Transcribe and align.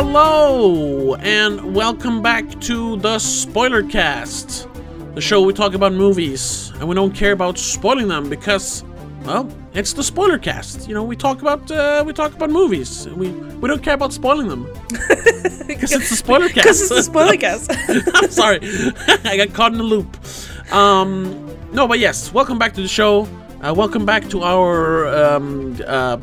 Hello, 0.00 1.16
and 1.16 1.74
welcome 1.74 2.22
back 2.22 2.60
to 2.60 2.98
the 2.98 3.18
Spoiler 3.18 3.82
Cast, 3.82 4.68
the 5.16 5.20
show 5.20 5.42
we 5.42 5.52
talk 5.52 5.74
about 5.74 5.92
movies, 5.92 6.70
and 6.76 6.88
we 6.88 6.94
don't 6.94 7.12
care 7.12 7.32
about 7.32 7.58
spoiling 7.58 8.06
them 8.06 8.30
because, 8.30 8.84
well, 9.24 9.50
it's 9.74 9.94
the 9.94 10.04
Spoiler 10.04 10.38
Cast. 10.38 10.86
You 10.86 10.94
know, 10.94 11.02
we 11.02 11.16
talk 11.16 11.42
about 11.42 11.68
uh, 11.72 12.04
we 12.06 12.12
talk 12.12 12.32
about 12.32 12.48
movies. 12.50 13.06
and 13.06 13.16
We 13.16 13.32
we 13.32 13.66
don't 13.66 13.82
care 13.82 13.94
about 13.94 14.12
spoiling 14.12 14.46
them 14.46 14.72
because 15.66 15.90
it's 15.90 16.10
the 16.10 16.16
Spoiler 16.16 16.48
Cast. 16.48 16.54
Because 16.54 16.80
it's 16.80 16.90
the 16.90 17.02
spoiler 17.02 17.36
cast. 17.36 17.68
I'm 18.14 18.30
sorry, 18.30 18.60
I 19.24 19.36
got 19.36 19.52
caught 19.52 19.72
in 19.72 19.78
the 19.78 19.84
loop. 19.84 20.16
Um, 20.72 21.44
no, 21.72 21.88
but 21.88 21.98
yes, 21.98 22.32
welcome 22.32 22.56
back 22.56 22.72
to 22.74 22.82
the 22.82 22.86
show. 22.86 23.26
Uh, 23.60 23.74
welcome 23.74 24.06
back 24.06 24.28
to 24.28 24.42
our 24.44 25.08
um, 25.08 25.76
uh, 25.84 26.16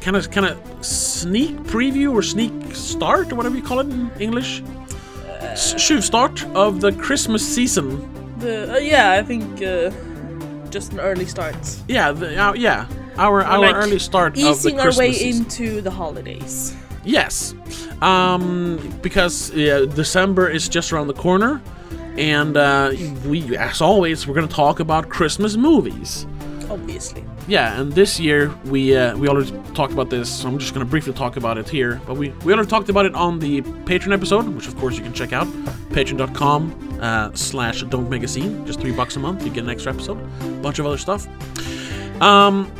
kind 0.00 0.16
of 0.16 0.28
kind 0.32 0.46
of 0.46 0.84
sneak 0.84 1.54
preview 1.64 2.12
or 2.12 2.20
sneak 2.20 2.52
start 2.74 3.30
or 3.32 3.36
whatever 3.36 3.54
you 3.56 3.62
call 3.62 3.78
it 3.78 3.86
in 3.88 4.10
English. 4.18 4.60
S- 5.40 6.04
start 6.04 6.44
of 6.56 6.80
the 6.80 6.90
Christmas 6.92 7.46
season. 7.46 7.86
the, 8.40 8.74
uh, 8.74 8.78
yeah, 8.78 9.12
I 9.12 9.22
think 9.22 9.62
uh, 9.62 9.92
just 10.70 10.92
an 10.92 10.98
early 10.98 11.26
start. 11.26 11.54
Yeah, 11.86 12.10
the, 12.10 12.36
uh, 12.36 12.54
yeah, 12.54 12.88
our 13.18 13.42
our 13.44 13.60
like 13.60 13.76
early 13.76 14.00
start 14.00 14.36
of 14.36 14.42
the 14.42 14.50
Easing 14.50 14.80
our 14.80 14.92
way 14.96 15.12
season. 15.12 15.44
into 15.44 15.80
the 15.80 15.92
holidays. 15.92 16.74
Yes, 17.04 17.54
um, 18.02 18.80
because 19.00 19.52
yeah, 19.54 19.84
December 19.84 20.48
is 20.50 20.68
just 20.68 20.92
around 20.92 21.06
the 21.06 21.14
corner, 21.14 21.62
and 22.18 22.56
uh, 22.56 22.92
we, 23.26 23.56
as 23.56 23.80
always, 23.80 24.26
we're 24.26 24.34
gonna 24.34 24.48
talk 24.48 24.80
about 24.80 25.08
Christmas 25.08 25.56
movies. 25.56 26.26
Obviously. 26.70 27.24
Yeah, 27.46 27.78
and 27.80 27.92
this 27.92 28.18
year 28.18 28.52
we 28.66 28.96
uh, 28.96 29.16
we 29.16 29.28
already 29.28 29.52
talked 29.74 29.92
about 29.92 30.10
this. 30.10 30.28
So 30.30 30.48
I'm 30.48 30.58
just 30.58 30.72
gonna 30.74 30.86
briefly 30.86 31.12
talk 31.12 31.36
about 31.36 31.58
it 31.58 31.68
here. 31.68 32.00
But 32.06 32.16
we 32.16 32.30
we 32.44 32.52
already 32.52 32.68
talked 32.68 32.88
about 32.88 33.06
it 33.06 33.14
on 33.14 33.38
the 33.38 33.60
Patreon 33.62 34.12
episode, 34.12 34.46
which 34.48 34.66
of 34.68 34.76
course 34.76 34.96
you 34.96 35.02
can 35.02 35.12
check 35.12 35.32
out. 35.32 35.46
Patreon.com 35.90 36.98
uh, 37.00 37.30
slash 37.34 37.82
Don't 37.82 38.08
Make 38.10 38.22
a 38.22 38.28
Scene. 38.28 38.64
Just 38.66 38.80
three 38.80 38.92
bucks 38.92 39.16
a 39.16 39.20
month, 39.20 39.44
you 39.44 39.50
get 39.50 39.64
an 39.64 39.70
extra 39.70 39.92
episode, 39.92 40.18
bunch 40.62 40.78
of 40.78 40.86
other 40.86 40.98
stuff. 40.98 41.26
Um, 42.22 42.70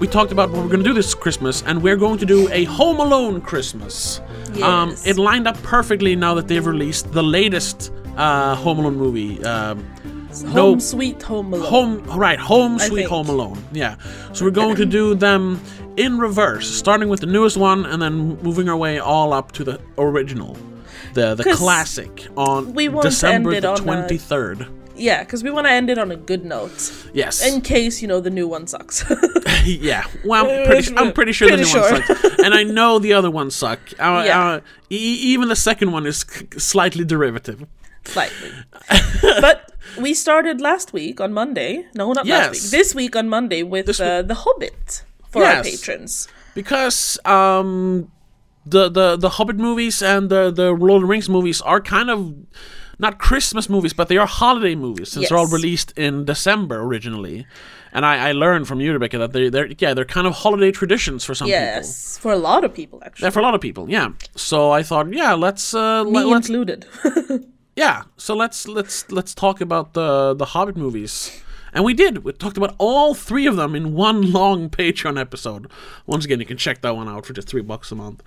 we 0.00 0.06
talked 0.06 0.30
about 0.32 0.50
what 0.50 0.62
we're 0.62 0.70
gonna 0.70 0.84
do 0.84 0.94
this 0.94 1.14
Christmas, 1.14 1.62
and 1.66 1.82
we're 1.82 1.96
going 1.96 2.18
to 2.18 2.26
do 2.26 2.48
a 2.50 2.64
Home 2.64 3.00
Alone 3.00 3.40
Christmas. 3.40 4.20
Um, 4.62 4.90
Yes. 4.90 5.06
it 5.06 5.18
lined 5.18 5.46
up 5.46 5.60
perfectly 5.62 6.16
now 6.16 6.34
that 6.34 6.48
they've 6.48 6.64
released 6.64 7.12
the 7.12 7.22
latest 7.22 7.92
uh, 8.16 8.54
Home 8.56 8.78
Alone 8.78 8.96
movie. 8.96 9.42
Um, 9.44 9.84
Home 10.42 10.52
no- 10.74 10.78
Sweet 10.78 11.22
Home 11.22 11.52
Alone. 11.52 11.68
Home, 11.68 12.18
right? 12.18 12.38
Home 12.38 12.78
Sweet. 12.78 13.06
Home 13.06 13.28
Alone. 13.28 13.62
Yeah. 13.72 13.96
So 14.32 14.44
we're 14.44 14.50
going 14.50 14.76
to 14.76 14.86
do 14.86 15.14
them 15.14 15.60
in 15.96 16.18
reverse, 16.18 16.68
starting 16.68 17.08
with 17.08 17.20
the 17.20 17.26
newest 17.26 17.56
one 17.56 17.84
and 17.86 18.00
then 18.00 18.36
moving 18.42 18.68
our 18.68 18.76
way 18.76 18.98
all 18.98 19.32
up 19.32 19.52
to 19.52 19.64
the 19.64 19.80
original, 19.98 20.56
the 21.14 21.34
the 21.34 21.44
classic 21.54 22.28
on 22.36 22.72
we 22.74 22.88
want 22.88 23.02
December 23.04 23.60
the 23.60 23.74
twenty 23.74 24.16
third. 24.18 24.66
Yeah, 25.00 25.22
because 25.22 25.44
we 25.44 25.50
want 25.52 25.66
to 25.68 25.70
end 25.70 25.90
it 25.90 25.98
on 25.98 26.10
a 26.10 26.16
good 26.16 26.44
note. 26.44 26.92
Yes. 27.14 27.46
In 27.46 27.60
case, 27.60 28.02
you 28.02 28.08
know, 28.08 28.18
the 28.20 28.30
new 28.30 28.48
one 28.48 28.66
sucks. 28.66 29.04
yeah. 29.64 30.04
Well, 30.24 30.44
I'm 30.50 30.66
pretty, 30.66 30.82
su- 30.82 30.94
I'm 30.96 31.12
pretty 31.12 31.30
sure 31.30 31.48
the 31.48 31.56
new 31.56 31.62
Pretty 31.62 31.78
one 31.80 32.02
sucks, 32.04 32.38
and 32.44 32.52
I 32.52 32.64
know 32.64 32.98
the 32.98 33.12
other 33.12 33.30
ones 33.30 33.54
suck. 33.54 33.78
Uh, 33.98 34.22
Yeah. 34.26 34.48
uh, 34.48 34.60
e- 34.90 34.96
even 35.32 35.46
the 35.48 35.54
second 35.56 35.92
one 35.92 36.04
is 36.04 36.24
c- 36.28 36.48
slightly 36.58 37.04
derivative. 37.04 37.64
Slightly. 38.14 38.50
but 39.40 39.72
we 40.00 40.14
started 40.14 40.60
last 40.60 40.92
week 40.92 41.20
on 41.20 41.32
Monday. 41.32 41.84
No, 41.94 42.12
not 42.12 42.26
Yes. 42.26 42.38
last 42.38 42.52
week. 42.62 42.70
This 42.70 42.94
week 42.94 43.14
on 43.16 43.28
Monday 43.28 43.62
with 43.62 43.88
uh, 44.00 44.22
The 44.22 44.34
Hobbit 44.44 45.04
for 45.30 45.44
our 45.44 45.62
patrons. 45.62 46.28
because 46.54 47.18
um 47.24 48.10
the 48.66 48.88
the 48.98 49.16
the 49.16 49.28
Hobbit 49.36 49.56
movies 49.56 50.02
and 50.02 50.28
the 50.30 50.50
the 50.50 50.68
Lord 50.72 51.02
of 51.02 51.08
the 51.08 51.12
Rings 51.14 51.28
movies 51.28 51.60
are 51.62 51.80
kind 51.80 52.08
of 52.10 52.18
not 52.98 53.18
Christmas 53.18 53.68
movies, 53.68 53.92
but 53.94 54.08
they 54.08 54.16
are 54.18 54.26
holiday 54.26 54.74
movies 54.74 55.12
since 55.12 55.28
they're 55.28 55.38
all 55.38 55.46
released 55.46 55.92
in 55.96 56.24
December 56.24 56.76
originally. 56.88 57.46
And 57.92 58.04
I, 58.04 58.28
I 58.28 58.32
learned 58.32 58.66
from 58.68 58.80
you, 58.80 58.92
Rebecca, 58.92 59.18
that 59.18 59.32
they 59.32 59.48
they're 59.50 59.68
yeah 59.78 59.94
they're 59.94 60.04
kind 60.16 60.26
of 60.26 60.32
holiday 60.34 60.70
traditions 60.72 61.24
for 61.24 61.34
some 61.34 61.46
people. 61.48 61.60
Yes, 61.60 62.18
for 62.18 62.32
a 62.32 62.36
lot 62.50 62.64
of 62.64 62.74
people, 62.74 62.98
actually. 63.06 63.26
Yeah, 63.26 63.30
for 63.30 63.40
a 63.40 63.42
lot 63.48 63.54
of 63.54 63.60
people, 63.60 63.84
yeah. 63.88 64.08
So 64.36 64.70
I 64.78 64.82
thought, 64.82 65.06
yeah, 65.12 65.32
let's 65.34 65.72
uh, 65.74 66.04
Me 66.04 66.24
let, 66.24 66.36
included. 66.36 66.84
yeah. 67.78 68.02
So 68.16 68.34
let's 68.34 68.66
let's 68.66 69.08
let's 69.10 69.34
talk 69.34 69.60
about 69.60 69.94
the 69.94 70.34
the 70.34 70.46
Hobbit 70.46 70.76
movies. 70.76 71.40
And 71.72 71.84
we 71.84 71.94
did. 71.94 72.24
We 72.24 72.32
talked 72.32 72.56
about 72.56 72.74
all 72.78 73.14
three 73.14 73.46
of 73.46 73.54
them 73.54 73.76
in 73.76 73.94
one 73.94 74.32
long 74.32 74.68
Patreon 74.80 75.20
episode. 75.20 75.70
Once 76.04 76.24
again, 76.24 76.40
you 76.40 76.46
can 76.46 76.56
check 76.56 76.80
that 76.80 76.96
one 76.96 77.08
out 77.08 77.24
for 77.24 77.34
just 77.34 77.46
three 77.46 77.62
bucks 77.62 77.92
a 77.92 77.94
month. 77.94 78.22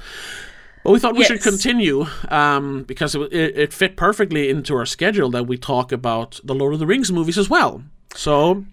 But 0.86 0.92
we 0.92 1.00
thought 1.00 1.16
we 1.16 1.26
should 1.26 1.42
continue 1.42 2.06
um, 2.30 2.84
because 2.84 3.14
it, 3.14 3.22
it, 3.34 3.58
it 3.58 3.74
fit 3.74 3.98
perfectly 3.98 4.50
into 4.50 4.74
our 4.76 4.86
schedule 4.86 5.30
that 5.32 5.48
we 5.48 5.58
talk 5.58 5.92
about 5.92 6.40
the 6.44 6.56
Lord 6.56 6.74
of 6.74 6.80
the 6.80 6.88
Rings 6.88 7.12
movies 7.12 7.38
as 7.38 7.50
well. 7.50 7.84
So 8.16 8.66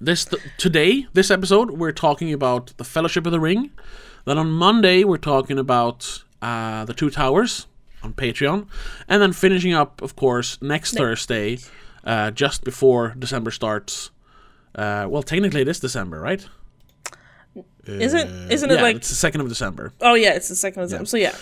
this 0.00 0.24
th- 0.24 0.42
today, 0.56 1.06
this 1.12 1.30
episode, 1.30 1.72
we're 1.72 1.92
talking 1.92 2.32
about 2.32 2.72
the 2.78 2.84
Fellowship 2.84 3.26
of 3.26 3.32
the 3.32 3.38
Ring. 3.38 3.70
Then 4.24 4.38
on 4.38 4.50
Monday, 4.50 5.04
we're 5.04 5.18
talking 5.18 5.58
about 5.58 6.24
uh, 6.40 6.84
the 6.86 6.94
Two 6.94 7.10
Towers 7.10 7.66
on 8.02 8.12
Patreon, 8.14 8.66
and 9.08 9.22
then 9.22 9.32
finishing 9.32 9.74
up, 9.74 10.02
of 10.02 10.16
course, 10.16 10.58
next 10.60 10.94
Thursday, 10.94 11.58
uh, 12.04 12.30
just 12.30 12.64
before 12.64 13.14
December 13.18 13.50
starts. 13.50 14.10
Uh, 14.74 15.06
well, 15.08 15.22
technically, 15.22 15.62
it 15.62 15.68
is 15.68 15.80
December, 15.80 16.20
right? 16.20 16.46
isn't 17.86 18.50
isn't 18.50 18.70
it 18.70 18.74
yeah, 18.74 18.82
like? 18.82 18.96
it's 18.96 19.08
the 19.08 19.14
second 19.14 19.40
of 19.40 19.48
December. 19.48 19.92
Oh 20.00 20.14
yeah, 20.14 20.34
it's 20.34 20.48
the 20.48 20.56
second 20.56 20.82
of 20.82 20.90
them. 20.90 21.06
So 21.06 21.16
yeah, 21.16 21.34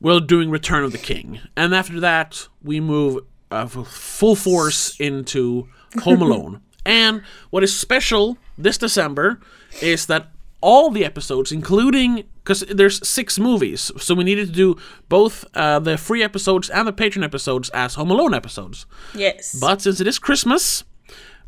We're 0.00 0.20
doing 0.20 0.50
Return 0.50 0.84
of 0.84 0.92
the 0.92 0.98
King, 0.98 1.40
and 1.56 1.74
after 1.74 2.00
that, 2.00 2.48
we 2.62 2.80
move 2.80 3.24
uh, 3.50 3.66
full 3.66 4.36
force 4.36 4.98
into 4.98 5.68
Home 6.02 6.22
Alone. 6.22 6.62
and 6.86 7.22
what 7.50 7.62
is 7.62 7.78
special 7.78 8.38
this 8.56 8.78
December 8.78 9.40
is 9.80 10.06
that 10.06 10.28
all 10.60 10.90
the 10.90 11.04
episodes, 11.04 11.52
including 11.52 12.24
because 12.42 12.60
there's 12.62 13.06
six 13.06 13.38
movies, 13.38 13.90
so 13.98 14.14
we 14.14 14.24
needed 14.24 14.48
to 14.48 14.52
do 14.52 14.76
both 15.08 15.44
uh, 15.54 15.78
the 15.78 15.96
free 15.96 16.22
episodes 16.22 16.68
and 16.70 16.88
the 16.88 16.92
patron 16.92 17.24
episodes 17.24 17.70
as 17.70 17.94
Home 17.94 18.10
Alone 18.10 18.34
episodes. 18.34 18.86
yes. 19.14 19.56
But 19.58 19.82
since 19.82 20.00
it 20.00 20.06
is 20.06 20.18
Christmas, 20.18 20.84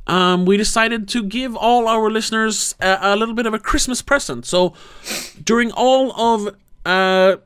um, 0.06 0.44
we 0.44 0.56
decided 0.56 1.08
to 1.08 1.22
give 1.22 1.56
all 1.56 1.88
our 1.88 2.10
listeners 2.10 2.74
a, 2.80 2.98
a 3.00 3.16
little 3.16 3.34
bit 3.34 3.46
of 3.46 3.54
a 3.54 3.58
Christmas 3.58 4.02
present. 4.02 4.46
So 4.46 4.74
during 5.42 5.72
all 5.72 6.12
of 6.12 6.54
uh, 6.84 7.36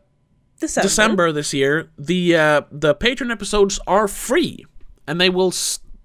December. 0.61 0.89
December 0.89 1.33
this 1.33 1.55
year, 1.55 1.91
the 1.97 2.37
uh, 2.37 2.63
the 2.73 2.95
Patreon 2.95 3.31
episodes 3.31 3.79
are 3.87 4.09
free, 4.09 4.67
and 5.07 5.21
they 5.21 5.31
will 5.31 5.53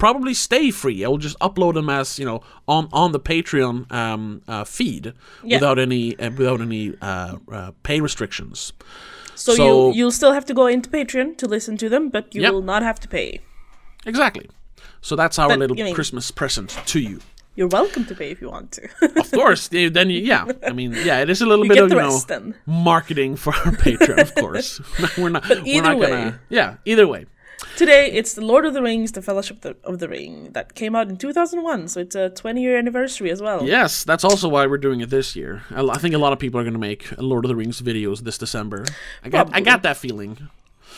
probably 0.03 0.33
stay 0.33 0.71
free. 0.71 0.97
I 1.05 1.07
will 1.07 1.23
just 1.29 1.37
upload 1.39 1.73
them 1.75 1.89
as 1.89 2.19
you 2.19 2.25
know 2.29 2.39
on 2.67 2.83
on 2.91 3.11
the 3.15 3.19
Patreon 3.19 3.75
um, 4.01 4.41
uh, 4.47 4.63
feed 4.65 5.05
Yeah. 5.43 5.57
without 5.57 5.79
any 5.79 6.03
uh, 6.19 6.31
without 6.37 6.59
any 6.61 6.83
uh, 7.01 7.35
uh, 7.57 7.71
pay 7.83 8.01
restrictions. 8.01 8.73
So, 9.35 9.53
so- 9.55 9.63
you 9.65 9.95
you'll 9.97 10.11
still 10.21 10.33
have 10.33 10.45
to 10.45 10.53
go 10.53 10.65
into 10.67 10.89
Patreon 10.89 11.37
to 11.37 11.45
listen 11.55 11.77
to 11.77 11.87
them, 11.89 12.09
but 12.09 12.23
you 12.35 12.41
Yep. 12.41 12.51
will 12.53 12.65
not 12.73 12.81
have 12.83 12.99
to 12.99 13.07
pay. 13.07 13.39
Exactly. 14.05 14.47
So 15.01 15.15
that's 15.15 15.37
our 15.39 15.49
But, 15.49 15.59
little 15.59 15.79
I 15.79 15.83
mean- 15.83 15.95
Christmas 15.95 16.31
present 16.31 16.69
to 16.85 16.99
you. 16.99 17.19
You're 17.55 17.69
welcome 17.69 18.03
to 18.05 18.15
pay 18.15 18.31
if 18.31 18.41
you 18.41 18.49
want 18.49 18.71
to. 18.77 18.81
Of 19.21 19.31
course, 19.31 19.69
eh, 19.77 19.89
then 19.97 20.09
you, 20.09 20.19
yeah. 20.33 20.45
I 20.69 20.73
mean, 20.73 20.91
yeah, 21.09 21.21
it 21.21 21.29
is 21.29 21.39
a 21.41 21.45
little 21.45 21.65
You 21.65 21.73
bit 21.73 21.83
of 21.83 21.91
you 21.91 21.97
know 22.01 22.17
then. 22.27 22.55
marketing 22.65 23.35
for 23.37 23.53
our 23.53 23.71
Patreon, 23.85 24.19
of 24.27 24.33
course. 24.35 24.81
we're 25.17 25.29
not. 25.29 25.47
we're 25.47 25.61
either 25.65 25.81
not 25.89 25.97
way. 25.99 26.09
gonna. 26.09 26.39
Yeah. 26.49 26.75
Either 26.85 27.05
way. 27.07 27.25
Today 27.77 28.11
it's 28.11 28.33
the 28.33 28.45
Lord 28.45 28.65
of 28.65 28.73
the 28.73 28.81
Rings: 28.81 29.11
The 29.11 29.21
Fellowship 29.21 29.57
of 29.57 29.61
the, 29.61 29.75
of 29.87 29.99
the 29.99 30.07
Ring 30.07 30.51
that 30.51 30.75
came 30.75 30.95
out 30.95 31.09
in 31.09 31.17
2001, 31.17 31.87
so 31.87 31.99
it's 32.01 32.15
a 32.15 32.29
20 32.29 32.61
year 32.61 32.77
anniversary 32.77 33.31
as 33.31 33.41
well. 33.41 33.63
Yes, 33.63 34.03
that's 34.03 34.23
also 34.23 34.47
why 34.49 34.65
we're 34.67 34.77
doing 34.77 35.01
it 35.01 35.09
this 35.09 35.35
year. 35.35 35.63
I 35.71 35.81
I 35.81 35.97
think 35.97 36.13
a 36.15 36.17
lot 36.17 36.33
of 36.33 36.39
people 36.39 36.59
are 36.59 36.63
going 36.63 36.73
to 36.73 36.79
make 36.79 37.05
Lord 37.17 37.45
of 37.45 37.49
the 37.49 37.55
Rings 37.55 37.81
videos 37.81 38.19
this 38.21 38.37
December. 38.37 38.85
I 39.23 39.29
got, 39.29 39.49
I 39.53 39.61
got 39.61 39.83
that 39.83 39.97
feeling. 39.97 40.49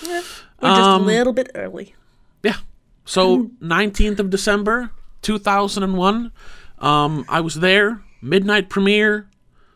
We're 0.04 0.22
just 0.22 0.44
Um, 0.62 1.04
a 1.04 1.06
little 1.06 1.34
bit 1.34 1.52
early. 1.56 1.96
Yeah. 2.44 2.58
So 3.06 3.52
19th 3.62 4.20
of 4.20 4.30
December, 4.30 4.92
2001. 5.22 6.32
Um, 6.80 7.26
I 7.30 7.40
was 7.42 7.56
there, 7.56 8.04
midnight 8.22 8.70
premiere. 8.70 9.30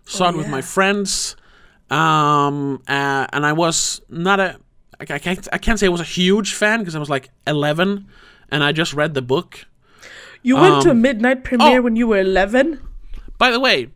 Saw 0.06 0.30
it 0.30 0.35
with 0.35 0.47
yeah. 0.47 0.51
my 0.51 0.62
friends. 0.62 1.35
Um, 1.89 2.81
uh, 2.88 3.27
and 3.31 3.45
I 3.45 3.53
was 3.53 4.01
not 4.09 4.39
a. 4.39 4.59
I 5.00 5.13
I 5.13 5.19
can't, 5.19 5.48
I 5.51 5.57
can't 5.57 5.80
say 5.80 5.86
I 5.86 5.90
was 5.90 6.01
a 6.01 6.06
huge 6.06 6.54
fan 6.54 6.80
because 6.80 6.96
I 6.96 7.00
was 7.00 7.10
like 7.10 7.30
11, 7.48 8.07
and 8.51 8.63
I 8.63 8.72
just 8.72 8.94
read 8.94 9.13
the 9.13 9.22
book. 9.22 9.66
You 10.42 10.56
went 10.56 10.84
to 10.84 10.90
a 10.90 10.92
um, 10.92 11.01
midnight 11.01 11.44
premiere 11.44 11.80
oh. 11.80 11.81
when 11.81 11.96
you 11.96 12.07
were 12.07 12.19
11? 12.19 12.80
By 13.38 13.51
the 13.51 13.60
way, 13.60 13.90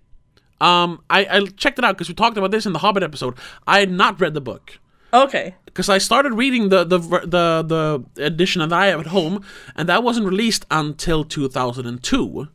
um, 0.60 1.02
I, 1.10 1.26
I 1.26 1.46
checked 1.46 1.80
it 1.80 1.86
out 1.86 1.96
because 1.96 2.10
we 2.10 2.16
talked 2.16 2.38
about 2.38 2.52
this 2.52 2.66
in 2.66 2.74
the 2.74 2.80
Hobbit 2.80 3.04
episode. 3.04 3.38
I 3.66 3.80
had 3.80 3.92
not 3.92 4.20
read 4.20 4.34
the 4.34 4.42
book. 4.42 4.80
Okay. 5.14 5.54
because 5.66 5.90
I 5.90 6.00
started 6.00 6.34
reading 6.34 6.70
the, 6.70 6.84
the 6.84 6.98
the 6.98 8.04
the 8.16 8.24
edition 8.24 8.62
that 8.62 8.74
I 8.74 8.88
have 8.88 9.00
at 9.00 9.08
home, 9.08 9.44
and 9.76 9.88
that 9.90 10.04
wasn't 10.04 10.26
released 10.26 10.66
until 10.72 11.24
2002. 11.24 12.48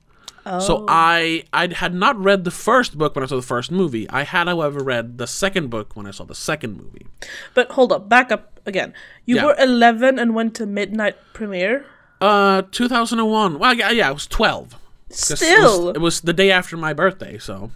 So 0.60 0.84
I 0.88 1.44
I 1.52 1.72
had 1.74 1.92
not 1.94 2.16
read 2.18 2.44
the 2.44 2.50
first 2.50 2.96
book 2.96 3.14
when 3.14 3.22
I 3.22 3.26
saw 3.26 3.36
the 3.36 3.42
first 3.42 3.70
movie. 3.70 4.08
I 4.08 4.22
had, 4.22 4.48
however, 4.48 4.80
read 4.82 5.18
the 5.18 5.26
second 5.26 5.68
book 5.68 5.94
when 5.94 6.06
I 6.06 6.10
saw 6.10 6.24
the 6.24 6.34
second 6.34 6.76
movie. 6.78 7.06
But 7.54 7.72
hold 7.72 7.92
up, 7.92 8.08
back 8.08 8.32
up 8.32 8.58
again. 8.64 8.94
You 9.26 9.36
Yeah. 9.36 9.44
were 9.46 9.56
11 9.58 10.18
and 10.18 10.34
went 10.34 10.54
to 10.56 10.66
midnight 10.66 11.16
premiere. 11.34 11.84
Uh, 12.20 12.62
2001. 12.70 13.58
Well, 13.58 13.74
yeah, 13.74 13.90
yeah, 13.90 14.08
I 14.08 14.12
was 14.12 14.26
twelve. 14.26 14.74
Still, 15.10 15.88
it 15.88 15.92
was, 15.92 15.96
it 15.96 16.00
was 16.00 16.20
the 16.22 16.32
day 16.32 16.50
after 16.50 16.76
my 16.76 16.92
birthday. 16.92 17.38
So 17.38 17.70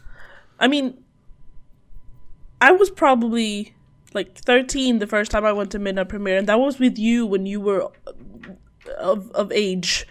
I 0.59 0.67
mean, 0.69 0.97
I 2.61 2.73
was 2.73 2.91
probably 2.91 3.75
like 4.15 4.37
13 4.37 4.99
the 4.99 5.07
first 5.07 5.31
time 5.31 5.45
I 5.45 5.53
went 5.53 5.71
to 5.73 5.79
midnight 5.79 6.09
premiere, 6.09 6.37
and 6.39 6.47
that 6.49 6.59
was 6.61 6.79
with 6.79 6.99
you 6.99 7.27
when 7.27 7.47
you 7.47 7.61
were 7.61 7.89
of 8.99 9.31
of 9.33 9.51
age. 9.53 10.07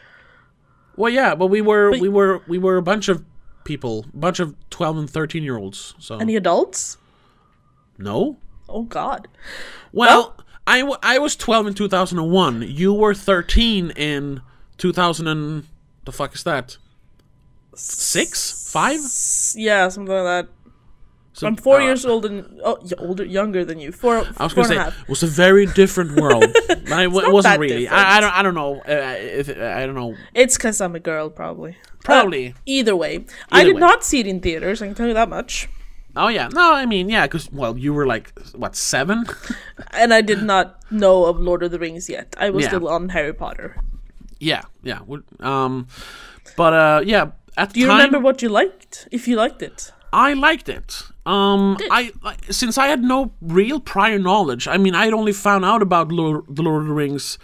Well, 0.98 1.12
yeah, 1.12 1.36
but 1.36 1.48
we 1.48 1.62
were 1.62 1.92
we 1.92 2.10
were 2.10 2.42
we 2.48 2.58
were 2.58 2.78
a 2.78 2.82
bunch 2.82 3.08
of 3.10 3.24
people, 3.64 4.06
a 4.14 4.18
bunch 4.18 4.40
of 4.40 4.56
12 4.70 4.98
and 4.98 5.10
13 5.10 5.44
year 5.44 5.58
olds. 5.58 5.94
So 6.00 6.18
Any 6.18 6.36
adults? 6.36 6.98
no. 7.98 8.38
Oh 8.70 8.84
God. 8.84 9.28
Well, 9.92 10.38
I, 10.66 10.80
w- 10.80 10.98
I 11.04 11.18
was 11.20 11.36
12 11.36 11.68
in 11.68 11.74
2001. 11.74 12.62
You 12.62 12.94
were 12.94 13.14
13 13.14 13.92
in 13.92 14.42
2000 14.78 15.28
and 15.28 15.68
the 16.06 16.12
fuck 16.14 16.34
is 16.34 16.44
that? 16.44 16.78
Six? 17.76 18.72
Five? 18.72 19.00
S- 19.00 19.56
Yeah, 19.58 19.88
something 19.90 20.14
like 20.14 20.24
that. 20.48 20.54
So- 21.42 21.48
I'm 21.48 21.56
four 21.56 21.82
uh, 21.82 21.86
years 21.86 22.06
old 22.06 22.26
and 22.26 22.46
oh, 22.64 22.78
older, 23.00 23.26
younger 23.26 23.66
than 23.66 23.80
you. 23.80 23.92
Four, 23.92 24.24
I 24.38 24.44
was 24.44 24.54
gonna 24.54 24.68
say 24.68 24.78
it 24.88 25.10
was 25.10 25.24
a 25.24 25.28
very 25.28 25.66
different 25.66 26.12
world. 26.22 26.46
But 26.68 26.92
I, 26.92 27.06
w- 27.06 27.26
it 27.28 27.34
wasn't 27.34 27.60
really. 27.60 27.88
I, 27.88 28.18
I 28.18 28.22
don't. 28.22 28.34
I 28.38 28.42
don't 28.44 28.54
know. 28.54 28.78
Uh, 28.82 29.16
if, 29.18 29.50
I 29.50 29.86
don't 29.88 29.96
know. 29.96 30.16
It's 30.36 30.56
because 30.56 30.80
I'm 30.80 30.96
a 30.96 31.00
girl, 31.00 31.30
probably. 31.32 31.78
Probably. 32.04 32.54
Either 32.66 32.96
way, 32.96 33.26
I 33.52 33.64
did 33.64 33.76
way. 33.76 33.80
not 33.80 34.04
see 34.04 34.20
it 34.20 34.28
in 34.28 34.40
theaters. 34.40 34.82
I 34.82 34.86
can 34.86 34.96
tell 34.96 35.08
you 35.08 35.16
that 35.16 35.30
much. 35.30 35.68
Oh 36.16 36.28
yeah. 36.28 36.50
No, 36.54 36.74
I 36.74 36.86
mean 36.86 37.10
yeah, 37.10 37.26
because 37.26 37.52
well, 37.52 37.78
you 37.78 37.94
were 37.94 38.06
like 38.06 38.34
what 38.54 38.76
seven? 38.76 39.26
And 39.94 40.14
I 40.14 40.22
did 40.22 40.44
not 40.44 40.66
know 40.92 41.26
of 41.26 41.40
Lord 41.40 41.64
of 41.64 41.72
the 41.72 41.80
Rings 41.80 42.08
yet. 42.10 42.36
I 42.38 42.50
was 42.52 42.64
Yeah. 42.64 42.70
still 42.70 42.88
on 42.88 43.10
Harry 43.10 43.34
Potter. 43.34 43.78
yeah, 44.40 44.62
yeah. 44.84 45.00
Um, 45.40 45.88
but 46.56 46.74
uh, 46.74 47.02
yeah. 47.06 47.32
At 47.58 47.70
the 47.70 47.74
Do 47.74 47.80
you 47.82 47.88
time, 47.88 47.98
remember 47.98 48.20
what 48.20 48.42
you 48.42 48.50
liked? 48.50 49.08
If 49.12 49.28
you 49.28 49.36
liked 49.36 49.62
it, 49.62 49.92
I 50.14 50.34
liked 50.34 50.70
it. 50.70 51.04
Um, 51.26 51.78
I 51.92 52.12
like, 52.24 52.52
since 52.52 52.78
I 52.78 52.88
had 52.88 53.04
no 53.04 53.32
real 53.42 53.80
prior 53.80 54.18
knowledge. 54.18 54.68
I 54.68 54.78
mean, 54.78 54.96
I 54.96 55.06
had 55.06 55.14
only 55.14 55.34
found 55.34 55.64
out 55.66 55.82
about 55.82 56.12
Lord, 56.12 56.46
the 56.50 56.64
Lord 56.64 56.82
of 56.82 56.88
the 56.88 56.94
Rings 56.94 57.38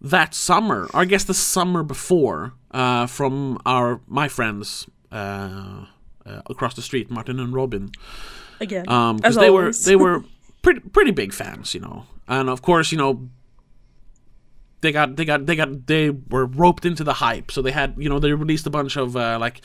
that 0.00 0.34
summer, 0.34 0.88
or 0.94 1.00
I 1.00 1.04
guess 1.04 1.24
the 1.24 1.34
summer 1.34 1.82
before, 1.82 2.54
uh, 2.70 3.06
from 3.06 3.58
our 3.66 4.00
my 4.06 4.28
friends 4.28 4.86
uh, 5.12 5.84
uh, 6.24 6.40
across 6.46 6.74
the 6.74 6.82
street, 6.82 7.10
Martin 7.10 7.38
and 7.38 7.52
Robin. 7.52 7.90
again, 8.60 8.88
Um, 8.88 9.16
because 9.16 9.36
they 9.36 9.50
were 9.50 9.72
they 9.72 9.96
were 9.96 10.24
pretty 10.62 10.80
pretty 10.80 11.10
big 11.10 11.32
fans, 11.34 11.74
you 11.74 11.80
know, 11.80 12.06
and 12.28 12.48
of 12.48 12.62
course, 12.62 12.92
you 12.92 12.98
know. 12.98 13.28
They 14.82 14.92
got, 14.92 15.16
they 15.16 15.24
got, 15.24 15.46
they 15.46 15.56
got, 15.56 15.86
they 15.86 16.10
were 16.10 16.44
roped 16.44 16.84
into 16.84 17.04
the 17.04 17.14
hype. 17.14 17.50
So 17.50 17.62
they 17.62 17.70
had, 17.70 17.94
you 17.96 18.08
know, 18.08 18.18
they 18.18 18.32
released 18.32 18.66
a 18.66 18.70
bunch 18.70 18.96
of 18.96 19.16
uh, 19.16 19.38
like 19.40 19.62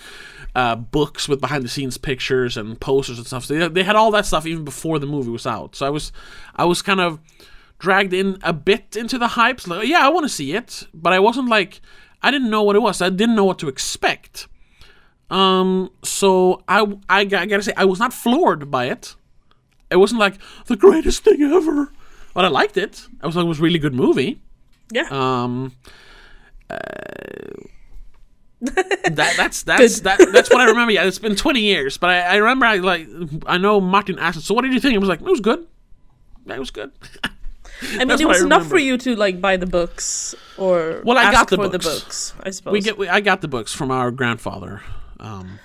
uh, 0.55 0.75
books 0.75 1.27
with 1.27 1.41
behind 1.41 1.65
the 1.65 1.69
scenes 1.69 1.97
pictures 1.97 2.55
and 2.55 2.79
posters 2.79 3.17
and 3.17 3.27
stuff. 3.27 3.45
So 3.45 3.55
they, 3.55 3.67
they 3.67 3.83
had 3.83 3.95
all 3.95 4.11
that 4.11 4.25
stuff 4.25 4.45
even 4.45 4.63
before 4.63 4.99
the 4.99 5.07
movie 5.07 5.31
was 5.31 5.45
out. 5.45 5.75
So 5.75 5.85
I 5.85 5.89
was, 5.89 6.11
I 6.55 6.65
was 6.65 6.81
kind 6.81 7.01
of 7.01 7.19
dragged 7.79 8.13
in 8.13 8.37
a 8.43 8.53
bit 8.53 8.95
into 8.95 9.17
the 9.17 9.29
hype. 9.29 9.59
So 9.59 9.75
like, 9.75 9.87
yeah, 9.87 10.05
I 10.05 10.09
want 10.09 10.23
to 10.25 10.29
see 10.29 10.53
it, 10.53 10.87
but 10.93 11.13
I 11.13 11.19
wasn't 11.19 11.49
like, 11.49 11.81
I 12.21 12.31
didn't 12.31 12.49
know 12.49 12.63
what 12.63 12.75
it 12.75 12.81
was. 12.81 13.01
I 13.01 13.09
didn't 13.09 13.35
know 13.35 13.45
what 13.45 13.59
to 13.59 13.67
expect. 13.67 14.47
Um, 15.29 15.91
so 16.03 16.63
I, 16.67 16.81
I, 17.09 17.21
I 17.21 17.25
gotta 17.25 17.63
say, 17.63 17.73
I 17.75 17.85
was 17.85 17.99
not 17.99 18.13
floored 18.13 18.71
by 18.71 18.85
it. 18.85 19.15
It 19.89 19.97
wasn't 19.97 20.19
like 20.19 20.35
the 20.65 20.75
greatest 20.75 21.23
thing 21.23 21.41
ever, 21.41 21.91
but 22.33 22.45
I 22.45 22.49
liked 22.49 22.77
it. 22.77 23.07
I 23.21 23.25
was 23.25 23.35
like, 23.35 23.45
it 23.45 23.49
was 23.49 23.59
a 23.59 23.63
really 23.63 23.79
good 23.79 23.93
movie. 23.93 24.41
Yeah. 24.91 25.07
Um, 25.11 25.73
uh, 26.69 26.77
that 28.61 29.33
that's 29.37 29.63
that's 29.63 29.99
that, 30.01 30.17
that's 30.33 30.49
what 30.49 30.61
I 30.61 30.65
remember. 30.65 30.91
Yeah, 30.91 31.03
it's 31.05 31.19
been 31.19 31.35
twenty 31.35 31.61
years, 31.61 31.97
but 31.97 32.09
I, 32.09 32.19
I 32.21 32.35
remember 32.37 32.65
I 32.65 32.77
like 32.77 33.07
I 33.45 33.57
know 33.57 33.79
Martin 33.79 34.17
asked, 34.17 34.41
so 34.41 34.53
what 34.55 34.63
did 34.63 34.73
you 34.73 34.79
think? 34.79 34.95
I 34.95 34.97
was 34.97 35.09
like, 35.09 35.21
it 35.21 35.25
was 35.25 35.41
good. 35.41 35.67
It 36.47 36.57
was 36.59 36.71
good. 36.71 36.91
I 37.23 37.29
mean, 37.99 38.07
that's 38.07 38.21
it 38.21 38.27
was 38.27 38.41
enough 38.41 38.65
for 38.65 38.79
you 38.79 38.97
to 38.97 39.15
like 39.15 39.39
buy 39.39 39.57
the 39.57 39.67
books 39.67 40.33
or 40.57 41.01
Well, 41.05 41.17
I 41.17 41.23
ask 41.23 41.33
got 41.33 41.47
the 41.49 41.55
for 41.57 41.69
books. 41.69 41.85
the 41.85 41.91
books. 41.99 42.33
I 42.41 42.49
suppose. 42.49 42.71
we 42.71 42.81
get 42.81 42.97
we, 42.97 43.07
I 43.07 43.19
got 43.21 43.41
the 43.41 43.47
books 43.47 43.73
from 43.73 43.91
our 43.91 44.09
grandfather. 44.09 44.81
Um, 45.19 45.59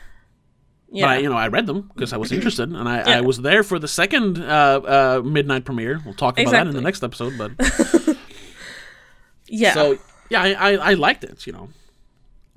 yeah. 0.91 1.07
But 1.07 1.11
I, 1.11 1.17
you 1.19 1.31
know, 1.31 1.37
I 1.37 1.49
read 1.49 1.67
them 1.67 1.91
because 1.95 2.13
I 2.13 2.19
was 2.19 2.31
interested, 2.37 2.69
and 2.69 2.87
I, 2.87 2.99
Yeah. 2.99 3.19
I 3.19 3.21
was 3.23 3.39
there 3.39 3.63
for 3.63 3.79
the 3.79 3.89
second 3.89 4.39
uh, 4.43 4.43
uh, 4.45 5.23
midnight 5.25 5.65
premiere. 5.65 6.03
We'll 6.05 6.13
talk 6.13 6.39
about 6.39 6.51
that 6.51 6.67
in 6.67 6.75
the 6.75 6.83
next 6.83 7.03
episode. 7.03 7.39
But 7.39 7.53
yeah. 9.53 9.75
so 9.75 9.99
yeah, 10.31 10.43
I, 10.43 10.53
I, 10.53 10.73
I 10.91 10.95
liked 10.95 11.25
it. 11.25 11.47
You 11.47 11.53
know, 11.53 11.69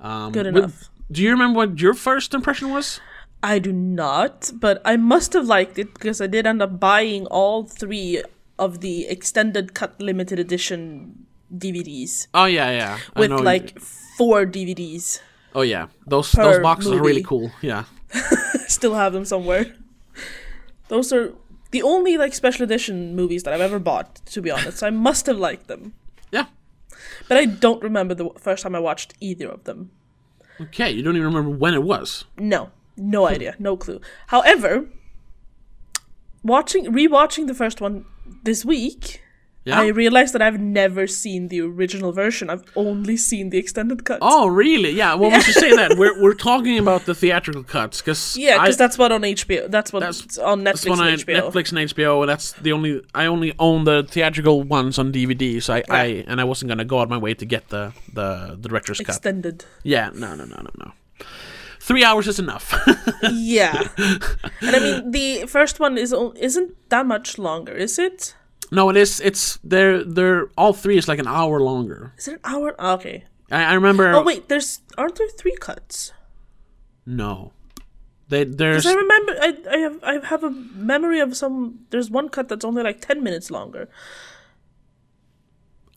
um, 0.00 0.32
Good 0.32 0.46
enough. 0.46 0.88
Do 1.10 1.22
you 1.22 1.30
remember 1.30 1.58
what 1.58 1.80
your 1.80 1.94
first 1.94 2.34
impression 2.34 2.70
was? 2.70 3.00
I 3.42 3.58
do 3.58 3.72
not, 3.72 4.50
but 4.54 4.82
I 4.84 4.96
must 4.96 5.32
have 5.34 5.46
liked 5.46 5.78
it 5.78 5.94
because 5.94 6.20
I 6.20 6.26
did 6.26 6.46
end 6.46 6.62
up 6.62 6.80
buying 6.80 7.26
all 7.26 7.64
three 7.64 8.22
of 8.58 8.80
the 8.80 9.06
extended 9.06 9.74
cut 9.74 10.00
limited 10.00 10.38
edition 10.38 11.26
DVDs 11.54 12.26
Oh 12.34 12.46
yeah, 12.46 12.70
yeah. 12.70 12.98
I 13.14 13.20
with 13.20 13.30
like 13.30 13.78
four 13.78 14.46
DVDs. 14.46 15.20
oh 15.54 15.62
yeah, 15.62 15.86
those 16.06 16.32
those 16.32 16.60
boxes 16.60 16.92
are 16.92 17.02
really 17.02 17.22
cool. 17.22 17.52
Yeah. 17.60 17.84
Still 18.66 18.94
have 18.94 19.12
them 19.12 19.24
somewhere. 19.24 19.66
Those 20.88 21.12
are 21.12 21.34
the 21.70 21.82
only 21.82 22.16
like 22.16 22.34
special 22.34 22.64
edition 22.64 23.14
movies 23.14 23.42
that 23.44 23.54
I've 23.54 23.60
ever 23.60 23.78
bought, 23.78 24.16
to 24.26 24.40
be 24.40 24.50
honest. 24.50 24.78
So 24.78 24.86
I 24.86 24.90
must 24.90 25.26
have 25.26 25.38
liked 25.38 25.68
them. 25.68 25.94
But 27.28 27.38
I 27.38 27.46
don't 27.46 27.82
remember 27.82 28.14
the 28.14 28.30
first 28.38 28.62
time 28.62 28.74
I 28.74 28.80
watched 28.80 29.14
either 29.20 29.48
of 29.48 29.64
them. 29.64 29.90
Okay, 30.60 30.90
you 30.90 31.02
don't 31.02 31.16
even 31.16 31.26
remember 31.26 31.50
when 31.50 31.74
it 31.74 31.82
was. 31.82 32.24
No, 32.38 32.70
no 32.96 33.26
idea, 33.26 33.56
no 33.58 33.76
clue. 33.76 34.00
However, 34.28 34.88
watching 36.42 36.86
rewatching 36.86 37.46
the 37.46 37.54
first 37.54 37.80
one 37.80 38.06
this 38.44 38.64
week, 38.64 39.22
Yeah. 39.66 39.80
I 39.80 39.88
realized 39.88 40.32
that 40.34 40.42
I've 40.42 40.60
never 40.60 41.08
seen 41.08 41.48
the 41.48 41.60
original 41.60 42.12
version. 42.12 42.48
I've 42.50 42.62
only 42.76 43.16
seen 43.16 43.50
the 43.50 43.58
extended 43.58 44.04
cut. 44.04 44.20
oh 44.22 44.46
really? 44.46 44.90
Yeah. 44.90 45.14
Well, 45.14 45.30
we 45.32 45.40
should 45.40 45.54
say 45.54 45.74
that 45.74 45.98
we're 45.98 46.16
we're 46.22 46.34
talking 46.34 46.78
about 46.78 47.04
the 47.04 47.14
theatrical 47.16 47.64
cuts 47.64 48.00
because 48.00 48.36
yeah, 48.36 48.58
because 48.62 48.76
that's 48.76 48.96
what 48.96 49.10
on 49.10 49.22
HBO. 49.22 49.68
That's 49.68 49.92
what 49.92 50.00
That's- 50.00 50.38
on 50.38 50.62
Netflix 50.62 50.98
I, 50.98 51.08
and 51.10 51.20
HBO. 51.20 51.50
Netflix 51.50 51.66
and 51.72 51.78
HBO, 51.90 52.20
and 52.22 52.28
that's 52.28 52.52
the 52.52 52.72
only 52.72 53.02
I 53.12 53.26
only 53.26 53.54
own 53.58 53.84
the 53.84 54.04
theatrical 54.08 54.62
ones 54.62 54.98
on 55.00 55.12
DVD. 55.12 55.60
So 55.60 55.74
I, 55.74 55.82
I 55.90 56.04
and 56.28 56.40
I 56.40 56.44
wasn't 56.44 56.68
gonna 56.68 56.84
go 56.84 57.00
out 57.00 57.08
my 57.08 57.18
way 57.18 57.34
to 57.34 57.44
get 57.44 57.68
the 57.68 57.92
the, 58.14 58.56
the 58.60 58.68
director's 58.68 58.98
cut. 58.98 59.08
Extended. 59.16 59.64
Yeah, 59.82 60.10
no, 60.14 60.36
no, 60.36 60.44
no, 60.44 60.56
no, 60.62 60.70
no. 60.78 60.92
Three 61.80 62.04
hours 62.04 62.28
is 62.28 62.38
enough. 62.38 62.72
yeah, 63.32 63.88
and 63.98 64.76
I 64.76 64.78
mean 64.78 65.10
the 65.10 65.46
first 65.46 65.80
one 65.80 65.98
is 65.98 66.12
isn't 66.36 66.70
that 66.90 67.04
much 67.06 67.36
longer, 67.38 67.72
is 67.72 67.98
it? 67.98 68.34
No, 68.76 68.90
it 68.92 68.96
is. 68.96 69.20
It's 69.20 69.58
they're 69.64 70.04
they're 70.04 70.42
all 70.60 70.72
three 70.76 70.98
is 71.00 71.08
like 71.08 71.18
an 71.24 71.26
hour 71.40 71.56
longer. 71.60 72.12
Is 72.20 72.28
it 72.28 72.34
an 72.38 72.44
hour? 72.44 72.74
Ah, 72.78 72.92
Okay. 73.00 73.24
I, 73.50 73.72
I 73.72 73.74
remember. 73.80 74.12
Oh 74.12 74.22
wait, 74.22 74.48
there's 74.50 74.80
aren't 75.00 75.16
there 75.16 75.28
three 75.40 75.56
cuts? 75.56 76.12
No, 77.06 77.52
they 78.28 78.42
there's 78.44 78.82
Because 78.84 78.92
I 78.94 78.98
remember, 79.04 79.32
I, 79.46 79.50
I 79.74 79.78
have 79.86 79.96
I 80.02 80.12
have 80.26 80.42
a 80.44 80.50
memory 80.92 81.20
of 81.24 81.36
some. 81.36 81.86
There's 81.90 82.10
one 82.10 82.28
cut 82.28 82.48
that's 82.50 82.64
only 82.66 82.82
like 82.82 83.00
ten 83.00 83.22
minutes 83.22 83.48
longer. 83.50 83.88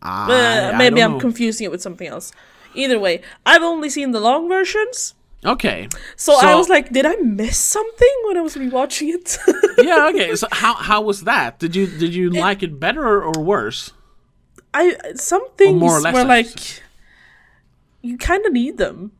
I- 0.01 0.29
Uh, 0.31 0.71
I 0.73 0.77
maybe 0.77 1.01
I'm 1.03 1.13
know. 1.13 1.19
confusing 1.19 1.65
it 1.65 1.71
with 1.71 1.81
something 1.81 2.07
else. 2.07 2.31
Either 2.75 2.99
way, 2.99 3.21
I've 3.45 3.63
only 3.63 3.89
seen 3.89 4.11
the 4.11 4.19
long 4.21 4.47
versions, 4.47 5.15
okay. 5.45 5.87
so, 6.15 6.37
I 6.39 6.55
was 6.55 6.69
like, 6.69 6.91
did 6.91 7.05
I 7.05 7.15
miss 7.17 7.57
something 7.57 8.15
when 8.25 8.37
I 8.37 8.41
was 8.41 8.55
rewatching 8.55 9.09
it? 9.13 9.37
yeah, 9.85 10.09
okay. 10.09 10.35
So 10.35 10.47
how 10.51 10.75
how 10.75 11.01
was 11.01 11.23
that? 11.23 11.59
Did 11.59 11.75
you 11.75 11.87
did 11.87 12.13
you 12.13 12.29
like 12.29 12.63
it 12.63 12.79
better 12.79 13.05
or, 13.05 13.23
or 13.23 13.41
worse? 13.41 13.93
I 14.73 14.95
some 15.15 15.49
things 15.51 15.79
more 15.79 15.97
or 15.97 16.01
less, 16.01 16.13
were 16.13 16.23
like, 16.23 16.81
you 18.01 18.17
kind 18.17 18.45
of 18.45 18.53
need 18.53 18.77
them. 18.77 19.11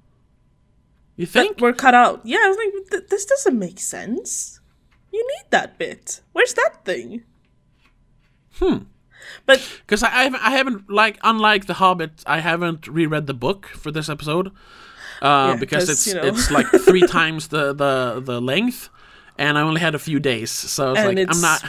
You 1.15 1.25
think? 1.25 1.59
were 1.59 1.73
cut 1.73 1.93
out. 1.93 2.21
Yeah, 2.23 2.37
I 2.41 2.47
was 2.47 2.57
like, 2.57 2.91
"Th- 2.91 3.09
this 3.09 3.25
doesn't 3.25 3.59
make 3.59 3.79
sense. 3.79 4.61
You 5.11 5.27
need 5.27 5.51
that 5.51 5.77
bit. 5.77 6.21
Where's 6.31 6.53
that 6.53 6.85
thing? 6.85 7.23
Hmm. 8.53 8.77
But 9.45 9.67
Because 9.81 10.03
I, 10.03 10.07
I 10.07 10.23
haven't, 10.23 10.41
I 10.41 10.49
haven't 10.51 10.89
like 10.89 11.19
unlike 11.23 11.65
the 11.65 11.75
Hobbit, 11.75 12.23
I 12.25 12.39
haven't 12.39 12.87
reread 12.87 13.27
the 13.27 13.33
book 13.33 13.65
for 13.65 13.91
this 13.91 14.09
episode. 14.09 14.51
Uh, 15.21 15.51
Yeah, 15.53 15.55
because 15.59 15.85
'cause, 15.85 15.89
it's 15.89 16.07
you 16.07 16.13
know. 16.15 16.23
it's 16.27 16.49
like 16.51 16.67
three 16.87 17.05
times 17.07 17.47
the, 17.49 17.73
the 17.73 18.21
the 18.23 18.39
length, 18.41 18.89
and 19.37 19.57
I 19.57 19.61
only 19.61 19.81
had 19.81 19.95
a 19.95 19.99
few 19.99 20.19
days, 20.19 20.49
so 20.51 20.87
I 20.87 20.89
was 20.91 20.99
And 20.99 21.15
like, 21.17 21.27
I'm 21.35 21.41
not. 21.41 21.63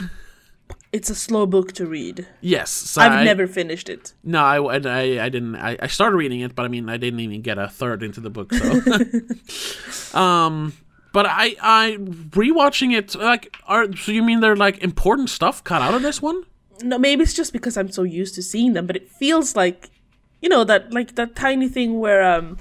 it's 0.93 1.11
a 1.11 1.15
slow 1.15 1.47
book 1.47 1.73
to 1.73 1.87
read. 1.87 2.27
Yes, 2.41 2.71
so 2.71 3.01
I've 3.01 3.13
I- 3.13 3.25
never 3.25 3.47
finished 3.47 3.89
it. 3.89 4.13
No, 4.25 4.41
I, 4.43 4.57
I, 4.79 5.25
I 5.27 5.29
didn't. 5.29 5.57
I, 5.57 5.77
I 5.83 5.87
started 5.89 6.17
reading 6.17 6.41
it, 6.41 6.55
but 6.55 6.65
I 6.65 6.69
mean, 6.69 6.89
I 6.89 6.97
didn't 6.97 7.21
even 7.21 7.43
get 7.43 7.59
a 7.59 7.69
third 7.69 8.03
into 8.03 8.21
the 8.21 8.31
book. 8.31 8.53
So, 8.55 8.67
um, 10.19 10.73
but 11.13 11.27
I, 11.27 11.57
I 11.61 11.97
rewatching 12.31 12.97
it. 12.97 13.15
Like, 13.15 13.57
are 13.67 13.87
so 13.97 14.13
you 14.13 14.23
mean 14.23 14.41
they're 14.41 14.57
like 14.57 14.79
important 14.83 15.31
stuff 15.31 15.63
cut 15.65 15.83
out 15.83 15.95
of 15.95 16.03
this 16.03 16.23
one? 16.23 16.45
No, 16.83 16.99
maybe 16.99 17.23
it's 17.23 17.35
just 17.35 17.53
because 17.53 17.77
I'm 17.77 17.91
so 17.91 18.03
used 18.05 18.35
to 18.37 18.43
seeing 18.43 18.73
them, 18.73 18.87
but 18.87 18.97
it 18.97 19.11
feels 19.11 19.55
like, 19.55 19.91
you 20.41 20.49
know, 20.49 20.65
that 20.65 20.93
like 20.93 21.15
that 21.17 21.37
tiny 21.37 21.69
thing 21.69 21.99
where 22.01 22.23
um, 22.23 22.57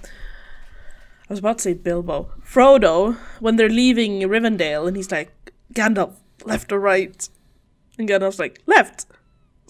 I 1.29 1.33
was 1.33 1.39
about 1.39 1.59
to 1.59 1.63
say 1.63 1.73
Bilbo, 1.75 2.31
Frodo, 2.43 3.15
when 3.39 3.55
they're 3.55 3.69
leaving 3.69 4.21
Rivendell, 4.21 4.87
and 4.87 4.97
he's 4.97 5.11
like, 5.11 5.31
Gandalf, 5.75 6.13
left 6.43 6.71
or 6.71 6.79
right, 6.79 7.29
and 7.99 8.09
Gandalf's 8.09 8.39
like, 8.39 8.61
left. 8.65 9.05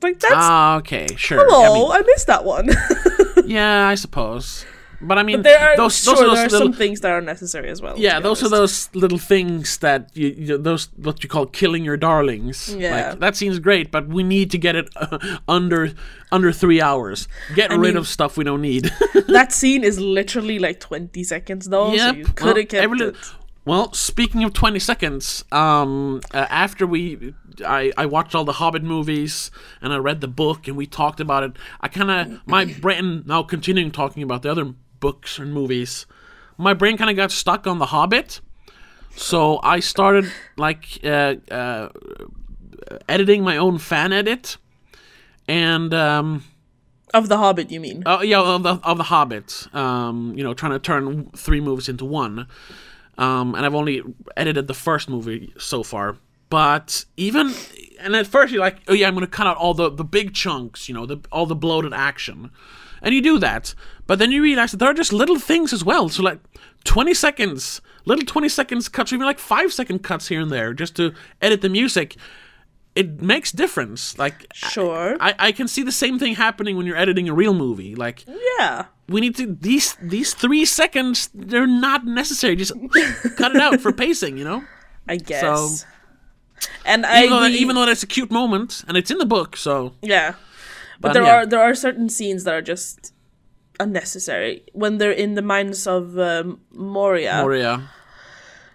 Like 0.01 0.21
that's 0.21 0.33
Ah, 0.33 0.77
okay, 0.77 1.07
sure. 1.17 1.39
hello, 1.45 1.87
I 1.91 1.97
I, 1.97 2.01
missed 2.03 2.27
that 2.27 2.45
one. 2.45 2.69
yeah, 3.45 3.87
I 3.89 3.95
suppose. 3.95 4.65
But 5.01 5.17
I 5.17 5.23
mean, 5.23 5.41
there 5.41 5.59
are 5.59 5.77
those, 5.77 5.95
sure 5.95 6.15
those 6.15 6.21
are 6.21 6.35
there 6.35 6.45
are 6.45 6.49
little, 6.49 6.67
some 6.67 6.73
things 6.73 7.01
that 7.01 7.11
are 7.11 7.21
necessary 7.21 7.69
as 7.69 7.81
well. 7.81 7.97
yeah, 7.97 8.19
those 8.19 8.43
are 8.43 8.49
those 8.49 8.89
little 8.93 9.17
things 9.17 9.77
that 9.77 10.11
you, 10.13 10.27
you 10.37 10.57
those 10.57 10.89
what 10.97 11.23
you 11.23 11.29
call 11.29 11.45
killing 11.45 11.85
your 11.85 11.97
darlings. 11.97 12.75
Yeah. 12.75 13.09
like, 13.09 13.19
that 13.19 13.35
seems 13.35 13.59
great, 13.59 13.91
but 13.91 14.07
we 14.07 14.23
need 14.23 14.51
to 14.51 14.57
get 14.57 14.75
it 14.75 14.89
under 15.47 15.93
under 16.31 16.51
three 16.51 16.81
hours. 16.81 17.27
Get 17.55 17.71
rid 17.71 17.79
mean- 17.79 17.97
of 17.97 18.07
stuff 18.07 18.35
we 18.35 18.43
don't 18.43 18.61
need. 18.61 18.91
that 19.27 19.51
scene 19.59 19.83
is 19.83 19.99
literally 19.99 20.59
like 20.59 20.79
20 20.79 21.23
seconds 21.23 21.69
though, 21.69 21.95
so 21.95 22.11
you 22.11 22.25
could 22.25 22.45
well, 22.45 22.55
have 22.55 22.67
kept 22.67 22.83
every 22.83 22.99
it. 22.99 23.15
Well, 23.65 23.93
speaking 23.93 24.43
of 24.43 24.53
20 24.53 24.79
seconds, 24.79 25.45
um, 25.51 26.21
uh, 26.33 26.47
after 26.49 26.87
we, 26.87 27.35
I, 27.63 27.91
I 27.97 28.07
watched 28.07 28.33
all 28.33 28.43
the 28.43 28.53
Hobbit 28.53 28.81
movies 28.81 29.51
and 29.79 29.93
I 29.93 29.97
read 29.97 30.21
the 30.21 30.27
book 30.27 30.67
and 30.67 30.75
we 30.75 30.87
talked 30.87 31.19
about 31.19 31.43
it. 31.43 31.51
I 31.79 31.87
kind 31.87 32.09
of 32.09 32.47
my 32.47 32.65
brain 32.81 33.23
now 33.27 33.43
continuing 33.43 33.91
talking 33.91 34.23
about 34.23 34.41
the 34.41 34.49
other 34.49 34.73
books 34.99 35.39
and 35.39 35.53
movies. 35.53 36.05
My 36.57 36.73
brain 36.73 36.97
kind 36.97 37.09
of 37.09 37.15
got 37.15 37.31
stuck 37.31 37.67
on 37.67 37.79
the 37.79 37.87
Hobbit, 37.87 38.41
so 39.15 39.59
I 39.63 39.79
started 39.79 40.31
like 40.57 40.99
uh, 41.03 41.35
uh, 41.49 41.89
editing 43.07 43.43
my 43.43 43.57
own 43.57 43.77
fan 43.77 44.11
edit, 44.11 44.57
and 45.47 45.93
um, 45.93 46.43
Of 47.13 47.29
The 47.29 47.37
Hobbit, 47.37 47.71
you 47.71 47.79
mean? 47.79 48.03
Oh 48.05 48.21
yeah, 48.21 48.41
of 48.41 48.63
the 48.63 48.79
of 48.83 48.97
the 48.97 49.03
Hobbit. 49.05 49.73
Um, 49.73 50.33
you 50.35 50.43
know, 50.43 50.53
trying 50.53 50.73
to 50.73 50.79
turn 50.79 51.31
three 51.31 51.61
movies 51.61 51.89
into 51.89 52.05
one. 52.05 52.47
Um, 53.17 53.53
and 53.53 53.65
I've 53.65 53.75
only 53.75 54.01
edited 54.37 54.67
the 54.67 54.73
first 54.73 55.09
movie 55.09 55.53
so 55.57 55.83
far. 55.83 56.17
But 56.49 57.05
even 57.17 57.53
and 57.99 58.15
at 58.15 58.27
first 58.27 58.51
you're 58.51 58.61
like, 58.61 58.79
oh 58.87 58.93
yeah, 58.93 59.07
I'm 59.07 59.13
gonna 59.13 59.27
cut 59.27 59.45
out 59.45 59.57
all 59.57 59.73
the 59.73 59.89
the 59.89 60.03
big 60.03 60.33
chunks, 60.33 60.87
you 60.87 60.95
know, 60.95 61.05
the 61.05 61.19
all 61.31 61.45
the 61.45 61.55
bloated 61.55 61.93
action, 61.93 62.49
and 63.01 63.13
you 63.13 63.21
do 63.21 63.37
that. 63.39 63.75
But 64.09 64.17
then 64.17 64.31
you 64.31 64.41
realize 64.41 64.71
that 64.71 64.77
there 64.77 64.89
are 64.89 64.95
just 64.95 65.13
little 65.13 65.37
things 65.37 65.71
as 65.71 65.85
well. 65.85 66.09
So 66.09 66.23
like 66.23 66.39
20 66.85 67.13
seconds, 67.13 67.79
little 68.05 68.25
20 68.25 68.49
seconds 68.49 68.89
cuts, 68.89 69.11
or 69.11 69.15
even 69.15 69.27
like 69.27 69.37
five 69.37 69.71
second 69.71 69.99
cuts 69.99 70.29
here 70.29 70.41
and 70.41 70.51
there, 70.51 70.73
just 70.73 70.95
to 70.95 71.13
edit 71.43 71.61
the 71.61 71.69
music. 71.69 72.15
It 72.95 73.21
makes 73.21 73.51
difference. 73.51 74.17
Like 74.17 74.47
Sure. 74.51 75.15
I, 75.19 75.35
I 75.37 75.51
can 75.51 75.67
see 75.67 75.83
the 75.83 75.91
same 75.91 76.17
thing 76.17 76.33
happening 76.33 76.75
when 76.75 76.87
you're 76.87 76.97
editing 76.97 77.29
a 77.29 77.35
real 77.35 77.53
movie. 77.53 77.93
Like 77.93 78.25
yeah. 78.57 78.85
we 79.07 79.21
need 79.21 79.35
to 79.35 79.45
these 79.45 79.95
these 80.01 80.33
three 80.33 80.65
seconds 80.65 81.29
they're 81.31 81.67
not 81.67 82.03
necessary. 82.03 82.55
Just 82.55 82.73
cut 83.37 83.55
it 83.55 83.61
out 83.61 83.79
for 83.79 83.93
pacing, 83.93 84.39
you 84.39 84.43
know. 84.43 84.63
I 85.07 85.17
guess. 85.17 85.41
So, 85.41 85.85
and 86.83 87.05
Even 87.05 87.11
I 87.11 87.27
though, 87.27 87.41
that, 87.41 87.51
even 87.51 87.75
though 87.75 87.85
that's 87.85 88.01
a 88.01 88.07
cute 88.07 88.31
moment 88.31 88.83
and 88.87 88.97
it's 88.97 89.11
in 89.11 89.19
the 89.19 89.27
book, 89.27 89.55
so 89.55 89.93
yeah, 90.01 90.31
but, 90.99 91.09
But, 91.09 91.13
there 91.13 91.23
yeah. 91.23 91.35
are 91.35 91.45
there 91.45 91.61
are 91.61 91.75
certain 91.75 92.09
scenes 92.09 92.43
that 92.45 92.55
are 92.55 92.63
just 92.63 93.13
unnecessary 93.79 94.63
when 94.73 94.97
they're 94.97 95.11
in 95.11 95.35
the 95.35 95.41
mines 95.41 95.87
of 95.87 96.17
um, 96.19 96.61
Moria. 96.71 97.41
Moria. 97.41 97.89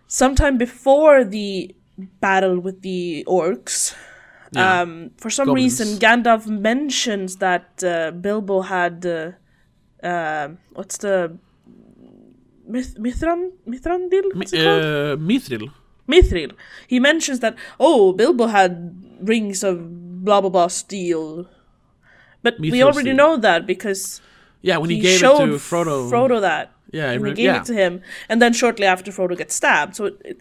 Sometime 0.06 0.58
before 0.58 1.24
the 1.24 1.74
battle 2.20 2.58
with 2.58 2.82
the 2.82 3.24
orcs. 3.26 3.94
Yeah. 4.52 4.82
Um, 4.82 5.10
for 5.16 5.30
some 5.30 5.46
Goblins. 5.46 5.80
reason, 5.80 5.98
Gandalf 5.98 6.46
mentions 6.46 7.36
that 7.36 7.82
uh, 7.82 8.12
Bilbo 8.12 8.62
had 8.62 9.04
uh, 9.04 9.32
uh, 10.06 10.48
what's 10.74 10.98
the 10.98 11.36
Mith- 12.66 12.96
Mithran 12.98 13.50
Mithrandil? 13.66 14.34
What's 14.34 14.52
it 14.52 14.62
called? 14.62 14.84
Uh, 14.84 15.16
Mithril. 15.16 15.72
Mithril. 16.08 16.52
He 16.86 17.00
mentions 17.00 17.40
that 17.40 17.56
oh, 17.80 18.12
Bilbo 18.12 18.46
had 18.46 18.94
rings 19.20 19.64
of 19.64 20.24
blah 20.24 20.40
blah 20.40 20.50
blah 20.50 20.68
steel, 20.68 21.48
but 22.42 22.58
we 22.60 22.82
already 22.82 23.10
steel. 23.10 23.16
know 23.16 23.36
that 23.36 23.66
because 23.66 24.20
Yeah, 24.64 24.78
when 24.78 24.88
he, 24.88 24.96
he, 24.96 25.02
gave 25.02 25.16
it 25.16 25.20
to 25.20 25.58
Frodo. 25.70 26.10
Frodo 26.10 26.40
that. 26.40 26.72
Yeah, 26.90 27.10
and 27.10 27.26
he 27.26 27.34
gave 27.34 27.44
yeah. 27.44 27.60
it 27.60 27.66
to 27.66 27.74
him, 27.74 28.00
and 28.30 28.40
then 28.40 28.54
shortly 28.54 28.86
after 28.86 29.12
Frodo 29.12 29.36
gets 29.36 29.54
stabbed. 29.54 29.94
So 29.94 30.06
it, 30.06 30.16
it, 30.24 30.38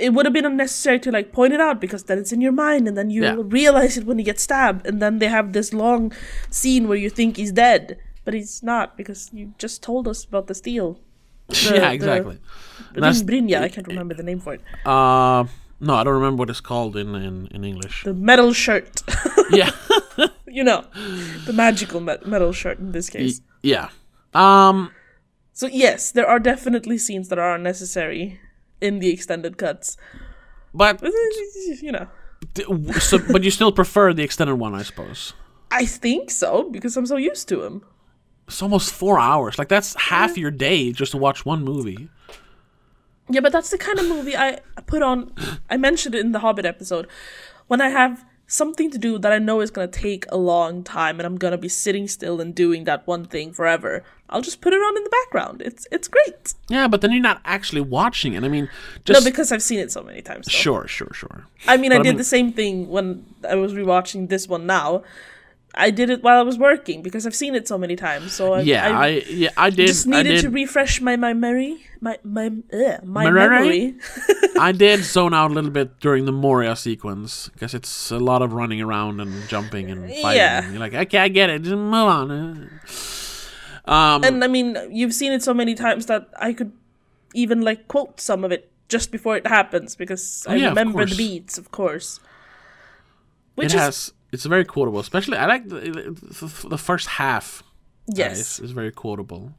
it 0.00 0.12
would 0.14 0.26
have 0.26 0.32
been 0.32 0.44
unnecessary 0.44 0.98
to 1.00 1.12
like 1.12 1.32
point 1.32 1.52
it 1.52 1.60
out 1.60 1.80
because 1.80 2.04
then 2.04 2.18
it's 2.18 2.32
in 2.32 2.40
your 2.40 2.50
mind, 2.50 2.88
and 2.88 2.98
then 2.98 3.08
you 3.10 3.22
Yeah. 3.22 3.36
realize 3.38 3.96
it 3.96 4.04
when 4.04 4.18
he 4.18 4.24
gets 4.24 4.42
stabbed, 4.42 4.84
and 4.84 5.00
then 5.00 5.20
they 5.20 5.28
have 5.28 5.52
this 5.52 5.72
long 5.72 6.12
scene 6.50 6.88
where 6.88 6.98
you 6.98 7.08
think 7.08 7.36
he's 7.36 7.52
dead, 7.52 7.98
but 8.24 8.34
he's 8.34 8.64
not 8.64 8.96
because 8.96 9.30
you 9.32 9.54
just 9.58 9.80
told 9.80 10.08
us 10.08 10.24
about 10.24 10.48
the 10.48 10.56
steel. 10.56 10.98
the- 11.48 11.56
yeah, 11.74 11.88
the- 11.88 11.92
exactly. 11.92 12.38
Brin- 12.94 13.26
Brynja, 13.28 13.62
I 13.62 13.68
can't 13.68 13.86
remember 13.86 14.14
the 14.14 14.24
name 14.24 14.40
for 14.40 14.54
it. 14.54 14.60
Uh, 14.84 15.44
no, 15.78 15.94
I 15.94 16.02
don't 16.04 16.14
remember 16.14 16.40
what 16.40 16.50
it's 16.50 16.60
called 16.60 16.96
in 16.96 17.14
in, 17.14 17.46
in 17.52 17.64
English. 17.64 18.02
The 18.02 18.14
metal 18.14 18.52
shirt. 18.52 19.02
yeah, 19.50 19.70
you 20.52 20.62
know, 20.64 20.84
the 21.46 21.52
magical 21.52 22.00
me- 22.00 22.22
metal 22.26 22.52
shirt 22.52 22.78
in 22.78 22.92
this 22.92 23.08
case. 23.10 23.40
yeah. 23.62 23.88
Um, 24.34 24.92
So 25.52 25.66
yes, 25.66 26.10
there 26.12 26.26
are 26.26 26.38
definitely 26.38 26.98
scenes 26.98 27.28
that 27.28 27.38
are 27.38 27.54
unnecessary 27.54 28.40
in 28.80 28.98
the 29.00 29.10
extended 29.10 29.56
cuts. 29.58 29.96
but 30.74 31.00
You 31.82 31.92
know, 31.92 32.06
so, 33.00 33.18
but 33.18 33.42
you 33.44 33.50
still 33.50 33.72
prefer 33.72 34.12
the 34.12 34.22
extended 34.22 34.56
one, 34.56 34.74
I 34.74 34.82
suppose. 34.82 35.32
I 35.70 35.86
think 35.86 36.30
so 36.30 36.68
because 36.70 36.96
I'm 36.96 37.06
so 37.06 37.16
used 37.16 37.48
to 37.48 37.62
him. 37.64 37.82
It's 38.48 38.60
almost 38.62 38.92
four 38.92 39.18
hours. 39.18 39.58
Like 39.58 39.68
that's 39.68 39.94
half 40.10 40.36
your 40.36 40.50
day 40.50 40.92
just 40.92 41.12
to 41.12 41.18
watch 41.18 41.46
one 41.46 41.62
movie. 41.64 42.08
Yeah, 43.30 43.40
but 43.40 43.52
that's 43.52 43.70
the 43.70 43.78
kind 43.78 43.98
of 43.98 44.06
movie 44.08 44.36
I 44.36 44.58
put 44.86 45.02
on. 45.02 45.32
I 45.70 45.76
mentioned 45.76 46.14
it 46.14 46.20
in 46.20 46.32
the 46.32 46.40
Hobbit 46.40 46.66
episode. 46.66 47.06
When 47.68 47.80
I 47.80 47.88
have 47.88 48.24
something 48.52 48.90
to 48.90 48.98
do 48.98 49.18
that 49.18 49.32
I 49.32 49.38
know 49.38 49.60
is 49.60 49.70
going 49.70 49.88
to 49.90 50.00
take 50.00 50.26
a 50.30 50.36
long 50.36 50.82
time 50.84 51.18
and 51.18 51.26
I'm 51.26 51.36
going 51.38 51.52
to 51.52 51.58
be 51.58 51.68
sitting 51.70 52.06
still 52.06 52.40
and 52.40 52.54
doing 52.54 52.84
that 52.84 53.06
one 53.06 53.24
thing 53.24 53.52
forever, 53.52 54.04
I'll 54.28 54.42
just 54.42 54.60
put 54.60 54.72
it 54.74 54.76
on 54.76 54.96
in 54.98 55.04
the 55.04 55.10
background. 55.10 55.62
It's 55.62 55.86
it's 55.90 56.08
great. 56.08 56.54
Yeah, 56.68 56.86
but 56.88 57.00
then 57.00 57.12
you're 57.12 57.22
not 57.32 57.40
actually 57.44 57.80
watching 57.80 58.34
it. 58.34 58.44
I 58.44 58.48
mean, 58.48 58.64
No, 59.08 59.14
just 59.14 59.24
because 59.24 59.52
I've 59.52 59.62
seen 59.62 59.78
it 59.78 59.90
so 59.90 60.02
many 60.02 60.20
times. 60.22 60.46
though. 60.46 60.50
sure, 60.64 60.86
sure, 60.86 61.12
sure. 61.14 61.46
I 61.66 61.76
mean, 61.78 61.92
I 61.92 61.96
But 61.96 62.00
I 62.00 62.04
did 62.04 62.10
mean- 62.10 62.16
the 62.18 62.24
same 62.36 62.52
thing 62.52 62.88
when 62.88 63.24
I 63.48 63.54
was 63.56 63.72
rewatching 63.72 64.28
this 64.28 64.46
one 64.48 64.66
now. 64.66 65.02
I 65.74 65.90
did 65.90 66.10
it 66.10 66.22
while 66.22 66.38
I 66.38 66.42
was 66.42 66.58
working 66.58 67.00
because 67.02 67.26
I've 67.26 67.34
seen 67.34 67.54
it 67.54 67.66
so 67.66 67.78
many 67.78 67.96
times. 67.96 68.32
So 68.32 68.52
I, 68.54 68.60
Yeah, 68.60 68.86
I, 68.98 69.04
I, 69.04 69.08
yeah 69.28 69.50
I 69.56 69.70
did. 69.70 69.86
just 69.86 70.06
I 70.06 70.22
needed 70.22 70.34
did. 70.36 70.42
to 70.42 70.50
refresh 70.50 71.00
my 71.00 71.16
my 71.16 71.32
memory, 71.32 71.86
my 72.00 72.18
my 72.22 72.52
uh, 72.72 72.98
my 73.04 73.30
Memory? 73.30 73.94
I 74.60 74.72
did 74.72 75.00
zone 75.14 75.32
out 75.32 75.50
a 75.50 75.54
little 75.54 75.70
bit 75.70 75.98
during 75.98 76.26
the 76.26 76.32
Moria 76.32 76.76
sequence 76.76 77.48
because 77.54 77.72
it's 77.74 78.10
a 78.10 78.18
lot 78.18 78.42
of 78.42 78.52
running 78.52 78.82
around 78.82 79.20
and 79.20 79.48
jumping 79.48 79.90
and 79.90 80.10
fighting. 80.20 80.36
Yeah. 80.36 80.68
You're 80.70 80.78
like, 80.80 80.94
okay, 80.94 81.18
I 81.18 81.28
get 81.28 81.48
it. 81.48 81.62
Just 81.62 81.76
move 81.76 81.94
on. 81.94 82.70
Um, 83.84 84.22
And 84.22 84.44
I 84.44 84.46
mean, 84.46 84.76
you've 84.92 85.12
seen 85.12 85.32
it 85.32 85.42
so 85.42 85.52
many 85.52 85.74
times 85.74 86.06
that 86.06 86.28
I 86.38 86.52
could 86.52 86.70
even 87.34 87.62
like 87.62 87.88
quote 87.88 88.20
some 88.20 88.44
of 88.44 88.52
it 88.52 88.70
just 88.88 89.10
before 89.10 89.36
it 89.36 89.44
happens 89.46 89.96
because 89.96 90.46
I 90.48 90.52
Oh, 90.52 90.54
yeah, 90.54 90.68
remember 90.68 91.04
the 91.04 91.16
beats, 91.16 91.58
of 91.58 91.72
course. 91.72 92.20
Which 93.56 93.74
is 93.74 93.80
has. 93.80 94.12
It's 94.32 94.44
very 94.46 94.64
quotable, 94.64 94.98
especially. 95.00 95.36
I 95.36 95.46
like 95.46 95.68
the, 95.68 95.80
the, 95.80 96.68
the 96.68 96.78
first 96.78 97.06
half. 97.06 97.62
yes. 98.06 98.38
is, 98.40 98.60
is 98.60 98.70
very 98.72 98.90
quotable. 98.90 99.52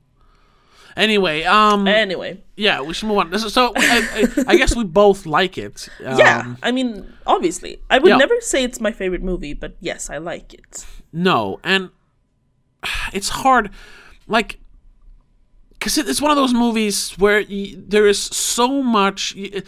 Anyway, 0.95 1.43
um, 1.43 1.87
Anyway, 1.87 2.43
yeah, 2.55 2.79
we 2.81 2.93
should 2.93 3.07
move 3.07 3.17
on. 3.17 3.39
So, 3.39 3.47
so 3.49 3.73
I, 3.75 4.27
I, 4.37 4.43
I 4.49 4.55
guess 4.57 4.75
we 4.75 4.83
both 4.83 5.25
like 5.25 5.57
it. 5.57 5.89
Um, 6.05 6.17
yeah. 6.19 6.55
I 6.61 6.71
mean, 6.71 7.11
obviously, 7.25 7.79
I 7.89 7.97
would 7.97 8.09
yeah. 8.09 8.17
never 8.17 8.39
say 8.41 8.63
it's 8.63 8.79
my 8.79 8.91
favorite 8.91 9.23
movie, 9.23 9.53
but 9.53 9.75
yes, 9.79 10.09
I 10.09 10.17
like 10.17 10.53
it. 10.53 10.85
No, 11.11 11.59
and 11.63 11.89
it's 13.11 13.29
hard, 13.29 13.69
like, 14.27 14.59
because 15.71 15.97
it's 15.97 16.21
one 16.21 16.29
of 16.31 16.37
those 16.37 16.53
movies 16.53 17.11
where 17.17 17.43
y- 17.49 17.73
there 17.77 18.05
is 18.07 18.21
so 18.21 18.83
much. 18.83 19.33
y- 19.35 19.61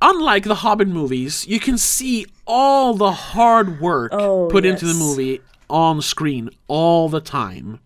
Unlike 0.00 0.44
the 0.44 0.56
Hobbit 0.56 0.88
movies, 0.88 1.46
you 1.46 1.58
can 1.60 1.78
see 1.78 2.26
all 2.46 2.94
the 2.94 3.12
hard 3.12 3.80
work 3.80 4.12
Oh, 4.12 4.48
put 4.50 4.64
into 4.64 4.86
the 4.86 4.94
movie 4.94 5.40
on 5.70 6.02
screen 6.02 6.50
all 6.68 7.08
the 7.08 7.20
time. 7.20 7.80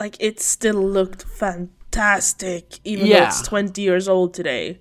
Like 0.00 0.16
it 0.20 0.40
still 0.40 0.82
looked 0.82 1.24
fantastic, 1.24 2.78
even 2.84 3.06
Yeah. 3.06 3.20
though 3.20 3.26
it's 3.26 3.42
twenty 3.42 3.82
years 3.82 4.08
old 4.08 4.34
today. 4.34 4.80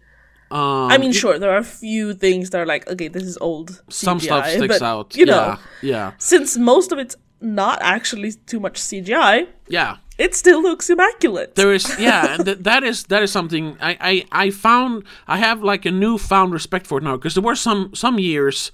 Um, 0.49 0.89
I 0.91 0.97
mean, 0.97 1.11
sure, 1.11 1.37
there 1.39 1.51
are 1.51 1.57
a 1.57 1.63
few 1.63 2.13
things 2.13 2.51
that 2.51 2.61
are 2.61 2.65
like, 2.65 2.87
okay, 2.89 3.09
this 3.09 3.23
is 3.23 3.37
old. 3.41 3.83
some 3.89 4.19
stuff 4.19 4.47
sticks 4.47 4.79
but, 4.79 4.81
out. 4.81 5.15
You 5.15 5.25
yeah, 5.25 5.33
know, 5.35 5.57
yeah, 5.81 6.11
since 6.17 6.55
most 6.57 6.91
of 6.93 6.99
it's 6.99 7.15
not 7.41 7.79
actually 7.81 8.31
too 8.31 8.59
much 8.59 8.79
CGI, 8.79 9.47
yeah. 9.67 9.97
It 10.17 10.35
still 10.35 10.61
looks 10.61 10.89
immaculate. 10.89 11.55
There 11.55 11.73
is, 11.73 11.85
yeah, 11.99 12.37
th- 12.37 12.59
that 12.61 12.83
is 12.83 13.03
that 13.05 13.21
is 13.23 13.31
something 13.31 13.77
I, 13.81 13.97
I 14.31 14.45
I 14.45 14.49
found. 14.51 15.03
I 15.27 15.37
have 15.37 15.61
like 15.63 15.85
a 15.85 15.91
newfound 15.91 16.53
respect 16.53 16.87
for 16.87 16.97
it 16.97 17.03
now 17.03 17.17
because 17.17 17.33
there 17.35 17.43
were 17.43 17.55
some 17.55 17.93
some 17.95 18.17
years 18.19 18.71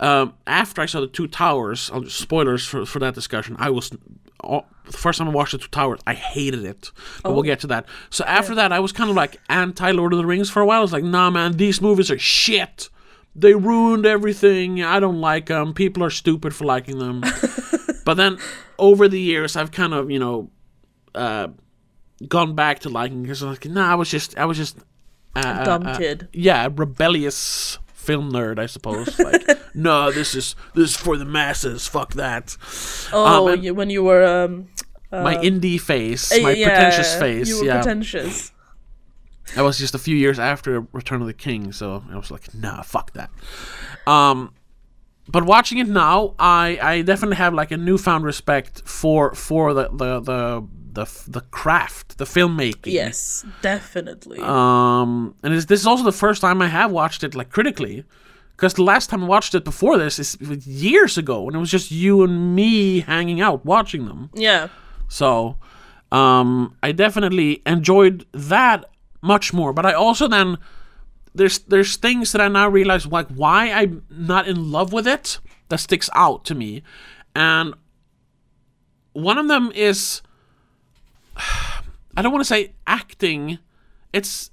um, 0.00 0.34
after 0.46 0.82
I 0.82 0.86
saw 0.86 1.00
the 1.00 1.06
Two 1.06 1.28
Towers. 1.28 1.90
I'll, 1.92 2.04
spoilers 2.08 2.66
for 2.66 2.84
for 2.86 2.98
that 2.98 3.14
discussion. 3.14 3.56
I 3.58 3.70
was. 3.70 3.90
The 4.84 4.98
first 4.98 5.18
time 5.20 5.28
I 5.28 5.30
watched 5.30 5.52
the 5.52 5.58
Two 5.58 5.68
Towers, 5.68 6.00
I 6.04 6.14
hated 6.14 6.64
it. 6.64 6.90
But 7.22 7.28
Oh. 7.30 7.34
we'll 7.34 7.44
get 7.44 7.60
to 7.60 7.68
that. 7.68 7.86
So 8.10 8.24
after 8.24 8.56
that, 8.56 8.72
I 8.72 8.80
was 8.80 8.90
kind 8.90 9.08
of 9.08 9.14
like 9.14 9.36
anti 9.48 9.92
Lord 9.92 10.12
of 10.12 10.18
the 10.18 10.26
Rings 10.26 10.50
for 10.50 10.60
a 10.60 10.66
while. 10.66 10.78
I 10.78 10.82
was 10.82 10.92
like, 10.92 11.04
nah, 11.04 11.30
man, 11.30 11.56
these 11.56 11.80
movies 11.80 12.10
are 12.10 12.18
shit. 12.18 12.90
They 13.36 13.54
ruined 13.54 14.04
everything. 14.04 14.82
I 14.82 14.98
don't 14.98 15.20
like 15.20 15.46
them. 15.46 15.72
People 15.74 16.02
are 16.02 16.10
stupid 16.10 16.54
for 16.56 16.64
liking 16.64 16.98
them. 16.98 17.20
but 18.04 18.14
then 18.14 18.36
over 18.78 19.06
the 19.06 19.20
years, 19.20 19.54
I've 19.54 19.70
kind 19.70 19.94
of, 19.94 20.10
you 20.10 20.18
know, 20.18 20.50
uh, 21.14 21.48
gone 22.28 22.54
back 22.54 22.80
to 22.80 22.88
liking 22.88 23.22
because 23.22 23.42
I 23.42 23.48
was 23.48 23.58
like, 23.58 23.72
nah, 23.72 23.90
I 23.90 23.94
was 23.94 24.10
just, 24.10 24.36
I 24.38 24.44
was 24.44 24.56
just, 24.56 24.78
uh, 25.34 25.64
Dumb 25.64 25.86
uh, 25.86 25.96
kid. 25.96 26.28
yeah, 26.32 26.66
a 26.66 26.70
rebellious 26.70 27.78
film 27.94 28.32
nerd, 28.32 28.58
I 28.58 28.66
suppose. 28.66 29.18
Like, 29.18 29.74
no, 29.74 30.10
this 30.12 30.34
is 30.34 30.54
this 30.74 30.90
is 30.90 30.96
for 30.96 31.16
the 31.16 31.24
masses. 31.24 31.86
Fuck 31.88 32.14
that. 32.14 32.56
Oh, 33.12 33.48
and- 33.48 33.64
you, 33.64 33.74
when 33.74 33.88
you 33.88 34.02
were 34.02 34.24
um, 34.24 34.68
my 35.10 35.36
indie 35.36 35.80
face, 35.80 36.30
uh, 36.32 36.42
my 36.42 36.52
yeah, 36.52 36.68
pretentious 36.68 37.14
face. 37.16 37.48
You 37.48 37.60
were 37.60 37.64
yeah, 37.64 37.80
pretentious. 37.82 38.52
that 39.54 39.62
was 39.62 39.78
just 39.78 39.94
a 39.94 39.98
few 39.98 40.16
years 40.16 40.38
after 40.38 40.86
Return 40.92 41.20
of 41.22 41.26
the 41.26 41.32
King, 41.34 41.72
so 41.72 42.02
I 42.10 42.16
was 42.16 42.30
like, 42.30 42.52
nah, 42.54 42.82
fuck 42.82 43.12
that. 43.14 43.30
Um, 44.06 44.52
but 45.28 45.44
watching 45.44 45.78
it 45.78 45.88
now, 45.88 46.34
I 46.38 46.78
I 46.82 47.02
definitely 47.02 47.36
have 47.36 47.54
like 47.54 47.70
a 47.70 47.76
newfound 47.76 48.24
respect 48.24 48.82
for 48.84 49.34
for 49.34 49.72
the 49.72 49.88
the 49.88 50.20
the 50.20 50.68
the, 50.94 51.06
the 51.26 51.40
craft, 51.50 52.18
the 52.18 52.24
filmmaking. 52.24 52.92
Yes, 52.92 53.44
definitely. 53.62 54.38
Um, 54.40 55.34
and 55.42 55.54
this 55.54 55.80
is 55.80 55.86
also 55.86 56.04
the 56.04 56.12
first 56.12 56.40
time 56.40 56.60
I 56.62 56.68
have 56.68 56.90
watched 56.92 57.24
it 57.24 57.34
like 57.34 57.50
critically, 57.50 58.04
because 58.56 58.74
the 58.74 58.82
last 58.84 59.10
time 59.10 59.24
I 59.24 59.26
watched 59.26 59.54
it 59.54 59.64
before 59.64 59.98
this 59.98 60.18
is 60.18 60.36
years 60.66 61.18
ago, 61.18 61.46
and 61.46 61.56
it 61.56 61.58
was 61.58 61.70
just 61.70 61.90
you 61.90 62.22
and 62.22 62.54
me 62.54 63.00
hanging 63.00 63.40
out 63.40 63.64
watching 63.64 64.06
them. 64.06 64.30
yeah. 64.34 64.68
So, 65.08 65.58
um, 66.10 66.76
I 66.82 66.92
definitely 66.92 67.60
enjoyed 67.66 68.24
that 68.32 68.86
much 69.20 69.52
more. 69.52 69.72
But 69.72 69.84
I 69.84 69.92
also 69.92 70.26
then 70.28 70.56
there's 71.34 71.58
there's 71.60 71.96
things 71.96 72.32
that 72.32 72.40
I 72.40 72.48
now 72.48 72.68
realize 72.68 73.06
like 73.06 73.28
why 73.28 73.70
I'm 73.70 74.04
not 74.10 74.48
in 74.48 74.70
love 74.72 74.92
with 74.92 75.06
it 75.06 75.38
that 75.68 75.80
sticks 75.80 76.08
out 76.14 76.44
to 76.46 76.54
me, 76.54 76.82
and 77.34 77.74
one 79.12 79.38
of 79.38 79.48
them 79.48 79.70
is 79.74 80.22
I 82.16 82.22
don't 82.22 82.32
want 82.32 82.40
to 82.42 82.48
say 82.48 82.72
acting. 82.86 83.58
It's 84.12 84.50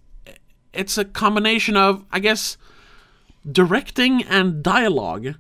it's 0.74 0.98
a 0.98 1.06
combination 1.06 1.76
of 1.76 2.06
I 2.12 2.20
guess 2.20 2.58
directing 3.50 4.24
and 4.24 4.62
dialogue 4.64 5.36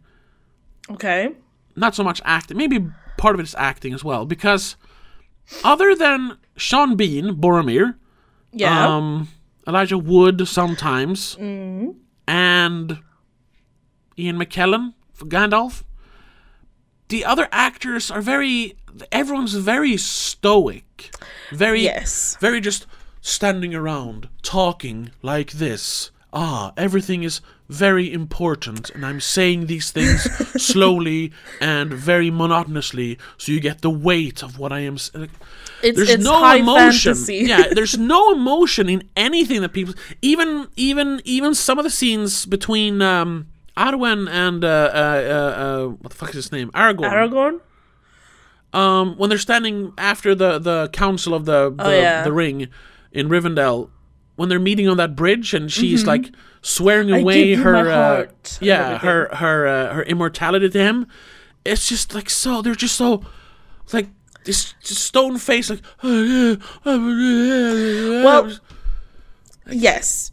Okay. 0.89 1.33
not 1.75 1.93
so 1.95 2.03
much 2.03 2.21
acting. 2.25 2.57
Maybe 2.57 2.79
part 3.17 3.35
of 3.35 3.39
it 3.39 3.43
is 3.43 3.55
acting 3.55 3.93
as 3.93 4.03
well, 4.03 4.25
because 4.25 4.75
other 5.63 5.93
than 5.95 6.37
Sean 6.57 6.95
Bean, 6.95 7.35
Boromir, 7.35 7.95
Yeah. 8.51 8.87
um, 8.95 9.27
Elijah 9.67 9.97
Wood 9.99 10.47
sometimes, 10.47 11.35
and 11.37 12.99
Ian 14.17 14.37
McKellen 14.39 14.93
for 15.13 15.25
Gandalf, 15.25 15.83
the 17.09 17.23
other 17.25 17.47
actors 17.51 18.09
are 18.09 18.21
very. 18.21 18.75
Everyone's 19.11 19.53
very 19.55 19.97
stoic, 19.97 21.11
very 21.51 21.81
yes. 21.83 22.37
very 22.39 22.59
just 22.61 22.85
standing 23.21 23.73
around 23.75 24.29
talking 24.41 25.11
like 25.21 25.51
this. 25.53 26.11
Ah, 26.31 26.73
everything 26.77 27.23
is 27.23 27.41
very 27.67 28.11
important, 28.13 28.89
and 28.91 29.03
I'm 29.05 29.19
saying 29.19 29.65
these 29.65 29.89
things 29.91 30.23
slowly 30.63 31.31
and 31.59 31.91
very 31.91 32.29
monotonously, 32.31 33.17
so 33.37 33.51
you 33.51 33.59
get 33.59 33.81
the 33.81 33.89
weight 33.89 34.43
of 34.43 34.59
what 34.59 34.71
I 34.71 34.79
am. 34.81 34.95
s- 34.95 35.11
like, 35.13 35.31
It's, 35.81 35.97
There's 35.97 36.09
it's 36.09 36.23
no 36.23 36.37
high 36.39 36.57
emotion. 36.57 37.13
fantasy. 37.15 37.37
yeah, 37.47 37.63
there's 37.73 37.97
no 37.97 38.31
emotion 38.31 38.89
in 38.89 39.03
anything 39.15 39.61
that 39.61 39.69
people. 39.73 39.95
Even 40.21 40.67
even 40.75 41.21
even 41.25 41.53
some 41.55 41.77
of 41.79 41.83
the 41.83 41.89
scenes 41.91 42.45
between 42.45 43.01
um, 43.01 43.47
Arwen 43.75 44.29
and 44.29 44.63
uh, 44.63 44.67
uh, 44.67 44.97
uh, 44.97 45.61
uh, 45.63 45.87
what 46.01 46.09
the 46.11 46.15
fuck 46.17 46.29
is 46.29 46.35
his 46.35 46.51
name? 46.51 46.69
Aragorn. 46.71 47.11
Aragorn? 47.11 47.59
Um, 48.73 49.15
when 49.17 49.29
they're 49.29 49.39
standing 49.39 49.93
after 49.97 50.35
the 50.35 50.59
the 50.59 50.89
council 50.93 51.33
of 51.33 51.45
the 51.45 51.71
the, 51.75 51.83
Oh, 51.85 51.89
yeah. 51.99 52.23
the 52.23 52.31
ring 52.31 52.67
in 53.11 53.27
Rivendell, 53.29 53.89
when 54.35 54.47
they're 54.49 54.59
meeting 54.59 54.87
on 54.87 54.97
that 54.97 55.15
bridge, 55.15 55.53
and 55.55 55.71
she's 55.71 56.05
like 56.05 56.31
swearing 56.61 57.07
Mm-hmm. 57.07 57.21
Away 57.23 57.53
her 57.55 57.75
uh, 57.77 57.83
heart 58.15 58.57
yeah 58.61 58.97
her 58.99 59.29
her 59.35 59.65
uh, 59.67 59.93
her 59.95 60.03
immortality 60.03 60.69
to 60.69 60.77
him. 60.79 61.07
It's 61.65 61.89
just 61.89 62.13
like 62.13 62.29
so 62.29 62.61
they're 62.61 62.75
just 62.75 62.95
so 62.95 63.23
like 63.91 64.07
this 64.45 64.75
stone 64.81 65.37
face 65.39 65.69
like 65.69 65.81
Well, 66.85 68.51
Yes. 69.71 70.31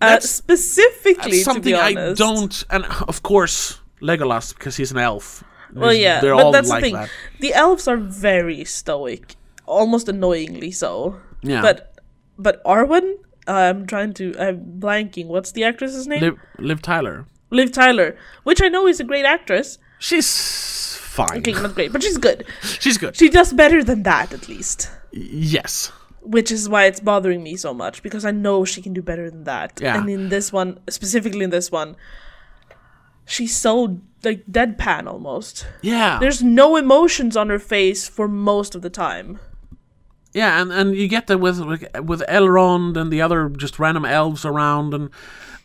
Uh, 0.00 0.06
That's- 0.08 0.28
specifically, 0.30 1.38
something 1.42 1.74
I 1.74 2.12
don't 2.14 2.64
and 2.70 2.84
of 3.08 3.22
course 3.22 3.80
Legolas 4.02 4.54
because 4.54 4.76
he's 4.76 4.90
an 4.92 4.98
elf. 4.98 5.44
Well, 5.74 5.92
yeah, 5.92 6.20
they're 6.20 6.34
but 6.34 6.44
all 6.44 6.52
that's 6.52 6.68
like 6.68 6.80
the 6.82 6.86
thing. 6.86 6.94
that. 6.94 7.10
The 7.40 7.52
elves 7.54 7.88
are 7.88 7.96
very 7.96 8.64
stoic, 8.64 9.34
almost 9.66 10.08
annoyingly 10.08 10.70
so. 10.70 11.20
Yeah, 11.42 11.60
But 11.62 11.94
but 12.38 12.62
Arwen, 12.64 13.16
I'm 13.46 13.86
trying 13.86 14.14
to. 14.14 14.34
I'm 14.38 14.78
blanking. 14.80 15.26
What's 15.26 15.52
the 15.52 15.64
actress's 15.64 16.06
name? 16.06 16.20
Liv, 16.20 16.38
Liv 16.58 16.80
Tyler, 16.82 17.26
Liv 17.50 17.72
Tyler, 17.72 18.16
which 18.44 18.62
I 18.62 18.68
know 18.68 18.86
is 18.86 19.00
a 19.00 19.04
great 19.04 19.24
actress. 19.24 19.78
she's 19.98 20.96
fine. 21.00 21.38
Okay, 21.38 21.52
not 21.52 21.74
great, 21.74 21.92
but 21.92 22.02
she's 22.02 22.18
good. 22.18 22.44
She's 22.62 22.98
good. 22.98 23.14
She 23.16 23.28
does 23.28 23.52
better 23.52 23.84
than 23.84 24.02
that, 24.02 24.32
at 24.32 24.48
least. 24.48 24.90
yes. 25.12 25.92
Which 26.22 26.50
is 26.50 26.68
why 26.70 26.86
it's 26.86 27.00
bothering 27.00 27.42
me 27.42 27.54
so 27.56 27.74
much 27.74 28.02
because 28.02 28.24
I 28.24 28.30
know 28.30 28.64
she 28.64 28.80
can 28.82 28.94
do 28.94 29.02
better 29.02 29.30
than 29.30 29.44
that. 29.44 29.78
Yeah. 29.80 29.98
And 29.98 30.08
in 30.08 30.28
this 30.30 30.50
one, 30.52 30.80
specifically 30.88 31.44
in 31.44 31.50
this 31.50 31.70
one, 31.70 31.94
she's 33.26 33.56
so 33.56 34.00
like 34.22 34.46
deadpan 34.46 35.06
almost. 35.06 35.66
Yeah. 35.82 36.18
There's 36.18 36.42
no 36.42 36.76
emotions 36.76 37.36
on 37.36 37.48
her 37.50 37.58
face 37.58 38.08
for 38.08 38.26
most 38.28 38.74
of 38.74 38.82
the 38.82 38.90
time. 38.90 39.38
Yeah, 40.32 40.60
and, 40.60 40.72
and 40.72 40.96
you 40.96 41.06
get 41.06 41.28
that 41.28 41.38
with 41.38 41.60
with 41.60 42.22
Elrond 42.28 42.96
and 42.96 43.12
the 43.12 43.22
other 43.22 43.48
just 43.48 43.78
random 43.78 44.04
elves 44.04 44.44
around, 44.44 44.92
and 44.92 45.10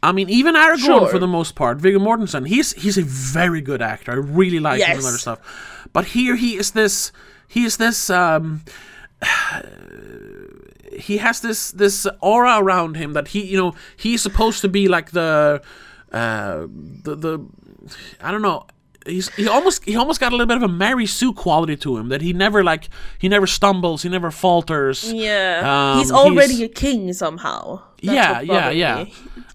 I 0.03 0.11
mean 0.11 0.29
even 0.29 0.53
Aragorn 0.53 0.85
Sure. 0.85 1.07
for 1.07 1.17
the 1.17 1.27
most 1.27 1.55
part. 1.55 1.79
Viggo 1.79 1.97
Mortensen, 1.97 2.47
he's 2.47 2.73
he's 2.73 2.97
a 2.97 3.01
very 3.01 3.61
good 3.61 3.81
actor. 3.81 4.11
I 4.11 4.15
really 4.15 4.59
like 4.59 4.79
him 4.79 4.97
and 4.97 5.05
other 5.07 5.17
stuff. 5.17 5.39
But 5.91 6.05
here 6.05 6.35
he 6.35 6.55
is 6.55 6.71
this 6.71 7.11
he 7.47 7.65
is 7.65 7.77
this 7.77 8.11
um 8.11 8.61
he 10.93 11.17
has 11.17 11.39
this 11.41 11.71
this 11.71 12.05
aura 12.21 12.59
around 12.59 12.95
him 12.95 13.13
that 13.13 13.29
he 13.29 13.43
you 13.43 13.57
know 13.57 13.73
he's 13.97 14.21
supposed 14.21 14.61
to 14.61 14.69
be 14.69 14.87
like 14.87 15.11
the 15.11 15.61
uh 16.11 16.67
the 17.03 17.15
the 17.15 17.45
I 18.21 18.31
don't 18.31 18.41
know 18.41 18.65
he's 19.05 19.29
he 19.35 19.47
almost 19.47 19.83
he 19.85 19.95
almost 19.95 20.19
got 20.19 20.29
a 20.31 20.35
little 20.35 20.45
bit 20.47 20.57
of 20.57 20.63
a 20.63 20.67
Mary 20.67 21.05
Sue 21.05 21.33
quality 21.33 21.75
to 21.77 21.97
him 21.97 22.09
that 22.09 22.21
he 22.21 22.33
never 22.33 22.63
like 22.63 22.89
he 23.17 23.29
never 23.29 23.47
stumbles 23.47 24.03
he 24.03 24.09
never 24.09 24.31
falters 24.31 25.11
Yeah. 25.13 25.61
Um, 25.93 25.99
he's 25.99 26.11
already 26.11 26.55
he's- 26.55 26.69
a 26.69 26.73
king 26.73 27.13
somehow. 27.13 27.81
That's 28.03 28.15
Yeah, 28.15 28.41
yeah, 28.41 28.69
yeah. 28.69 29.05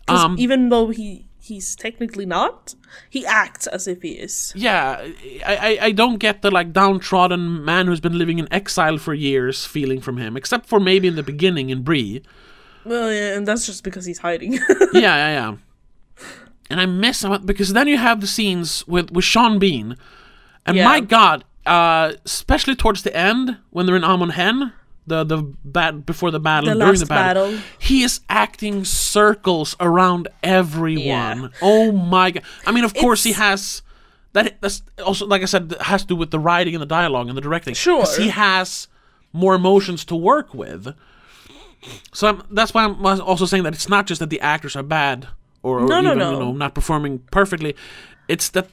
Um, 0.08 0.36
even 0.38 0.68
though 0.68 0.88
he 0.88 1.26
he's 1.40 1.76
technically 1.76 2.24
not, 2.26 2.74
he 3.10 3.26
acts 3.26 3.66
as 3.66 3.86
if 3.86 4.00
he 4.02 4.12
is. 4.12 4.52
yeah 4.56 4.98
I, 5.46 5.56
I 5.68 5.78
I 5.86 5.92
don't 5.92 6.18
get 6.18 6.40
the 6.42 6.50
like 6.50 6.72
downtrodden 6.72 7.64
man 7.64 7.86
who's 7.86 8.00
been 8.00 8.16
living 8.18 8.38
in 8.38 8.46
exile 8.52 8.98
for 8.98 9.12
years 9.14 9.64
feeling 9.66 10.00
from 10.00 10.16
him 10.18 10.36
except 10.36 10.66
for 10.66 10.78
maybe 10.80 11.06
in 11.08 11.16
the 11.16 11.22
beginning 11.22 11.70
in 11.70 11.82
Bree 11.82 12.22
Well, 12.84 13.10
yeah, 13.12 13.34
and 13.36 13.46
that's 13.48 13.64
just 13.66 13.82
because 13.82 14.04
he's 14.06 14.18
hiding. 14.18 14.52
yeah, 14.92 15.16
yeah, 15.22 15.30
yeah. 15.40 15.54
And 16.74 16.80
I 16.80 16.86
miss 16.86 17.22
him 17.22 17.30
because 17.46 17.72
then 17.72 17.86
you 17.86 17.98
have 17.98 18.20
the 18.20 18.26
scenes 18.26 18.84
with 18.88 19.12
with 19.12 19.24
Sean 19.24 19.60
Bean, 19.60 19.96
and 20.66 20.76
Yeah. 20.76 20.84
my 20.84 20.98
God, 20.98 21.44
uh, 21.64 22.14
especially 22.24 22.74
towards 22.74 23.02
the 23.04 23.16
end 23.16 23.58
when 23.70 23.86
they're 23.86 23.94
in 23.94 24.02
Amon 24.02 24.30
Hen, 24.30 24.72
the 25.06 25.22
the 25.22 25.38
bat 25.64 26.04
before 26.04 26.32
the 26.32 26.40
battle, 26.40 26.74
The 26.74 26.80
during 26.80 26.98
the 26.98 27.06
battle, 27.06 27.44
battle. 27.52 27.60
he 27.78 28.02
is 28.02 28.20
acting 28.28 28.84
circles 28.84 29.76
around 29.78 30.26
everyone. 30.42 31.52
Oh 31.62 31.92
my 31.92 32.32
God! 32.32 32.42
I 32.66 32.72
mean, 32.72 32.82
of 32.84 32.92
course 32.94 33.22
he 33.22 33.32
has. 33.34 33.82
That 34.32 34.60
that's 34.60 34.82
also 35.06 35.26
like 35.26 35.42
I 35.42 35.44
said 35.44 35.68
that 35.68 35.82
has 35.82 36.02
to 36.02 36.08
do 36.08 36.16
with 36.16 36.32
the 36.32 36.40
writing 36.40 36.74
and 36.74 36.82
the 36.82 36.86
dialogue 36.86 37.28
and 37.28 37.36
the 37.36 37.40
directing. 37.42 37.74
Sure. 37.74 38.04
he 38.18 38.30
has 38.30 38.88
more 39.32 39.54
emotions 39.54 40.04
to 40.06 40.16
work 40.16 40.52
with. 40.54 40.92
So 42.12 42.26
I'm, 42.28 42.42
that's 42.50 42.74
why 42.74 42.82
I'm 42.84 43.04
also 43.20 43.46
saying 43.46 43.62
that 43.64 43.74
it's 43.74 43.88
not 43.88 44.06
just 44.06 44.18
that 44.20 44.30
the 44.30 44.40
actors 44.40 44.74
are 44.74 44.82
bad 44.82 45.28
or, 45.64 45.80
No, 45.86 46.00
no, 46.00 46.10
even 46.12 46.18
no. 46.18 46.32
you 46.32 46.38
know 46.38 46.52
not 46.52 46.74
performing 46.74 47.18
perfectly. 47.30 47.74
It's 48.28 48.48
that 48.50 48.68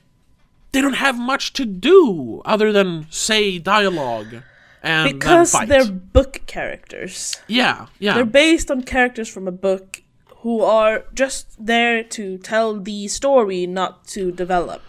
they 0.71 0.81
don't 0.81 0.93
have 1.07 1.17
much 1.17 1.53
to 1.53 1.65
do 1.65 2.41
other 2.45 2.71
than 2.71 3.07
say 3.09 3.57
dialogue 3.59 4.43
and 4.83 5.11
because 5.19 5.51
then 5.51 5.59
fight. 5.61 5.69
they're 5.69 5.91
book 5.91 6.41
characters. 6.47 7.39
yeah, 7.47 7.87
yeah, 7.99 8.13
They're 8.15 8.25
based 8.25 8.71
on 8.71 8.83
characters 8.83 9.29
from 9.29 9.47
a 9.47 9.51
book 9.51 10.01
who 10.43 10.61
are 10.61 11.03
just 11.13 11.63
there 11.63 12.03
to 12.17 12.37
tell 12.39 12.79
the 12.79 13.07
story, 13.07 13.67
not 13.67 14.05
to 14.15 14.31
develop. 14.31 14.81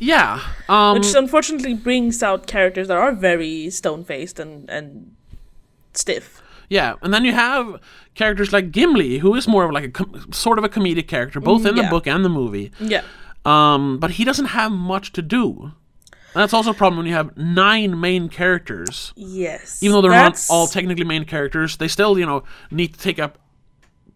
yeah. 0.00 0.40
Um, 0.68 0.94
Which 0.98 1.14
unfortunately 1.14 1.74
brings 1.74 2.22
out 2.22 2.46
characters 2.46 2.88
that 2.88 2.96
are 2.96 3.12
very 3.12 3.70
stone 3.70 4.04
faced 4.04 4.38
and, 4.40 4.68
and 4.68 5.14
stiff. 5.94 6.42
Yeah, 6.72 6.94
and 7.02 7.12
then 7.12 7.24
you 7.26 7.32
have 7.32 7.78
characters 8.14 8.50
like 8.52 8.70
Gimli, 8.72 9.18
who 9.18 9.34
is 9.34 9.46
more 9.46 9.64
of 9.64 9.72
like 9.72 9.84
a 9.84 9.90
com- 9.90 10.32
sort 10.32 10.56
of 10.58 10.64
a 10.64 10.70
comedic 10.70 11.06
character, 11.06 11.38
both 11.38 11.66
in 11.66 11.74
the 11.76 11.82
book 11.84 12.06
and 12.06 12.24
the 12.24 12.30
movie. 12.30 12.72
Yeah. 12.80 13.02
Um, 13.44 13.98
but 13.98 14.12
he 14.12 14.24
doesn't 14.24 14.46
have 14.46 14.72
much 14.72 15.12
to 15.12 15.20
do. 15.22 15.72
And 16.34 16.40
that's 16.40 16.54
also 16.54 16.70
a 16.70 16.74
problem 16.74 16.96
when 16.96 17.06
you 17.06 17.12
have 17.12 17.36
nine 17.36 18.00
main 18.00 18.30
characters. 18.30 19.12
Yes. 19.16 19.82
Even 19.82 19.92
though 19.94 20.00
they're 20.00 20.10
That's- 20.12 20.48
not 20.48 20.54
all 20.54 20.66
technically 20.66 21.04
main 21.04 21.26
characters, 21.26 21.76
they 21.76 21.88
still, 21.88 22.18
you 22.18 22.24
know, 22.24 22.42
need 22.70 22.94
to 22.94 22.98
take 23.00 23.18
up 23.18 23.38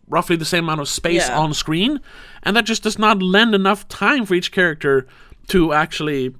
roughly 0.08 0.36
the 0.36 0.44
same 0.46 0.64
amount 0.64 0.80
of 0.80 0.88
space 0.88 1.28
Yeah. 1.28 1.38
on 1.38 1.52
screen, 1.52 2.00
and 2.42 2.56
that 2.56 2.64
just 2.64 2.82
does 2.82 2.98
not 2.98 3.22
lend 3.22 3.54
enough 3.54 3.86
time 3.88 4.24
for 4.24 4.34
each 4.34 4.50
character 4.50 5.06
to 5.48 5.74
actually 5.74 6.34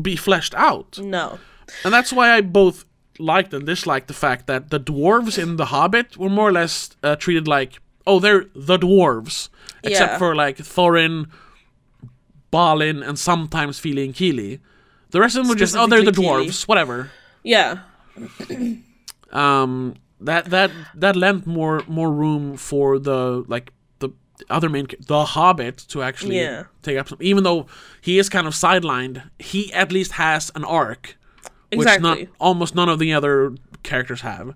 be 0.00 0.16
fleshed 0.16 0.54
out. 0.56 0.98
No. 0.98 1.38
And 1.84 1.94
that's 1.94 2.12
why 2.12 2.32
I 2.32 2.40
both 2.40 2.84
liked 3.22 3.54
and 3.54 3.64
disliked 3.66 4.08
the 4.08 4.14
fact 4.14 4.46
that 4.46 4.70
the 4.70 4.80
dwarves 4.80 5.38
in 5.42 5.56
The 5.56 5.66
Hobbit 5.66 6.16
were 6.16 6.28
more 6.28 6.48
or 6.48 6.52
less 6.52 6.90
uh, 7.02 7.16
treated 7.16 7.46
like, 7.48 7.78
oh, 8.06 8.18
they're 8.18 8.46
the 8.54 8.78
dwarves. 8.78 9.48
Except 9.84 10.12
Yeah. 10.12 10.18
for 10.18 10.34
like 10.34 10.58
Thorin, 10.58 11.26
Balin, 12.50 13.02
and 13.02 13.18
sometimes 13.18 13.78
Fili 13.78 14.04
and 14.04 14.14
Kili. 14.14 14.60
The 15.10 15.20
rest 15.20 15.36
of 15.36 15.42
them 15.44 15.48
were 15.50 15.56
just, 15.58 15.76
oh, 15.76 15.86
they're 15.86 16.04
the 16.04 16.12
dwarves, 16.12 16.66
whatever. 16.68 17.10
Yeah. 17.42 17.78
Um, 19.32 19.94
that 20.20 20.46
that 20.46 20.70
that 20.94 21.16
lent 21.16 21.46
more 21.46 21.82
more 21.88 22.10
room 22.12 22.56
for 22.56 22.98
the 22.98 23.44
like 23.48 23.72
the 23.98 24.10
other 24.50 24.68
main 24.68 24.86
the 25.06 25.24
Hobbit 25.24 25.78
to 25.88 26.02
actually 26.02 26.38
Yeah. 26.38 26.64
take 26.82 26.98
up 26.98 27.08
some. 27.08 27.18
Even 27.20 27.42
though 27.44 27.66
he 28.00 28.18
is 28.18 28.28
kind 28.28 28.46
of 28.46 28.54
sidelined, 28.54 29.22
he 29.38 29.72
at 29.72 29.90
least 29.90 30.12
has 30.12 30.50
an 30.54 30.64
arc 30.64 31.16
which 31.78 32.00
not, 32.00 32.18
almost 32.40 32.74
none 32.74 32.88
of 32.88 32.98
the 32.98 33.12
other 33.12 33.54
characters 33.82 34.20
have. 34.22 34.54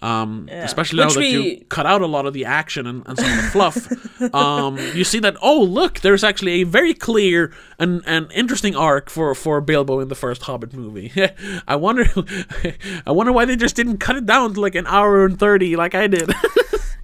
Um, 0.00 0.48
Especially 0.50 0.98
now 0.98 1.04
Which 1.04 1.14
that 1.14 1.20
we- 1.20 1.28
you 1.28 1.64
cut 1.68 1.86
out 1.86 2.02
a 2.02 2.06
lot 2.08 2.26
of 2.26 2.32
the 2.34 2.44
action 2.44 2.88
and, 2.88 3.04
and 3.06 3.16
some 3.16 3.30
of 3.30 3.36
the 3.36 3.50
fluff, 3.52 4.34
um, 4.34 4.76
you 4.96 5.04
see 5.04 5.20
that 5.20 5.36
oh 5.40 5.62
look, 5.62 6.00
there's 6.00 6.24
actually 6.24 6.60
a 6.62 6.64
very 6.64 6.92
clear 6.92 7.52
and, 7.78 8.02
and 8.04 8.26
interesting 8.32 8.74
arc 8.74 9.08
for, 9.10 9.32
for 9.36 9.60
Bilbo 9.60 10.00
in 10.00 10.08
the 10.08 10.16
first 10.16 10.42
Hobbit 10.42 10.72
movie. 10.74 11.12
I 11.68 11.76
wonder, 11.76 12.04
I 13.06 13.12
wonder 13.12 13.30
why 13.30 13.44
they 13.44 13.54
just 13.54 13.76
didn't 13.76 13.98
cut 13.98 14.16
it 14.16 14.26
down 14.26 14.54
to 14.54 14.60
like 14.60 14.74
an 14.74 14.88
hour 14.88 15.24
and 15.24 15.38
thirty 15.38 15.76
like 15.76 15.94
I 15.94 16.08
did. 16.08 16.32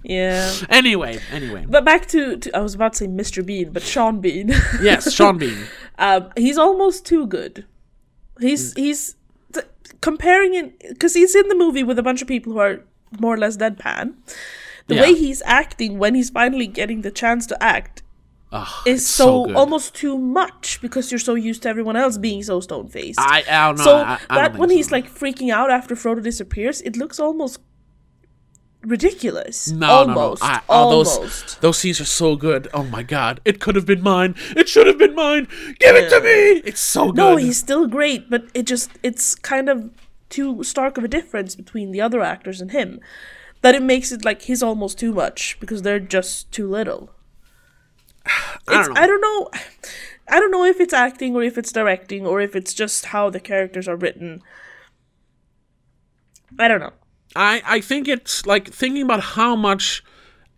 Yeah. 0.03 0.51
anyway, 0.69 1.19
anyway, 1.31 1.65
But 1.69 1.85
back 1.85 2.05
to, 2.07 2.35
to 2.37 2.57
I 2.57 2.59
was 2.59 2.73
about 2.73 2.93
to 2.93 2.99
say 2.99 3.07
Mr. 3.07 3.45
Bean, 3.45 3.71
but 3.71 3.81
Sean 3.83 4.19
Bean. 4.19 4.49
yes, 4.81 5.13
Sean 5.13 5.37
Bean. 5.37 5.57
um, 5.97 6.31
he's 6.35 6.57
almost 6.57 7.05
too 7.05 7.27
good. 7.27 7.65
He's 8.41 8.73
Hmm. 8.73 8.81
he's 8.81 9.15
comparing 10.01 10.53
it 10.53 10.79
because 10.89 11.13
he's 11.13 11.35
in 11.35 11.47
the 11.47 11.55
movie 11.55 11.83
with 11.83 11.99
a 11.99 12.03
bunch 12.03 12.21
of 12.21 12.27
people 12.27 12.53
who 12.53 12.59
are 12.59 12.81
more 13.19 13.33
or 13.33 13.37
less 13.37 13.57
deadpan. 13.57 14.13
The 14.87 14.95
Yeah. 14.95 15.01
way 15.01 15.13
he's 15.13 15.41
acting 15.45 15.99
when 15.99 16.15
he's 16.15 16.29
finally 16.29 16.67
getting 16.67 17.01
the 17.01 17.11
chance 17.11 17.45
to 17.47 17.63
act 17.63 18.01
is 18.85 19.01
it's 19.01 19.05
so, 19.05 19.53
almost 19.53 19.93
too 19.93 20.17
much 20.17 20.79
because 20.81 21.11
you're 21.11 21.19
so 21.19 21.35
used 21.35 21.61
to 21.63 21.69
everyone 21.69 21.95
else 21.95 22.17
being 22.17 22.41
so 22.41 22.59
stone 22.59 22.87
faced. 22.87 23.19
I, 23.19 23.43
I 23.47 23.67
don't 23.67 23.77
know. 23.77 23.83
so 23.83 23.97
I, 23.97 24.19
I 24.29 24.35
that 24.35 24.57
when 24.57 24.69
so. 24.69 24.75
he's 24.75 24.91
like 24.91 25.07
freaking 25.07 25.51
out 25.53 25.69
after 25.69 25.93
Frodo 25.95 26.23
disappears, 26.23 26.81
it 26.81 26.97
looks 26.97 27.19
almost 27.19 27.59
ridiculous. 28.83 29.71
No, 29.71 29.87
almost, 29.87 30.41
no, 30.41 30.47
no. 30.47 30.53
I, 30.53 30.61
oh, 30.69 30.73
almost. 30.73 31.21
those 31.21 31.55
those 31.57 31.77
scenes 31.77 32.01
are 32.01 32.05
so 32.05 32.35
good. 32.35 32.67
Oh 32.73 32.83
my 32.83 33.03
god, 33.03 33.41
it 33.45 33.59
could 33.59 33.75
have 33.75 33.85
been 33.85 34.01
mine. 34.01 34.35
It 34.55 34.69
should 34.69 34.87
have 34.87 34.97
been 34.97 35.15
mine. 35.15 35.47
Give 35.79 35.95
it 35.95 36.09
to 36.09 36.21
me. 36.21 36.61
It's 36.65 36.81
so 36.81 37.07
good. 37.07 37.15
No, 37.15 37.35
he's 37.35 37.57
still 37.57 37.87
great, 37.87 38.29
but 38.29 38.45
it 38.53 38.63
just 38.63 38.91
it's 39.03 39.35
kind 39.35 39.69
of 39.69 39.89
too 40.29 40.63
stark 40.63 40.97
of 40.97 41.03
a 41.03 41.07
difference 41.07 41.55
between 41.55 41.91
the 41.91 42.01
other 42.01 42.21
actors 42.21 42.61
and 42.61 42.71
him 42.71 42.99
that 43.61 43.75
it 43.75 43.83
makes 43.83 44.11
it 44.11 44.23
like 44.23 44.43
he's 44.43 44.63
almost 44.63 44.97
too 44.97 45.13
much 45.13 45.57
because 45.59 45.81
they're 45.81 45.99
just 45.99 46.51
too 46.51 46.69
little. 46.69 47.11
I 48.67 48.83
don't 48.83 48.93
know. 48.93 49.01
I 49.01 49.07
don't 49.07 49.21
know. 49.21 49.49
I 50.27 50.39
don't 50.39 50.51
know 50.51 50.63
if 50.63 50.79
it's 50.79 50.93
acting 50.93 51.35
or 51.35 51.43
if 51.43 51.57
it's 51.57 51.71
directing 51.71 52.25
or 52.25 52.39
if 52.39 52.55
it's 52.55 52.73
just 52.73 53.07
how 53.07 53.29
the 53.29 53.39
characters 53.39 53.87
are 53.87 53.95
written. 53.95 54.41
I 56.57 56.67
don't 56.67 56.79
know. 56.79 56.93
I 57.35 57.61
I 57.65 57.81
think 57.81 58.07
it's 58.07 58.45
like 58.45 58.71
thinking 58.71 59.03
about 59.03 59.21
how 59.21 59.55
much 59.55 60.03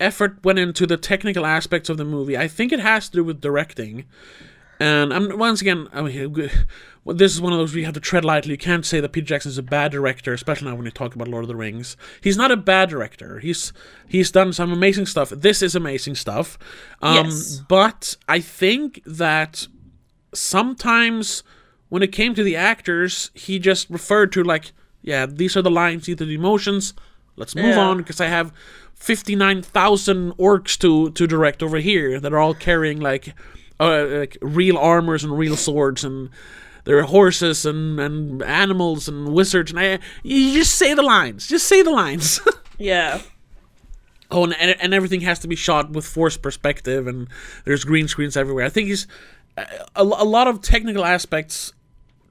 effort 0.00 0.42
went 0.44 0.58
into 0.58 0.86
the 0.86 0.96
technical 0.96 1.46
aspects 1.46 1.88
of 1.88 1.96
the 1.96 2.04
movie. 2.04 2.36
I 2.36 2.48
think 2.48 2.72
it 2.72 2.80
has 2.80 3.08
to 3.08 3.18
do 3.18 3.24
with 3.24 3.40
directing. 3.40 4.04
And 4.80 5.14
I'm 5.14 5.38
once 5.38 5.60
again, 5.60 5.86
I 5.92 6.02
mean, 6.02 6.32
this 7.06 7.32
is 7.32 7.40
one 7.40 7.52
of 7.52 7.58
those 7.58 7.72
where 7.72 7.80
you 7.80 7.84
have 7.84 7.94
to 7.94 8.00
tread 8.00 8.24
lightly. 8.24 8.52
You 8.52 8.58
can't 8.58 8.84
say 8.84 8.98
that 8.98 9.12
Peter 9.12 9.26
Jackson 9.26 9.50
is 9.50 9.58
a 9.58 9.62
bad 9.62 9.92
director, 9.92 10.32
especially 10.32 10.68
now 10.68 10.74
when 10.74 10.84
you 10.84 10.90
talk 10.90 11.14
about 11.14 11.28
Lord 11.28 11.44
of 11.44 11.48
the 11.48 11.56
Rings. 11.56 11.96
He's 12.20 12.36
not 12.36 12.50
a 12.50 12.56
bad 12.56 12.88
director. 12.88 13.38
He's 13.38 13.72
he's 14.08 14.32
done 14.32 14.52
some 14.52 14.72
amazing 14.72 15.06
stuff. 15.06 15.30
This 15.30 15.62
is 15.62 15.76
amazing 15.76 16.16
stuff. 16.16 16.58
Um, 17.00 17.26
Yes. 17.26 17.62
But 17.68 18.16
I 18.28 18.40
think 18.40 19.02
that 19.06 19.68
sometimes 20.34 21.44
when 21.88 22.02
it 22.02 22.10
came 22.10 22.34
to 22.34 22.42
the 22.42 22.56
actors, 22.56 23.30
he 23.34 23.58
just 23.58 23.88
referred 23.90 24.32
to 24.32 24.42
like, 24.42 24.72
yeah, 25.02 25.26
these 25.26 25.56
are 25.56 25.62
the 25.62 25.70
lines, 25.70 26.06
these 26.06 26.20
are 26.20 26.24
the 26.24 26.34
emotions. 26.34 26.94
Let's 27.36 27.54
move 27.54 27.64
Yeah. 27.76 27.80
on 27.80 27.96
because 27.98 28.20
I 28.20 28.26
have 28.26 28.52
fifty 28.94 29.34
nine 29.36 29.62
thousand 29.62 30.32
orcs 30.38 30.78
to 30.78 31.10
to 31.10 31.26
direct 31.26 31.62
over 31.62 31.78
here 31.78 32.20
that 32.20 32.32
are 32.32 32.38
all 32.38 32.54
carrying 32.54 33.00
like, 33.00 33.34
uh, 33.80 34.06
like 34.06 34.36
real 34.42 34.76
armors 34.78 35.24
and 35.24 35.36
real 35.38 35.56
swords 35.56 36.04
and. 36.04 36.30
There 36.84 36.98
are 36.98 37.02
horses 37.04 37.64
and, 37.64 38.00
and 38.00 38.42
animals 38.42 39.06
and 39.06 39.32
wizards, 39.32 39.70
and 39.70 39.78
I, 39.78 40.00
you 40.24 40.52
just 40.52 40.74
say 40.74 40.94
the 40.94 41.02
lines. 41.02 41.46
Just 41.46 41.68
say 41.68 41.80
the 41.82 41.92
lines. 41.92 42.40
Yeah. 42.76 43.20
Oh, 44.32 44.42
and, 44.42 44.54
and 44.58 44.74
and 44.80 44.92
everything 44.92 45.20
has 45.20 45.38
to 45.40 45.46
be 45.48 45.54
shot 45.54 45.90
with 45.90 46.04
forced 46.04 46.42
perspective, 46.42 47.06
and 47.06 47.28
there's 47.64 47.84
green 47.84 48.08
screens 48.08 48.36
everywhere. 48.36 48.64
I 48.64 48.68
think 48.68 48.88
he's 48.88 49.06
a, 49.56 49.64
a 49.94 50.02
lot 50.24 50.48
of 50.48 50.60
technical 50.60 51.04
aspects 51.04 51.72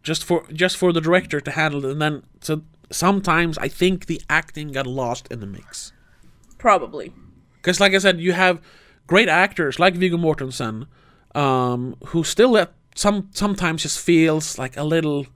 just 0.04 0.24
for 0.24 0.46
just 0.52 0.78
for 0.78 0.92
the 0.92 1.02
director 1.02 1.40
to 1.42 1.52
handle, 1.52 1.86
it 1.86 1.92
and 1.92 2.02
then 2.02 2.24
so 2.42 2.62
sometimes 2.92 3.58
I 3.58 3.68
think 3.68 4.06
the 4.06 4.22
acting 4.30 4.72
got 4.72 4.88
lost 4.88 5.28
in 5.32 5.40
the 5.40 5.48
mix. 5.48 5.94
Probably. 6.58 7.14
Because, 7.56 7.80
like 7.80 7.94
I 7.94 8.00
said, 8.00 8.20
you 8.20 8.34
have 8.34 8.62
great 9.08 9.30
actors 9.30 9.80
like 9.80 9.96
Viggo 9.96 10.18
Mortensen, 10.18 10.88
um, 11.36 11.96
who 12.08 12.24
still 12.24 12.68
some 12.96 13.30
sometimes 13.32 13.84
just 13.84 14.00
feels 14.00 14.58
like 14.58 14.78
a 14.78 14.84
little 14.84 15.28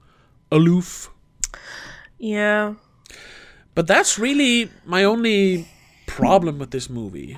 aloof. 0.50 1.10
Yeah. 2.18 2.74
But 3.74 3.86
that's 3.86 4.18
really 4.18 4.70
my 4.84 5.04
only 5.04 5.68
problem 6.06 6.58
with 6.58 6.70
this 6.70 6.88
movie. 6.88 7.36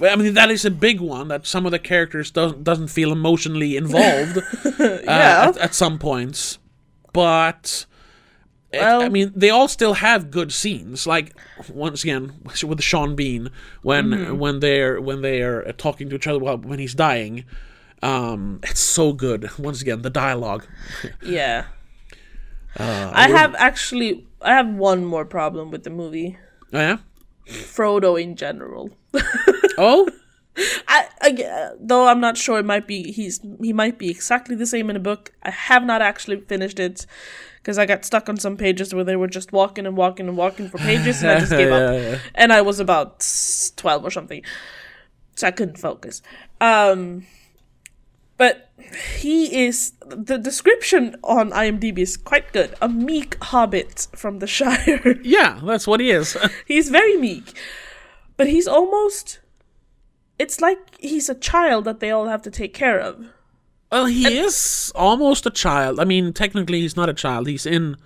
I 0.00 0.16
mean, 0.16 0.34
that 0.34 0.50
is 0.50 0.64
a 0.64 0.70
big 0.70 1.00
one 1.00 1.28
that 1.28 1.46
some 1.46 1.64
of 1.66 1.72
the 1.72 1.78
characters 1.78 2.30
doesn't 2.30 2.64
doesn't 2.64 2.88
feel 2.88 3.12
emotionally 3.12 3.76
involved 3.76 4.38
uh, 4.80 4.98
at, 5.06 5.56
at 5.58 5.74
some 5.74 5.98
points, 5.98 6.58
but. 7.12 7.86
it- 8.72 8.82
I 8.82 9.08
mean, 9.10 9.32
they 9.36 9.50
all 9.50 9.68
still 9.68 9.94
have 9.94 10.30
good 10.30 10.52
scenes. 10.52 11.06
Like 11.06 11.34
once 11.68 12.02
again 12.04 12.32
with 12.64 12.82
Sean 12.82 13.14
Bean 13.16 13.50
when 13.82 14.10
Mm-hmm. 14.10 14.38
when 14.38 14.60
they're 14.60 15.00
when 15.00 15.20
they 15.22 15.42
are 15.42 15.70
talking 15.72 16.08
to 16.10 16.16
each 16.16 16.26
other 16.26 16.38
while 16.38 16.58
when 16.58 16.78
he's 16.78 16.94
dying. 16.94 17.44
Um, 18.02 18.60
it's 18.64 18.80
so 18.80 19.12
good. 19.12 19.48
Once 19.58 19.80
again, 19.82 20.02
the 20.02 20.10
dialogue. 20.10 20.66
Yeah. 21.24 21.66
Uh, 22.78 23.10
I 23.14 23.28
have 23.28 23.54
actually 23.58 24.26
I 24.40 24.54
have 24.54 24.66
one 24.68 25.04
more 25.04 25.24
problem 25.26 25.70
with 25.70 25.84
the 25.84 25.90
movie. 25.90 26.38
Oh, 26.72 26.78
yeah. 26.80 26.96
Frodo 27.46 28.20
in 28.20 28.34
general. 28.36 28.90
Oh, 29.78 30.08
I, 30.56 31.06
I 31.22 31.70
though 31.80 32.06
I'm 32.08 32.20
not 32.20 32.36
sure 32.36 32.58
it 32.58 32.64
might 32.66 32.86
be 32.86 33.10
he's 33.10 33.40
he 33.60 33.72
might 33.72 33.98
be 33.98 34.10
exactly 34.10 34.54
the 34.54 34.66
same 34.66 34.90
in 34.90 34.96
a 34.96 35.00
book. 35.00 35.32
I 35.42 35.50
have 35.50 35.84
not 35.84 36.02
actually 36.02 36.40
finished 36.40 36.78
it 36.78 37.06
because 37.58 37.78
I 37.78 37.86
got 37.86 38.04
stuck 38.04 38.28
on 38.28 38.36
some 38.36 38.56
pages 38.56 38.92
where 38.94 39.04
they 39.04 39.16
were 39.16 39.28
just 39.28 39.52
walking 39.52 39.86
and 39.86 39.96
walking 39.96 40.28
and 40.28 40.36
walking 40.36 40.68
for 40.68 40.78
pages 40.78 41.22
and 41.22 41.30
I 41.30 41.38
just 41.40 41.52
gave 41.52 41.68
Yeah, 41.68 41.76
up. 41.76 41.94
yeah. 41.94 42.18
And 42.34 42.52
I 42.52 42.60
was 42.60 42.80
about 42.80 43.26
12 43.76 44.04
or 44.04 44.10
something. 44.10 44.42
So 45.36 45.46
I 45.46 45.52
couldn't 45.52 45.78
focus. 45.78 46.20
Um 46.60 47.26
but 48.36 48.70
he 49.16 49.64
is 49.66 49.92
the 50.06 50.36
description 50.36 51.16
on 51.22 51.50
IMDb 51.52 51.98
is 52.00 52.16
quite 52.16 52.52
good. 52.52 52.74
A 52.82 52.88
meek 52.88 53.36
hobbit 53.42 54.08
from 54.16 54.40
the 54.40 54.46
Shire. 54.56 55.18
Yeah, 55.22 55.60
that's 55.64 55.86
what 55.86 56.00
he 56.00 56.10
is. 56.10 56.36
he's 56.66 56.90
very 56.90 57.16
meek, 57.16 57.52
but 58.36 58.48
he's 58.48 58.66
almost. 58.66 59.38
It's 60.42 60.60
like 60.60 60.78
he's 60.98 61.28
a 61.28 61.34
child 61.50 61.84
that 61.84 62.00
they 62.00 62.10
all 62.10 62.26
have 62.26 62.42
to 62.42 62.50
take 62.50 62.74
care 62.74 62.98
of. 63.08 63.14
well, 63.92 64.06
he 64.06 64.24
is 64.46 64.90
almost 64.94 65.46
a 65.46 65.50
child. 65.50 66.00
I 66.00 66.04
mean, 66.04 66.32
technically, 66.32 66.80
he's 66.80 66.96
not 66.96 67.08
a 67.08 67.14
child. 67.24 67.46
He's 67.46 67.66
in 67.66 67.96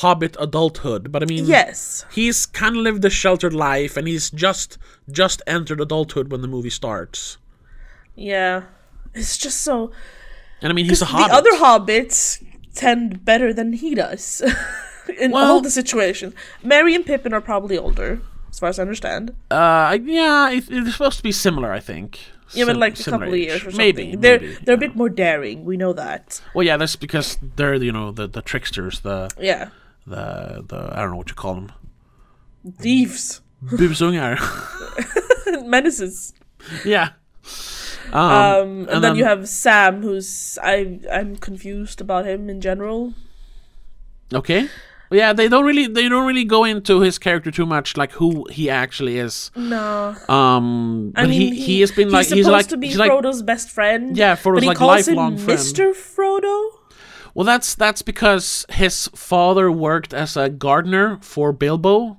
Hobbit 0.00 0.36
adulthood, 0.38 1.10
but 1.12 1.22
I 1.22 1.26
mean, 1.26 1.46
Yes. 1.46 2.04
he's 2.12 2.46
kind 2.46 2.76
of 2.76 2.82
lived 2.82 3.04
a 3.04 3.10
sheltered 3.10 3.54
life, 3.54 3.96
and 3.96 4.06
he's 4.06 4.30
just 4.30 4.78
just 5.20 5.42
entered 5.46 5.80
adulthood 5.80 6.30
when 6.32 6.42
the 6.42 6.48
movie 6.48 6.70
starts. 6.70 7.38
Yeah. 8.14 8.62
It's 9.14 9.36
just 9.38 9.62
so. 9.62 9.90
And 10.62 10.70
I 10.72 10.74
mean, 10.74 10.84
he's 10.86 11.02
a 11.02 11.04
the 11.06 11.10
hobbit. 11.12 11.32
other 11.38 11.52
hobbits 11.64 12.42
tend 12.74 13.24
better 13.24 13.52
than 13.52 13.72
he 13.72 13.94
does 13.94 14.42
in 15.18 15.30
Well- 15.32 15.52
all 15.54 15.60
the 15.60 15.70
situations. 15.70 16.34
Merry 16.62 16.94
and 16.94 17.04
Pippin 17.06 17.32
are 17.32 17.40
probably 17.40 17.76
older, 17.78 18.20
as 18.50 18.58
far 18.58 18.68
as 18.68 18.78
I 18.78 18.82
understand. 18.82 19.34
uh, 19.50 19.98
yeah, 20.02 20.50
it, 20.50 20.64
it's 20.68 20.92
supposed 20.92 21.16
to 21.18 21.22
be 21.22 21.32
similar, 21.32 21.72
I 21.72 21.80
think. 21.80 22.20
Yeah, 22.52 22.64
but 22.64 22.76
like 22.76 22.98
a 22.98 23.04
couple 23.04 23.28
of 23.32 23.38
years 23.38 23.62
or 23.64 23.70
something. 23.70 23.78
Maybe, 23.78 24.16
they're 24.16 24.40
maybe, 24.40 24.58
they're 24.64 24.74
a 24.74 24.78
bit 24.78 24.96
more 24.96 25.08
daring. 25.08 25.64
We 25.64 25.76
know 25.76 25.92
that. 25.92 26.42
Well, 26.54 26.66
yeah, 26.66 26.76
that's 26.76 26.96
because 26.96 27.38
they're 27.56 27.74
you 27.76 27.92
know 27.92 28.10
the 28.10 28.26
the 28.26 28.42
tricksters, 28.42 29.00
the 29.00 29.30
Yeah, 29.38 29.70
the 30.06 30.64
the 30.66 30.90
I 30.92 31.00
don't 31.00 31.10
know 31.10 31.16
what 31.16 31.28
you 31.28 31.36
call 31.36 31.54
them, 31.54 31.72
thieves, 32.78 33.40
busungar. 33.64 34.36
menaces. 35.64 36.34
yeah. 36.84 37.10
Um, 38.12 38.22
Um, 38.22 38.88
and, 38.90 39.04
then, 39.04 39.14
you 39.16 39.24
have 39.24 39.48
Sam, 39.48 40.02
who's 40.02 40.58
I 40.62 40.98
I'm 41.12 41.36
confused 41.36 42.00
about 42.00 42.26
him 42.26 42.50
in 42.50 42.60
general. 42.60 43.14
okay. 44.34 44.68
Yeah, 45.12 45.32
they 45.32 45.48
don't 45.48 45.64
really 45.64 45.86
they 45.88 46.08
don't 46.08 46.26
really 46.26 46.44
go 46.44 46.64
into 46.64 47.00
his 47.00 47.18
character 47.18 47.50
too 47.50 47.66
much, 47.66 47.96
like 47.96 48.12
who 48.12 48.46
he 48.50 48.70
actually 48.70 49.18
is. 49.18 49.50
No, 49.56 50.14
Um, 50.28 51.10
but 51.14 51.24
I 51.24 51.26
mean 51.26 51.52
he, 51.52 51.60
he 51.60 51.80
has 51.80 51.90
been 51.90 52.10
like 52.10 52.26
he's 52.26 52.36
he's 52.36 52.46
like 52.46 52.68
to 52.68 52.76
be 52.76 52.88
he's 52.88 52.96
like 52.96 53.10
Frodo's 53.10 53.42
best 53.42 53.70
friend. 53.70 54.16
Yeah, 54.16 54.36
Frodo's, 54.36 54.54
but 54.58 54.62
he 54.62 54.68
like, 54.68 54.76
calls 54.78 55.08
lifelong 55.08 55.32
him 55.32 55.38
friend. 55.38 55.58
Mister 55.58 55.92
Frodo. 55.92 56.70
well 57.34 57.44
that's 57.44 57.74
that's 57.74 58.02
because 58.02 58.66
his 58.70 59.08
father 59.14 59.70
worked 59.72 60.14
as 60.14 60.36
a 60.36 60.48
gardener 60.48 61.18
for 61.22 61.52
Bilbo, 61.52 62.18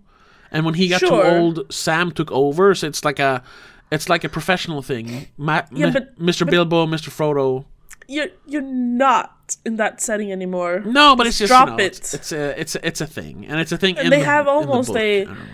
and 0.51 0.65
when 0.65 0.73
he 0.73 0.89
got 0.89 0.99
Sure. 0.99 1.09
too 1.23 1.29
old, 1.29 1.73
Sam 1.73 2.11
took 2.11 2.31
over. 2.31 2.75
So 2.75 2.87
it's 2.87 3.05
like 3.05 3.19
a 3.19 3.41
it's 3.89 4.09
like 4.09 4.23
a 4.25 4.29
professional 4.29 4.81
thing. 4.81 5.27
Ma- 5.37 5.63
Yeah, 5.71 5.91
but- 5.91 6.19
Mr. 6.19 6.49
Bilbo, 6.49 6.85
Mr. 6.87 7.09
Frodo. 7.09 7.65
You're 8.07 8.27
you're 8.45 8.61
not 8.61 9.40
in 9.65 9.77
that 9.77 10.01
setting 10.01 10.31
anymore. 10.31 10.81
No, 10.85 11.15
but 11.15 11.27
it's 11.27 11.37
just 11.37 11.49
drop 11.49 11.67
you 11.69 11.77
know, 11.77 11.83
it. 11.83 11.97
It's, 11.97 12.13
it's 12.13 12.31
a 12.31 12.59
it's 12.59 12.75
a, 12.75 12.87
it's 12.87 13.01
a 13.01 13.07
thing, 13.07 13.45
and 13.47 13.59
it's 13.59 13.71
a 13.71 13.77
thing. 13.77 13.97
And 13.97 14.05
in 14.05 14.11
they 14.11 14.19
the- 14.19 14.25
have 14.25 14.45
the 14.45 14.51
almost 14.51 14.89
book. 14.89 14.97
a- 14.97 15.21
I 15.21 15.25
don't 15.25 15.33
know. 15.35 15.45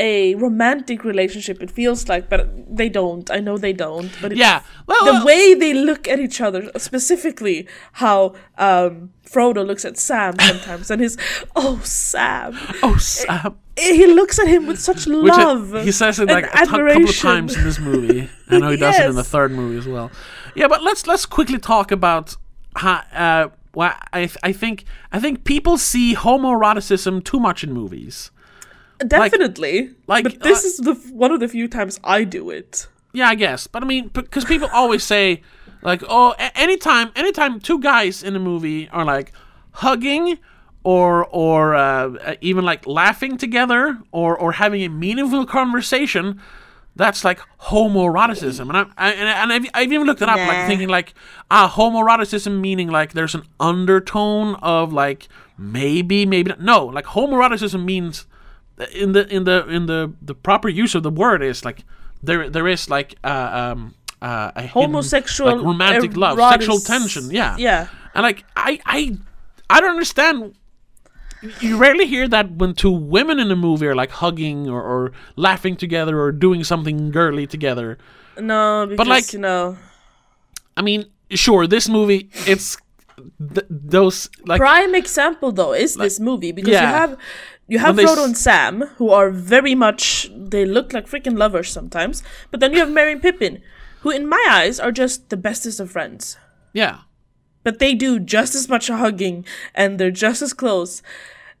a 0.00 0.34
romantic 0.36 1.02
relationship. 1.04 1.60
It 1.62 1.70
feels 1.70 2.08
like, 2.08 2.28
but 2.28 2.48
they 2.76 2.88
don't. 2.88 3.28
I 3.30 3.40
know 3.40 3.58
they 3.58 3.72
don't. 3.72 4.10
But 4.22 4.32
it's 4.32 4.38
Yeah, 4.38 4.62
well, 4.86 5.04
the 5.04 5.12
well, 5.12 5.26
way 5.26 5.54
they 5.54 5.74
look 5.74 6.06
at 6.06 6.20
each 6.20 6.40
other, 6.40 6.70
specifically 6.78 7.66
how 7.94 8.34
um, 8.58 9.10
Frodo 9.28 9.66
looks 9.66 9.84
at 9.84 9.98
Sam 9.98 10.34
sometimes, 10.40 10.90
and 10.90 11.00
his 11.02 11.16
oh 11.56 11.80
Sam, 11.82 12.56
oh 12.84 12.96
Sam, 12.98 13.56
he 13.76 14.06
looks 14.06 14.38
at 14.38 14.46
him 14.46 14.66
with 14.66 14.80
such 14.80 15.06
it- 15.08 15.12
love. 15.12 15.72
he 15.82 15.90
says 15.92 16.20
it 16.20 16.28
like 16.28 16.46
a 16.46 16.58
t- 16.60 16.66
couple 16.66 17.08
of 17.08 17.16
times 17.18 17.56
in 17.56 17.64
this 17.64 17.78
movie. 17.80 18.28
I 18.50 18.58
know 18.58 18.70
he 18.70 18.76
does 18.76 18.98
it 19.00 19.06
in 19.06 19.16
the 19.16 19.24
third 19.34 19.50
movie 19.50 19.78
as 19.78 19.86
well. 19.88 20.10
Yeah, 20.54 20.68
but 20.68 20.82
let's 20.84 21.06
let's 21.08 21.26
quickly 21.26 21.58
talk 21.58 21.90
about. 21.90 22.36
Uh, 22.76 23.48
well, 23.74 23.94
I 24.12 24.26
th- 24.26 24.36
I 24.42 24.52
think 24.52 24.84
I 25.12 25.20
think 25.20 25.44
people 25.44 25.78
see 25.78 26.14
homoeroticism 26.14 27.24
too 27.24 27.40
much 27.40 27.62
in 27.64 27.72
movies. 27.72 28.30
Definitely, 29.06 29.90
like, 30.06 30.24
but 30.24 30.40
this 30.40 30.64
uh, 30.64 30.66
is 30.66 30.76
the 30.78 30.94
one 31.14 31.30
of 31.30 31.40
the 31.40 31.48
few 31.48 31.68
times 31.68 32.00
I 32.02 32.24
do 32.24 32.50
it. 32.50 32.88
Yeah, 33.12 33.28
I 33.28 33.34
guess. 33.36 33.66
But 33.66 33.82
I 33.82 33.86
mean, 33.86 34.08
because 34.08 34.44
people 34.44 34.68
always 34.72 35.04
say, 35.04 35.42
like, 35.82 36.02
oh, 36.08 36.34
a- 36.38 36.58
anytime, 36.58 37.10
anytime 37.14 37.60
two 37.60 37.78
guys 37.80 38.22
in 38.22 38.34
a 38.34 38.40
movie 38.40 38.88
are 38.88 39.04
like 39.04 39.32
hugging, 39.72 40.38
or 40.82 41.26
or 41.26 41.74
uh, 41.76 42.34
even 42.40 42.64
like 42.64 42.86
laughing 42.86 43.38
together, 43.38 43.98
or 44.10 44.36
or 44.36 44.52
having 44.52 44.82
a 44.82 44.88
meaningful 44.88 45.46
conversation, 45.46 46.40
that's 46.98 47.24
like 47.24 47.40
homoeroticism. 47.60 48.68
And 48.68 48.76
I, 48.76 48.86
I 48.98 49.12
and, 49.12 49.52
I've, 49.52 49.66
I've 49.72 49.92
even 49.92 50.06
looked 50.06 50.20
it 50.20 50.28
up, 50.28 50.36
like 50.36 50.66
thinking 50.66 50.88
like, 50.88 51.14
ah, 51.50 51.72
homoeroticism 51.74 52.60
meaning 52.60 52.88
like 52.88 53.12
there's 53.12 53.34
an 53.34 53.44
undertone 53.58 54.56
of 54.56 54.92
like 54.92 55.28
maybe, 55.56 56.26
maybe 56.26 56.50
not. 56.50 56.60
no, 56.60 56.84
like 56.84 57.06
homoeroticism 57.06 57.82
means 57.84 58.26
in 58.92 59.12
the 59.12 59.26
in 59.32 59.44
the 59.44 59.66
in 59.68 59.86
the 59.86 60.12
the 60.20 60.34
proper 60.34 60.68
use 60.68 60.94
of 60.94 61.02
the 61.02 61.10
word 61.10 61.42
is 61.42 61.64
like 61.64 61.84
there 62.22 62.50
there 62.50 62.66
is 62.68 62.90
like 62.90 63.14
uh, 63.24 63.72
um 63.72 63.94
uh, 64.20 64.50
a 64.56 64.62
hidden, 64.62 64.90
Homosexual, 64.90 65.56
like 65.56 65.64
romantic 65.64 66.16
love 66.16 66.38
sexual 66.38 66.78
tension 66.78 67.30
yeah 67.30 67.56
yeah. 67.58 67.88
and 68.14 68.22
like 68.22 68.44
i 68.56 68.80
i 68.86 69.16
i 69.70 69.80
don't 69.80 69.90
understand 69.90 70.54
you 71.60 71.76
rarely 71.78 72.06
hear 72.06 72.26
that 72.28 72.50
when 72.52 72.74
two 72.74 72.90
women 72.90 73.38
in 73.38 73.50
a 73.50 73.56
movie 73.56 73.86
are 73.86 73.94
like 73.94 74.10
hugging 74.10 74.68
or, 74.68 74.82
or 74.82 75.12
laughing 75.36 75.76
together 75.76 76.20
or 76.20 76.32
doing 76.32 76.64
something 76.64 77.10
girly 77.10 77.46
together 77.46 77.98
No, 78.40 78.86
because 78.88 79.06
like- 79.08 79.32
you 79.32 79.38
know, 79.38 79.76
i 80.76 80.82
mean 80.82 81.06
sure 81.30 81.66
this 81.66 81.88
movie 81.88 82.30
it's 82.46 82.76
th- 83.54 83.66
those 83.68 84.30
like 84.46 84.58
prime 84.60 84.94
example 84.94 85.50
though 85.52 85.72
is 85.74 85.96
this 85.96 86.18
movie 86.20 86.52
because 86.52 86.72
yeah. 86.72 86.82
you 86.82 86.94
have 86.98 87.16
you 87.66 87.78
have 87.78 87.96
Frodo 87.96 88.18
s- 88.22 88.24
and 88.26 88.36
Sam 88.38 88.80
who 88.96 89.10
are 89.10 89.30
very 89.30 89.74
much 89.74 90.30
they 90.34 90.64
look 90.64 90.92
like 90.94 91.06
freaking 91.06 91.36
lovers 91.36 91.68
sometimes, 91.70 92.22
but 92.50 92.60
then 92.60 92.72
you 92.72 92.78
have 92.80 92.88
Merry 92.90 93.12
and 93.12 93.20
Pippin, 93.20 93.60
who 94.00 94.10
in 94.10 94.26
my 94.26 94.42
eyes 94.48 94.80
are 94.80 94.90
just 94.90 95.28
the 95.28 95.36
bestest 95.36 95.78
of 95.80 95.90
friends. 95.90 96.38
yeah 96.72 96.98
But 97.68 97.80
they 97.80 97.94
do 97.94 98.18
just 98.18 98.54
as 98.54 98.66
much 98.66 98.88
hugging 98.88 99.44
and 99.74 100.00
they're 100.00 100.10
just 100.10 100.40
as 100.40 100.54
close. 100.54 101.02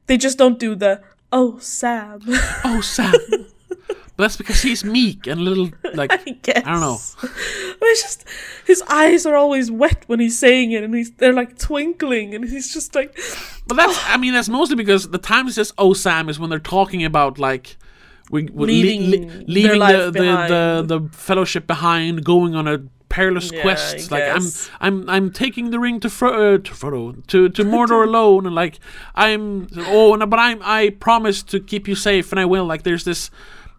They 0.06 0.16
just 0.16 0.38
don't 0.38 0.58
do 0.58 0.74
the 0.74 1.02
oh 1.30 1.58
Sam. 1.58 2.22
oh 2.64 2.80
sam 2.80 3.12
but 4.16 4.16
that's 4.16 4.38
because 4.38 4.62
he's 4.62 4.82
meek 4.86 5.26
and 5.26 5.38
a 5.38 5.42
little 5.42 5.70
like 5.92 6.10
I 6.10 6.30
guess. 6.42 6.64
I 6.64 6.72
don't 6.72 6.80
know. 6.80 6.96
But 7.20 7.30
it's 7.82 8.00
just 8.00 8.24
his 8.66 8.82
eyes 8.88 9.26
are 9.26 9.36
always 9.36 9.70
wet 9.70 10.04
when 10.06 10.18
he's 10.18 10.38
saying 10.38 10.72
it, 10.72 10.82
and 10.82 10.94
he's 10.94 11.10
they're 11.10 11.34
like 11.34 11.58
twinkling, 11.58 12.34
and 12.34 12.48
he's 12.48 12.72
just 12.72 12.94
like, 12.94 13.14
But 13.66 13.76
that's, 13.76 14.00
I 14.06 14.16
mean, 14.16 14.32
that's 14.32 14.48
mostly 14.48 14.76
because 14.76 15.10
the 15.10 15.18
time 15.18 15.46
it 15.46 15.52
says 15.52 15.74
"Oh 15.76 15.92
Sam" 15.92 16.30
is 16.30 16.38
when 16.38 16.48
they're 16.48 16.58
talking 16.58 17.04
about 17.04 17.38
like 17.38 17.76
we, 18.30 18.48
Leaving 18.48 19.10
le- 19.10 19.44
leaving 19.46 19.78
the, 19.78 20.10
the, 20.10 20.84
the 20.88 21.00
the 21.00 21.08
fellowship 21.12 21.66
behind, 21.66 22.24
going 22.24 22.54
on 22.54 22.66
a 22.66 22.78
perilous 23.18 23.50
Yeah, 23.52 23.62
quest. 23.62 24.12
I 24.12 24.14
Like 24.16 24.28
I'm. 24.36 24.46
I'm 24.86 24.96
I'm 25.14 25.26
taking 25.32 25.70
the 25.70 25.78
ring 25.86 26.00
to 26.00 26.08
Fro- 26.18 26.36
uh, 26.54 26.58
to 26.66 26.72
Frodo 26.80 27.26
to 27.32 27.48
to 27.56 27.62
Mordor 27.74 28.04
alone, 28.10 28.46
and 28.46 28.54
like 28.54 28.78
I'm 29.14 29.68
oh, 29.96 30.14
no, 30.14 30.26
but 30.26 30.38
I'm 30.46 30.60
I 30.62 30.90
promise 30.90 31.42
to 31.52 31.60
keep 31.60 31.88
you 31.88 31.94
safe, 31.94 32.32
and 32.32 32.38
I 32.40 32.44
will. 32.44 32.66
Like 32.72 32.82
there's 32.84 33.04
this 33.04 33.30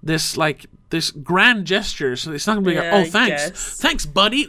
this 0.03 0.37
like 0.37 0.65
this 0.89 1.11
grand 1.11 1.65
gesture, 1.65 2.15
so 2.15 2.31
it's 2.31 2.47
not 2.47 2.55
gonna 2.55 2.65
be 2.65 2.73
Yeah, 2.73 2.95
like 2.95 3.07
oh 3.07 3.09
thanks 3.19 3.79
thanks 3.85 4.05
buddy. 4.05 4.43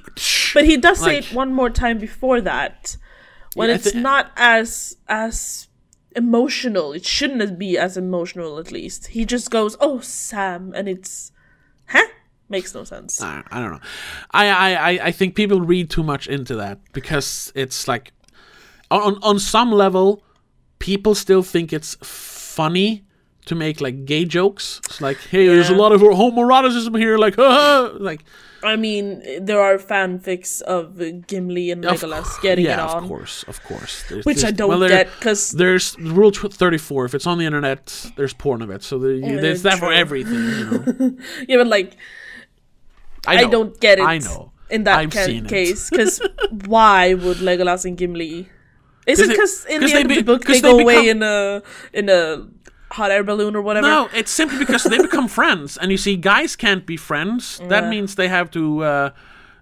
But 0.54 0.64
he 0.64 0.76
does 0.86 0.98
say 0.98 1.18
it 1.18 1.32
one 1.32 1.52
more 1.52 1.70
time 1.70 1.98
before 1.98 2.40
that, 2.52 2.96
when 3.54 3.68
Yeah, 3.68 3.76
it's 3.76 3.92
thi- 3.92 4.00
not 4.00 4.24
as 4.36 4.96
as 5.08 5.68
emotional. 6.16 6.92
It 6.92 7.04
shouldn't 7.06 7.58
be 7.58 7.78
as 7.78 7.96
emotional, 7.96 8.58
at 8.58 8.72
least. 8.72 9.08
He 9.08 9.24
just 9.24 9.50
goes, 9.50 9.76
"Oh, 9.80 10.00
Sam," 10.00 10.72
and 10.74 10.88
it's, 10.88 11.32
huh? 11.88 12.08
Makes 12.50 12.74
no 12.74 12.84
sense. 12.84 13.22
I, 13.22 13.42
I 13.50 13.60
don't 13.60 13.70
know. 13.70 13.80
I, 14.32 14.48
I, 14.48 14.90
I- 14.90 15.06
I 15.06 15.12
think 15.12 15.34
people 15.34 15.60
read 15.60 15.88
too 15.88 16.02
much 16.02 16.26
into 16.26 16.56
that 16.56 16.80
because 16.92 17.52
it's 17.54 17.86
like 17.88 18.12
on 18.90 19.18
on 19.22 19.38
some 19.38 19.70
level, 19.70 20.22
people 20.80 21.14
still 21.14 21.42
think 21.42 21.72
it's 21.72 21.96
funny 22.02 23.04
to 23.46 23.54
make 23.54 23.80
like 23.80 24.04
gay 24.04 24.24
jokes. 24.24 24.80
It's 24.86 25.00
like, 25.00 25.18
hey, 25.18 25.46
there's 25.46 25.70
a 25.70 25.74
lot 25.74 25.92
of 25.92 26.00
homoeroticism 26.00 26.98
here. 26.98 27.16
Like, 27.18 27.36
haha. 27.36 27.96
like 28.00 28.24
I 28.62 28.76
mean, 28.76 29.22
there 29.44 29.60
are 29.60 29.78
fanfics 29.78 30.60
of 30.62 30.98
Gimli 31.26 31.70
and 31.70 31.82
Legolas 31.82 32.40
getting 32.42 32.66
yeah, 32.66 32.74
it 32.74 32.80
on, 32.80 33.04
of 33.04 33.08
course, 33.08 33.42
of 33.44 33.62
course. 33.64 34.04
There's, 34.08 34.24
which 34.26 34.44
I 34.44 34.50
don't 34.50 34.68
well, 34.68 34.78
there- 34.80 34.88
get 34.90 35.08
because 35.18 35.52
There's 35.52 35.98
rule 35.98 36.30
34. 36.30 37.06
If 37.06 37.14
it's 37.14 37.26
on 37.26 37.38
the 37.38 37.46
internet, 37.46 38.10
there's 38.16 38.34
porn 38.34 38.60
of 38.60 38.70
it. 38.70 38.82
So 38.82 38.98
there, 38.98 39.12
you, 39.12 39.40
there's 39.40 39.62
that 39.62 39.78
for 39.78 39.92
everything. 39.92 40.34
You 40.34 40.64
know? 40.64 41.16
yeah, 41.48 41.56
but 41.56 41.68
like 41.68 41.96
I, 43.26 43.42
know. 43.44 43.50
don't 43.50 43.80
get 43.80 43.98
it. 43.98 44.04
I 44.04 44.18
know. 44.18 44.52
in 44.70 44.84
that 44.84 45.10
ca- 45.10 45.40
case 45.48 45.90
because 45.90 46.20
why 46.66 47.14
would 47.14 47.38
Legolas 47.38 47.84
and 47.84 47.96
Gimli? 47.98 48.48
Is 49.06 49.18
'Cause 49.18 49.28
it 49.28 49.30
because 49.32 49.64
in 49.66 49.80
the 49.80 49.86
they 49.88 50.00
end 50.00 50.10
of 50.10 50.16
the 50.16 50.22
book 50.22 50.44
they 50.44 50.54
they 50.54 50.60
go 50.60 50.78
away 50.78 51.08
in 51.08 51.22
a 51.22 51.62
in 51.92 52.08
a 52.08 52.46
hot 52.92 53.10
air 53.10 53.24
balloon 53.24 53.56
or 53.56 53.62
whatever? 53.62 53.86
No, 53.86 54.08
it's 54.14 54.30
simply 54.30 54.58
because 54.58 54.84
they 54.84 54.98
become 54.98 55.26
friends, 55.40 55.76
and 55.76 55.90
you 55.90 55.96
see, 55.96 56.16
guys 56.16 56.54
can't 56.56 56.86
be 56.86 56.96
friends. 56.96 57.60
That 57.68 57.88
means 57.88 58.14
they 58.14 58.28
have 58.28 58.50
to 58.52 58.84
uh, 58.84 59.10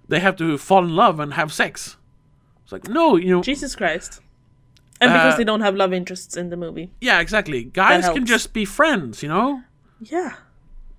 they 0.09 0.21
have 0.21 0.37
to 0.37 0.59
fall 0.59 0.85
in 0.85 0.95
love 0.95 1.21
and 1.21 1.35
have 1.35 1.53
sex. 1.53 1.97
It's 2.65 2.73
like 2.73 2.89
no, 2.89 3.17
you 3.17 3.31
know, 3.35 3.43
Jesus 3.43 3.75
Christ. 3.77 4.21
And 5.01 5.13
because 5.13 5.35
Uh, 5.35 5.37
they 5.39 5.45
don't 5.45 5.61
have 5.63 5.77
love 5.77 5.93
interests 5.93 6.37
in 6.37 6.51
the 6.51 6.57
movie. 6.57 6.91
yeah, 7.01 7.21
exactly. 7.21 7.65
Guys 7.65 8.09
can 8.09 8.27
just 8.27 8.53
be 8.53 8.65
friends, 8.65 9.23
you 9.23 9.29
know. 9.29 9.63
Yeah. 10.01 10.33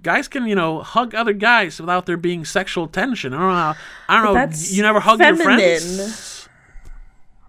Guys 0.02 0.28
can, 0.28 0.48
you 0.48 0.56
know, 0.56 0.82
hug 0.82 1.14
other 1.14 1.34
guys 1.34 1.80
without 1.80 2.06
there 2.06 2.16
being 2.18 2.46
sexual 2.46 2.88
tension. 2.88 3.34
I 3.34 3.38
don't 3.38 3.48
know. 3.50 3.56
How, 3.56 3.76
I 4.08 4.24
don't 4.24 4.34
know. 4.52 4.58
You 4.70 4.82
never 4.82 5.00
hug 5.02 5.20
your 5.20 5.36
feminine. 5.36 5.58
friends. 5.80 6.48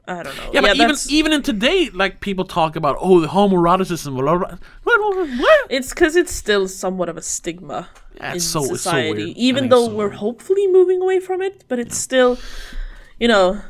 I 0.08 0.24
don't 0.24 0.36
know. 0.36 0.50
Yeah, 0.52 0.60
but 0.62 0.76
even 0.76 0.96
even 1.08 1.32
in 1.32 1.42
today, 1.42 1.88
like 1.94 2.20
people 2.20 2.44
talk 2.44 2.74
about, 2.74 2.96
oh, 3.00 3.20
the 3.20 3.28
homoeroticism. 3.28 4.14
What? 4.14 4.60
what, 4.82 5.28
what? 5.38 5.66
It's 5.70 5.90
because 5.90 6.16
it's 6.16 6.32
still 6.32 6.66
somewhat 6.66 7.08
of 7.08 7.16
a 7.16 7.22
stigma 7.22 7.88
Yeah, 8.16 8.30
in 8.30 8.36
it's 8.36 8.44
so- 8.44 8.62
so 8.64 8.74
society. 8.74 9.30
I 9.30 9.34
Even 9.36 9.68
though 9.68 9.86
so 9.86 9.94
we're 9.94 10.08
weird. 10.08 10.14
hopefully 10.18 10.66
moving 10.66 11.00
away 11.00 11.20
from 11.20 11.40
it, 11.40 11.64
but 11.68 11.78
it's 11.78 11.96
still, 11.96 12.38
you 13.20 13.28
know. 13.28 13.60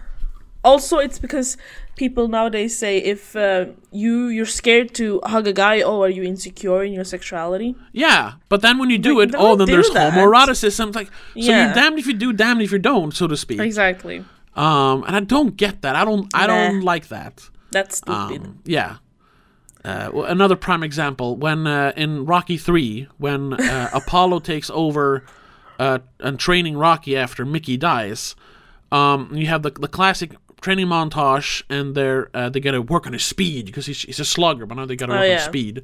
Also, 0.64 0.99
it's 0.99 1.19
because 1.19 1.57
people 2.01 2.27
nowadays 2.29 2.73
say 2.83 2.93
if 3.15 3.23
uh, 3.37 3.67
you 3.93 4.15
you're 4.37 4.53
scared 4.61 4.89
to 5.01 5.21
hug 5.33 5.47
a 5.47 5.53
guy, 5.65 5.75
oh, 5.83 6.01
are 6.03 6.09
you 6.19 6.23
insecure 6.25 6.83
in 6.87 6.93
your 6.99 7.05
sexuality? 7.05 7.71
Yeah, 7.93 8.23
but 8.49 8.63
then 8.65 8.79
when 8.81 8.91
you 8.91 8.99
do 8.99 9.15
Like, 9.19 9.29
it, 9.29 9.35
oh, 9.39 9.55
then 9.57 9.67
there's 9.69 9.91
that. 9.91 10.13
homoeroticism. 10.15 10.87
It's 10.89 10.97
like 10.97 11.09
so 11.09 11.13
Yeah. 11.35 11.59
you're 11.67 11.75
damned 11.75 11.99
if 12.03 12.07
you 12.11 12.15
do, 12.25 12.33
damned 12.33 12.63
if 12.63 12.73
you 12.73 12.79
don't, 12.93 13.13
so 13.15 13.27
to 13.29 13.37
speak. 13.37 13.61
Exactly. 13.61 14.25
Um, 14.57 15.05
and 15.07 15.15
I 15.15 15.21
don't 15.21 15.57
get 15.57 15.75
that. 15.83 15.95
I 15.95 16.05
don't. 16.09 16.27
I 16.35 16.47
don't 16.47 16.81
like 16.93 17.07
that. 17.09 17.35
That's 17.71 17.99
stupid. 17.99 18.43
Um, 18.43 18.59
yeah. 18.65 18.97
Uh, 19.85 20.11
another 20.27 20.57
prime 20.57 20.83
example 20.83 21.37
when 21.37 21.67
uh, 21.67 21.93
in 21.97 22.27
Rocky 22.27 22.59
Three, 22.59 23.09
when 23.19 23.55
uh, 23.55 23.91
Apollo 24.01 24.41
takes 24.41 24.69
over 24.75 25.25
uh, 25.79 25.99
and 26.19 26.39
training 26.39 26.77
Rocky 26.77 27.17
after 27.17 27.47
Mickey 27.47 27.77
dies, 27.79 28.35
um, 28.93 29.31
you 29.33 29.47
have 29.47 29.63
the 29.63 29.71
the 29.71 29.89
classic 29.89 30.31
training 30.61 30.87
montage, 30.87 31.62
and 31.68 31.94
they're 31.94 32.31
uh, 32.35 32.49
they 32.49 32.61
got 32.61 32.73
to 32.73 32.83
work 32.83 33.07
on 33.07 33.12
his 33.12 33.25
speed 33.25 33.66
because 33.66 33.87
he's, 33.87 34.03
he's 34.03 34.20
a 34.20 34.25
slugger, 34.25 34.66
but 34.66 34.77
now 34.77 34.87
they 34.87 34.96
got 34.96 35.07
to 35.07 35.12
Oh, 35.12 35.16
work 35.16 35.25
on 35.25 35.31
yeah. 35.31 35.38
speed. 35.38 35.83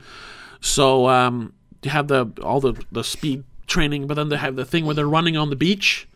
So 0.60 1.08
um, 1.08 1.52
you 1.82 1.90
have 1.90 2.08
the 2.08 2.26
all 2.42 2.60
the 2.60 2.74
the 2.92 3.04
speed 3.04 3.44
training, 3.66 4.06
but 4.06 4.14
then 4.14 4.28
they 4.28 4.36
have 4.36 4.56
the 4.56 4.64
thing 4.64 4.84
where 4.86 4.94
they're 4.94 5.08
running 5.08 5.36
on 5.36 5.50
the 5.50 5.56
beach. 5.56 6.08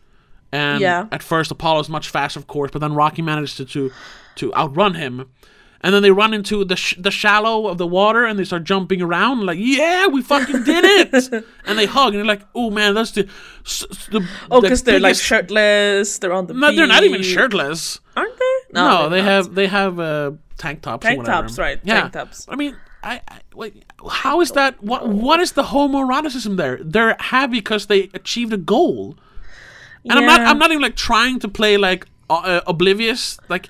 And 0.53 0.81
Yeah. 0.81 1.07
at 1.11 1.23
first 1.23 1.49
Apollo's 1.51 1.87
much 1.89 2.09
faster, 2.09 2.37
of 2.39 2.47
course, 2.47 2.71
but 2.71 2.79
then 2.79 2.93
Rocky 2.93 3.21
manages 3.21 3.55
to 3.55 3.65
to, 3.65 3.91
to 4.35 4.53
outrun 4.55 4.95
him. 4.95 5.29
And 5.83 5.93
then 5.95 6.03
they 6.03 6.11
run 6.11 6.33
into 6.33 6.63
the 6.63 6.75
sh- 6.75 6.95
the 6.99 7.09
shallow 7.09 7.67
of 7.67 7.77
the 7.79 7.87
water, 7.87 8.23
and 8.25 8.37
they 8.37 8.43
start 8.43 8.63
jumping 8.63 9.01
around 9.01 9.45
like, 9.45 9.57
"Yeah, 9.59 10.07
we 10.07 10.21
fucking 10.21 10.63
did 10.63 10.85
it!" 10.85 11.45
and 11.65 11.77
they 11.77 11.87
hug, 11.87 12.13
and 12.13 12.19
they're 12.19 12.25
like, 12.25 12.45
"Oh 12.53 12.69
man, 12.69 12.93
that's 12.93 13.11
the, 13.11 13.23
the 14.11 14.27
oh, 14.51 14.61
the 14.61 14.67
because 14.67 14.83
they're 14.83 14.99
like 14.99 15.15
shirtless. 15.15 16.19
They're 16.19 16.33
on 16.33 16.45
the. 16.45 16.53
No, 16.53 16.71
they're 16.71 16.85
not 16.85 17.03
even 17.03 17.23
shirtless. 17.23 17.99
aren't 18.15 18.37
they? 18.37 18.55
No, 18.73 19.09
they're 19.09 19.09
they 19.09 19.21
not. 19.21 19.31
have 19.31 19.55
they 19.55 19.67
have 19.67 19.99
uh, 19.99 20.31
tank 20.59 20.81
tops. 20.83 21.03
Tank 21.03 21.25
tops, 21.25 21.57
right, 21.57 21.79
Yeah. 21.83 22.01
tank 22.01 22.13
tops. 22.13 22.45
I 22.47 22.55
mean, 22.55 22.77
I, 23.03 23.21
I 23.27 23.39
wait. 23.55 23.83
How 24.07 24.41
is 24.41 24.51
that? 24.51 24.81
What 24.83 25.09
what 25.09 25.39
is 25.39 25.53
the 25.53 25.63
homoeroticism 25.63 26.57
there? 26.57 26.79
They're 26.83 27.15
happy 27.19 27.53
because 27.57 27.87
they 27.87 28.09
achieved 28.13 28.53
a 28.53 28.57
goal. 28.57 29.17
And 30.03 30.13
I'm 30.13 30.25
not 30.25 30.41
I'm 30.41 30.59
not 30.59 30.69
even 30.71 30.81
like 30.81 30.95
trying 30.95 31.39
to 31.39 31.47
play 31.47 31.77
like 31.77 32.07
uh, 32.29 32.61
oblivious. 32.67 33.39
Like 33.49 33.69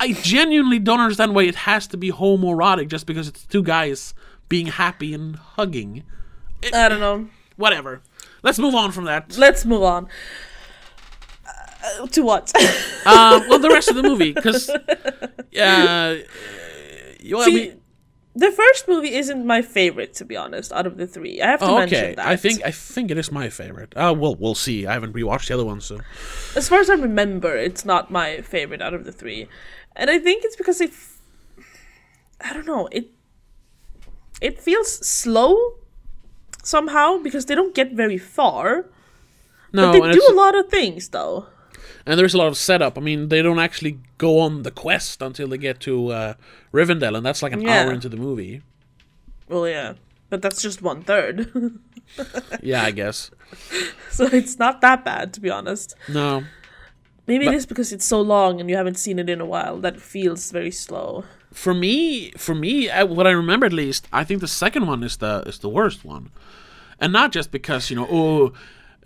I- 0.00 0.12
genuinely 0.12 0.78
don't 0.78 1.00
understand 1.00 1.34
why 1.34 1.44
it 1.44 1.54
has 1.54 1.86
to 1.88 1.96
be 1.96 2.10
homoerotic 2.12 2.88
just 2.88 3.06
because 3.06 3.28
it's 3.28 3.44
two 3.46 3.62
guys 3.62 4.14
being 4.48 4.66
happy 4.66 5.14
and 5.14 5.36
hugging. 5.36 6.02
I 6.72 6.88
don't 6.88 7.00
know. 7.00 7.28
Whatever. 7.56 8.02
Let's 8.42 8.58
move 8.58 8.74
on 8.74 8.92
from 8.92 9.04
that. 9.04 9.36
Let's 9.38 9.64
move 9.64 9.82
on. 9.82 10.08
Uh, 11.46 12.06
to 12.08 12.22
what? 12.22 12.52
Uh, 13.04 13.40
well, 13.48 13.58
the 13.58 13.68
rest 13.70 13.88
of 13.88 13.96
the 13.96 14.02
movie, 14.02 14.32
because 14.32 14.68
uh, 15.58 16.18
well, 17.30 17.44
See, 17.44 17.72
the 18.34 18.50
first 18.50 18.88
movie 18.88 19.14
isn't 19.14 19.46
my 19.46 19.62
favorite, 19.62 20.12
to 20.14 20.24
be 20.24 20.36
honest, 20.36 20.72
out 20.72 20.86
of 20.86 20.96
the 20.96 21.06
three. 21.06 21.40
I 21.40 21.46
have 21.48 21.60
to 21.60 21.66
Oh, 21.66 21.78
mention 21.78 21.98
okay, 21.98 22.14
that. 22.16 22.26
I 22.26 22.36
think 22.36 22.62
I 22.64 22.70
think 22.70 23.10
it 23.10 23.18
is 23.18 23.30
my 23.32 23.48
favorite. 23.48 23.94
Uh, 23.96 24.14
well, 24.16 24.34
we'll 24.34 24.54
see. 24.54 24.86
I 24.86 24.92
haven't 24.92 25.12
rewatched 25.14 25.48
the 25.48 25.54
other 25.54 25.64
ones, 25.64 25.84
so 25.84 26.00
as 26.56 26.68
far 26.68 26.80
as 26.80 26.90
I 26.90 26.94
remember, 26.94 27.56
it's 27.56 27.84
not 27.84 28.10
my 28.10 28.40
favorite 28.42 28.82
out 28.82 28.92
of 28.94 29.04
the 29.04 29.12
three, 29.12 29.48
and 29.96 30.10
I 30.10 30.18
think 30.18 30.44
it's 30.44 30.56
because 30.56 30.80
it. 30.80 30.92
I 32.40 32.52
don't 32.52 32.66
know 32.66 32.88
it. 32.92 33.10
It 34.40 34.60
feels 34.60 35.06
slow, 35.06 35.56
somehow 36.62 37.18
because 37.18 37.46
they 37.46 37.54
don't 37.54 37.74
get 37.74 37.92
very 37.92 38.18
far. 38.18 38.86
no, 39.72 39.92
they 39.92 40.12
do 40.12 40.22
a 40.30 40.34
lot 40.34 40.54
of 40.58 40.68
things 40.68 41.08
though. 41.08 41.46
and 42.04 42.18
there's 42.18 42.34
a 42.34 42.38
lot 42.38 42.48
of 42.48 42.56
setup. 42.56 42.98
I 42.98 43.00
mean, 43.00 43.28
they 43.28 43.42
don't 43.42 43.58
actually 43.58 43.98
go 44.18 44.38
on 44.40 44.62
the 44.62 44.70
quest 44.70 45.22
until 45.22 45.48
they 45.48 45.58
get 45.58 45.80
to 45.80 46.08
uh, 46.12 46.34
Rivendell, 46.72 47.16
and 47.16 47.24
that's 47.24 47.42
like 47.42 47.52
an 47.52 47.62
Yeah. 47.62 47.84
hour 47.84 47.92
into 47.92 48.08
the 48.08 48.16
movie. 48.16 48.62
Well, 49.48 49.66
yeah, 49.68 49.94
but 50.28 50.42
that's 50.42 50.60
just 50.62 50.82
one 50.82 51.02
third, 51.02 51.50
Yeah, 52.62 52.82
I 52.84 52.90
guess. 52.90 53.30
so 54.10 54.26
it's 54.26 54.58
not 54.58 54.80
that 54.82 55.04
bad 55.04 55.32
to 55.34 55.40
be 55.40 55.50
honest. 55.50 55.94
No, 56.08 56.44
Maybe 57.26 57.44
But- 57.46 57.54
it 57.54 57.56
is 57.56 57.66
because 57.66 57.92
it's 57.92 58.04
so 58.04 58.20
long 58.20 58.60
and 58.60 58.70
you 58.70 58.76
haven't 58.76 58.98
seen 58.98 59.18
it 59.18 59.28
in 59.28 59.40
a 59.40 59.46
while 59.46 59.78
that 59.80 60.00
feels 60.00 60.50
very 60.52 60.70
slow. 60.70 61.24
for 61.52 61.72
me, 61.74 62.30
for 62.36 62.54
me, 62.54 62.88
what 62.88 63.26
I 63.26 63.30
remember 63.30 63.64
at 63.66 63.72
least, 63.72 64.06
I 64.12 64.24
think 64.24 64.40
the 64.40 64.48
second 64.48 64.86
one 64.86 65.02
is 65.02 65.16
the 65.16 65.42
is 65.46 65.58
the 65.58 65.70
worst 65.70 66.04
one, 66.04 66.28
and 67.00 67.12
not 67.12 67.32
just 67.32 67.50
because 67.50 67.88
you 67.90 67.96
know, 67.96 68.06
oh, 68.10 68.52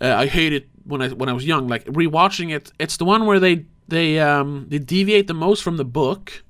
uh, 0.01 0.23
I 0.23 0.27
hate 0.27 0.51
it 0.53 0.67
when 0.83 1.01
I 1.01 1.07
when 1.09 1.29
I 1.29 1.33
was 1.33 1.45
young. 1.45 1.67
Like 1.69 1.85
rewatching 1.85 2.51
it, 2.53 2.71
it's 2.77 2.97
the 2.97 3.05
one 3.05 3.25
where 3.25 3.39
they 3.39 3.65
they 3.87 4.19
um 4.19 4.65
they 4.69 4.79
deviate 4.79 5.27
the 5.27 5.33
most 5.33 5.63
from 5.63 5.77
the 5.77 5.85
book, 5.85 6.43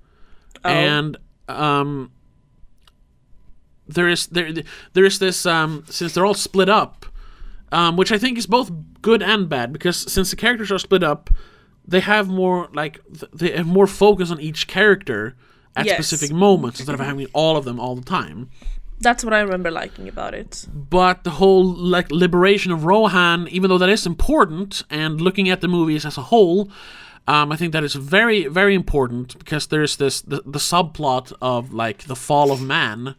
and 0.63 1.17
um 1.47 2.09
there 3.87 4.09
is 4.09 4.27
there 4.27 4.51
there 4.93 5.05
is 5.05 5.19
this 5.19 5.45
um 5.45 5.83
since 5.89 6.13
they're 6.13 6.25
all 6.25 6.33
split 6.33 6.69
up, 6.69 7.05
um 7.71 7.95
which 7.97 8.11
I 8.11 8.17
think 8.17 8.37
is 8.37 8.47
both 8.47 8.71
good 9.01 9.21
and 9.21 9.47
bad 9.49 9.71
because 9.73 9.97
since 10.11 10.29
the 10.31 10.35
characters 10.35 10.71
are 10.71 10.79
split 10.79 11.03
up, 11.03 11.29
they 11.87 11.99
have 11.99 12.27
more 12.29 12.69
like 12.73 12.99
th- 13.19 13.31
they 13.33 13.51
have 13.57 13.67
more 13.67 13.87
focus 13.87 14.31
on 14.31 14.39
each 14.39 14.67
character 14.67 15.35
at 15.75 15.85
Yes. 15.85 15.95
specific 15.95 16.35
moments 16.35 16.79
instead 16.79 16.93
of 16.93 16.99
having 16.99 17.27
all 17.33 17.55
of 17.57 17.63
them 17.65 17.79
all 17.79 17.95
the 17.95 18.03
time. 18.03 18.49
That's 18.99 19.23
what 19.23 19.33
I 19.33 19.39
remember 19.39 19.71
liking 19.71 20.07
about 20.07 20.33
it. 20.35 20.67
But 20.71 21.23
the 21.23 21.31
whole 21.31 21.63
like 21.65 22.11
liberation 22.11 22.71
of 22.71 22.85
Rohan, 22.85 23.47
even 23.49 23.69
though 23.69 23.79
that 23.79 23.89
is 23.89 24.05
important, 24.05 24.83
and 24.89 25.19
looking 25.19 25.49
at 25.49 25.61
the 25.61 25.67
movies 25.67 26.05
as 26.05 26.17
a 26.17 26.21
whole, 26.23 26.69
um, 27.27 27.51
I 27.51 27.55
think 27.55 27.71
that 27.73 27.83
is 27.83 27.95
very 27.95 28.45
very 28.47 28.75
important 28.75 29.37
because 29.39 29.67
there's 29.67 29.95
this 29.97 30.21
the, 30.21 30.41
the 30.45 30.59
subplot 30.59 31.33
of 31.41 31.73
like 31.73 32.03
the 32.03 32.15
fall 32.15 32.51
of 32.51 32.61
man, 32.61 33.15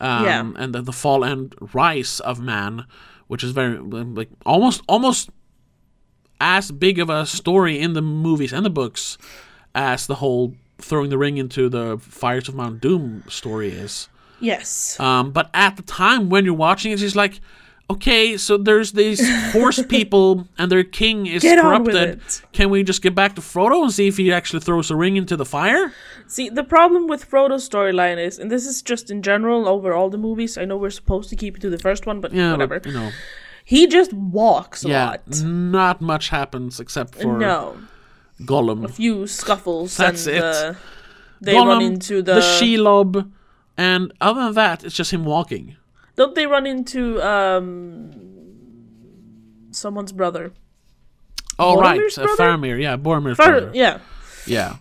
um, 0.00 0.24
Yeah. 0.24 0.52
and 0.56 0.74
the, 0.74 0.82
the 0.82 0.92
fall 0.92 1.24
and 1.24 1.54
rise 1.72 2.20
of 2.20 2.38
man, 2.40 2.84
which 3.28 3.42
is 3.44 3.52
very 3.52 3.78
like 3.78 4.28
almost 4.44 4.82
almost 4.86 5.30
as 6.42 6.72
big 6.72 6.98
of 6.98 7.08
a 7.08 7.24
story 7.24 7.78
in 7.78 7.92
the 7.92 8.02
movies 8.02 8.52
and 8.52 8.66
the 8.66 8.70
books 8.70 9.16
as 9.74 10.06
the 10.08 10.16
whole 10.16 10.54
throwing 10.78 11.08
the 11.10 11.16
ring 11.18 11.36
into 11.38 11.68
the 11.68 11.96
fires 11.98 12.48
of 12.48 12.54
Mount 12.56 12.80
Doom 12.80 13.22
story 13.28 13.70
is. 13.70 14.08
Yes. 14.40 14.98
Um, 14.98 15.30
but 15.30 15.48
at 15.54 15.76
the 15.76 15.82
time 15.82 16.28
when 16.28 16.44
you're 16.44 16.54
watching 16.54 16.90
it, 16.90 17.00
it's 17.00 17.14
like, 17.14 17.40
okay, 17.88 18.36
so 18.36 18.56
there's 18.56 18.90
these 18.92 19.20
horse 19.52 19.80
people 19.86 20.48
and 20.58 20.70
their 20.72 20.82
king 20.82 21.26
is 21.26 21.42
Get 21.42 21.60
corrupted. 21.60 22.20
Can 22.52 22.68
we 22.70 22.82
just 22.82 23.02
get 23.02 23.14
back 23.14 23.36
to 23.36 23.40
Frodo 23.40 23.82
and 23.84 23.92
see 23.92 24.08
if 24.08 24.16
he 24.16 24.32
actually 24.32 24.60
throws 24.60 24.90
a 24.90 24.96
ring 24.96 25.16
into 25.16 25.36
the 25.36 25.44
fire? 25.44 25.92
See, 26.26 26.48
the 26.48 26.64
problem 26.64 27.06
with 27.06 27.30
Frodo's 27.30 27.68
storyline 27.68 28.18
is, 28.18 28.38
and 28.40 28.50
this 28.50 28.66
is 28.66 28.82
just 28.82 29.10
in 29.10 29.22
general 29.22 29.68
over 29.68 29.92
all 29.94 30.10
the 30.10 30.18
movies. 30.18 30.58
I 30.58 30.64
know 30.64 30.76
we're 30.76 30.90
supposed 30.90 31.28
to 31.30 31.36
keep 31.36 31.56
it 31.56 31.60
to 31.60 31.70
the 31.70 31.78
first 31.78 32.04
one, 32.06 32.20
but 32.20 32.32
Yeah, 32.32 32.50
whatever. 32.52 32.80
but, 32.80 32.86
you 32.88 32.94
know, 32.94 33.10
He 33.64 33.86
just 33.86 34.12
walks 34.12 34.84
a 34.84 34.88
yeah, 34.88 35.06
lot. 35.10 35.42
not 35.44 36.00
much 36.00 36.28
happens 36.30 36.80
except 36.80 37.14
for 37.14 37.38
No, 37.38 37.78
Gollum. 38.42 38.84
a 38.84 38.88
few 38.88 39.26
scuffles 39.26 39.96
That's 39.96 40.26
and 40.26 40.36
it. 40.36 40.42
Uh, 40.44 40.74
they 41.40 41.54
Gollum, 41.54 41.66
run 41.68 41.82
into 41.82 42.22
the. 42.22 42.40
Shelob, 42.40 43.30
and 43.76 44.12
other 44.20 44.44
than 44.44 44.54
that, 44.54 44.84
it's 44.84 44.94
just 44.96 45.12
him 45.12 45.24
walking. 45.24 45.76
Don't 46.16 46.34
they 46.34 46.46
run 46.46 46.66
into 46.66 47.20
um 47.22 48.10
someone's 49.70 50.12
brother? 50.12 50.52
Oh 51.58 51.80
right, 51.80 52.00
Boromir's 52.00 52.18
uh. 52.18 52.26
Faramir, 52.38 52.80
yeah, 52.80 52.96
Boromir's 52.96 53.36
Far- 53.36 53.50
brother. 53.52 53.70
yeah, 53.74 53.98
Yeah, 54.46 54.76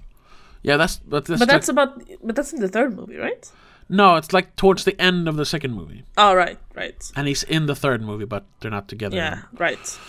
yeah, 0.63 0.77
that's 0.77 0.97
but 0.97 1.25
that's, 1.25 1.39
but 1.39 1.47
that's 1.47 1.67
like- 1.67 1.73
about. 1.73 2.01
But 2.23 2.35
that's 2.35 2.53
in 2.53 2.59
the 2.61 2.67
third 2.67 2.95
movie, 2.95 3.17
right? 3.17 3.49
No, 3.91 4.15
it's 4.15 4.31
like 4.33 4.55
towards 4.55 4.83
the 4.85 4.99
end 4.99 5.27
of 5.27 5.35
the 5.35 5.45
second 5.45 5.73
movie, 5.73 6.03
Oh, 6.17 6.33
right, 6.33 6.57
right. 6.75 7.11
and 7.15 7.27
he's 7.27 7.43
in 7.43 7.65
the 7.67 7.75
third 7.75 8.01
movie, 8.01 8.25
but 8.25 8.45
they're 8.59 8.71
not 8.71 8.87
together. 8.87 9.15
Yeah, 9.17 9.43
right. 9.57 9.99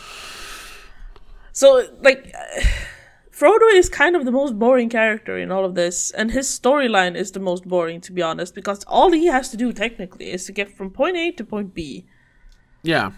So, 1.53 1.87
like, 2.01 2.33
Frodo 3.33 3.73
is 3.75 3.89
kind 3.89 4.15
of 4.17 4.25
the 4.25 4.31
most 4.33 4.59
boring 4.59 4.89
character 4.89 5.37
in 5.39 5.51
all 5.51 5.65
of 5.65 5.75
this, 5.75 6.11
and 6.13 6.31
his 6.31 6.47
storyline 6.49 7.17
is 7.17 7.33
the 7.33 7.41
most 7.41 7.67
boring, 7.67 8.01
to 8.03 8.13
be 8.13 8.23
honest, 8.23 8.55
because 8.55 8.85
all 8.87 9.11
he 9.13 9.27
has 9.27 9.49
to 9.51 9.57
do 9.57 9.73
technically 9.73 10.31
is 10.31 10.47
to 10.47 10.53
get 10.53 10.71
from 10.77 10.91
point 10.91 11.17
A 11.17 11.33
to 11.33 11.45
point 11.45 11.75
B, 11.75 12.07
Yeah, 12.83 13.13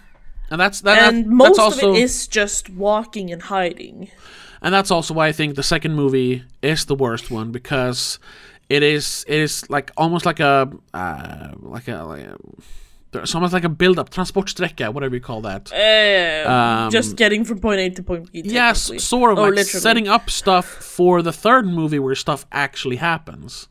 and 0.49 0.59
that's 0.59 0.81
that. 0.81 1.13
and 1.13 1.25
that- 1.25 1.29
most 1.29 1.57
that's 1.57 1.59
also 1.59 1.89
of 1.91 1.95
it 1.95 2.01
is 2.01 2.27
just 2.27 2.69
walking 2.69 3.31
and 3.31 3.43
hiding. 3.43 4.09
and 4.61 4.73
that's 4.73 4.91
also 4.91 5.13
why 5.13 5.27
I 5.27 5.31
think 5.31 5.55
the 5.55 5.63
second 5.63 5.95
movie 5.95 6.43
is 6.61 6.85
the 6.85 6.95
worst 6.95 7.29
one 7.29 7.51
because 7.51 8.19
it 8.69 8.83
is 8.83 9.25
it 9.27 9.39
is 9.39 9.69
like 9.69 9.91
almost 9.97 10.25
like 10.25 10.39
a 10.39 10.69
uh, 10.93 11.51
like 11.59 11.87
a 11.87 12.03
like 12.03 12.23
a, 12.23 12.37
there's 13.11 13.33
almost 13.35 13.53
like 13.53 13.63
a 13.63 13.69
build 13.69 13.97
up 13.97 14.09
transportsträcka 14.09 14.93
whatever 14.93 15.15
you 15.15 15.21
call 15.21 15.41
that. 15.41 15.71
Uh, 15.71 16.49
Um, 16.49 16.91
just 16.91 17.15
getting 17.15 17.45
from 17.45 17.59
point 17.59 17.79
A 17.79 17.89
to 17.91 18.03
point 18.03 18.31
B. 18.31 18.41
Yes, 18.43 18.91
sort 19.03 19.31
of 19.31 19.37
Or 19.37 19.43
like 19.47 19.55
literally. 19.55 19.79
setting 19.81 20.07
up 20.07 20.29
stuff 20.29 20.65
for 20.65 21.21
the 21.21 21.31
third 21.31 21.65
movie 21.65 21.99
where 21.99 22.15
stuff 22.15 22.45
actually 22.51 22.97
happens. 22.97 23.67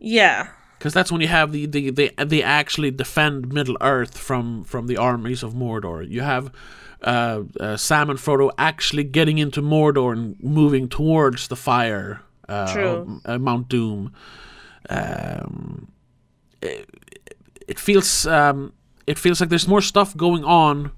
Yeah. 0.00 0.48
Because 0.78 0.94
that's 0.94 1.10
when 1.10 1.20
you 1.20 1.26
have 1.28 1.50
the, 1.52 1.66
the, 1.66 1.90
the 1.90 2.12
they 2.24 2.42
actually 2.42 2.90
defend 2.92 3.52
Middle 3.52 3.76
Earth 3.80 4.16
from 4.16 4.62
from 4.64 4.86
the 4.86 4.96
armies 4.96 5.42
of 5.42 5.52
Mordor. 5.54 6.08
You 6.08 6.20
have 6.22 6.52
uh, 7.02 7.42
uh, 7.58 7.76
Sam 7.76 8.10
and 8.10 8.18
Frodo 8.18 8.50
actually 8.58 9.02
getting 9.04 9.38
into 9.38 9.60
Mordor 9.60 10.12
and 10.12 10.36
moving 10.40 10.88
towards 10.88 11.48
the 11.48 11.56
fire, 11.56 12.20
True. 12.48 13.20
uh, 13.24 13.38
Mount 13.38 13.68
Doom. 13.68 14.12
Um, 14.88 15.88
it, 16.62 16.88
it 17.66 17.78
feels 17.78 18.26
um, 18.26 18.72
it 19.06 19.18
feels 19.18 19.40
like 19.40 19.50
there's 19.50 19.68
more 19.68 19.82
stuff 19.82 20.16
going 20.16 20.44
on 20.44 20.92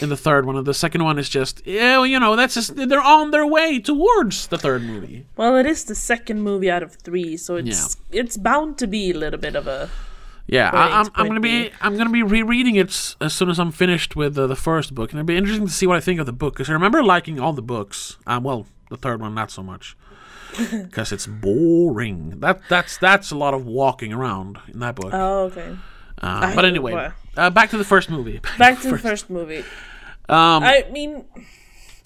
in 0.00 0.08
the 0.10 0.16
third 0.16 0.44
one, 0.44 0.56
and 0.56 0.66
the 0.66 0.74
second 0.74 1.02
one 1.04 1.18
is 1.18 1.28
just 1.28 1.66
yeah, 1.66 2.02
you 2.04 2.18
know, 2.20 2.36
that's 2.36 2.54
just 2.54 2.76
they're 2.76 3.00
on 3.00 3.30
their 3.30 3.46
way 3.46 3.78
towards 3.78 4.48
the 4.48 4.58
third 4.58 4.82
movie. 4.82 5.26
Well, 5.36 5.56
it 5.56 5.66
is 5.66 5.84
the 5.84 5.94
second 5.94 6.42
movie 6.42 6.70
out 6.70 6.82
of 6.82 6.94
three, 6.94 7.36
so 7.36 7.56
it's 7.56 7.96
it's 8.10 8.36
bound 8.36 8.78
to 8.78 8.86
be 8.86 9.10
a 9.10 9.14
little 9.14 9.40
bit 9.40 9.54
of 9.54 9.66
a. 9.66 9.88
Yeah, 10.46 10.70
I, 10.72 11.00
I'm, 11.00 11.08
I'm 11.14 11.26
gonna 11.26 11.40
be. 11.40 11.70
I'm 11.80 11.96
gonna 11.96 12.10
be 12.10 12.22
rereading 12.22 12.76
it 12.76 13.14
as 13.20 13.34
soon 13.34 13.50
as 13.50 13.58
I'm 13.58 13.70
finished 13.70 14.16
with 14.16 14.36
uh, 14.38 14.46
the 14.46 14.56
first 14.56 14.94
book, 14.94 15.12
and 15.12 15.20
it'll 15.20 15.26
be 15.26 15.36
interesting 15.36 15.66
to 15.66 15.72
see 15.72 15.86
what 15.86 15.96
I 15.96 16.00
think 16.00 16.20
of 16.20 16.26
the 16.26 16.32
book 16.32 16.54
because 16.54 16.70
I 16.70 16.72
remember 16.72 17.02
liking 17.02 17.38
all 17.38 17.52
the 17.52 17.62
books. 17.62 18.16
Um, 18.26 18.44
well, 18.44 18.66
the 18.90 18.96
third 18.96 19.20
one 19.20 19.34
not 19.34 19.50
so 19.50 19.62
much 19.62 19.96
because 20.70 21.12
it's 21.12 21.26
boring. 21.26 22.40
That 22.40 22.60
that's 22.68 22.98
that's 22.98 23.30
a 23.30 23.36
lot 23.36 23.54
of 23.54 23.66
walking 23.66 24.12
around 24.12 24.58
in 24.68 24.80
that 24.80 24.96
book. 24.96 25.10
Oh, 25.12 25.44
okay. 25.44 25.76
Uh, 26.20 26.54
but 26.54 26.64
anyway, 26.64 27.12
uh, 27.36 27.50
back 27.50 27.70
to 27.70 27.78
the 27.78 27.84
first 27.84 28.10
movie. 28.10 28.40
Back 28.58 28.80
to 28.80 28.90
the 28.90 28.98
first 28.98 29.30
movie. 29.30 29.64
Um, 30.28 30.64
I 30.64 30.84
mean, 30.90 31.24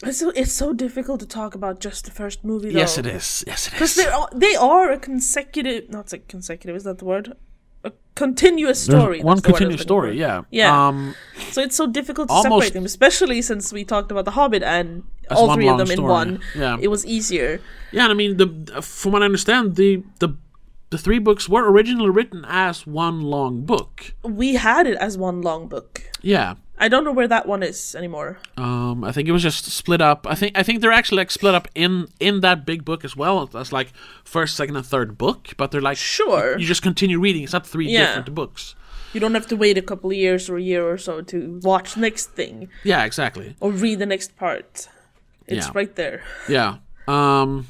it's 0.03 0.19
so, 0.19 0.31
it's 0.31 0.53
so 0.53 0.73
difficult 0.73 1.21
to 1.21 1.27
talk 1.27 1.55
about 1.55 1.81
just 1.81 2.05
the 2.05 2.11
first 2.11 2.45
movie. 2.45 2.71
Though. 2.73 2.79
yes, 2.79 2.99
it 2.99 3.07
is. 3.07 3.43
Yes, 3.47 3.69
it 3.69 3.73
is. 3.73 3.75
Because 3.75 3.95
they 3.95 4.07
are 4.07 4.29
they 4.35 4.55
are 4.55 4.93
a 4.93 4.99
consecutive, 4.99 5.89
not 5.89 6.13
like 6.13 6.29
consecutive. 6.29 6.77
Is 6.77 6.85
that 6.85 6.99
the 6.99 7.05
word? 7.05 7.37
Continuous 8.15 8.87
There's 8.87 9.01
story. 9.01 9.23
one 9.23 9.37
that's 9.37 9.47
the 9.47 9.53
word 9.53 9.63
I 9.63 9.67
was 9.67 9.77
continuous 9.77 9.83
story. 9.83 10.19
Yeah. 10.19 10.43
Yeah. 10.51 10.89
Um, 10.89 11.15
So 11.51 11.63
it's 11.63 11.77
so 11.77 11.87
difficult 11.87 12.29
to 12.29 12.41
separate 12.43 12.73
them, 12.75 12.85
especially 12.85 13.41
since 13.43 13.73
we 13.73 13.85
talked 13.85 14.11
about 14.11 14.25
the 14.27 14.33
Hobbit 14.33 14.63
and 14.63 15.05
all 15.31 15.55
three 15.55 15.69
of 15.69 15.79
them 15.79 15.91
in 15.91 16.03
one. 16.03 16.41
Yeah. 16.55 16.77
It 16.81 16.89
was 16.89 17.07
easier. 17.07 17.61
yeah, 17.91 18.05
and 18.05 18.13
I 18.13 18.15
mean, 18.15 18.37
the 18.37 18.83
from 18.83 19.13
what 19.13 19.23
I 19.23 19.25
understand, 19.25 19.77
the 19.77 20.03
the 20.19 20.37
the 20.91 20.99
three 20.99 21.19
books 21.19 21.49
were 21.49 21.71
originally 21.73 22.11
written 22.11 22.45
as 22.47 22.87
one 22.87 23.23
long 23.23 23.63
book. 23.65 24.13
We 24.23 24.55
had 24.55 24.87
it 24.87 24.99
as 24.99 25.17
one 25.17 25.41
long 25.41 25.67
book. 25.69 26.03
Yeah. 26.21 26.55
I 26.79 26.89
don't 26.89 27.05
know 27.05 27.13
where 27.13 27.29
that 27.29 27.47
one 27.47 27.63
is 27.63 27.95
anymore. 27.95 28.39
Um, 28.57 29.05
I 29.05 29.13
think 29.13 29.29
it 29.29 29.33
was 29.33 29.43
just 29.43 29.67
split 29.67 30.01
up. 30.01 30.27
I 30.29 30.35
think 30.35 30.59
I 30.59 30.63
think 30.63 30.81
they're 30.81 30.91
actually 30.93 31.19
like 31.19 31.31
split 31.31 31.55
up 31.55 31.69
in 31.75 32.09
in 32.19 32.41
that 32.41 32.65
big 32.67 32.85
book 32.85 33.05
as 33.05 33.15
well. 33.17 33.47
That's 33.47 33.73
like 33.73 33.93
first, 34.25 34.57
second, 34.57 34.77
and 34.77 34.85
third 34.87 35.17
book. 35.17 35.51
But 35.57 35.71
they're 35.71 35.81
like 35.83 35.97
Sure. 35.99 36.59
You 36.59 36.67
just 36.67 36.83
continue 36.83 37.21
reading. 37.21 37.45
It's 37.45 37.53
not 37.53 37.67
three 37.67 37.89
Yeah. 37.89 38.07
different 38.07 38.35
books. 38.35 38.75
You 39.13 39.21
don't 39.21 39.35
have 39.35 39.47
to 39.49 39.57
wait 39.57 39.77
a 39.77 39.83
couple 39.83 40.11
of 40.11 40.17
years 40.17 40.49
or 40.49 40.57
a 40.57 40.63
year 40.63 40.89
or 40.89 40.97
so 40.99 41.21
to 41.21 41.61
watch 41.63 41.97
next 41.99 42.31
thing 42.31 42.69
Yeah, 42.83 43.05
exactly. 43.05 43.55
or 43.61 43.71
read 43.71 43.99
the 43.99 44.07
next 44.07 44.37
part. 44.37 44.89
It's 45.47 45.67
Yeah. 45.67 45.73
right 45.75 45.95
there. 45.95 46.23
Yeah. 46.49 46.77
Um. 47.07 47.67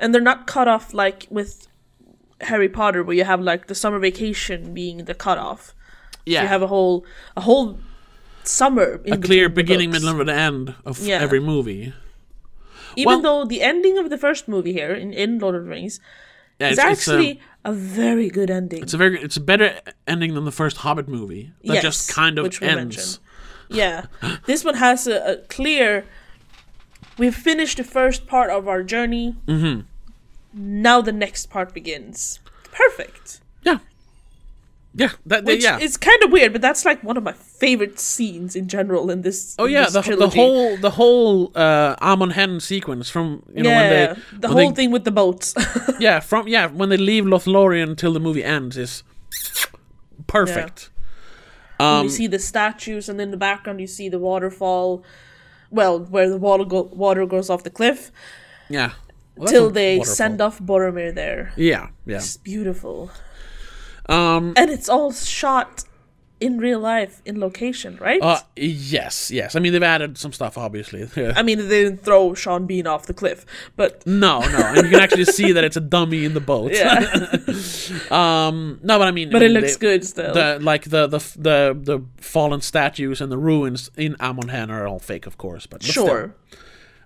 And 0.00 0.12
they're 0.14 0.20
not 0.22 0.46
cut 0.46 0.66
off 0.66 0.92
like 0.94 1.26
with 1.30 1.68
Harry 2.40 2.68
Potter 2.68 3.04
where 3.04 3.14
you 3.14 3.24
have 3.24 3.40
like 3.40 3.66
the 3.68 3.74
summer 3.74 3.98
vacation 4.00 4.74
being 4.74 5.04
the 5.04 5.14
cutoff. 5.14 5.74
Yeah. 6.26 6.42
You 6.42 6.48
have 6.48 6.62
a 6.62 6.66
whole 6.68 7.04
a 7.36 7.40
whole 7.42 7.78
summer 8.44 9.00
in 9.04 9.12
a 9.14 9.18
clear 9.18 9.48
beginning, 9.48 9.90
books. 9.90 10.02
middle, 10.04 10.20
and 10.20 10.30
end 10.30 10.74
of 10.84 10.98
Yeah. 11.00 11.20
every 11.20 11.40
movie. 11.40 11.92
Even 12.96 13.06
well- 13.06 13.22
though 13.22 13.44
the 13.48 13.62
ending 13.62 13.98
of 13.98 14.10
the 14.10 14.18
first 14.18 14.48
movie 14.48 14.72
here 14.72 14.92
in, 14.92 15.12
in 15.12 15.38
Lord 15.38 15.54
of 15.54 15.64
the 15.64 15.70
Rings 15.70 16.00
Yeah, 16.58 16.68
is 16.70 16.78
it's, 16.78 16.86
it's, 16.90 17.08
um, 17.08 17.14
actually 17.16 17.40
a 17.64 17.72
very 17.72 18.28
good 18.28 18.50
ending. 18.50 18.82
it's 18.82 18.94
a 18.94 18.96
very 18.98 19.20
it's 19.20 19.36
a 19.36 19.40
better 19.40 19.80
ending 20.06 20.34
than 20.34 20.44
the 20.44 20.52
first 20.52 20.78
Hobbit 20.78 21.08
movie. 21.08 21.52
That 21.64 21.74
Yes, 21.74 21.82
just 21.82 22.10
kind 22.10 22.38
of 22.38 22.44
ends. 22.46 22.60
mentioned. 22.60 23.18
yeah. 23.70 24.06
This 24.46 24.64
one 24.64 24.74
has 24.74 25.06
a, 25.06 25.16
a 25.32 25.36
clear 25.48 26.04
we've 27.18 27.34
finished 27.34 27.76
the 27.78 27.84
first 27.84 28.26
part 28.26 28.50
of 28.50 28.68
our 28.68 28.82
journey. 28.82 29.36
Mm-hmm. 29.46 29.80
Now 30.54 31.00
the 31.00 31.12
next 31.12 31.48
part 31.50 31.72
begins. 31.72 32.40
Perfect. 32.72 33.40
Yeah. 33.62 33.78
Yeah. 34.94 35.10
That. 35.26 35.44
Which 35.44 35.62
yeah. 35.62 35.78
is 35.78 35.96
kind 35.96 36.22
of 36.22 36.30
weird, 36.30 36.52
but 36.52 36.60
that's 36.60 36.84
like 36.84 37.02
one 37.02 37.16
of 37.16 37.22
my 37.22 37.32
favorite 37.32 37.98
scenes 37.98 38.54
in 38.54 38.68
general 38.68 39.10
in 39.10 39.22
this. 39.22 39.56
Oh 39.58 39.64
in 39.64 39.72
yeah, 39.72 39.88
this 39.88 40.06
the, 40.06 40.16
the 40.16 40.28
whole 40.28 40.76
the 40.76 40.90
whole 40.90 41.50
uh, 41.56 41.96
Amon 42.02 42.30
Hen 42.30 42.60
sequence 42.60 43.08
from 43.08 43.42
you 43.54 43.62
know 43.62 43.70
yeah, 43.70 43.80
when 43.80 43.90
they 43.90 44.38
the 44.38 44.48
when 44.48 44.56
whole 44.56 44.70
they- 44.70 44.76
thing 44.76 44.90
with 44.90 45.04
the 45.04 45.10
boats. 45.10 45.54
yeah 45.98 46.20
from 46.20 46.46
yeah 46.46 46.66
when 46.66 46.88
they 46.90 46.96
leave 46.98 47.24
Lothlorien 47.24 47.88
until 47.90 48.12
the 48.12 48.20
movie 48.20 48.44
ends 48.44 48.76
is 48.76 49.02
perfect. 50.26 50.90
Um, 51.80 52.04
you 52.04 52.10
see 52.10 52.26
the 52.26 52.38
statues, 52.38 53.08
and 53.08 53.20
in 53.20 53.30
the 53.30 53.36
background 53.36 53.80
you 53.80 53.86
see 53.86 54.08
the 54.08 54.18
waterfall. 54.18 55.02
Well, 55.70 56.00
where 56.00 56.28
the 56.28 56.36
water 56.36 56.64
go- 56.64 56.90
water 56.92 57.24
goes 57.26 57.48
off 57.48 57.62
the 57.64 57.70
cliff 57.70 58.12
yeah. 58.68 58.92
Well, 59.36 59.48
till 59.48 59.70
they 59.70 59.96
waterfall. 59.96 60.14
send 60.14 60.40
off 60.42 60.58
Boromir 60.60 61.14
there. 61.14 61.52
Yeah, 61.56 61.88
yeah. 62.04 62.16
It's 62.16 62.36
beautiful, 62.36 63.10
Um. 64.12 64.52
and 64.56 64.70
it's 64.70 64.88
all 64.88 65.12
shot 65.12 65.84
in 66.40 66.58
real 66.58 66.80
life 66.80 67.22
in 67.24 67.38
location, 67.38 67.96
right? 68.00 68.20
Uh. 68.20 68.40
Yes. 68.56 69.30
Yes. 69.30 69.54
I 69.54 69.60
mean, 69.60 69.72
they've 69.72 69.82
added 69.82 70.18
some 70.18 70.32
stuff, 70.32 70.58
obviously. 70.58 71.08
I 71.36 71.42
mean, 71.44 71.58
they 71.68 71.84
didn't 71.84 72.02
throw 72.04 72.34
Sean 72.34 72.66
Bean 72.66 72.86
off 72.88 73.06
the 73.06 73.14
cliff, 73.14 73.46
but 73.76 74.04
no, 74.06 74.40
no, 74.40 74.58
and 74.58 74.78
you 74.78 74.90
can 74.90 74.98
actually 75.00 75.26
see 75.26 75.52
that 75.52 75.62
it's 75.62 75.76
a 75.76 75.80
dummy 75.80 76.24
in 76.24 76.34
the 76.34 76.40
boat. 76.40 76.72
yeah, 76.72 76.98
Um. 78.10 78.80
No, 78.82 78.98
but 78.98 79.06
I 79.08 79.12
mean, 79.12 79.30
but 79.30 79.42
I 79.42 79.46
it 79.46 79.50
looks 79.50 79.76
they- 79.76 79.80
good 79.86 80.04
still. 80.04 80.34
The 80.34 80.58
like 80.60 80.84
the, 80.84 81.06
the 81.06 81.18
the 81.38 81.78
the 81.80 82.00
fallen 82.16 82.60
statues 82.60 83.20
and 83.20 83.30
the 83.30 83.38
ruins 83.38 83.90
in 83.96 84.16
Amon 84.20 84.48
Hen 84.48 84.70
are 84.70 84.86
all 84.86 84.98
fake, 84.98 85.26
of 85.26 85.38
course, 85.38 85.66
but, 85.66 85.80
but 85.80 85.88
still. 85.88 86.06
sure, 86.06 86.34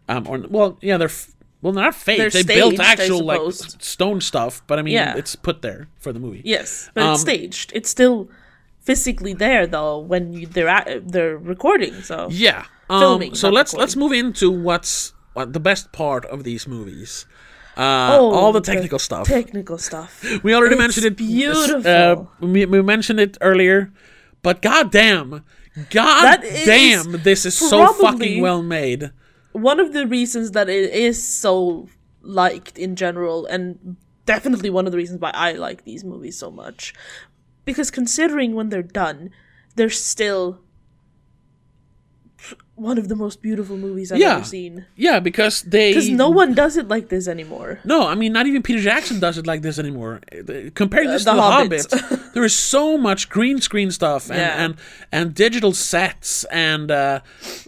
Um, 0.09 0.27
or 0.27 0.39
well, 0.49 0.79
yeah, 0.81 0.97
they're 0.97 1.09
f- 1.09 1.33
well, 1.63 1.73
not 1.73 1.95
fake. 1.95 2.19
They're 2.19 2.31
they 2.31 2.43
built 2.57 2.75
staged, 2.75 2.89
I 2.89 2.93
actual 2.93 3.25
like 3.25 3.41
stone 3.53 4.21
stuff, 4.21 4.63
but 4.67 4.79
I 4.79 4.83
mean, 4.83 4.95
Yeah. 4.95 5.17
it's 5.17 5.35
put 5.37 5.63
there 5.63 5.89
for 6.01 6.13
the 6.13 6.21
movie. 6.21 6.43
yes, 6.45 6.91
but 6.95 7.01
it's 7.03 7.21
Um, 7.23 7.27
staged. 7.29 7.73
It's 7.75 7.89
still 7.91 8.29
physically 8.83 9.33
there 9.35 9.67
though 9.67 9.99
when 9.99 10.33
you, 10.33 10.47
they're 10.47 10.69
at, 10.69 11.09
they're 11.11 11.37
recording. 11.37 11.95
So 12.03 12.29
Yeah. 12.31 12.65
Um, 12.89 13.01
Filming, 13.01 13.35
so 13.35 13.49
let's 13.51 13.73
recording. 13.73 13.81
let's 13.83 13.97
move 13.97 14.13
into 14.13 14.51
what's 14.51 15.13
what 15.33 15.53
the 15.53 15.61
best 15.61 15.91
part 15.93 16.25
of 16.27 16.45
these 16.45 16.69
movies. 16.69 17.27
Uh, 17.77 18.09
Oh, 18.17 18.31
all 18.33 18.53
the 18.53 18.61
the 18.61 18.73
technical 18.73 18.99
stuff. 18.99 19.27
technical 19.27 19.77
stuff. 19.77 20.25
we 20.45 20.55
already 20.55 20.77
it's 20.77 20.81
mentioned 20.81 21.07
it. 21.07 21.17
beautiful. 21.17 21.87
Uh, 21.87 22.25
we, 22.41 22.65
we 22.65 22.81
mentioned 22.81 23.21
it 23.21 23.37
earlier, 23.43 23.91
but 24.43 24.63
goddamn, 24.63 25.43
god 25.91 26.23
That 26.25 26.45
is 26.45 26.65
damn, 26.65 27.13
this 27.23 27.45
is 27.45 27.55
so 27.59 27.93
fucking 27.93 28.41
well 28.41 28.63
made. 28.63 29.11
One 29.57 29.81
of 29.81 29.93
the 29.93 30.07
reasons 30.07 30.53
that 30.53 30.69
it 30.69 30.93
is 30.93 31.27
so 31.27 31.89
liked 32.21 32.79
in 32.79 32.97
general 32.97 33.47
and 33.47 33.97
definitely 34.27 34.69
one 34.71 34.87
of 34.87 34.93
the 34.93 34.99
reasons 34.99 35.21
why 35.21 35.31
I 35.33 35.53
like 35.53 35.85
these 35.85 36.05
movies 36.05 36.37
so 36.37 36.51
much 36.51 36.93
because 37.65 37.91
considering 37.91 38.55
when 38.55 38.69
they're 38.69 38.83
done 38.83 39.31
they're 39.77 39.91
still 39.91 40.61
one 42.77 42.99
of 42.99 43.09
the 43.09 43.17
most 43.17 43.41
beautiful 43.41 43.77
movies 43.77 44.13
I've 44.13 44.19
Yeah. 44.21 44.37
ever 44.37 44.45
seen 44.45 44.85
Yeah, 44.97 45.19
because 45.19 45.63
they 45.63 45.93
because 45.93 46.11
no 46.11 46.29
one 46.29 46.55
does 46.55 46.77
it 46.77 46.89
like 46.89 47.09
this 47.09 47.27
anymore 47.27 47.81
No, 47.85 48.07
I 48.07 48.15
mean 48.15 48.33
not 48.33 48.47
even 48.47 48.63
Peter 48.63 48.81
Jackson 48.81 49.19
does 49.19 49.39
it 49.39 49.47
like 49.47 49.63
this 49.63 49.79
anymore. 49.79 50.21
Uh, 50.31 50.71
Compared 50.75 51.09
this 51.09 51.25
the 51.25 51.31
to 51.33 51.37
The 51.37 51.43
Hobbit. 51.43 51.87
Hobbit, 51.91 52.35
there 52.35 52.45
is 52.45 52.55
so 52.55 52.99
much 52.99 53.29
green 53.31 53.61
screen 53.61 53.91
stuff 53.91 54.29
and 54.31 54.39
Yeah. 54.39 54.63
and, 54.65 54.75
and 55.11 55.35
digital 55.35 55.73
sets 55.73 56.45
and 56.53 56.91
uh, 56.91 57.21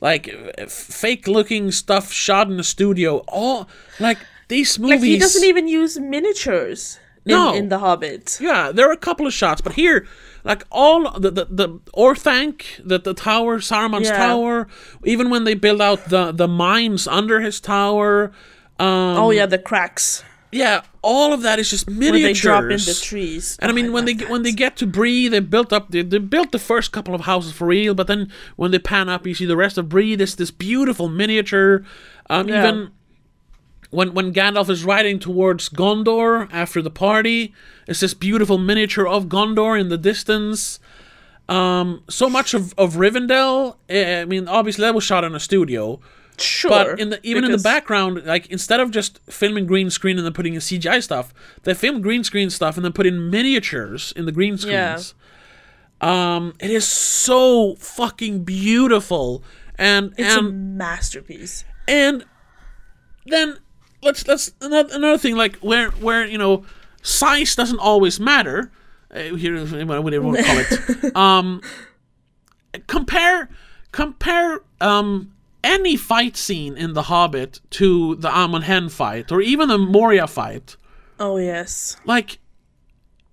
like 0.03 0.29
uh, 0.29 0.67
fake 0.67 1.27
looking 1.27 1.73
stuff 1.73 2.13
shot 2.13 2.51
in 2.51 2.57
the 2.59 2.65
studio. 2.65 3.11
All 3.29 3.67
like 3.99 4.19
these 4.49 4.79
movies. 4.79 5.01
like 5.01 5.05
he 5.09 5.19
doesn't 5.19 5.45
even 5.45 5.69
use 5.69 5.99
miniatures 5.99 6.99
in, 7.25 7.33
No. 7.33 7.55
in 7.55 7.69
The 7.71 7.79
Hobbit 7.79 8.39
Yeah, 8.41 8.73
there 8.73 8.87
are 8.89 8.93
a 8.93 8.97
couple 9.09 9.27
of 9.27 9.33
shots, 9.33 9.61
but 9.63 9.73
here, 9.73 10.07
like 10.49 10.65
all 10.73 11.13
the 11.21 11.31
the, 11.31 11.45
the 11.49 11.69
Orthanc, 11.95 12.65
the 12.85 12.99
the 12.99 13.15
tower, 13.15 13.59
Saruman's 13.61 14.09
Yeah. 14.09 14.17
tower, 14.27 14.67
even 15.05 15.31
when 15.31 15.45
they 15.45 15.55
build 15.55 15.81
out 15.81 16.09
the 16.09 16.33
the 16.33 16.49
mines 16.49 17.07
under 17.07 17.41
his 17.41 17.61
tower. 17.61 18.33
Um, 18.81 19.17
oh 19.19 19.31
yeah 19.31 19.47
the 19.47 19.59
cracks 19.59 20.25
yeah, 20.51 20.81
all 21.03 21.35
of 21.35 21.43
that 21.43 21.59
is 21.59 21.69
just 21.69 21.91
miniatures. 21.91 22.23
they 22.23 22.33
drop 22.33 22.63
in 22.65 22.79
the 22.79 22.99
trees. 23.03 23.59
And 23.61 23.71
I 23.71 23.75
mean, 23.75 23.89
Oh, 23.89 23.93
when 23.93 24.07
they 24.07 24.15
get, 24.15 24.31
when 24.31 24.43
they 24.45 24.53
get 24.53 24.77
to 24.79 24.87
Bree, 24.87 25.29
they 25.29 25.41
built 25.41 25.75
up 25.75 25.91
they, 25.91 26.01
they 26.03 26.17
built 26.19 26.53
the 26.53 26.59
first 26.59 26.91
couple 26.91 27.15
of 27.15 27.23
houses 27.23 27.53
for 27.53 27.67
real, 27.67 27.93
but 27.95 28.07
then 28.07 28.33
when 28.57 28.71
they 28.71 28.79
pan 28.79 29.11
up, 29.11 29.27
you 29.27 29.35
see 29.35 29.45
the 29.45 29.59
rest 29.59 29.77
of 29.77 29.91
Bree. 29.91 30.17
This 30.17 30.35
this 30.35 30.51
beautiful 30.51 31.09
miniature. 31.11 31.85
Um, 32.31 32.49
Yeah. 32.49 32.67
Even 32.67 32.91
when 33.91 34.13
when 34.15 34.33
Gandalf 34.33 34.69
is 34.69 34.85
riding 34.85 35.19
towards 35.19 35.69
Gondor 35.69 36.49
after 36.53 36.83
the 36.83 36.91
party, 36.91 37.55
it's 37.87 38.01
this 38.01 38.15
beautiful 38.15 38.59
miniature 38.59 39.07
of 39.07 39.27
Gondor 39.27 39.79
in 39.81 39.89
the 39.89 39.99
distance. 39.99 40.79
Um, 41.49 42.03
so 42.09 42.29
much 42.29 42.53
of 42.55 42.75
of 42.77 42.95
Rivendell. 42.95 43.77
eh, 43.89 44.21
I 44.21 44.25
mean, 44.27 44.49
obviously 44.49 44.83
that 44.83 44.95
was 44.95 45.05
shot 45.05 45.25
in 45.25 45.35
a 45.35 45.41
studio. 45.41 45.99
sure, 46.39 46.71
But 46.71 47.01
in 47.01 47.09
the 47.11 47.19
even 47.23 47.45
in 47.45 47.53
the 47.53 47.59
background, 47.59 48.23
like 48.27 48.47
instead 48.49 48.81
of 48.81 48.91
just 48.91 49.21
filming 49.31 49.65
green 49.67 49.89
screen 49.91 50.19
and 50.19 50.27
then 50.27 50.35
putting 50.35 50.53
in 50.55 50.61
CGI 50.61 51.03
stuff, 51.03 51.33
they 51.63 51.73
film 51.75 52.03
green 52.03 52.23
screen 52.25 52.51
stuff 52.51 52.77
and 52.77 52.85
then 52.85 52.93
put 52.93 53.07
in 53.07 53.31
miniatures 53.31 54.13
in 54.15 54.27
the 54.27 54.33
green 54.33 54.57
Yeah. 54.59 54.97
screens. 54.97 55.15
Um, 56.01 56.53
it 56.61 56.71
is 56.71 56.87
so 56.87 57.75
fucking 57.77 58.45
beautiful, 58.45 59.43
and 59.77 60.13
it's 60.17 60.37
a 60.37 60.39
and 60.41 60.79
masterpiece. 60.79 61.65
and 61.89 62.25
then 63.27 63.59
let's 64.03 64.27
let's 64.27 64.53
another, 64.61 64.95
another 64.95 65.19
thing 65.19 65.37
like 65.37 65.57
where 65.57 65.91
where 65.93 66.27
you 66.27 66.39
know 66.39 66.65
size 67.03 67.55
doesn't 67.55 67.79
always 67.79 68.19
matter. 68.19 68.71
Uh, 69.11 69.35
here, 69.35 69.59
whatever 69.87 70.11
you 70.11 70.23
want 70.23 70.39
to 70.39 70.45
call 70.45 70.59
it. 70.59 71.17
um, 71.17 71.63
compare 72.87 73.49
compare 73.93 74.61
um 74.81 75.33
any 75.65 75.97
fight 75.97 76.37
scene 76.37 76.77
in 76.77 76.95
The 76.95 77.05
Hobbit 77.05 77.61
to 77.71 78.15
the 78.17 78.29
Amon 78.29 78.63
Hen 78.63 78.89
fight 78.89 79.33
or 79.33 79.41
even 79.41 79.69
the 79.69 79.79
Moria 79.79 80.27
fight. 80.27 80.77
Oh 81.21 81.37
yes, 81.37 81.97
Like, 82.05 82.39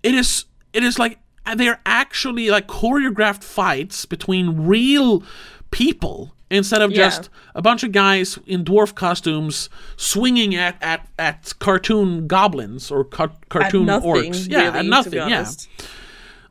it 0.02 0.14
is 0.14 0.44
it 0.72 0.82
is 0.82 0.98
like 0.98 1.18
they're 1.54 1.80
actually 1.86 2.50
like 2.50 2.66
choreographed 2.66 3.44
fights 3.44 4.04
between 4.06 4.66
real 4.66 5.22
people 5.70 6.34
instead 6.50 6.80
of 6.82 6.90
Yeah. 6.92 6.96
just 7.08 7.28
a 7.54 7.62
bunch 7.62 7.82
of 7.82 7.92
guys 7.92 8.38
in 8.46 8.64
dwarf 8.64 8.94
costumes 8.94 9.68
swinging 9.96 10.54
at 10.54 10.76
at, 10.80 11.08
at 11.18 11.54
cartoon 11.58 12.26
goblins 12.26 12.90
or 12.90 13.06
At 13.18 13.48
cartoon 13.48 13.86
nothing, 13.86 14.10
orcs. 14.32 14.50
Yeah, 14.50 14.72
really, 14.74 14.88
nothing. 14.88 15.14
Yeah 15.14 15.44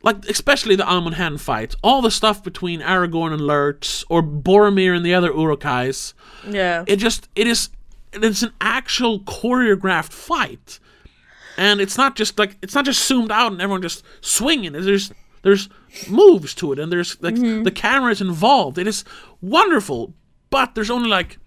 like 0.03 0.23
especially 0.29 0.75
the 0.75 0.87
Amon 0.87 1.13
Hen 1.13 1.37
fight, 1.39 1.75
all 1.83 1.99
the 2.01 2.11
stuff 2.11 2.43
between 2.43 2.79
Aragorn 2.81 3.33
and 3.33 3.41
Lurtz 3.41 4.05
or 4.07 4.21
Boromir 4.21 4.95
and 4.95 5.03
the 5.03 5.15
other 5.15 5.31
Uruk-hais, 5.33 6.13
Yeah, 6.47 6.83
it 6.85 6.97
just 6.97 7.27
it 7.35 7.47
is 7.47 7.69
it's 8.13 8.43
an 8.43 8.53
actual 8.61 9.19
choreographed 9.21 10.13
fight, 10.13 10.79
and 11.57 11.81
it's 11.81 11.97
not 11.97 12.15
just 12.15 12.37
like 12.37 12.55
it's 12.61 12.75
not 12.75 12.85
just 12.85 13.03
zoomed 13.07 13.31
out 13.31 13.51
and 13.51 13.59
everyone 13.59 13.81
just 13.81 14.03
swinging. 14.21 14.73
There's 14.73 15.11
there's 15.45 15.69
moves 16.09 16.53
to 16.55 16.73
it 16.73 16.79
and 16.79 16.91
there's 16.91 17.15
like 17.21 17.35
Mm-hmm. 17.35 17.63
the 17.63 17.71
camera 17.71 18.11
is 18.11 18.19
involved. 18.19 18.77
It 18.77 18.87
is 18.87 19.05
wonderful, 19.41 20.13
but 20.49 20.73
there's 20.75 20.89
only 20.89 21.07
like 21.09 21.37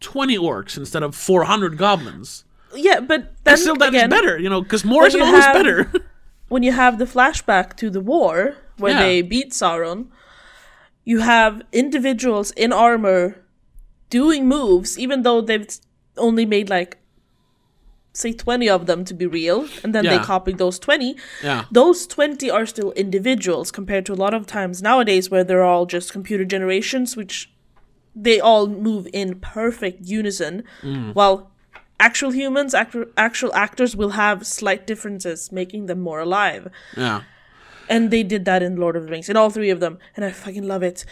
twenty 0.00 0.36
orcs 0.38 0.76
instead 0.76 1.02
of 1.02 1.14
four 1.16 1.44
hundred 1.44 1.76
goblins. 1.78 2.44
yeah, 2.74 3.00
but 3.00 3.20
And 3.46 3.58
still, 3.58 3.76
that 3.76 3.94
is 3.94 3.98
again, 4.02 4.10
better, 4.10 4.38
you 4.38 4.50
know, 4.50 4.60
because 4.60 4.84
more 4.84 5.06
is 5.06 5.14
you 5.14 5.24
always 5.24 5.44
have- 5.44 5.54
better. 5.54 5.90
when 6.48 6.62
you 6.62 6.72
have 6.72 6.98
the 6.98 7.04
flashback 7.06 7.76
to 7.76 7.90
the 7.90 8.00
war 8.00 8.56
where 8.76 8.92
Yeah. 8.92 9.02
they 9.02 9.22
beat 9.22 9.50
Sauron, 9.52 10.08
you 11.04 11.20
have 11.20 11.62
individuals 11.72 12.50
in 12.52 12.72
armor 12.72 13.40
doing 14.10 14.46
moves, 14.46 14.98
even 14.98 15.22
though 15.22 15.40
they've 15.40 15.68
only 16.16 16.44
made 16.46 16.68
like 16.68 16.98
say 18.22 18.32
20 18.32 18.68
of 18.68 18.86
them 18.86 19.04
to 19.04 19.14
be 19.14 19.26
real, 19.26 19.60
and 19.82 19.94
then 19.94 20.04
they 20.04 20.18
Yeah. 20.20 20.24
copied 20.34 20.58
those 20.58 20.78
20. 20.78 21.16
yeah, 21.42 21.64
Those 21.70 22.06
20 22.06 22.50
are 22.50 22.66
still 22.66 22.90
individuals 23.04 23.70
compared 23.70 24.04
to 24.06 24.12
a 24.12 24.20
lot 24.24 24.34
of 24.34 24.46
times 24.46 24.82
nowadays 24.82 25.30
where 25.30 25.44
they're 25.44 25.62
all 25.72 25.86
just 25.86 26.12
computer 26.12 26.44
generations, 26.44 27.16
which 27.16 27.36
they 28.16 28.40
all 28.40 28.66
move 28.66 29.06
in 29.12 29.28
perfect 29.40 29.98
unison, 30.18 30.64
Mm. 30.82 31.14
while 31.14 31.36
actual 32.00 32.30
humans, 32.32 32.74
actual 32.74 33.52
actors 33.66 33.94
will 34.00 34.10
have 34.24 34.46
slight 34.46 34.82
differences, 34.86 35.50
making 35.52 35.86
them 35.86 36.00
more 36.00 36.20
alive. 36.20 36.68
yeah. 36.96 37.20
And 37.90 38.10
they 38.10 38.22
did 38.22 38.44
that 38.44 38.62
in 38.62 38.76
Lord 38.76 38.96
of 38.96 39.04
the 39.04 39.10
Rings, 39.10 39.28
in 39.30 39.36
all 39.36 39.48
three 39.50 39.70
of 39.70 39.80
them, 39.80 39.98
and 40.14 40.22
I 40.24 40.30
fucking 40.30 40.66
love 40.74 40.82
it. 40.82 41.04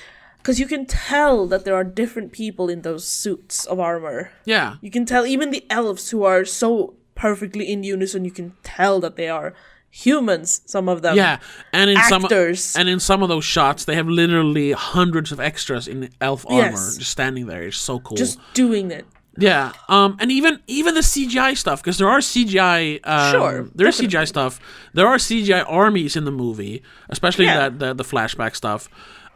Because 0.47 0.61
you 0.61 0.67
can 0.69 0.87
tell 0.87 1.49
that 1.49 1.65
there 1.65 1.75
are 1.75 1.83
different 1.83 2.31
people 2.31 2.69
in 2.69 2.83
those 2.83 3.05
suits 3.05 3.65
of 3.67 3.81
armor. 3.81 4.31
Yeah, 4.45 4.77
You 4.81 4.93
can 4.93 5.05
tell 5.05 5.27
even 5.27 5.51
the 5.51 5.65
elves 5.69 6.11
who 6.11 6.23
are 6.23 6.45
so 6.45 6.95
perfectly 7.17 7.65
in 7.73 7.83
unison, 7.83 8.25
you 8.25 8.31
can 8.31 8.53
tell 8.63 9.01
that 9.01 9.17
they 9.17 9.29
are 9.29 9.55
humans, 9.91 10.61
some 10.65 10.89
of 10.89 11.03
them. 11.03 11.17
Yeah, 11.17 11.39
and 11.73 11.91
in 11.91 11.97
Actors. 11.97 12.63
some 12.63 12.81
and 12.81 12.89
in 12.89 13.01
some 13.01 13.25
of 13.25 13.29
those 13.29 13.45
shots, 13.45 13.87
they 13.87 13.97
have 13.97 14.07
literally 14.07 14.71
hundreds 14.71 15.33
of 15.33 15.41
extras 15.41 15.89
in 15.89 16.11
elf 16.21 16.47
armor 16.49 16.59
Yes. 16.79 16.97
just 16.97 17.11
standing 17.11 17.47
there. 17.47 17.65
It's 17.65 17.77
so 17.77 17.99
cool. 17.99 18.17
Just 18.17 18.39
doing 18.55 18.93
it. 18.93 19.05
yeah, 19.37 19.73
um, 19.89 20.17
and 20.21 20.31
even 20.31 20.61
even 20.69 20.95
the 20.95 21.03
CGI 21.03 21.57
stuff 21.57 21.83
because 21.83 21.99
there 21.99 22.09
are 22.09 22.21
CGI. 22.21 23.01
Um, 23.03 23.33
Sure, 23.33 23.69
there 23.75 23.89
is 23.89 23.97
definitely. 23.97 24.19
CGI 24.19 24.29
stuff. 24.29 24.61
There 24.95 25.09
are 25.09 25.17
CGI 25.19 25.65
armies 25.67 26.15
in 26.15 26.25
the 26.25 26.31
movie, 26.31 26.83
especially 27.09 27.47
Yeah. 27.47 27.59
that 27.69 27.79
the, 27.81 27.95
the 27.95 28.05
flashback 28.05 28.55
stuff. 28.55 28.89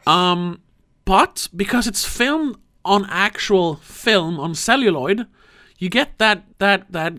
Um, 0.07 0.61
but 1.11 1.49
because 1.55 1.89
it's 1.91 2.05
filmed 2.05 2.55
on 2.85 3.05
actual 3.11 3.77
film 3.83 4.39
on 4.39 4.55
celluloid, 4.55 5.27
you 5.79 5.89
get 5.91 6.09
that 6.19 6.39
that 6.59 6.81
that. 6.93 7.13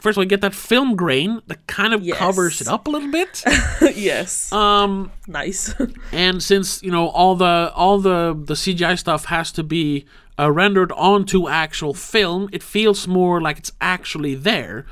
First 0.00 0.16
of 0.16 0.18
all, 0.18 0.24
you 0.24 0.28
get 0.36 0.42
that 0.42 0.54
film 0.54 0.96
grain 0.96 1.40
that 1.46 1.60
kind 1.66 1.92
of 1.94 2.00
Yes. 2.02 2.18
covers 2.18 2.60
it 2.62 2.68
up 2.68 2.86
a 2.86 2.90
little 2.90 3.10
bit. 3.10 3.42
yes. 3.96 4.52
um, 4.52 5.10
nice. 5.26 5.74
and 6.24 6.42
since 6.42 6.82
you 6.82 6.90
know 6.90 7.08
all 7.08 7.34
the 7.36 7.54
all 7.74 7.98
the 8.00 8.18
the 8.50 8.54
CGI 8.54 8.96
stuff 8.98 9.22
has 9.26 9.52
to 9.52 9.62
be 9.62 10.04
uh, 10.38 10.50
rendered 10.50 10.92
onto 10.92 11.48
actual 11.48 11.94
film, 11.94 12.48
it 12.52 12.62
feels 12.62 13.06
more 13.06 13.40
like 13.40 13.58
it's 13.58 13.72
actually 13.80 14.34
there. 14.34 14.84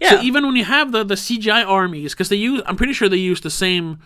Yeah. 0.00 0.10
So 0.10 0.22
even 0.28 0.46
when 0.46 0.56
you 0.56 0.64
have 0.64 0.92
the 0.92 1.04
the 1.04 1.16
CGI 1.16 1.62
armies, 1.66 2.12
because 2.14 2.28
they 2.28 2.36
use, 2.50 2.60
I'm 2.66 2.76
pretty 2.76 2.92
sure 2.94 3.08
they 3.08 3.30
use 3.32 3.40
the 3.40 3.50
same 3.64 3.98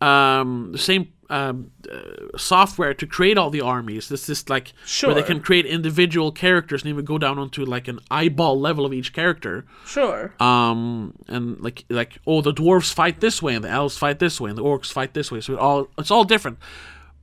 um 0.00 0.70
the 0.72 0.78
same 0.78 1.06
um, 1.30 1.70
uh, 1.90 2.36
software 2.36 2.94
to 2.94 3.06
create 3.06 3.38
all 3.38 3.50
the 3.50 3.60
armies. 3.60 4.08
This 4.08 4.28
is 4.28 4.48
like 4.48 4.72
where 5.02 5.14
they 5.14 5.22
can 5.22 5.40
create 5.40 5.66
individual 5.66 6.32
characters 6.32 6.82
and 6.82 6.90
even 6.90 7.04
go 7.04 7.18
down 7.18 7.38
onto 7.38 7.64
like 7.64 7.88
an 7.88 8.00
eyeball 8.10 8.60
level 8.60 8.84
of 8.84 8.92
each 8.92 9.12
character 9.12 9.64
sure. 9.86 10.32
um 10.40 11.14
and 11.28 11.60
like 11.60 11.84
like 11.88 12.18
oh 12.26 12.40
the 12.40 12.52
dwarves 12.52 12.92
fight 12.92 13.20
this 13.20 13.42
way 13.42 13.54
and 13.54 13.64
the 13.64 13.68
elves 13.68 13.96
fight 13.96 14.18
this 14.18 14.40
way 14.40 14.50
and 14.50 14.58
the 14.58 14.62
orcs 14.62 14.92
fight 14.92 15.14
this 15.14 15.30
way 15.30 15.40
so 15.40 15.54
it 15.54 15.58
all 15.58 15.88
it's 15.98 16.10
all 16.10 16.24
different 16.24 16.58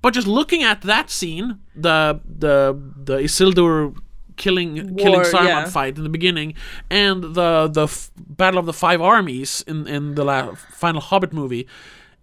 but 0.01 0.13
just 0.13 0.27
looking 0.27 0.63
at 0.63 0.81
that 0.81 1.09
scene 1.09 1.59
the 1.75 2.19
the 2.25 2.79
the 2.95 3.17
Isildur 3.17 3.95
killing 4.37 4.95
killing 4.95 5.21
War, 5.21 5.23
Saruman 5.23 5.47
yeah. 5.47 5.65
fight 5.65 5.97
in 5.97 6.03
the 6.03 6.09
beginning 6.09 6.55
and 6.89 7.23
the 7.23 7.69
the 7.71 7.83
f- 7.83 8.11
battle 8.15 8.59
of 8.59 8.65
the 8.65 8.73
five 8.73 9.01
armies 9.01 9.63
in 9.67 9.87
in 9.87 10.15
the 10.15 10.23
la- 10.23 10.55
final 10.55 11.01
Hobbit 11.01 11.33
movie 11.33 11.67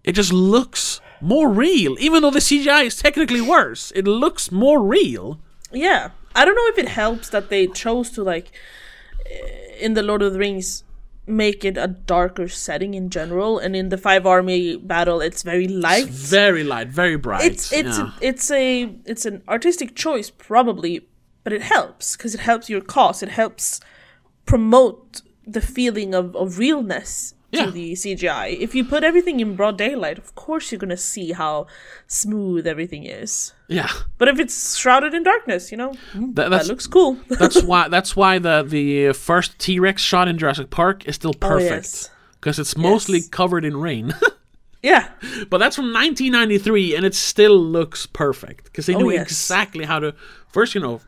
it 0.03 0.13
just 0.13 0.33
looks 0.33 1.01
more 1.21 1.49
real 1.49 1.95
even 1.99 2.21
though 2.21 2.31
the 2.31 2.39
CGI 2.39 2.85
is 2.85 2.95
technically 2.97 3.41
worse 3.41 3.91
it 3.95 4.05
looks 4.07 4.51
more 4.51 4.81
real 4.81 5.39
Yeah. 5.71 6.09
I 6.35 6.45
don't 6.45 6.55
know 6.55 6.67
if 6.67 6.77
it 6.77 6.89
helps 6.89 7.29
that 7.29 7.49
they 7.49 7.67
chose 7.67 8.09
to 8.11 8.23
like 8.23 8.51
eh, 9.29 9.85
in 9.85 9.93
the 9.93 10.03
Lord 10.03 10.21
of 10.21 10.33
the 10.33 10.39
Rings 10.39 10.83
make 11.27 11.63
it 11.63 11.77
a 11.77 11.87
darker 11.87 12.47
setting 12.47 12.93
in 12.95 13.09
general 13.09 13.59
and 13.59 13.75
in 13.75 13.89
the 13.89 13.97
five 13.97 14.25
army 14.25 14.75
battle 14.77 15.21
it's 15.21 15.43
very 15.43 15.67
light. 15.67 16.07
very 16.07 16.63
light 16.63 16.87
very 16.87 17.17
bright 17.17 17.43
It's 17.45 17.71
it's 17.73 17.97
yeah. 17.97 18.11
it's 18.21 18.49
a 18.51 18.95
it's 19.05 19.25
an 19.25 19.41
artistic 19.47 19.95
choice 19.95 20.29
probably, 20.31 21.07
but 21.43 21.53
it 21.53 21.61
helps 21.61 22.15
because 22.15 22.33
it 22.33 22.41
helps 22.41 22.69
your 22.69 22.81
cause. 22.81 23.21
It 23.21 23.29
helps 23.29 23.79
promote 24.45 25.21
the 25.45 25.61
feeling 25.61 26.13
of, 26.15 26.35
of 26.35 26.57
realness 26.57 27.33
Yeah. 27.51 27.65
to 27.65 27.71
the 27.71 27.93
CGI. 27.93 28.57
If 28.59 28.75
you 28.75 28.85
put 28.85 29.03
everything 29.03 29.39
in 29.39 29.55
broad 29.55 29.77
daylight, 29.77 30.17
of 30.19 30.35
course 30.35 30.71
you're 30.71 30.77
gonna 30.79 30.97
see 30.97 31.31
how 31.31 31.65
smooth 32.07 32.67
everything 32.67 33.03
is. 33.05 33.53
yeah 33.67 33.89
But 34.19 34.27
if 34.27 34.39
it's 34.39 34.77
shrouded 34.77 35.13
in 35.13 35.23
darkness, 35.23 35.71
you 35.71 35.77
know, 35.77 35.93
hmm, 36.13 36.33
That- 36.33 36.49
that 36.51 36.67
looks 36.67 36.87
cool. 36.87 37.17
that's 37.27 37.61
why 37.63 37.87
that's 37.89 38.15
why 38.15 38.39
the 38.39 38.63
the 38.67 39.07
uh, 39.09 39.13
first 39.13 39.57
T 39.59 39.79
Rex 39.79 40.01
shot 40.01 40.27
in 40.27 40.37
Jurassic 40.37 40.69
Park 40.69 41.07
is 41.07 41.15
still 41.15 41.33
perfect 41.33 41.71
Oh, 41.71 41.75
yes. 41.75 42.09
because 42.39 42.59
it's 42.59 42.77
mostly 42.77 43.19
Yes. 43.19 43.29
covered 43.29 43.65
in 43.65 43.77
rain. 43.77 44.13
yeah, 44.83 45.09
but 45.49 45.57
that's 45.57 45.75
from 45.75 45.91
1993 45.91 46.95
and 46.95 47.05
it 47.05 47.15
still 47.15 47.57
looks 47.59 48.05
perfect 48.05 48.65
because 48.65 48.85
they 48.85 48.95
Oh, 48.95 48.99
knew 48.99 49.11
yes. 49.11 49.23
exactly 49.27 49.85
how 49.85 49.99
to 49.99 50.13
first 50.49 50.75
you 50.75 50.81
know 50.81 51.01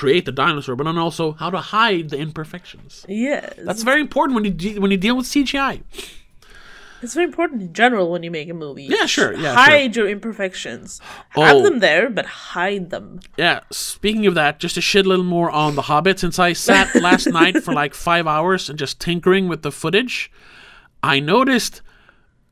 create 0.00 0.24
the 0.26 0.32
dinosaur, 0.32 0.76
but 0.76 0.84
then 0.84 0.98
also 0.98 1.32
how 1.32 1.48
to 1.50 1.58
hide 1.76 2.10
the 2.10 2.18
imperfections. 2.18 3.04
yes. 3.08 3.54
That's 3.68 3.82
very 3.82 4.00
important 4.02 4.34
when 4.36 4.44
you 4.44 4.50
de- 4.50 4.78
when 4.78 4.90
you 4.90 4.98
deal 5.06 5.16
with 5.16 5.26
CGI. 5.26 5.80
It's 7.02 7.12
very 7.14 7.26
important 7.26 7.60
in 7.62 7.72
general 7.74 8.10
when 8.10 8.22
you 8.22 8.30
make 8.30 8.48
a 8.48 8.54
movie. 8.54 8.84
Yeah, 8.84 9.04
sure, 9.06 9.32
yeah, 9.34 9.54
hide 9.54 9.94
your 9.96 10.08
imperfections. 10.08 11.00
Have 11.30 11.56
Oh. 11.56 11.62
them 11.62 11.78
there, 11.80 12.08
but 12.10 12.24
hide 12.26 12.88
them. 12.90 13.20
Yeah, 13.36 13.60
speaking 13.70 14.26
of 14.26 14.34
that, 14.34 14.58
just 14.60 14.74
to 14.76 14.80
shit 14.80 15.04
a 15.06 15.08
little 15.08 15.24
more 15.24 15.50
on 15.50 15.74
The 15.76 15.82
Hobbit, 15.82 16.18
since 16.18 16.38
I 16.38 16.52
sat 16.54 16.94
last 16.94 17.26
night 17.40 17.62
for 17.62 17.72
like 17.74 17.94
five 17.94 18.26
hours 18.26 18.68
and 18.70 18.78
just 18.78 18.98
tinkering 18.98 19.46
with 19.46 19.60
the 19.62 19.70
footage, 19.72 20.30
I 21.02 21.20
noticed 21.20 21.82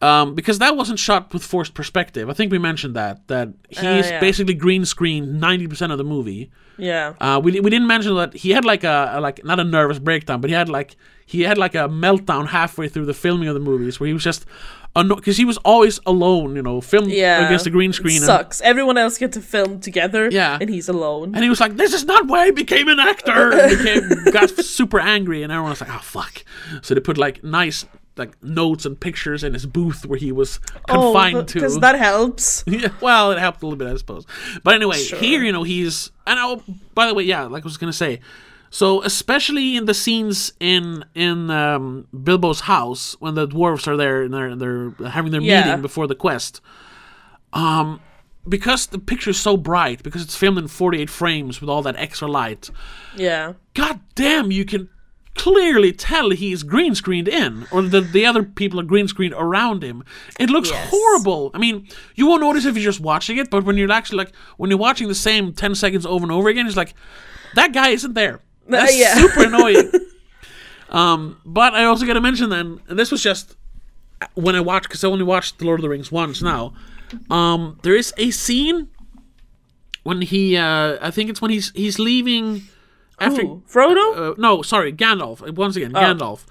um, 0.00 0.34
because 0.34 0.58
that 0.58 0.76
wasn't 0.76 0.98
shot 0.98 1.32
with 1.32 1.42
forced 1.42 1.74
perspective. 1.74 2.28
I 2.28 2.32
think 2.32 2.52
we 2.52 2.58
mentioned 2.58 2.94
that 2.96 3.26
that 3.28 3.48
he's 3.68 3.82
yeah. 3.82 4.20
basically 4.20 4.54
green 4.54 4.84
screened 4.84 5.40
ninety 5.40 5.66
percent 5.66 5.92
of 5.92 5.98
the 5.98 6.04
movie. 6.04 6.50
Yeah. 6.76 7.14
Uh, 7.20 7.40
we 7.42 7.58
we 7.60 7.70
didn't 7.70 7.86
mention 7.86 8.14
that 8.16 8.34
he 8.34 8.50
had 8.50 8.64
like 8.64 8.84
a, 8.84 9.12
a 9.14 9.20
like 9.20 9.44
not 9.44 9.60
a 9.60 9.64
nervous 9.64 9.98
breakdown, 9.98 10.40
but 10.40 10.50
he 10.50 10.54
had 10.54 10.68
like 10.68 10.96
he 11.26 11.42
had 11.42 11.58
like 11.58 11.74
a 11.74 11.88
meltdown 11.88 12.48
halfway 12.48 12.88
through 12.88 13.06
the 13.06 13.14
filming 13.14 13.48
of 13.48 13.54
the 13.54 13.60
movies 13.60 13.98
where 13.98 14.06
he 14.06 14.12
was 14.12 14.22
just 14.22 14.44
because 14.94 15.36
he 15.36 15.44
was 15.44 15.56
always 15.58 15.98
alone, 16.06 16.54
you 16.54 16.62
know, 16.62 16.80
filmed 16.80 17.10
yeah. 17.10 17.46
against 17.46 17.64
the 17.64 17.70
green 17.70 17.92
screen. 17.92 18.20
Sucks. 18.20 18.60
Everyone 18.60 18.96
else 18.96 19.18
get 19.18 19.32
to 19.32 19.40
film 19.40 19.80
together. 19.80 20.28
Yeah. 20.30 20.56
And 20.60 20.70
he's 20.70 20.88
alone. 20.88 21.34
And 21.34 21.42
he 21.42 21.50
was 21.50 21.60
like, 21.60 21.76
"This 21.76 21.92
is 21.92 22.04
not 22.04 22.26
why 22.26 22.44
I 22.44 22.50
became 22.50 22.88
an 22.88 23.00
actor." 23.00 23.52
And 23.52 23.78
became, 23.78 24.24
got 24.32 24.50
super 24.50 25.00
angry, 25.00 25.42
and 25.42 25.50
everyone 25.50 25.70
was 25.70 25.80
like, 25.80 25.90
"Oh 25.90 26.02
fuck!" 26.02 26.44
So 26.82 26.94
they 26.94 27.00
put 27.00 27.18
like 27.18 27.42
nice 27.42 27.86
like 28.16 28.40
notes 28.42 28.86
and 28.86 28.98
pictures 28.98 29.42
in 29.42 29.54
his 29.54 29.66
booth 29.66 30.06
where 30.06 30.18
he 30.18 30.30
was 30.32 30.58
confined 30.88 31.48
to. 31.48 31.54
because 31.54 31.76
Oh, 31.76 31.80
that 31.80 31.98
helps. 31.98 32.62
yeah, 32.66 32.88
well, 33.00 33.32
it 33.32 33.38
helped 33.38 33.62
a 33.62 33.66
little 33.66 33.76
bit, 33.78 33.88
I 33.92 33.96
suppose. 33.96 34.24
But 34.62 34.74
anyway, 34.74 34.98
Sure. 34.98 35.18
here 35.18 35.42
you 35.42 35.50
know 35.52 35.62
he's 35.64 36.10
and 36.26 36.38
oh, 36.40 36.62
by 36.94 37.06
the 37.06 37.14
way, 37.14 37.24
yeah, 37.24 37.42
like 37.44 37.64
I 37.64 37.66
was 37.66 37.76
gonna 37.76 37.92
say. 37.92 38.20
So 38.70 39.02
especially 39.02 39.76
in 39.76 39.84
the 39.84 39.94
scenes 39.94 40.52
in 40.58 41.04
in 41.14 41.48
um, 41.50 42.06
Bilbo's 42.12 42.60
house 42.62 43.14
when 43.20 43.34
the 43.34 43.46
dwarves 43.46 43.86
are 43.86 43.96
there 43.96 44.22
and 44.22 44.34
they're 44.34 44.54
they're 44.56 45.08
having 45.10 45.30
their 45.32 45.40
Yeah. 45.40 45.64
meeting 45.66 45.82
before 45.82 46.06
the 46.08 46.14
quest, 46.16 46.60
um, 47.52 48.00
because 48.48 48.86
the 48.86 48.98
picture 48.98 49.30
is 49.30 49.38
so 49.40 49.56
bright 49.56 50.02
because 50.02 50.22
it's 50.22 50.36
filmed 50.36 50.58
in 50.58 50.68
48 50.68 51.08
frames 51.08 51.60
with 51.60 51.70
all 51.70 51.82
that 51.82 51.96
extra 51.96 52.28
light. 52.28 52.70
Yeah. 53.16 53.54
God 53.74 54.00
damn, 54.14 54.50
you 54.50 54.64
can 54.64 54.88
clearly 55.34 55.92
tell 55.92 56.30
he's 56.30 56.62
green 56.62 56.94
screened 56.94 57.28
in, 57.28 57.66
or 57.70 57.82
the 57.82 58.00
the 58.00 58.24
other 58.26 58.42
people 58.42 58.78
are 58.80 58.84
green 58.84 59.08
screened 59.08 59.34
around 59.36 59.82
him. 59.82 60.04
It 60.38 60.48
looks 60.50 60.70
Yes. 60.70 60.88
horrible. 60.90 61.50
I 61.54 61.58
mean, 61.58 61.88
you 62.14 62.26
won't 62.26 62.40
notice 62.42 62.64
if 62.64 62.76
you're 62.76 62.84
just 62.84 63.00
watching 63.00 63.36
it, 63.38 63.50
but 63.50 63.64
when 63.64 63.76
you're 63.76 63.90
actually 63.92 64.18
like 64.18 64.32
when 64.56 64.70
you're 64.70 64.78
watching 64.78 65.08
the 65.08 65.14
same 65.14 65.52
10 65.52 65.74
seconds 65.74 66.06
over 66.06 66.24
and 66.24 66.32
over 66.32 66.48
again, 66.48 66.66
it's 66.66 66.76
like 66.76 66.94
that 67.54 67.72
guy 67.72 67.88
isn't 67.88 68.14
there. 68.14 68.40
That's 68.68 68.96
yeah. 68.96 69.14
super 69.16 69.44
annoying. 69.44 69.90
um, 70.90 71.40
but 71.44 71.74
I 71.74 71.84
also 71.84 72.06
got 72.06 72.14
to 72.14 72.20
mention 72.20 72.50
then, 72.50 72.80
and 72.88 72.98
this 72.98 73.10
was 73.10 73.22
just 73.22 73.56
when 74.34 74.54
I 74.56 74.60
watched 74.60 74.88
because 74.88 75.04
I 75.04 75.08
only 75.08 75.24
watched 75.24 75.58
The 75.58 75.64
Lord 75.66 75.80
of 75.80 75.82
the 75.82 75.88
Rings 75.88 76.10
once 76.12 76.40
now. 76.42 76.72
Um, 77.30 77.78
there 77.82 77.94
is 77.94 78.12
a 78.16 78.30
scene 78.30 78.88
when 80.02 80.22
he, 80.22 80.56
uh, 80.56 80.98
I 81.00 81.10
think 81.10 81.30
it's 81.30 81.40
when 81.42 81.50
he's 81.50 81.70
he's 81.74 81.98
leaving 81.98 82.62
after 83.20 83.42
Ooh, 83.42 83.62
Frodo? 83.68 84.32
uh, 84.32 84.34
no, 84.38 84.62
sorry, 84.62 84.92
Gandalf. 84.92 85.40
Once 85.56 85.76
again, 85.76 85.92
Gandalf. 85.92 86.44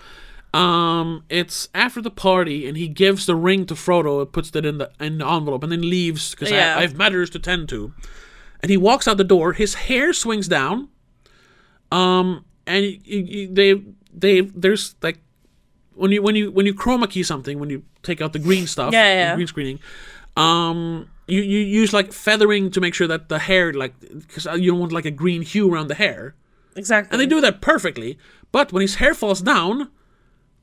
Um, 0.54 1.24
it's 1.30 1.68
after 1.74 2.02
the 2.02 2.12
party, 2.12 2.68
and 2.68 2.78
he 2.78 2.88
gives 2.88 3.26
the 3.26 3.36
ring 3.36 3.66
to 3.66 3.74
Frodo, 3.74 4.22
and 4.22 4.32
puts 4.32 4.56
it 4.56 4.66
in 4.66 4.78
the 4.78 4.92
in 5.00 5.18
the 5.18 5.28
envelope, 5.28 5.64
and 5.64 5.72
then 5.72 5.82
leaves 5.90 6.32
because 6.32 6.52
Yeah. 6.52 6.76
I, 6.76 6.80
I 6.80 6.82
have 6.82 6.96
matters 6.96 7.30
to 7.32 7.40
tend 7.40 7.70
to. 7.70 7.94
And 8.62 8.70
he 8.70 8.78
walks 8.78 9.08
out 9.08 9.18
the 9.18 9.24
door. 9.24 9.54
His 9.54 9.74
hair 9.74 10.14
swings 10.14 10.48
down. 10.48 10.90
Um, 11.92 12.46
and 12.66 12.84
y 12.86 13.00
y 13.06 13.26
y- 13.30 13.48
they 13.52 13.82
they 14.14 14.42
there's 14.42 14.96
like 15.02 15.18
when 15.96 16.12
you 16.12 16.22
when 16.22 16.36
you 16.36 16.52
when 16.52 16.66
you 16.66 16.74
chroma 16.74 17.10
key 17.10 17.24
something 17.24 17.60
when 17.60 17.70
you 17.70 17.84
take 18.04 18.22
out 18.22 18.34
the 18.34 18.40
green 18.40 18.68
stuff, 18.68 18.94
Yeah, 18.94 19.14
yeah. 19.14 19.36
green 19.36 19.48
screening. 19.48 19.80
Um, 20.38 21.10
you 21.28 21.42
you 21.42 21.60
use 21.60 21.94
like 21.94 22.14
feathering 22.14 22.72
to 22.72 22.82
make 22.82 22.94
sure 22.94 23.08
that 23.08 23.28
the 23.30 23.40
hair 23.40 23.74
like 23.74 23.94
because 24.00 24.46
you 24.60 24.72
don't 24.72 24.80
want 24.80 24.92
like 24.92 25.06
a 25.06 25.12
green 25.12 25.42
hue 25.42 25.72
around 25.74 25.88
the 25.88 25.96
hair. 25.96 26.36
Exactly. 26.76 27.14
And 27.14 27.22
they 27.22 27.26
do 27.26 27.42
that 27.42 27.62
perfectly. 27.62 28.18
But 28.52 28.72
when 28.72 28.82
his 28.82 28.96
hair 28.96 29.14
falls 29.14 29.42
down, 29.42 29.90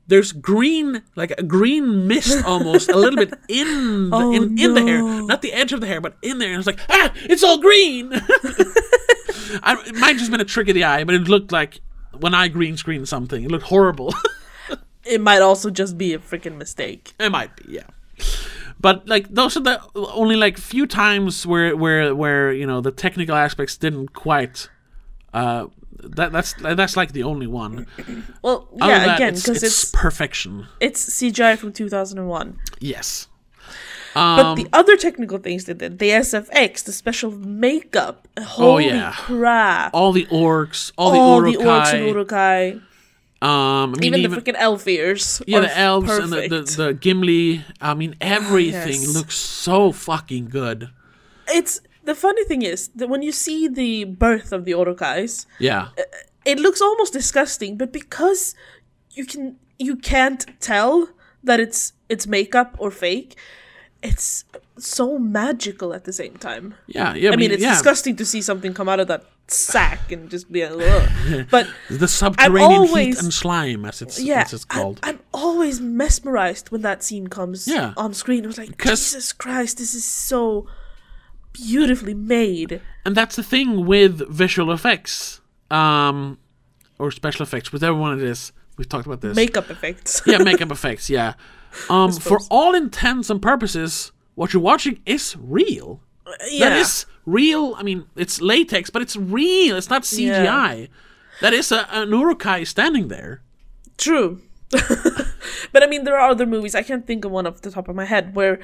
there's 0.07 0.31
green, 0.31 1.03
like 1.15 1.31
a 1.37 1.43
green 1.43 2.07
mist 2.07 2.43
almost, 2.45 2.89
a 2.89 2.97
little 2.97 3.17
bit 3.17 3.33
in 3.47 4.09
the, 4.09 4.15
Oh, 4.15 4.31
in, 4.33 4.57
in 4.57 4.73
the 4.73 4.81
hair, 4.81 5.01
not 5.01 5.41
the 5.41 5.53
edge 5.53 5.73
of 5.73 5.81
the 5.81 5.87
hair, 5.87 6.01
but 6.01 6.17
in 6.21 6.37
there. 6.37 6.49
And 6.49 6.57
it's 6.59 6.67
like, 6.67 6.79
ah, 6.89 7.13
it's 7.15 7.43
all 7.43 7.59
green. 7.59 8.11
I, 9.63 9.81
it 9.85 9.95
might 9.95 10.17
just 10.17 10.31
been 10.31 10.41
a 10.41 10.45
trick 10.45 10.69
of 10.69 10.75
the 10.75 10.83
eye, 10.83 11.03
but 11.03 11.15
it 11.15 11.27
looked 11.27 11.51
like 11.51 11.81
when 12.19 12.33
I 12.33 12.47
green 12.47 12.77
screened 12.77 13.07
something, 13.07 13.43
it 13.43 13.51
looked 13.51 13.65
horrible. 13.65 14.13
It 15.03 15.19
might 15.19 15.41
also 15.41 15.71
just 15.71 15.97
be 15.97 16.13
a 16.13 16.19
freaking 16.19 16.57
mistake. 16.57 17.13
It 17.19 17.31
might 17.31 17.55
be, 17.55 17.73
yeah. 17.73 17.87
But 18.79 19.07
like 19.07 19.29
those 19.29 19.57
are 19.57 19.61
the 19.61 19.81
only 19.95 20.35
like 20.35 20.59
few 20.59 20.85
times 20.85 21.45
where 21.45 21.75
where 21.75 22.13
where 22.13 22.51
you 22.53 22.67
know 22.67 22.81
the 22.81 22.91
technical 22.91 23.35
aspects 23.35 23.77
didn't 23.77 24.13
quite. 24.13 24.69
Uh, 25.33 25.67
that 26.03 26.31
that's 26.31 26.53
that's 26.53 26.95
like 26.97 27.11
the 27.13 27.23
only 27.23 27.47
one. 27.47 27.87
Well, 28.41 28.67
yeah, 28.75 29.05
that, 29.05 29.15
again, 29.17 29.33
because 29.35 29.63
it's, 29.63 29.83
it's, 29.83 29.91
perfection. 29.91 30.65
it's 30.79 31.07
CGI 31.09 31.57
from 31.57 31.71
2001. 31.73 32.57
Yes. 32.79 33.27
But 34.13 34.19
Um, 34.45 34.55
the 34.57 34.67
other 34.73 34.97
technical 34.97 35.37
things 35.37 35.65
they 35.65 35.73
did, 35.73 35.99
the 35.99 36.09
SFX, 36.09 36.83
the 36.83 36.91
special 36.91 37.31
makeup, 37.31 38.27
holy 38.39 38.89
Oh, 38.89 38.93
yeah. 38.95 39.13
crap. 39.15 39.91
all 39.93 40.11
the 40.11 40.25
orcs, 40.25 40.91
all, 40.97 41.15
All 41.15 41.41
the 41.41 41.51
the 41.53 41.57
orcs 41.63 41.93
and 41.93 42.05
Uruk-hai, 42.07 42.65
Uruk-hai, 42.71 42.81
um, 43.43 43.95
I 43.95 43.99
mean, 43.99 44.03
even, 44.13 44.19
even, 44.19 44.31
the 44.31 44.41
freaking 44.41 44.55
elf 44.57 44.87
ears. 44.87 45.41
yeah, 45.47 45.61
the 45.61 45.77
elves 45.77 46.11
and 46.11 46.31
the, 46.31 46.41
the 46.47 46.61
the 46.77 46.93
Gimli. 46.93 47.63
I 47.79 47.93
mean, 47.95 48.15
everything 48.21 49.01
Yes. 49.01 49.15
looks 49.15 49.35
so 49.37 49.91
fucking 49.91 50.49
good. 50.49 50.89
It's 51.47 51.81
the 52.03 52.15
funny 52.15 52.43
thing 52.45 52.61
is 52.61 52.89
that 52.95 53.07
when 53.09 53.21
you 53.21 53.31
see 53.31 53.67
the 53.67 54.05
birth 54.05 54.51
of 54.51 54.65
the 54.65 54.71
Uruk-hais, 54.71 55.45
Yeah, 55.59 55.89
uh, 55.97 56.03
it 56.45 56.59
looks 56.59 56.81
almost 56.81 57.13
disgusting, 57.13 57.77
but 57.77 57.91
because 57.91 58.55
you 59.11 59.25
can 59.25 59.57
you 59.77 59.95
can't 59.95 60.45
tell 60.59 61.09
that 61.43 61.59
it's 61.59 61.93
it's 62.09 62.25
makeup 62.27 62.75
or 62.79 62.91
fake, 62.91 63.35
it's 64.03 64.45
so 64.77 65.17
magical 65.19 65.93
at 65.93 66.03
the 66.05 66.13
same 66.13 66.35
time. 66.37 66.73
yeah, 66.87 67.13
yeah. 67.13 67.31
I 67.31 67.35
mean, 67.35 67.51
it's 67.51 67.61
yeah. 67.63 67.71
disgusting 67.73 68.15
to 68.17 68.25
see 68.25 68.41
something 68.41 68.73
come 68.73 68.89
out 68.89 68.99
of 68.99 69.07
that 69.07 69.23
sack 69.47 70.11
and 70.11 70.29
just 70.29 70.51
be 70.51 70.65
like, 70.67 70.87
Ugh. 70.89 71.45
but 71.51 71.67
The 71.89 72.07
subterranean 72.07 72.85
heat 72.85 73.19
and 73.21 73.33
slime, 73.33 73.85
as 73.85 74.01
it's 74.01 74.19
yeah, 74.19 74.41
as 74.41 74.53
it's 74.53 74.65
I'm, 74.69 74.81
called. 74.81 74.99
I'm 75.03 75.19
always 75.33 75.79
mesmerized 75.81 76.71
when 76.71 76.81
that 76.81 77.03
scene 77.03 77.27
comes 77.27 77.67
Yeah. 77.67 77.93
on 77.97 78.13
screen. 78.13 78.43
I 78.45 78.47
was 78.47 78.57
like, 78.57 78.77
Jesus 78.81 79.33
Christ, 79.33 79.77
this 79.77 79.93
is 79.93 80.05
so 80.05 80.67
beautifully 81.53 82.13
made. 82.13 82.81
and 83.05 83.15
that's 83.15 83.35
the 83.35 83.43
thing 83.43 83.85
with 83.85 84.27
visual 84.29 84.71
effects, 84.71 85.41
um, 85.69 86.37
or 86.99 87.11
special 87.11 87.43
effects, 87.43 87.71
whatever 87.73 87.95
one 87.95 88.17
it 88.17 88.23
is. 88.23 88.51
We've 88.77 88.87
talked 88.89 89.05
about 89.05 89.21
this. 89.21 89.35
Makeup 89.35 89.69
effects. 89.69 90.21
yeah, 90.25 90.37
makeup 90.49 90.71
effects. 90.71 91.09
Yeah. 91.09 91.33
Um, 91.89 92.11
for 92.11 92.39
all 92.49 92.73
intents 92.73 93.29
and 93.29 93.41
purposes, 93.41 94.11
what 94.35 94.53
you're 94.53 94.61
watching 94.61 94.99
is 95.05 95.35
real. 95.37 96.01
yeah. 96.49 96.69
That 96.69 96.77
is 96.79 97.05
real. 97.25 97.75
I 97.77 97.83
mean, 97.83 98.05
it's 98.15 98.41
latex, 98.41 98.89
but 98.89 99.01
it's 99.01 99.15
real. 99.15 99.77
It's 99.77 99.89
not 99.89 100.03
CGI. 100.03 100.89
That 101.41 101.53
is 101.53 101.71
a, 101.71 101.87
an 101.93 102.09
Uruk-hai 102.09 102.63
standing 102.63 103.07
there. 103.07 103.41
True. 103.97 104.41
but 104.69 105.83
I 105.83 105.87
mean, 105.87 106.03
there 106.05 106.17
are 106.17 106.29
other 106.29 106.45
movies. 106.45 106.75
I 106.75 106.83
can't 106.83 107.05
think 107.05 107.25
of 107.25 107.31
one 107.31 107.45
off 107.47 107.61
the 107.61 107.71
top 107.71 107.87
of 107.87 107.95
my 107.95 108.05
head 108.05 108.35
where, 108.35 108.59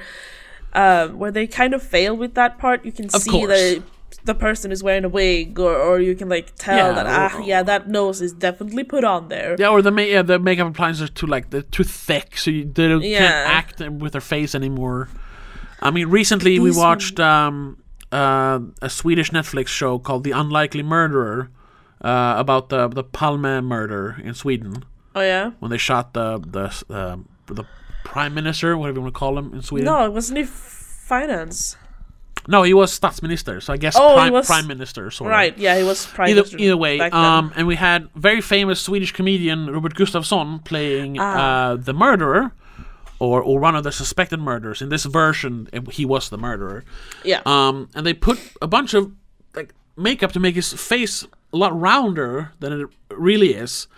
uh, 0.72 1.08
where 1.08 1.30
they 1.30 1.46
kind 1.46 1.74
of 1.74 1.82
fail 1.82 2.16
with 2.16 2.34
that 2.34 2.58
part. 2.58 2.84
You 2.84 2.92
can 2.92 3.08
see 3.08 3.30
course. 3.30 3.48
that 3.48 3.82
the 4.24 4.34
person 4.34 4.72
is 4.72 4.82
wearing 4.82 5.04
a 5.04 5.08
wig, 5.08 5.58
or, 5.58 5.74
or 5.76 6.00
you 6.00 6.14
can 6.14 6.28
like 6.28 6.52
tell 6.56 6.76
Yeah, 6.76 6.92
that 6.92 7.06
or- 7.06 7.38
ah, 7.40 7.44
yeah, 7.44 7.62
that 7.62 7.88
nose 7.88 8.20
is 8.20 8.32
definitely 8.32 8.84
put 8.84 9.04
on 9.04 9.28
there. 9.28 9.56
Yeah, 9.58 9.68
or 9.68 9.82
the 9.82 9.90
ma- 9.90 10.02
yeah, 10.02 10.22
the 10.22 10.38
makeup 10.38 10.68
appliances 10.68 11.02
are 11.08 11.12
too 11.12 11.26
like 11.26 11.50
they're 11.50 11.62
too 11.62 11.84
thick, 11.84 12.36
so 12.36 12.50
you, 12.50 12.64
they 12.64 12.88
don't, 12.88 13.02
Yeah. 13.02 13.18
can't 13.18 13.50
act 13.80 13.80
with 14.02 14.12
their 14.12 14.20
face 14.20 14.54
anymore. 14.54 15.08
I 15.80 15.90
mean, 15.90 16.08
recently 16.08 16.58
we 16.58 16.72
watched 16.72 17.20
um, 17.20 17.78
uh, 18.10 18.58
a 18.82 18.90
Swedish 18.90 19.30
Netflix 19.30 19.68
show 19.68 19.98
called 19.98 20.24
The 20.24 20.32
Unlikely 20.32 20.82
Murderer 20.82 21.50
uh, 22.02 22.34
about 22.36 22.68
the 22.70 22.88
the 22.88 23.04
Palme 23.04 23.60
murder 23.64 24.16
in 24.24 24.32
Sweden 24.34 24.84
Oh 25.14 25.20
yeah. 25.20 25.50
when 25.60 25.70
they 25.70 25.78
shot 25.78 26.14
the 26.14 26.38
the 26.40 26.94
uh, 26.94 27.16
the 27.46 27.64
prime 28.12 28.34
minister, 28.34 28.76
whatever 28.76 28.98
you 28.98 29.02
want 29.02 29.14
to 29.14 29.18
call 29.18 29.38
him 29.38 29.52
in 29.54 29.62
Sweden. 29.62 29.86
No, 29.86 30.04
it 30.04 30.12
wasn't 30.12 30.38
it 30.38 30.48
finance? 30.48 31.76
No, 32.46 32.62
he 32.62 32.72
was 32.72 32.98
statsminister, 32.98 33.62
so 33.62 33.72
I 33.74 33.76
guess 33.76 33.94
Oh, 33.96 34.14
prime, 34.14 34.32
was- 34.32 34.46
prime 34.46 34.66
minister, 34.66 35.10
sort 35.10 35.28
of. 35.30 35.32
Right. 35.32 35.56
Yeah, 35.58 35.76
he 35.76 35.84
was 35.84 36.06
prime 36.06 36.28
Either, 36.30 36.36
minister 36.40 36.58
either 36.58 36.76
way, 36.76 36.98
um, 37.00 37.52
and 37.56 37.66
we 37.66 37.76
had 37.76 38.08
very 38.16 38.40
famous 38.40 38.80
Swedish 38.80 39.12
comedian 39.12 39.70
Robert 39.70 39.94
Gustafsson 39.94 40.64
playing 40.64 41.18
Ah. 41.20 41.34
uh, 41.72 41.76
the 41.76 41.92
murderer, 41.92 42.52
or 43.18 43.42
or 43.42 43.60
one 43.60 43.76
of 43.76 43.84
the 43.84 43.92
suspected 43.92 44.40
murderers. 44.40 44.80
In 44.80 44.88
this 44.88 45.04
version, 45.04 45.68
he 45.92 46.04
was 46.06 46.30
the 46.30 46.38
murderer. 46.38 46.84
yeah. 47.24 47.42
Um, 47.44 47.88
and 47.94 48.06
they 48.06 48.14
put 48.14 48.38
a 48.62 48.66
bunch 48.66 48.94
of 48.94 49.12
like 49.54 49.74
makeup 49.96 50.32
to 50.32 50.40
make 50.40 50.54
his 50.54 50.72
face 50.72 51.26
a 51.52 51.56
lot 51.56 51.78
rounder 51.78 52.52
than 52.60 52.72
it 52.80 52.86
really 53.10 53.52
is. 53.54 53.88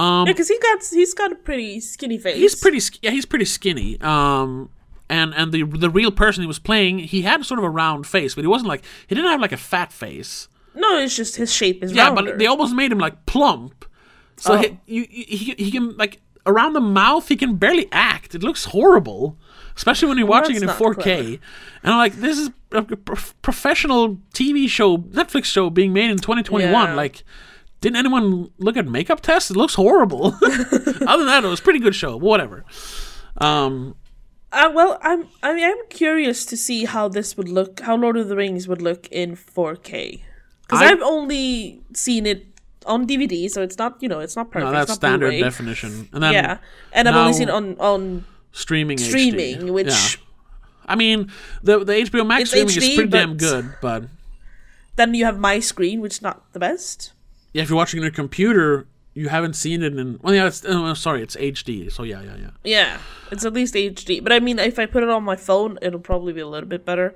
Um, 0.00 0.26
Yeah, 0.26 0.32
because 0.32 0.48
he 0.48 0.58
got 0.58 0.78
he's 0.90 1.14
got 1.14 1.32
a 1.32 1.34
pretty 1.34 1.80
skinny 1.80 2.18
face. 2.18 2.36
he's 2.36 2.54
pretty 2.54 2.80
yeah 3.02 3.10
he's 3.10 3.26
pretty 3.26 3.44
skinny 3.44 4.00
um 4.00 4.70
and 5.08 5.34
and 5.34 5.52
the 5.52 5.64
the 5.64 5.90
real 5.90 6.10
person 6.12 6.42
he 6.42 6.46
was 6.46 6.58
playing 6.58 7.00
he 7.00 7.22
had 7.22 7.44
sort 7.44 7.58
of 7.58 7.64
a 7.64 7.70
round 7.70 8.06
face 8.06 8.34
but 8.34 8.42
he 8.42 8.48
wasn't 8.48 8.68
like 8.68 8.82
he 9.08 9.14
didn't 9.14 9.30
have 9.30 9.40
like 9.40 9.52
a 9.52 9.56
fat 9.72 9.92
face 9.92 10.48
No, 10.74 10.98
it's 10.98 11.16
just 11.16 11.36
his 11.36 11.52
shape 11.52 11.82
is 11.84 11.92
yeah 11.92 12.06
rounder. 12.06 12.22
but 12.22 12.38
they 12.38 12.46
almost 12.46 12.74
made 12.74 12.90
him 12.92 12.98
like 12.98 13.26
plump 13.26 13.84
so 14.36 14.54
Oh. 14.54 14.56
he, 14.58 14.78
you, 14.86 15.06
you- 15.10 15.26
he 15.38 15.54
he 15.64 15.70
can 15.70 15.96
like 15.96 16.20
around 16.46 16.72
the 16.72 16.80
mouth 16.80 17.28
he 17.28 17.36
can 17.36 17.56
barely 17.56 17.86
act 17.92 18.34
it 18.34 18.42
looks 18.42 18.64
horrible 18.66 19.36
especially 19.76 20.08
when 20.08 20.16
you're 20.18 20.26
watching 20.36 20.56
it 20.56 20.62
in 20.62 20.68
4k 20.68 21.02
clever. 21.02 21.28
and 21.82 21.92
i'm 21.92 21.98
like 21.98 22.14
this 22.14 22.38
is 22.38 22.48
a 22.72 22.82
professional 23.42 24.16
tv 24.32 24.68
show 24.68 24.98
netflix 24.98 25.44
show 25.46 25.68
being 25.70 25.92
made 25.92 26.10
in 26.10 26.16
2021 26.16 26.72
Yeah. 26.72 26.94
like 26.94 27.24
didn't 27.80 27.96
anyone 27.96 28.50
look 28.58 28.76
at 28.76 28.86
makeup 28.86 29.20
tests? 29.20 29.50
It 29.50 29.56
looks 29.56 29.74
horrible. 29.74 30.26
Other 30.42 31.18
than 31.18 31.26
that, 31.26 31.44
it 31.44 31.48
was 31.48 31.60
a 31.60 31.62
pretty 31.62 31.78
good 31.78 31.94
show. 31.94 32.16
Whatever. 32.16 32.64
Um, 33.38 33.94
Uh, 34.52 34.70
well, 34.74 34.98
I'm 35.02 35.28
I 35.42 35.54
mean 35.54 35.64
I'm 35.64 35.86
curious 35.88 36.44
to 36.46 36.56
see 36.56 36.84
how 36.84 37.08
this 37.08 37.36
would 37.36 37.48
look, 37.48 37.80
how 37.80 37.96
Lord 37.96 38.16
of 38.16 38.28
the 38.28 38.36
Rings 38.36 38.66
would 38.66 38.82
look 38.82 39.06
in 39.12 39.36
4K, 39.36 40.22
because 40.62 40.82
I've 40.82 41.00
only 41.02 41.82
seen 41.94 42.26
it 42.26 42.46
on 42.84 43.06
DVD, 43.06 43.48
so 43.48 43.62
it's 43.62 43.78
not 43.78 44.02
you 44.02 44.08
know 44.08 44.18
it's 44.20 44.34
not 44.36 44.50
perfect. 44.50 44.72
no, 44.72 44.80
it's 44.80 44.88
that's 44.88 45.00
not 45.00 45.08
standard 45.08 45.30
Blu-ray. 45.30 45.40
definition. 45.42 46.08
And 46.12 46.22
then 46.22 46.32
Yeah, 46.32 46.58
and 46.92 47.08
I've 47.08 47.14
only 47.14 47.32
seen 47.32 47.48
it 47.48 47.54
on 47.54 47.76
on 47.78 48.24
streaming. 48.52 48.98
HD. 48.98 49.08
streaming, 49.08 49.72
which 49.72 49.86
Yeah. 50.18 50.24
I 50.86 50.96
mean, 50.96 51.30
the 51.62 51.84
the 51.84 51.92
HBO 52.02 52.26
Max 52.26 52.50
streaming 52.50 52.76
is 52.76 52.94
pretty 52.94 53.06
damn 53.08 53.36
good, 53.36 53.74
but 53.80 54.04
then 54.96 55.14
you 55.14 55.24
have 55.24 55.38
my 55.38 55.60
screen, 55.60 56.00
which 56.00 56.14
is 56.18 56.22
not 56.22 56.42
the 56.52 56.58
best. 56.58 57.12
Yeah, 57.52 57.62
if 57.62 57.68
you're 57.68 57.76
watching 57.76 58.00
on 58.00 58.04
your 58.04 58.12
computer, 58.12 58.86
you 59.14 59.28
haven't 59.28 59.54
seen 59.54 59.82
it 59.82 59.96
in. 59.96 60.18
Well, 60.22 60.34
yeah, 60.34 60.46
it's, 60.46 60.64
oh, 60.66 60.94
sorry, 60.94 61.22
it's 61.22 61.36
HD. 61.36 61.90
So 61.90 62.02
yeah, 62.04 62.22
yeah, 62.22 62.36
yeah. 62.36 62.50
Yeah, 62.64 62.98
it's 63.32 63.44
at 63.44 63.52
least 63.52 63.74
HD. 63.74 64.22
But 64.22 64.32
I 64.32 64.40
mean, 64.40 64.58
if 64.58 64.78
I 64.78 64.86
put 64.86 65.02
it 65.02 65.08
on 65.08 65.24
my 65.24 65.36
phone, 65.36 65.78
it'll 65.82 66.00
probably 66.00 66.32
be 66.32 66.40
a 66.40 66.46
little 66.48 66.68
bit 66.68 66.84
better. 66.84 67.14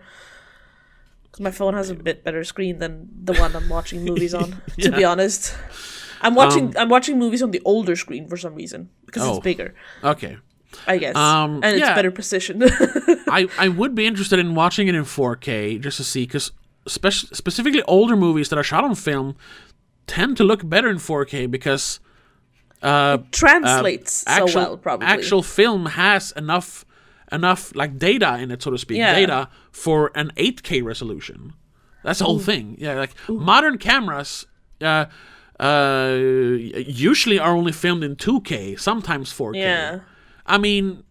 Because 1.24 1.40
my 1.40 1.50
phone 1.50 1.74
has 1.74 1.90
a 1.90 1.94
bit 1.94 2.22
better 2.24 2.44
screen 2.44 2.78
than 2.78 3.08
the 3.24 3.32
one 3.34 3.54
I'm 3.56 3.68
watching 3.68 4.04
movies 4.04 4.34
on. 4.34 4.60
To 4.80 4.90
be 4.92 5.04
honest, 5.04 5.56
I'm 6.20 6.34
watching 6.34 6.76
I'm 6.76 6.88
watching 6.88 7.18
movies 7.18 7.42
on 7.42 7.50
the 7.50 7.62
older 7.64 7.96
screen 7.96 8.28
for 8.28 8.36
some 8.36 8.54
reason 8.54 8.88
because 9.06 9.22
Oh. 9.22 9.36
it's 9.36 9.44
bigger. 9.44 9.74
Okay. 10.02 10.38
I 10.88 10.98
guess, 10.98 11.14
Um, 11.14 11.60
and 11.62 11.76
it's 11.76 11.86
better 11.88 12.10
precision. 12.10 12.60
I, 13.28 13.46
I 13.56 13.68
would 13.68 13.94
be 13.94 14.06
interested 14.06 14.40
in 14.40 14.56
watching 14.56 14.88
it 14.88 14.96
in 14.96 15.04
4K 15.04 15.80
just 15.80 15.98
to 15.98 16.04
see, 16.04 16.24
because 16.26 16.50
spec- 16.88 17.12
specifically 17.12 17.82
older 17.84 18.16
movies 18.16 18.48
that 18.48 18.58
are 18.58 18.64
shot 18.64 18.82
on 18.82 18.96
film 18.96 19.36
tend 20.06 20.36
to 20.36 20.44
look 20.44 20.68
better 20.68 20.88
in 20.88 20.96
4K 20.96 21.50
because 21.50 22.00
uh, 22.82 23.18
Translates 23.32 24.24
actual, 24.26 24.48
so 24.48 24.58
well, 24.60 24.76
probably. 24.76 25.06
actual 25.06 25.42
film 25.42 25.86
has 25.86 26.32
enough 26.36 26.84
enough 27.32 27.74
like 27.74 27.98
data 27.98 28.36
in 28.38 28.50
it, 28.50 28.62
so 28.62 28.70
to 28.70 28.78
speak, 28.78 28.98
Yeah. 28.98 29.14
data 29.14 29.48
for 29.72 30.10
an 30.14 30.30
8K 30.36 30.82
resolution. 30.84 31.54
That's 32.04 32.18
the 32.18 32.26
whole 32.26 32.38
thing. 32.38 32.76
Yeah, 32.78 32.94
like 32.94 33.14
modern 33.28 33.78
cameras. 33.78 34.46
Uh, 34.80 35.06
uh, 35.58 36.10
usually 36.18 37.38
are 37.38 37.52
only 37.56 37.72
filmed 37.72 38.04
in 38.04 38.16
2K, 38.16 38.78
sometimes 38.78 39.32
4K. 39.32 39.56
Yeah. 39.56 40.00
I 40.46 40.58
mean, 40.58 41.04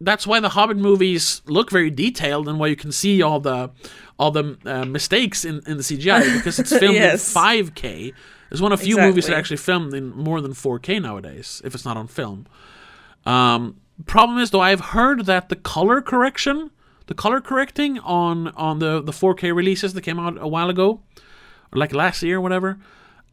that's 0.00 0.26
why 0.26 0.40
the 0.40 0.50
Hobbit 0.50 0.76
movies 0.78 1.42
look 1.46 1.70
very 1.70 1.90
detailed 1.90 2.48
and 2.48 2.58
why 2.58 2.68
you 2.68 2.76
can 2.76 2.92
see 2.92 3.22
all 3.22 3.40
the 3.40 3.70
all 4.18 4.30
the 4.30 4.56
uh, 4.66 4.84
mistakes 4.84 5.44
in, 5.44 5.60
in 5.66 5.76
the 5.76 5.82
CGI 5.82 6.34
because 6.36 6.58
it's 6.58 6.76
filmed 6.76 6.94
Yes. 6.96 7.34
in 7.34 7.40
5K. 7.42 8.12
There's 8.50 8.60
one 8.62 8.72
of 8.72 8.80
few 8.80 8.96
movies 8.98 9.26
that 9.26 9.36
actually 9.36 9.56
filmed 9.58 9.94
in 9.94 10.10
more 10.10 10.40
than 10.40 10.52
4K 10.52 11.00
nowadays, 11.00 11.62
if 11.64 11.74
it's 11.74 11.84
not 11.84 11.96
on 11.96 12.06
film. 12.08 12.46
Um, 13.24 13.80
problem 14.06 14.38
is 14.38 14.50
though, 14.50 14.60
I've 14.60 14.80
heard 14.80 15.26
that 15.26 15.48
the 15.50 15.56
color 15.56 16.00
correction, 16.02 16.70
the 17.06 17.14
color 17.14 17.40
correcting 17.40 17.98
on 18.00 18.48
on 18.48 18.78
the 18.78 19.00
the 19.02 19.12
4K 19.12 19.54
releases 19.54 19.92
that 19.94 20.02
came 20.02 20.18
out 20.18 20.36
a 20.40 20.48
while 20.48 20.68
ago, 20.70 21.00
or 21.72 21.78
like 21.78 21.92
last 21.92 22.22
year 22.22 22.38
or 22.38 22.40
whatever, 22.40 22.78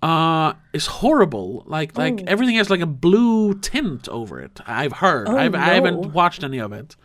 uh, 0.02 0.54
is 0.74 0.86
horrible. 0.86 1.64
Like 1.66 1.98
like 1.98 2.22
everything 2.28 2.56
has 2.56 2.70
like 2.70 2.82
a 2.82 2.86
blue 2.86 3.54
tint 3.56 4.08
over 4.10 4.39
it. 4.39 4.60
I've 4.66 4.93
heard. 4.93 5.28
I've, 5.28 5.56
I 5.56 5.74
haven't 5.76 6.14
watched 6.14 6.43
any 6.43 6.60
of 6.60 6.72
it. 6.72 6.95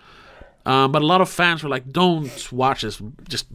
Um, 0.65 0.93
but 0.93 1.03
a 1.03 1.07
lot 1.07 1.21
of 1.21 1.29
fans 1.29 1.63
were 1.63 1.69
like, 1.71 1.91
"Don't 1.91 2.53
watch 2.53 2.83
this. 2.83 3.03
Just 3.29 3.47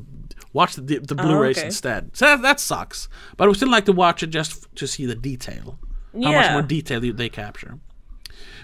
watch 0.54 0.76
the 0.76 0.82
the 1.00 1.16
Blu-rays 1.16 1.58
okay. 1.58 1.68
instead." 1.68 2.18
So 2.18 2.26
that, 2.26 2.42
that 2.42 2.60
sucks. 2.60 3.08
But 3.38 3.46
I 3.46 3.48
would 3.48 3.56
still 3.58 3.70
like 3.72 3.86
to 3.86 3.94
watch 3.94 4.24
it 4.24 4.28
just 4.28 4.52
f- 4.64 4.76
to 4.76 4.88
see 4.88 5.06
the 5.06 5.16
detail, 5.16 5.80
yeah. 6.14 6.28
how 6.30 6.34
much 6.42 6.52
more 6.52 6.62
detail 6.64 7.00
they- 7.00 7.12
they 7.12 7.30
capture. 7.30 7.80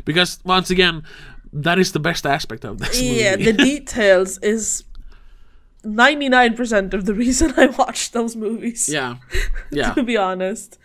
Because 0.03 0.39
once 0.43 0.69
again, 0.69 1.03
that 1.53 1.79
is 1.79 1.93
the 1.93 1.99
best 1.99 2.25
aspect 2.25 2.65
of 2.65 2.79
this 2.79 3.01
Yeah, 3.01 3.37
movie. 3.37 3.51
the 3.51 3.63
details 3.63 4.39
is 4.39 4.83
ninety 5.83 6.29
nine 6.29 6.55
percent 6.55 6.93
of 6.93 7.05
the 7.05 7.13
reason 7.13 7.53
I 7.57 7.67
watched 7.67 8.13
those 8.13 8.35
movies. 8.35 8.89
yeah, 8.89 9.15
yeah. 9.71 9.93
to 9.93 10.03
be 10.03 10.17
honest. 10.17 10.77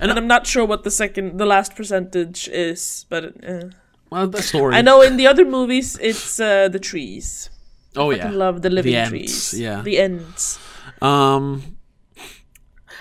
And- 0.00 0.10
And, 0.10 0.18
I'm 0.18 0.26
not 0.26 0.46
sure 0.46 0.64
what 0.66 0.82
the 0.84 0.90
second, 0.90 1.38
the 1.38 1.46
last 1.46 1.74
percentage 1.76 2.48
is, 2.48 3.06
but 3.08 3.24
uh, 3.46 3.70
Well, 4.10 4.28
the 4.28 4.42
story. 4.42 4.74
I 4.74 4.82
know 4.82 5.00
in 5.02 5.16
the 5.16 5.26
other 5.26 5.44
movies 5.44 5.98
it's 6.00 6.38
uh, 6.40 6.68
the 6.68 6.78
trees. 6.80 7.50
Oh 7.96 8.10
I 8.10 8.16
yeah. 8.16 8.30
love 8.30 8.62
the 8.62 8.70
living 8.70 8.94
Ents, 8.94 9.10
trees. 9.10 9.54
yeah. 9.54 9.82
the 9.82 9.98
Ents. 9.98 10.58
Um. 11.00 11.76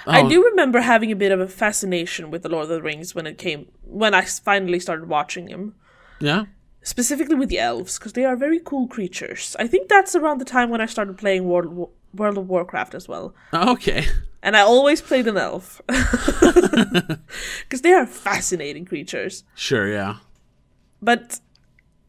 I 0.06 0.22
oh, 0.22 0.30
do 0.30 0.44
remember 0.44 0.82
having 0.82 1.12
a 1.12 1.16
bit 1.16 1.32
of 1.32 1.40
a 1.40 1.48
fascination 1.48 2.30
with 2.30 2.44
the 2.44 2.50
Lord 2.50 2.64
of 2.64 2.70
the 2.70 2.82
Rings 2.82 3.16
when 3.16 3.26
it 3.26 3.38
came 3.38 3.68
when 3.84 4.14
I 4.14 4.22
finally 4.26 4.80
started 4.80 5.08
watching 5.08 5.48
him. 5.48 5.76
Yeah. 6.20 6.46
Specifically 6.84 7.36
with 7.36 7.50
the 7.50 7.60
elves, 7.60 7.98
because 7.98 8.14
they 8.14 8.26
are 8.26 8.36
very 8.36 8.60
cool 8.60 8.88
creatures. 8.88 9.56
I 9.58 9.68
think 9.68 9.88
that's 9.88 10.16
around 10.16 10.40
the 10.40 10.46
time 10.46 10.70
when 10.70 10.82
I 10.82 10.86
started 10.86 11.18
playing 11.18 11.46
World 11.46 11.90
World 12.14 12.38
of 12.38 12.48
Warcraft 12.50 12.94
as 12.96 13.08
well. 13.08 13.34
Okay. 13.54 14.06
And 14.46 14.58
I 14.58 14.60
always 14.60 15.00
played 15.02 15.26
an 15.30 15.38
elf. 15.38 15.82
Because 17.62 17.82
they 17.82 17.94
are 17.94 18.06
fascinating 18.06 18.86
creatures. 18.86 19.44
Sure. 19.56 19.88
Yeah. 19.92 20.16
But 21.02 21.40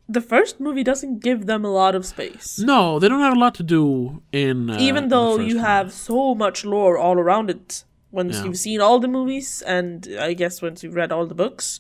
the 0.08 0.20
first 0.20 0.60
movie 0.60 0.82
doesn't 0.84 1.20
give 1.22 1.46
them 1.46 1.64
a 1.64 1.70
lot 1.70 1.94
of 1.94 2.04
space. 2.04 2.58
No, 2.58 2.98
they 2.98 3.08
don't 3.08 3.20
have 3.20 3.36
a 3.36 3.38
lot 3.40 3.54
to 3.56 3.62
do 3.62 4.22
in. 4.32 4.70
Uh, 4.70 4.76
Even 4.80 5.04
in 5.04 5.08
though 5.10 5.36
first 5.36 5.48
you 5.48 5.56
one. 5.56 5.64
have 5.64 5.92
so 5.92 6.34
much 6.34 6.64
lore 6.64 6.98
all 6.98 7.18
around 7.18 7.50
it 7.50 7.84
once 8.10 8.36
Yeah. 8.36 8.44
you've 8.44 8.58
seen 8.58 8.80
all 8.80 8.98
the 9.00 9.08
movies 9.08 9.62
and 9.62 10.08
I 10.18 10.34
guess 10.34 10.60
once 10.62 10.82
you've 10.82 10.94
read 10.96 11.12
all 11.12 11.26
the 11.26 11.34
books. 11.34 11.78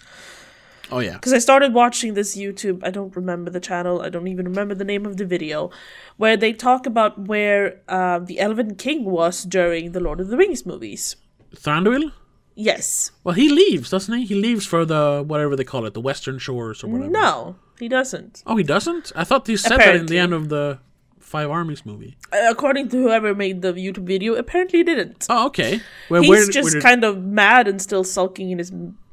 Oh 0.90 0.98
yeah. 1.00 1.14
Because 1.14 1.32
I 1.32 1.38
started 1.38 1.72
watching 1.72 2.14
this 2.14 2.36
YouTube, 2.36 2.80
I 2.84 2.90
don't 2.90 3.14
remember 3.16 3.50
the 3.50 3.60
channel, 3.60 4.02
I 4.02 4.08
don't 4.10 4.28
even 4.28 4.46
remember 4.46 4.74
the 4.74 4.84
name 4.84 5.06
of 5.06 5.16
the 5.16 5.24
video, 5.24 5.70
where 6.16 6.36
they 6.36 6.52
talk 6.52 6.86
about 6.86 7.18
where 7.26 7.80
uh, 7.88 8.18
the 8.18 8.38
Elven 8.38 8.74
King 8.76 9.04
was 9.04 9.44
during 9.44 9.92
the 9.92 10.00
Lord 10.00 10.20
of 10.20 10.28
the 10.28 10.36
Rings 10.36 10.66
movies. 10.66 11.16
Thranduil. 11.56 12.12
Yes. 12.54 13.10
Well, 13.24 13.34
he 13.34 13.48
leaves, 13.48 13.90
doesn't 13.90 14.16
he? 14.16 14.24
He 14.26 14.34
leaves 14.34 14.64
for 14.66 14.84
the 14.84 15.24
whatever 15.26 15.56
they 15.56 15.64
call 15.64 15.86
it, 15.86 15.94
the 15.94 16.00
Western 16.00 16.38
Shores 16.38 16.84
or 16.84 16.88
whatever. 16.88 17.10
No, 17.10 17.56
he 17.80 17.88
doesn't. 17.88 18.42
Oh, 18.46 18.56
he 18.56 18.62
doesn't. 18.62 19.10
I 19.16 19.24
thought 19.24 19.46
he 19.46 19.56
said 19.56 19.78
that 19.78 19.96
in 19.96 20.06
the 20.06 20.18
end 20.18 20.32
of 20.32 20.48
the 20.50 20.78
Five 21.18 21.50
Armies 21.50 21.84
movie. 21.84 22.16
Uh, 22.32 22.46
According 22.50 22.90
to 22.90 22.96
whoever 23.02 23.34
made 23.34 23.62
the 23.62 23.72
YouTube 23.72 24.04
video, 24.06 24.34
apparently 24.36 24.78
he 24.80 24.84
didn't. 24.84 25.26
Oh, 25.28 25.46
okay. 25.46 25.80
Well, 26.08 26.22
He's 26.22 26.28
where, 26.30 26.46
just 26.46 26.64
where 26.64 26.72
did- 26.74 26.82
kind 26.82 27.02
of 27.02 27.24
mad 27.24 27.66
and 27.66 27.82
still 27.82 28.04
sulking 28.04 28.50
in 28.50 28.58
his 28.58 28.70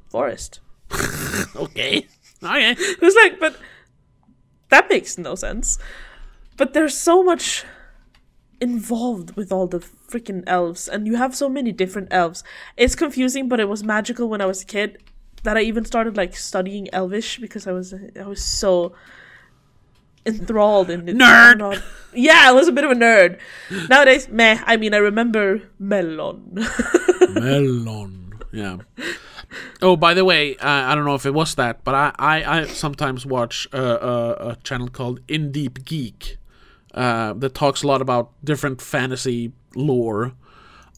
forest. 0.10 0.60
okay. 1.56 2.08
Okay. 2.44 2.72
It 2.78 3.02
was 3.02 3.16
like, 3.16 3.40
but 3.40 3.56
that 4.70 4.90
makes 4.90 5.18
no 5.18 5.36
sense. 5.36 5.78
But 6.58 6.74
there's 6.74 6.98
so 6.98 7.24
much 7.24 7.64
involved 8.60 9.36
with 9.36 9.52
all 9.52 9.68
the 9.68 9.80
freaking 9.80 10.44
elves, 10.48 10.88
and 10.88 11.08
you 11.08 11.16
have 11.16 11.36
so 11.36 11.50
many 11.50 11.72
different 11.72 12.08
elves. 12.12 12.44
It's 12.78 12.96
confusing, 12.96 13.48
but 13.50 13.60
it 13.60 13.68
was 13.70 13.84
magical 13.84 14.30
when 14.30 14.42
I 14.42 14.46
was 14.46 14.62
a 14.62 14.66
kid 14.66 14.98
that 15.44 15.58
I 15.58 15.62
even 15.62 15.86
started 15.86 16.18
like 16.18 16.36
studying 16.36 16.88
Elvish 16.94 17.40
because 17.40 17.66
I 17.68 17.72
was 17.72 17.94
I 18.20 18.28
was 18.28 18.44
so 18.44 18.94
enthralled 20.26 20.90
in 20.92 21.10
it. 21.10 21.16
Nerd! 21.18 21.58
Not- 21.58 21.82
Yeah, 22.14 22.42
I 22.46 22.52
was 22.52 22.68
a 22.68 22.72
bit 22.72 22.84
of 22.84 22.92
a 22.92 22.96
nerd. 22.96 23.40
Nowadays, 23.90 24.28
meh. 24.30 24.62
I 24.66 24.78
mean, 24.78 24.94
I 24.94 24.98
remember 24.98 25.62
Melon. 25.80 26.54
Melon. 27.34 28.34
Yeah. 28.52 28.78
Oh, 29.82 29.96
by 29.96 30.14
the 30.14 30.24
way, 30.24 30.56
uh, 30.58 30.68
I 30.68 30.96
don't 30.96 31.06
know 31.06 31.16
if 31.16 31.26
it 31.26 31.34
was 31.34 31.56
that, 31.56 31.84
but 31.84 31.94
I, 31.96 32.14
I, 32.18 32.60
I 32.62 32.66
sometimes 32.68 33.26
watch 33.26 33.68
uh, 33.74 33.78
a, 34.02 34.50
a 34.52 34.58
channel 34.64 34.88
called 34.88 35.20
In 35.28 35.52
Deep 35.52 35.84
Geek 35.86 36.38
uh, 36.94 37.34
that 37.34 37.54
talks 37.54 37.84
a 37.84 37.88
lot 37.88 38.02
about 38.02 38.32
different 38.44 38.82
fantasy 38.82 39.52
lore. 39.76 40.34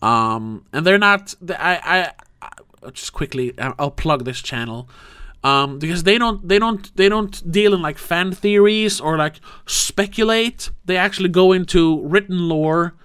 Um, 0.02 0.66
and 0.74 0.86
they're 0.86 0.98
not. 1.00 1.34
I, 1.50 2.12
I, 2.42 2.48
I 2.86 2.90
just 2.92 3.14
quickly, 3.14 3.54
I- 3.60 3.74
I'll 3.80 3.92
plug 3.92 4.26
this 4.26 4.42
channel. 4.42 4.90
Um, 5.46 5.78
because 5.80 6.04
they 6.04 6.18
don't, 6.18 6.48
they 6.48 6.58
don't, 6.58 6.96
they 6.96 7.10
don't 7.10 7.52
deal 7.52 7.74
in 7.74 7.82
like 7.82 7.98
fan 7.98 8.32
theories 8.32 9.02
or 9.02 9.18
like 9.18 9.42
speculate. 9.66 10.70
They 10.86 10.96
actually 10.96 11.30
go 11.30 11.52
into 11.52 12.02
written 12.06 12.48
lore. 12.48 12.96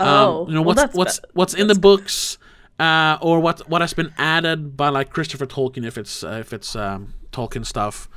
Um, 0.00 0.08
Oh, 0.08 0.46
you 0.48 0.54
know 0.54 0.62
well, 0.62 0.68
what's 0.74 0.80
that's 0.82 0.94
what's 0.96 1.20
what's 1.34 1.54
in 1.54 1.66
the 1.68 1.74
books 1.74 2.38
uh, 2.78 3.18
or 3.20 3.40
what 3.40 3.68
what 3.68 3.80
has 3.80 3.94
been 3.94 4.12
added 4.18 4.76
by 4.76 4.88
like 4.88 5.10
Christopher 5.10 5.46
Tolkien 5.46 5.84
if 5.86 5.96
it's 5.98 6.24
uh, 6.24 6.38
if 6.40 6.52
it's 6.52 6.74
um, 6.76 7.14
Tolkien 7.32 7.64
stuff. 7.64 8.08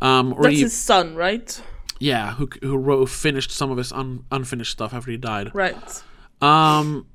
Um, 0.00 0.32
or 0.34 0.42
That's 0.42 0.56
he- 0.56 0.62
his 0.62 0.74
son, 0.74 1.14
right? 1.14 1.60
yeah, 2.00 2.34
who 2.34 2.48
who 2.62 2.76
wrote, 2.76 3.08
finished 3.08 3.50
some 3.50 3.70
of 3.70 3.78
his 3.78 3.92
un, 3.92 4.24
unfinished 4.30 4.72
stuff 4.72 4.92
after 4.92 5.10
he 5.10 5.16
died. 5.16 5.50
Right. 5.54 6.02
Um, 6.42 7.06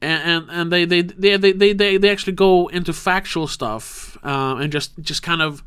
and 0.00 0.22
and, 0.22 0.50
and 0.50 0.72
they, 0.72 0.84
they, 0.84 1.02
they, 1.02 1.36
they, 1.36 1.52
they, 1.52 1.72
they, 1.74 1.96
they 1.98 2.08
actually 2.10 2.32
go 2.32 2.68
into 2.68 2.92
factual 2.92 3.46
stuff 3.46 4.16
uh, 4.22 4.56
and 4.58 4.72
just 4.72 4.98
just 5.00 5.22
kind 5.22 5.42
of 5.42 5.62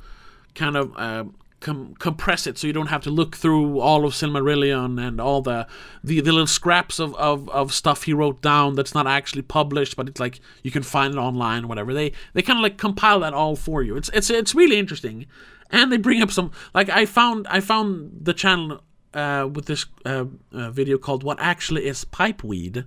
kind 0.56 0.76
of 0.76 0.94
uh, 0.98 1.26
com- 1.64 1.96
compress 1.98 2.46
it 2.46 2.58
so 2.58 2.68
you 2.68 2.74
don't 2.74 2.88
have 2.88 3.02
to 3.04 3.10
look 3.10 3.36
through 3.36 3.80
all 3.80 4.06
of 4.06 4.14
Silmarillion 4.14 5.02
and 5.06 5.20
all 5.20 5.42
the 5.42 5.66
the, 6.04 6.22
the 6.22 6.32
little 6.32 6.46
scraps 6.48 7.00
of, 7.00 7.16
of, 7.16 7.50
of 7.50 7.74
stuff 7.74 8.04
he 8.04 8.14
wrote 8.14 8.42
down 8.42 8.76
that's 8.76 8.94
not 8.94 9.08
actually 9.08 9.42
published 9.42 9.96
but 9.96 10.08
it's 10.08 10.20
like 10.20 10.40
you 10.62 10.70
can 10.72 10.84
find 10.84 11.14
it 11.16 11.18
online 11.18 11.64
or 11.64 11.68
whatever 11.68 11.94
they 11.94 12.12
they 12.34 12.42
kind 12.42 12.60
of 12.60 12.64
like 12.64 12.78
compile 12.78 13.22
that 13.22 13.34
all 13.34 13.56
for 13.56 13.82
you 13.82 13.96
it's 13.98 14.10
it's 14.14 14.30
it's 14.30 14.54
really 14.54 14.78
interesting 14.78 15.26
and 15.72 15.92
they 15.92 15.98
bring 15.98 16.22
up 16.22 16.30
some 16.32 16.52
like 16.74 16.90
I 16.90 17.06
found 17.06 17.48
I 17.48 17.60
found 17.62 18.12
the 18.22 18.34
channel 18.34 18.84
uh, 19.14 19.48
with 19.52 19.66
this 19.66 19.86
uh, 20.06 20.26
uh, 20.52 20.70
video 20.72 20.98
called 20.98 21.24
"What 21.24 21.40
Actually 21.40 21.86
Is 21.88 22.04
Pipe 22.06 22.44
Weed," 22.44 22.84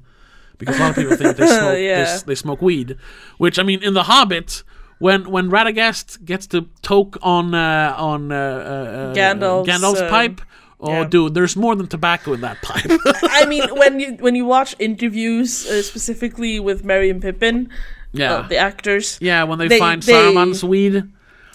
because 0.59 0.77
a 0.77 0.81
lot 0.81 0.91
of 0.91 0.97
people 0.97 1.17
think 1.17 1.37
they 1.37 1.47
smoke 1.59 1.79
Yeah. 1.79 2.05
they, 2.17 2.23
they 2.27 2.35
smoke 2.35 2.61
weed. 2.63 2.97
Which 3.39 3.59
I 3.61 3.63
mean, 3.63 3.81
in 3.83 3.95
The 3.95 4.05
Hobbit, 4.05 4.63
when 4.99 5.31
when 5.31 5.51
Radagast 5.51 6.25
gets 6.25 6.47
to 6.49 6.69
toke 6.83 7.19
on 7.23 7.55
uh, 7.55 7.95
on 7.99 8.33
uh, 8.33 8.35
uh, 8.37 8.39
uh, 8.39 9.15
Gandalf's, 9.15 9.69
Gandalf's 9.69 10.01
um, 10.01 10.09
pipe, 10.09 10.41
oh 10.81 10.91
yeah. 11.03 11.05
dude, 11.05 11.35
there's 11.35 11.57
more 11.57 11.75
than 11.77 11.87
tobacco 11.87 12.33
in 12.33 12.41
that 12.41 12.61
pipe. 12.63 12.91
I 13.23 13.47
mean, 13.47 13.69
when 13.77 14.01
you 14.01 14.15
when 14.21 14.35
you 14.35 14.45
watch 14.45 14.75
interviews 14.79 15.67
uh, 15.67 15.83
specifically 15.83 16.59
with 16.61 16.85
Merry 16.85 17.11
and 17.11 17.21
Pippin, 17.21 17.69
yeah, 18.13 18.35
uh, 18.35 18.49
the 18.49 18.57
actors, 18.57 19.19
yeah. 19.21 19.45
When 19.45 19.59
they, 19.59 19.69
they- 19.69 19.79
find 19.79 20.03
they- 20.03 20.13
Saruman's 20.13 20.65
weed, 20.65 21.05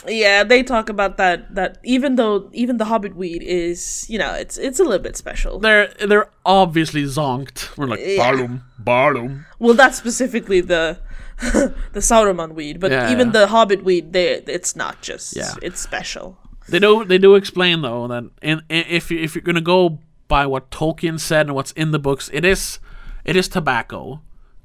yeah, 0.08 0.44
they 0.44 0.62
talk 0.64 0.90
about 0.90 1.18
that. 1.18 1.54
That 1.56 1.78
even 1.84 2.16
though 2.16 2.50
even 2.54 2.78
the 2.78 2.86
Hobbit 2.86 3.16
weed 3.16 3.42
is, 3.44 4.06
you 4.10 4.18
know, 4.20 4.34
it's 4.34 4.58
it's 4.58 4.80
a 4.80 4.84
little 4.84 5.00
bit 5.00 5.18
special. 5.18 5.60
they're 5.60 5.94
they're 6.06 6.30
obviously 6.46 7.04
zonked. 7.04 7.76
We're 7.78 7.88
like 7.88 8.00
Yeah. 8.04 8.18
Barlum, 8.18 8.62
Barlum. 8.80 9.46
Well, 9.60 9.74
that's 9.74 9.98
specifically 9.98 10.62
the 10.62 10.98
the 11.94 12.00
Sauron 12.00 12.54
weed, 12.54 12.80
but 12.80 12.92
Yeah, 12.92 13.12
even 13.12 13.28
yeah. 13.28 13.34
the 13.34 13.48
Hobbit 13.48 13.84
weed, 13.84 14.14
they 14.14 14.34
it's 14.48 14.76
not 14.76 15.02
just. 15.02 15.36
Yeah. 15.36 15.54
It's 15.62 15.80
special. 15.80 16.38
They 16.70 16.80
do 16.80 17.04
they 17.06 17.18
do 17.18 17.36
explain 17.36 17.82
though 17.82 18.08
that 18.08 18.24
if 18.70 19.12
you, 19.12 19.20
if 19.20 19.36
you're 19.36 19.42
gonna 19.42 19.62
go 19.62 20.00
by 20.28 20.46
what 20.46 20.70
Tolkien 20.72 21.20
said 21.20 21.48
and 21.48 21.56
what's 21.56 21.72
in 21.74 21.92
the 21.92 22.00
books, 22.00 22.30
it 22.34 22.46
is 22.46 22.80
it 23.26 23.36
is 23.36 23.48
tobacco. 23.48 24.22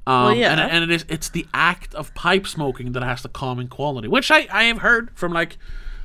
Um, 0.09 0.25
Well, 0.27 0.35
yeah. 0.35 0.53
and, 0.53 0.61
and 0.61 0.85
it 0.85 0.95
is 0.95 1.05
it's 1.09 1.29
the 1.31 1.47
act 1.53 1.95
of 1.95 2.15
pipe 2.15 2.47
smoking 2.47 2.93
that 2.93 3.03
has 3.03 3.23
the 3.23 3.29
calming 3.29 3.69
quality, 3.69 4.07
which 4.09 4.31
I, 4.31 4.47
I 4.53 4.65
have 4.65 4.79
heard 4.79 5.11
from 5.15 5.33
like 5.33 5.57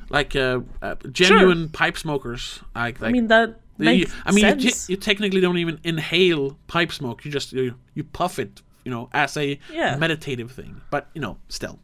like 0.09 0.35
uh, 0.35 0.61
uh, 0.81 0.95
genuine 1.11 1.69
pipe 1.69 1.97
smokers. 1.97 2.59
Like, 2.75 2.99
like 2.99 3.09
I 3.09 3.11
mean 3.11 3.27
that 3.27 3.59
you- 3.77 4.07
I 4.25 4.31
mean, 4.31 4.59
you, 4.59 4.71
you 4.87 4.95
technically 4.97 5.41
don't 5.41 5.57
even 5.57 5.79
inhale 5.83 6.57
pipe 6.67 6.91
smoke. 6.91 7.25
You 7.25 7.31
just 7.31 7.51
you, 7.53 7.75
you 7.95 8.03
puff 8.03 8.37
it, 8.39 8.61
you 8.85 8.91
know, 8.91 9.09
as 9.13 9.37
a 9.37 9.59
Yeah. 9.71 9.95
meditative 9.97 10.51
thing. 10.51 10.81
But 10.89 11.07
you 11.13 11.21
know, 11.21 11.37
still, 11.49 11.79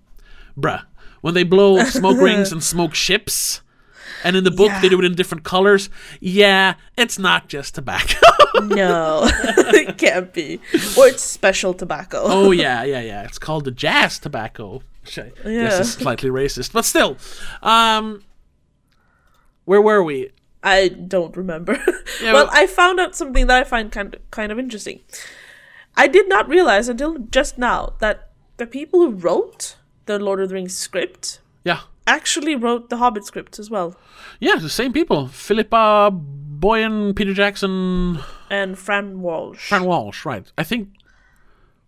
bruh, 0.60 0.84
when 1.22 1.34
they 1.34 1.44
blow 1.44 1.84
smoke 1.86 2.18
rings 2.20 2.52
and 2.52 2.64
smoke 2.64 2.94
ships, 2.96 3.62
and 4.24 4.36
in 4.36 4.44
the 4.44 4.52
book 4.52 4.72
they 4.82 4.90
do 4.90 5.00
it 5.00 5.06
in 5.06 5.16
different 5.16 5.44
colors. 5.44 5.90
Yeah, 6.20 6.76
it's 6.98 7.20
not 7.20 7.48
just 7.50 7.76
tobacco. 7.76 8.16
no, 8.64 9.22
it 9.30 9.98
can't 9.98 10.34
be. 10.34 10.60
Or 10.98 11.08
it's 11.08 11.22
special 11.24 11.74
tobacco. 11.74 12.22
oh 12.24 12.52
yeah, 12.52 12.84
yeah, 12.84 13.02
yeah. 13.02 13.24
It's 13.24 13.38
called 13.40 13.66
the 13.66 13.72
jazz 13.72 14.18
tobacco. 14.20 14.82
Which 15.04 15.20
I 15.20 15.30
guess 15.44 15.80
is 15.80 15.94
slightly 15.94 16.30
racist, 16.30 16.74
but 16.74 16.84
still. 16.84 17.16
Um, 17.64 18.24
where 19.66 19.82
were 19.82 20.04
we? 20.04 20.32
I 20.64 20.88
don't 20.90 21.36
remember. 21.38 21.74
Yeah, 22.22 22.34
well, 22.34 22.46
well- 22.48 22.50
I 22.52 22.68
found 22.68 23.00
out 23.00 23.16
something 23.16 23.48
that 23.48 23.58
I 23.60 23.64
find 23.64 23.92
kind 23.92 24.16
of, 24.16 24.32
kind 24.32 24.52
of 24.52 24.58
interesting. 24.60 25.02
I 25.98 26.08
did 26.08 26.30
not 26.30 26.48
realize 26.48 26.88
until 26.88 27.18
just 27.18 27.58
now 27.58 27.94
that 28.00 28.30
the 28.58 28.68
people 28.68 29.00
who 29.02 29.12
wrote 29.12 29.76
the 30.06 30.20
Lord 30.20 30.40
of 30.40 30.50
the 30.50 30.56
Rings 30.56 30.76
script 30.78 31.42
Yeah, 31.66 31.82
actually 32.06 32.56
wrote 32.56 32.90
the 32.90 32.98
Hobbit 32.98 33.26
script 33.26 33.58
as 33.60 33.70
well. 33.70 33.96
yeah, 34.40 34.56
the 34.56 34.70
same 34.70 34.94
people. 34.94 35.28
Philippa 35.28 36.12
Boyens, 36.60 37.16
Peter 37.16 37.34
Jackson, 37.34 38.20
And 38.50 38.78
Fran 38.80 39.22
Walsh. 39.22 39.68
Fran 39.70 39.84
Walsh, 39.86 40.24
right? 40.26 40.50
I 40.58 40.64
think 40.64 40.90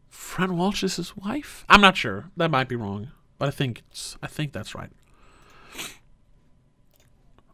Fran 0.09 0.57
Walsh 0.57 0.83
is 0.83 0.95
his 0.97 1.15
wife. 1.15 1.63
I'm 1.69 1.81
not 1.81 1.95
sure. 1.95 2.29
That 2.35 2.51
might 2.51 2.67
be 2.67 2.75
wrong, 2.75 3.11
but 3.37 3.47
I 3.47 3.51
think 3.51 3.83
it's. 3.89 4.17
I 4.21 4.27
think 4.27 4.51
that's 4.53 4.73
right. 4.75 4.89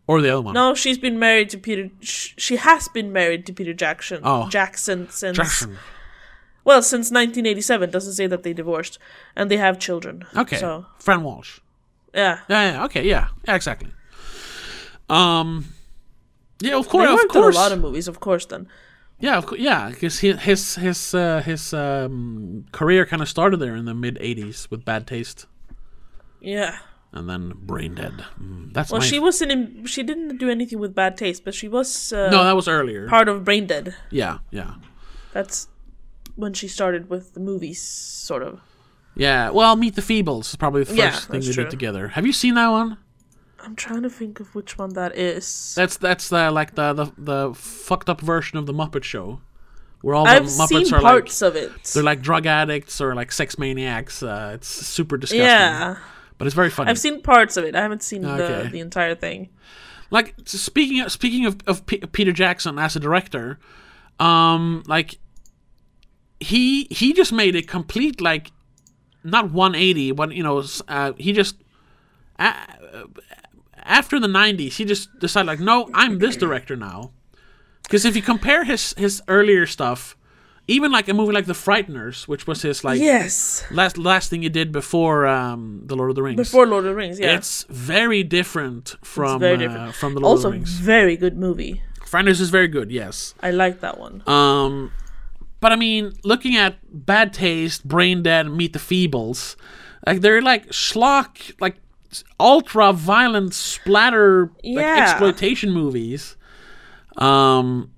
Or 0.08 0.22
the 0.22 0.30
other 0.30 0.41
one. 0.41 0.53
no, 0.53 0.76
she's 0.76 0.99
been 0.99 1.18
married 1.18 1.49
to 1.49 1.58
Peter. 1.58 1.89
She 2.01 2.58
has 2.58 2.88
been 2.89 3.12
married 3.12 3.45
to 3.47 3.53
Peter 3.53 3.74
Jackson. 3.74 4.22
Oh. 4.24 4.47
Jackson 4.49 5.10
since 5.10 5.36
Jackson. 5.38 5.78
Well 6.66 6.82
since 6.82 7.05
1987. 7.11 7.89
Doesn't 7.91 8.13
say 8.13 8.28
that 8.28 8.43
they 8.43 8.51
divorced, 8.53 8.99
and 9.38 9.49
they 9.49 9.57
have 9.57 9.80
children. 9.80 10.26
Okay. 10.36 10.57
So 10.57 10.86
Fran 10.99 11.24
Walsh. 11.24 11.59
yeah, 12.13 12.39
Yeah, 12.49 12.72
yeah. 12.72 12.86
Okay. 12.86 13.03
Yeah. 13.07 13.28
Yeah. 13.47 13.55
Exactly. 13.55 13.91
Um. 15.09 15.66
Yeah. 16.61 16.78
Of 16.78 16.88
course. 16.89 17.07
they 17.07 17.13
Of 17.13 17.28
course. 17.30 17.55
a 17.55 17.59
lot 17.59 17.72
of 17.72 17.80
movies, 17.80 18.07
of 18.07 18.20
course. 18.20 18.45
Then 18.45 18.68
yeah. 19.20 19.38
Of, 19.38 19.45
cou- 19.45 19.57
yeah. 19.57 19.89
Because 19.89 20.20
his 20.20 20.39
his 20.41 20.76
his 20.76 21.13
uh, 21.13 21.41
his 21.45 21.74
um, 21.74 22.66
career 22.72 23.05
kind 23.05 23.22
of 23.22 23.30
started 23.30 23.57
there 23.59 23.76
in 23.76 23.86
the 23.86 23.93
mid 23.93 24.18
'80s 24.20 24.70
with 24.72 24.84
Bad 24.86 25.05
Taste, 25.07 25.45
yeah. 26.41 26.78
and 27.13 27.30
then 27.30 27.53
Brain 27.55 27.95
Dead. 27.95 28.26
Mm, 28.41 28.74
that's 28.74 28.91
Well, 28.91 29.01
my 29.01 29.05
she 29.07 29.20
wasn't 29.20 29.51
in. 29.51 29.86
She 29.86 30.01
didn't 30.03 30.38
do 30.38 30.49
anything 30.49 30.80
with 30.80 30.95
bad 30.95 31.18
taste, 31.18 31.45
but 31.45 31.53
she 31.53 31.68
was 31.68 32.11
uh, 32.13 32.30
no. 32.32 32.43
That 32.43 32.55
was 32.55 32.68
earlier. 32.68 33.07
part 33.07 33.30
of 33.30 33.43
Brain 33.43 33.68
Dead. 33.68 33.95
yeah. 34.11 34.39
Yeah. 34.51 34.76
That's 35.34 35.68
when 36.36 36.53
she 36.53 36.67
started 36.67 37.09
with 37.09 37.33
the 37.33 37.39
movies, 37.39 37.81
sort 37.81 38.43
of. 38.43 38.59
Yeah, 39.15 39.49
well, 39.51 39.75
Meet 39.75 39.95
the 39.95 40.01
Feebles 40.01 40.49
is 40.49 40.55
probably 40.57 40.81
the 40.81 40.88
first 40.88 40.97
Yeah, 40.97 41.11
thing 41.11 41.39
they 41.41 41.51
true. 41.53 41.63
did 41.63 41.69
together. 41.71 42.09
Have 42.09 42.25
you 42.25 42.33
seen 42.33 42.55
that 42.55 42.67
one? 42.69 42.97
I'm 43.59 43.75
trying 43.75 44.03
to 44.03 44.09
think 44.09 44.39
of 44.39 44.53
which 44.53 44.77
one 44.77 44.93
that 44.93 45.17
is. 45.17 45.73
That's 45.75 45.97
that's 45.97 46.29
the 46.29 46.51
like 46.51 46.75
the 46.75 46.93
the, 46.93 47.11
the 47.17 47.53
fucked 47.55 48.09
up 48.09 48.21
version 48.21 48.57
of 48.59 48.65
the 48.67 48.73
Muppet 48.73 49.03
Show, 49.03 49.39
where 50.01 50.13
all 50.15 50.25
the 50.25 50.31
I've 50.31 50.43
Muppets 50.43 50.67
seen 50.86 50.93
are 50.93 51.01
parts 51.01 51.41
like 51.41 51.47
of 51.49 51.55
it. 51.55 51.83
they're 51.86 52.03
like 52.03 52.21
drug 52.21 52.45
addicts 52.45 52.99
or 53.01 53.15
like 53.15 53.31
sex 53.31 53.57
maniacs. 53.57 54.21
Uh, 54.21 54.51
it's 54.53 54.67
super 54.67 55.17
disgusting. 55.17 55.45
yeah, 55.45 55.97
but 56.38 56.45
it's 56.45 56.53
very 56.55 56.69
funny. 56.69 56.89
I've 56.91 56.99
seen 56.99 57.21
parts 57.21 57.57
of 57.57 57.63
it. 57.63 57.75
I 57.75 57.81
haven't 57.81 58.03
seen 58.03 58.23
Okay. 58.25 58.63
the 58.65 58.69
the 58.69 58.79
entire 58.81 59.15
thing. 59.15 59.49
like 60.11 60.36
speaking 60.45 60.99
of, 60.99 61.11
speaking 61.11 61.45
of 61.47 61.57
of 61.65 61.86
P- 61.88 61.99
Peter 62.11 62.33
Jackson 62.33 62.77
as 62.77 62.95
a 62.95 62.99
director, 62.99 63.57
um, 64.19 64.83
like 64.86 65.17
he 66.39 66.86
he 66.91 67.13
just 67.13 67.31
made 67.31 67.55
a 67.55 67.61
complete 67.61 68.19
like 68.21 68.51
not 69.23 69.51
180, 69.51 70.11
but 70.11 70.31
you 70.33 70.43
know, 70.43 70.63
uh, 70.88 71.13
he 71.17 71.33
just 71.33 71.55
a- 72.39 72.53
after 73.77 74.19
the 74.19 74.27
90s, 74.27 74.73
he 74.73 74.86
just 74.86 75.17
decided 75.19 75.47
like, 75.47 75.59
no, 75.59 75.89
I'm 75.93 76.19
this 76.19 76.36
director 76.38 76.75
now. 76.75 77.11
Because 77.83 78.03
if 78.05 78.15
you 78.15 78.21
compare 78.21 78.63
his 78.63 78.93
his 78.97 79.21
earlier 79.27 79.65
stuff, 79.67 80.15
even 80.67 80.91
like 80.91 81.07
a 81.07 81.13
movie 81.13 81.31
like 81.33 81.45
The 81.45 81.53
Frighteners, 81.53 82.27
which 82.27 82.47
was 82.47 82.63
his 82.63 82.83
like 82.83 82.99
Yes, 82.99 83.63
last 83.71 83.97
last 83.97 84.29
thing 84.31 84.41
he 84.41 84.49
did 84.49 84.71
before 84.71 85.27
um, 85.27 85.81
the 85.86 85.95
Lord 85.95 86.09
of 86.09 86.15
the 86.15 86.23
Rings, 86.23 86.38
before 86.38 86.65
Lord 86.65 86.86
of 86.86 86.91
the 86.91 86.95
Rings. 86.95 87.19
Yeah, 87.19 87.36
it's 87.38 87.65
very 87.69 88.23
different 88.23 88.95
from 89.03 89.39
very 89.39 89.67
uh, 89.67 89.91
from 89.91 90.15
the 90.15 90.19
Lord 90.21 90.31
also 90.38 90.47
of 90.47 90.53
the 90.53 90.57
Rings. 90.59 90.71
very 90.71 91.15
good 91.15 91.38
movie. 91.38 91.81
Frighteners 92.01 92.39
is 92.41 92.49
very 92.49 92.67
good, 92.67 92.91
yes. 92.91 93.33
I 93.41 93.51
like 93.51 93.81
that 93.81 93.99
one. 93.99 94.23
Um, 94.27 94.91
but 95.60 95.72
I 95.72 95.76
mean, 95.76 96.14
looking 96.24 96.56
at 96.56 96.78
Bad 96.91 97.34
Taste, 97.34 97.88
Brain 97.88 98.24
Dead, 98.24 98.49
Meet 98.49 98.74
the 98.74 98.80
Feebles, 98.80 99.56
like 100.06 100.22
they're 100.22 100.41
like 100.41 100.68
schlock, 100.70 101.53
like 101.60 101.76
ultra 102.39 102.93
violent 102.93 103.53
splatter, 103.53 104.51
like 104.64 104.76
Yeah. 104.86 105.08
exploitation 105.10 105.72
movies. 105.72 106.36
Um, 107.18 107.91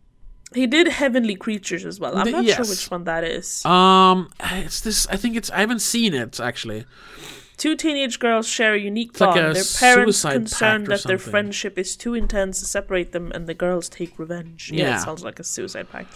He 0.56 0.66
did 0.66 0.88
Heavenly 0.88 1.36
Creatures 1.36 1.86
as 1.86 2.00
well. 2.00 2.18
I'm 2.18 2.26
The- 2.26 2.32
not 2.32 2.46
sure 2.48 2.66
which 2.66 2.90
one 2.90 3.04
that 3.04 3.24
is. 3.24 3.64
um, 3.66 4.30
it's 4.40 4.80
this. 4.82 5.06
I 5.08 5.18
think 5.18 5.36
it's. 5.36 5.50
I 5.52 5.60
haven't 5.60 5.82
seen 5.82 6.14
it 6.14 6.40
actually. 6.40 6.86
Two 7.58 7.76
teenage 7.76 8.20
girls 8.20 8.48
share 8.48 8.74
a 8.76 8.80
unique 8.80 9.20
like 9.20 9.32
bond. 9.36 9.40
a 9.40 9.54
Their 9.54 9.64
parents 9.80 10.22
concerned 10.22 10.88
that 10.88 11.04
their 11.04 11.18
friendship 11.18 11.78
is 11.78 11.96
too 11.98 12.14
intense 12.14 12.60
to 12.60 12.66
separate 12.66 13.12
them, 13.12 13.32
and 13.34 13.46
the 13.48 13.54
girls 13.56 13.90
take 13.90 14.18
revenge. 14.18 14.72
Yeah, 14.74 14.86
Yeah. 14.86 14.98
it 14.98 15.02
sounds 15.04 15.24
like 15.24 15.40
a 15.40 15.44
suicide 15.44 15.90
pact. 15.92 16.14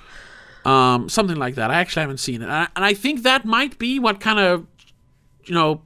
Um, 0.66 1.10
something 1.10 1.38
like 1.38 1.56
that. 1.56 1.72
I 1.72 1.76
actually 1.76 2.02
haven't 2.02 2.20
seen 2.20 2.42
it, 2.42 2.46
and 2.46 2.54
I, 2.54 2.68
and 2.76 2.86
I 2.86 2.94
think 2.94 3.24
that 3.24 3.46
might 3.46 3.78
be 3.80 4.00
what 4.00 4.20
kind 4.20 4.40
of, 4.40 4.68
you 5.46 5.54
know, 5.54 5.82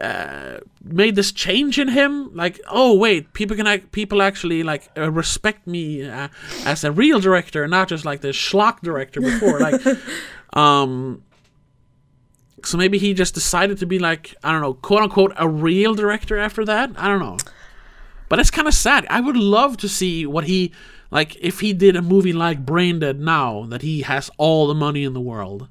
uh, 0.00 0.58
made 0.84 1.14
this 1.14 1.32
change 1.32 1.78
in 1.78 1.88
him. 1.88 2.34
Like, 2.34 2.60
oh 2.70 2.94
wait, 2.96 3.32
people 3.32 3.56
can 3.56 3.80
people 3.88 4.20
actually 4.20 4.62
like 4.62 4.90
uh, 4.96 5.10
respect 5.10 5.66
me 5.66 6.08
uh, 6.08 6.28
as 6.64 6.84
a 6.84 6.92
real 6.92 7.20
director, 7.20 7.66
not 7.66 7.88
just 7.88 8.04
like 8.04 8.20
the 8.20 8.28
schlock 8.28 8.80
director 8.80 9.20
before. 9.20 9.58
like, 9.60 9.80
um, 10.52 11.22
So 12.64 12.76
maybe 12.76 12.98
he 12.98 13.14
just 13.14 13.34
decided 13.34 13.78
to 13.78 13.86
be 13.86 13.98
like 13.98 14.34
I 14.44 14.52
don't 14.52 14.60
know, 14.60 14.74
quote 14.74 15.02
unquote, 15.02 15.32
a 15.36 15.48
real 15.48 15.94
director 15.94 16.38
after 16.38 16.64
that. 16.66 16.90
I 16.96 17.08
don't 17.08 17.20
know. 17.20 17.38
But 18.28 18.38
it's 18.38 18.50
kind 18.50 18.68
of 18.68 18.74
sad. 18.74 19.06
I 19.08 19.20
would 19.20 19.36
love 19.36 19.78
to 19.78 19.88
see 19.88 20.26
what 20.26 20.44
he 20.44 20.72
like 21.10 21.36
if 21.36 21.60
he 21.60 21.72
did 21.72 21.96
a 21.96 22.02
movie 22.02 22.32
like 22.32 22.64
Brain 22.66 22.98
Dead 23.00 23.18
now 23.20 23.64
that 23.66 23.82
he 23.82 24.02
has 24.02 24.30
all 24.36 24.66
the 24.66 24.74
money 24.74 25.04
in 25.04 25.14
the 25.14 25.20
world. 25.20 25.68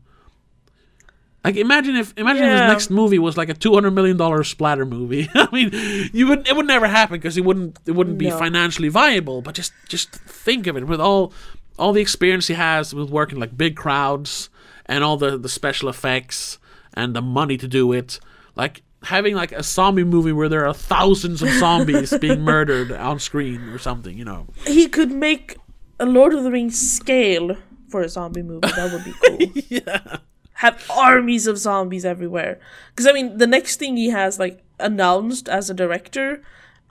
Like 1.44 1.56
imagine 1.56 1.96
if 1.96 2.14
imagine 2.18 2.44
if 2.44 2.52
his 2.52 2.62
next 2.62 2.90
movie 2.90 3.20
was 3.20 3.38
like 3.38 3.48
a 3.48 3.54
two 3.54 3.74
hundred 3.74 3.92
million 3.92 4.18
dollar 4.18 4.44
splatter 4.44 4.86
movie. 4.86 5.30
I 5.36 5.48
mean, 5.54 5.72
you 6.12 6.28
would 6.28 6.46
it 6.48 6.56
would 6.56 6.68
never 6.68 6.88
happen 6.88 7.16
because 7.18 7.38
it 7.38 7.46
wouldn't 7.46 7.78
it 7.86 7.92
wouldn't 7.92 8.18
be 8.18 8.30
No. 8.30 8.38
financially 8.38 8.90
viable. 8.90 9.42
But 9.42 9.56
just 9.56 9.72
just 9.88 10.10
think 10.12 10.68
of 10.68 10.76
it 10.76 10.88
with 10.88 11.00
all 11.00 11.32
all 11.80 11.94
the 11.94 12.02
experience 12.02 12.48
he 12.48 12.56
has 12.56 12.94
with 12.94 13.10
working 13.10 13.40
like 13.40 13.56
big 13.56 13.78
crowds 13.78 14.50
and 14.88 15.04
all 15.06 15.16
the 15.16 15.38
the 15.38 15.48
special 15.48 15.88
effects 15.88 16.58
and 16.94 17.16
the 17.16 17.22
money 17.22 17.56
to 17.58 17.68
do 17.68 17.94
it. 17.94 18.20
Like 18.56 18.82
having 19.04 19.36
like 19.36 19.52
a 19.52 19.64
zombie 19.64 20.04
movie 20.04 20.32
where 20.32 20.50
there 20.50 20.68
are 20.68 20.74
thousands 20.74 21.42
of 21.42 21.50
zombies 21.50 22.18
being 22.22 22.42
murdered 22.42 22.92
on 22.92 23.20
screen 23.20 23.62
or 23.70 23.78
something. 23.78 24.18
You 24.18 24.26
know. 24.26 24.48
He 24.66 24.88
could 24.88 25.12
make 25.12 25.58
a 26.00 26.06
Lord 26.06 26.34
of 26.34 26.44
the 26.44 26.52
Rings 26.52 26.80
scale 26.80 27.58
for 27.90 28.02
a 28.02 28.10
zombie 28.10 28.44
movie. 28.44 28.68
That 28.68 28.92
would 28.92 29.06
be 29.06 29.14
cool. 29.26 29.64
yeah. 29.70 30.18
Have 30.54 30.84
armies 30.90 31.46
of 31.48 31.58
zombies 31.58 32.04
everywhere. 32.04 32.60
Because 32.90 33.08
I 33.08 33.14
mean, 33.14 33.38
the 33.38 33.48
next 33.48 33.78
thing 33.78 33.96
he 33.98 34.10
has 34.10 34.40
like 34.40 34.64
announced 34.80 35.48
as 35.48 35.70
a 35.70 35.74
director 35.74 36.42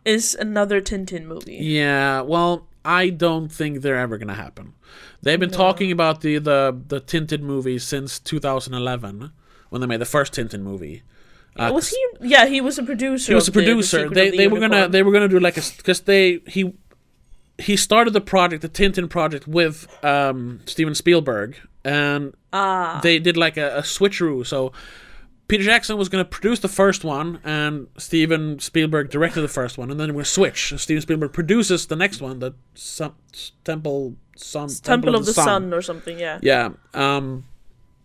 is 0.05 0.35
another 0.37 0.81
Tintin 0.81 1.25
movie. 1.25 1.57
Yeah, 1.57 2.21
well, 2.21 2.69
I 2.85 3.11
don't 3.11 3.49
think 3.51 3.83
they're 3.83 3.99
ever 3.99 4.19
gonna 4.19 4.35
happen. 4.35 4.75
They've 5.21 5.41
been 5.41 5.51
talking 5.51 5.91
about 5.91 6.21
the 6.21 6.39
the 6.39 6.81
the 6.87 7.01
Tintin 7.01 7.41
movie 7.41 7.81
since 7.81 8.21
2011 8.21 9.33
when 9.71 9.81
they 9.81 9.87
made 9.89 10.01
the 10.01 10.05
first 10.05 10.33
Tintin 10.35 10.61
movie. 10.61 11.03
Uh, 11.59 11.71
was 11.73 11.89
he? 11.89 11.99
Yeah, 12.21 12.47
he 12.47 12.61
was 12.61 12.79
a 12.79 12.83
producer. 12.83 13.33
he 13.33 13.35
was 13.35 13.49
a 13.49 13.51
of 13.51 13.55
the- 13.55 13.61
the 13.61 13.67
producer. 13.67 14.09
They 14.09 14.31
the 14.31 14.37
they 14.37 14.49
were 14.49 14.61
gonna 14.61 14.89
they 14.89 15.03
were 15.03 15.13
gonna 15.13 15.29
do 15.29 15.41
like 15.41 15.57
a 15.57 15.63
because 15.77 16.01
they 16.03 16.41
he 16.47 16.73
he 17.59 17.77
started 17.77 18.13
the 18.13 18.21
project 18.21 18.63
the 18.63 18.69
Tintin 18.69 19.09
project 19.09 19.49
with 19.49 19.87
um 20.05 20.61
Steven 20.67 20.95
Spielberg 20.95 21.57
and 21.85 22.35
ah 22.53 23.01
they 23.03 23.19
did 23.19 23.37
like 23.37 23.57
a, 23.57 23.79
a 23.79 23.83
switcheroo. 23.83 24.45
So 24.47 24.73
Peter 25.49 25.63
Jackson 25.63 25.97
was 25.97 26.09
going 26.09 26.25
to 26.25 26.29
produce 26.29 26.59
the 26.59 26.69
first 26.69 27.05
one, 27.05 27.39
and 27.45 27.87
Steven 27.99 28.59
Spielberg 28.59 29.11
directed 29.11 29.43
the 29.43 29.49
first 29.49 29.79
one, 29.79 29.93
and 29.93 30.01
then 30.01 30.13
we're 30.13 30.25
switch. 30.25 30.75
Steven 30.77 31.01
Spielberg 31.01 31.33
produces 31.33 31.87
the 31.87 31.95
next 31.95 32.21
one, 32.21 32.41
the 32.41 32.53
Sun, 32.75 33.13
Temple 33.63 34.17
Sun, 34.37 34.69
Temple 34.83 35.15
of 35.15 35.25
the 35.25 35.33
Sun. 35.33 35.73
or 35.73 35.81
something. 35.83 36.19
Yeah. 36.19 36.41
Yeah, 36.43 36.71
um, 36.95 37.45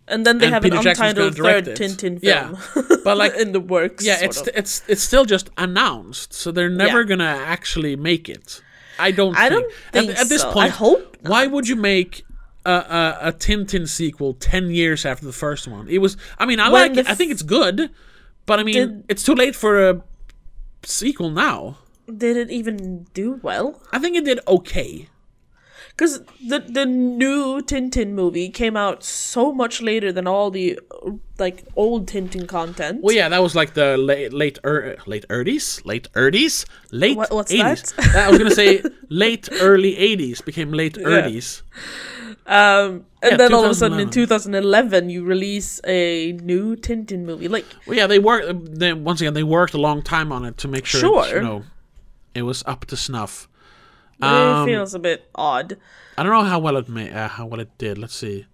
And 0.08 0.26
then 0.26 0.38
they 0.38 0.46
And 0.46 0.54
have 0.54 0.62
Peter 0.64 0.76
an 0.76 0.82
Jackson's 0.82 1.10
untitled 1.18 1.36
third 1.36 1.68
it. 1.68 1.78
Tintin 1.78 2.20
film. 2.20 2.20
Yeah. 2.22 2.82
But, 3.04 3.16
like- 3.16 3.34
in 3.42 3.52
the 3.52 3.60
works. 3.60 4.04
yeah. 4.04 4.16
sort 4.18 4.48
It's 4.48 4.48
it's 4.60 4.82
it's 4.88 5.02
still 5.02 5.24
just 5.24 5.48
announced, 5.56 6.32
so 6.34 6.50
they're 6.50 6.68
never 6.68 7.00
Yeah. 7.00 7.06
gonna 7.06 7.24
actually 7.56 7.94
make 7.96 8.28
it. 8.28 8.60
I 8.98 9.10
don't. 9.12 9.36
I 9.36 9.48
think. 9.48 9.62
don't 9.62 9.72
think 9.92 10.10
at, 10.10 10.18
at 10.22 10.28
this 10.28 10.42
so. 10.42 10.50
I 10.50 10.52
point. 10.52 10.72
hope 10.72 11.16
Why 11.22 11.46
would 11.46 11.66
you 11.68 11.76
make? 11.76 12.24
A, 12.64 12.70
a, 12.70 13.18
a 13.28 13.32
Tintin 13.32 13.88
sequel 13.88 14.34
ten 14.34 14.70
years 14.70 15.04
after 15.04 15.26
the 15.26 15.32
first 15.32 15.66
one. 15.66 15.88
It 15.88 15.98
was. 15.98 16.16
I 16.38 16.46
mean, 16.46 16.60
I 16.60 16.68
When 16.68 16.82
like 16.82 16.94
the 16.94 17.00
it. 17.00 17.08
I 17.10 17.14
think 17.16 17.32
it's 17.32 17.42
good, 17.42 17.90
but 18.46 18.60
I 18.60 18.62
mean, 18.62 18.74
Did- 18.74 19.04
it's 19.08 19.24
too 19.24 19.34
late 19.34 19.56
for 19.56 19.88
a 19.90 20.02
sequel 20.84 21.30
now. 21.30 21.78
Did 22.06 22.36
it 22.36 22.50
even 22.52 23.06
do 23.14 23.40
well? 23.42 23.82
I 23.92 23.98
think 23.98 24.16
it 24.16 24.24
did 24.24 24.38
okay. 24.46 25.08
Because 25.96 26.20
the 26.48 26.60
the 26.60 26.86
new 26.86 27.60
Tintin 27.62 28.12
movie 28.14 28.48
came 28.48 28.76
out 28.76 29.04
so 29.04 29.52
much 29.52 29.82
later 29.82 30.10
than 30.12 30.26
all 30.26 30.50
the 30.50 30.78
like 31.38 31.64
old 31.76 32.06
Tintin 32.06 32.46
content. 32.48 33.02
Well, 33.02 33.14
yeah, 33.14 33.28
that 33.28 33.42
was 33.42 33.54
like 33.54 33.74
the 33.74 33.96
late 33.98 34.32
late 34.32 34.58
er, 34.64 34.96
late 35.06 35.26
thirties, 35.28 35.82
late 35.84 36.08
thirties, 36.14 36.64
late 36.90 37.16
What- 37.16 37.30
what's 37.32 37.52
80s. 37.52 37.94
that? 37.96 38.16
I 38.16 38.28
was 38.30 38.38
gonna 38.38 38.50
say 38.54 38.82
late 39.10 39.48
early 39.60 39.96
eighties 39.98 40.40
became 40.40 40.72
late 40.72 40.96
thirties. 40.96 41.62
Um, 42.46 43.04
and 43.22 43.32
Yeah, 43.32 43.36
then 43.36 43.54
all 43.54 43.64
of 43.64 43.70
a 43.70 43.74
sudden 43.74 44.00
in 44.00 44.10
2011 44.10 45.04
2011. 45.04 45.10
you 45.10 45.24
release 45.24 45.80
a 45.86 46.32
new 46.42 46.74
Tintin 46.76 47.24
movie. 47.24 47.48
Like 47.48 47.66
Well, 47.86 47.96
yeah, 47.96 48.06
they 48.08 48.18
worked. 48.18 48.78
They, 48.78 48.92
once 48.94 49.20
again, 49.20 49.34
they 49.34 49.44
worked 49.44 49.74
a 49.74 49.78
long 49.78 50.02
time 50.02 50.32
on 50.32 50.44
it 50.44 50.56
to 50.58 50.68
make 50.68 50.84
sure, 50.86 50.98
it, 51.00 51.28
Sure. 51.28 51.36
you 51.36 51.42
know, 51.42 51.64
it 52.34 52.42
was 52.42 52.64
up 52.66 52.86
to 52.86 52.96
snuff. 52.96 53.48
It 54.22 54.26
Um, 54.26 54.66
feels 54.66 54.94
a 54.94 54.98
bit 54.98 55.28
odd. 55.34 55.76
I 56.16 56.22
don't 56.22 56.32
know 56.32 56.44
how 56.44 56.58
well 56.58 56.76
it 56.76 56.88
made, 56.88 57.12
uh, 57.12 57.28
how 57.28 57.46
well 57.46 57.60
it 57.60 57.70
did. 57.78 57.98
Let's 57.98 58.14
see. 58.14 58.46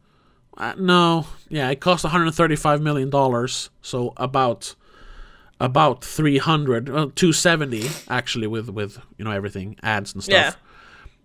Uh, 0.56 0.74
no, 0.78 1.26
yeah, 1.48 1.70
it 1.70 1.80
cost 1.80 2.04
135 2.04 2.80
million 2.82 3.10
dollars, 3.10 3.70
so 3.82 4.12
about 4.16 4.74
about 5.60 6.04
300, 6.04 6.88
well, 6.88 7.10
270 7.10 7.88
actually 8.08 8.46
with 8.46 8.68
with 8.70 8.98
you 9.18 9.24
know 9.24 9.30
everything 9.30 9.76
ads 9.82 10.14
and 10.14 10.22
stuff. 10.22 10.34
Yeah. 10.34 10.52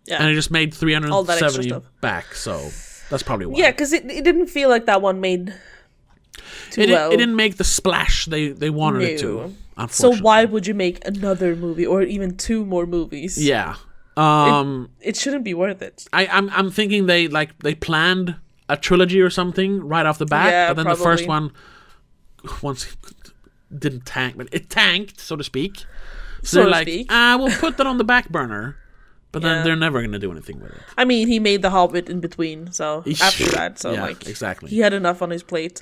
Yeah. 0.05 0.21
And 0.21 0.29
it 0.29 0.35
just 0.35 0.51
made 0.51 0.73
All 0.73 1.23
that 1.23 1.41
extra 1.41 1.63
370 1.63 1.87
back, 2.01 2.35
so 2.35 2.69
that's 3.09 3.23
probably 3.23 3.45
why. 3.45 3.57
Yeah, 3.59 3.71
because 3.71 3.93
it, 3.93 4.05
it 4.05 4.23
didn't 4.23 4.47
feel 4.47 4.67
like 4.69 4.85
that 4.85 5.01
one 5.01 5.21
made 5.21 5.53
too 6.71 6.81
it, 6.81 6.89
well. 6.89 7.11
it 7.11 7.17
didn't 7.17 7.35
make 7.37 7.57
the 7.57 7.63
splash 7.63 8.25
they 8.25 8.49
they 8.49 8.69
wanted 8.69 9.03
it 9.03 9.19
to. 9.19 9.55
so 9.89 10.13
why 10.17 10.45
would 10.45 10.67
you 10.67 10.73
make 10.73 11.05
another 11.07 11.55
movie 11.55 11.85
or 11.85 12.01
even 12.03 12.35
two 12.35 12.65
more 12.65 12.85
movies? 12.85 13.37
Yeah. 13.43 13.75
Um. 14.18 14.89
It 15.01 15.16
shouldn't 15.16 15.43
be 15.43 15.53
worth 15.53 15.82
it. 15.82 16.05
I, 16.14 16.28
I'm 16.28 16.49
I'm 16.51 16.70
thinking 16.72 17.05
they 17.07 17.28
like 17.28 17.57
they 17.59 17.74
planned 17.76 18.36
a 18.70 18.78
trilogy 18.78 19.20
or 19.22 19.30
something 19.30 19.80
right 19.88 20.05
off 20.05 20.18
the 20.18 20.26
bat, 20.26 20.51
Yeah, 20.51 20.68
but 20.74 20.84
then 20.84 20.88
the 20.88 20.95
first 21.03 21.28
one 21.28 21.51
once 22.61 22.95
didn't 23.76 24.05
tank, 24.05 24.36
but 24.38 24.47
it 24.51 24.70
tanked, 24.70 25.20
so 25.20 25.36
to 25.36 25.43
speak. 25.43 25.78
So, 25.78 25.86
So 26.43 26.57
they're 26.59 26.70
like, 26.70 26.88
speak. 26.88 27.07
ah, 27.09 27.38
we'll 27.39 27.55
put 27.57 27.78
that 27.78 27.88
on 27.88 27.97
the 27.97 28.03
back 28.03 28.30
burner, 28.30 28.78
but 29.32 29.41
then 29.41 29.57
Yeah. 29.57 29.64
they're 29.64 29.76
never 29.76 30.01
gonna 30.01 30.20
do 30.20 30.32
anything 30.32 30.59
with 30.61 30.72
it. 30.72 30.82
I 30.97 31.05
mean, 31.05 31.28
he 31.28 31.39
made 31.39 31.61
The 31.61 31.72
Hobbit 31.72 32.07
in 32.09 32.20
between, 32.20 32.72
so 32.72 33.03
after 33.22 33.45
that, 33.51 33.80
so 33.80 33.93
yeah, 33.93 34.03
like 34.03 34.28
exactly. 34.28 34.70
he 34.70 34.80
had 34.80 34.93
enough 34.93 35.22
on 35.22 35.30
his 35.32 35.43
plate. 35.43 35.82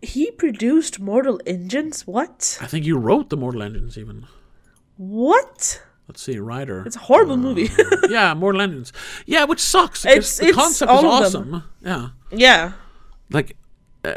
He 0.00 0.30
produced 0.30 1.00
Mortal 1.00 1.40
Engines. 1.44 2.06
What? 2.06 2.58
I 2.60 2.66
think 2.66 2.84
you 2.86 2.96
wrote 2.98 3.30
the 3.30 3.36
Mortal 3.36 3.62
Engines 3.62 3.98
even. 3.98 4.26
What? 4.96 5.82
Let's 6.08 6.22
see, 6.22 6.38
writer. 6.38 6.84
It's 6.86 6.96
a 6.96 7.00
horrible 7.00 7.36
movie. 7.36 7.68
Uh, 7.78 7.84
yeah, 8.08 8.32
Mortal 8.34 8.62
Engines. 8.62 8.92
Yeah, 9.26 9.44
which 9.44 9.60
sucks. 9.60 10.04
It's- 10.06 10.38
the 10.38 10.46
it's 10.46 10.56
concept 10.56 10.90
is 10.90 11.04
awesome. 11.04 11.62
Yeah, 11.82 12.08
yeah, 12.32 12.72
like 13.30 13.56
uh, 14.04 14.14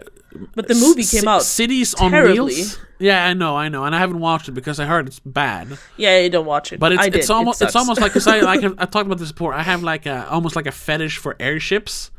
but 0.55 0.67
the 0.69 0.75
movie 0.75 1.03
came 1.03 1.27
out. 1.27 1.43
Cities 1.43 1.93
on. 1.95 2.11
Wheels. 2.11 2.79
Yeah, 2.97 3.25
I 3.25 3.33
know, 3.33 3.57
I 3.57 3.67
know, 3.67 3.83
and 3.83 3.95
I 3.95 3.99
haven't 3.99 4.19
watched 4.19 4.47
it 4.47 4.51
because 4.51 4.79
I 4.79 4.85
heard 4.85 5.07
it's 5.07 5.19
bad. 5.19 5.77
Yeah, 5.97 6.19
you 6.19 6.29
don't 6.29 6.45
watch 6.45 6.71
it. 6.71 6.79
But 6.79 6.91
it's 6.93 7.07
it's 7.15 7.29
almost 7.29 7.61
it 7.61 7.65
it's 7.65 7.75
almost 7.75 7.99
like 7.99 8.11
because 8.13 8.27
I 8.27 8.39
like 8.51 8.63
I 8.63 8.85
talked 8.85 9.07
about 9.07 9.17
this 9.17 9.31
before. 9.31 9.53
I 9.53 9.63
have 9.63 9.83
like 9.83 10.05
a 10.05 10.29
almost 10.29 10.55
like 10.55 10.67
a 10.67 10.71
fetish 10.71 11.17
for 11.17 11.35
airships, 11.39 12.11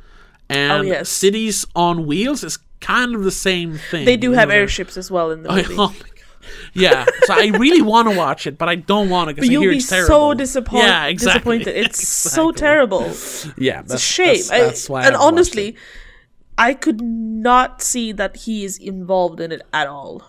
oh, 0.50 0.54
and 0.54 0.72
Oh, 0.72 0.82
yes. 0.82 1.08
cities 1.08 1.64
on 1.74 2.04
wheels 2.06 2.42
is 2.44 2.58
kind 2.80 3.14
of 3.14 3.22
the 3.22 3.30
same 3.30 3.78
thing. 3.78 4.04
they 4.04 4.16
do 4.16 4.32
have 4.32 4.50
airships 4.50 4.96
as 4.96 5.08
well 5.08 5.30
in 5.30 5.44
the 5.44 5.50
Oh, 5.50 5.54
movie. 5.62 5.74
oh 5.78 5.88
my 5.88 5.94
god. 5.98 6.06
Yeah, 6.74 7.04
so 7.24 7.34
I 7.34 7.46
really 7.58 7.82
want 7.82 8.08
to 8.10 8.16
watch 8.16 8.46
it, 8.46 8.58
but 8.58 8.68
I 8.68 8.74
don't 8.76 9.08
want 9.10 9.28
to 9.28 9.34
because 9.34 9.48
you'll 9.48 9.62
hear 9.62 9.70
be 9.72 9.76
it's 9.78 9.88
terrible. 9.88 10.08
so 10.08 10.34
disappointed. 10.34 10.86
Yeah, 10.86 11.06
exactly. 11.06 11.58
disappointed. 11.58 11.84
It's 11.86 12.08
so 12.32 12.50
terrible. 12.52 13.02
Yeah, 13.56 13.80
It's 13.80 13.90
that's, 13.90 13.94
a 13.94 13.98
shame. 13.98 14.36
That's, 14.36 14.48
that's 14.48 14.88
why. 14.90 15.02
I 15.02 15.06
and 15.06 15.16
honestly, 15.16 15.68
it. 15.68 15.76
I 16.58 16.74
could 16.74 17.00
not 17.00 17.82
see 17.82 18.12
that 18.12 18.36
he 18.36 18.64
is 18.64 18.78
involved 18.78 19.40
in 19.40 19.52
it 19.52 19.62
at 19.72 19.86
all. 19.86 20.22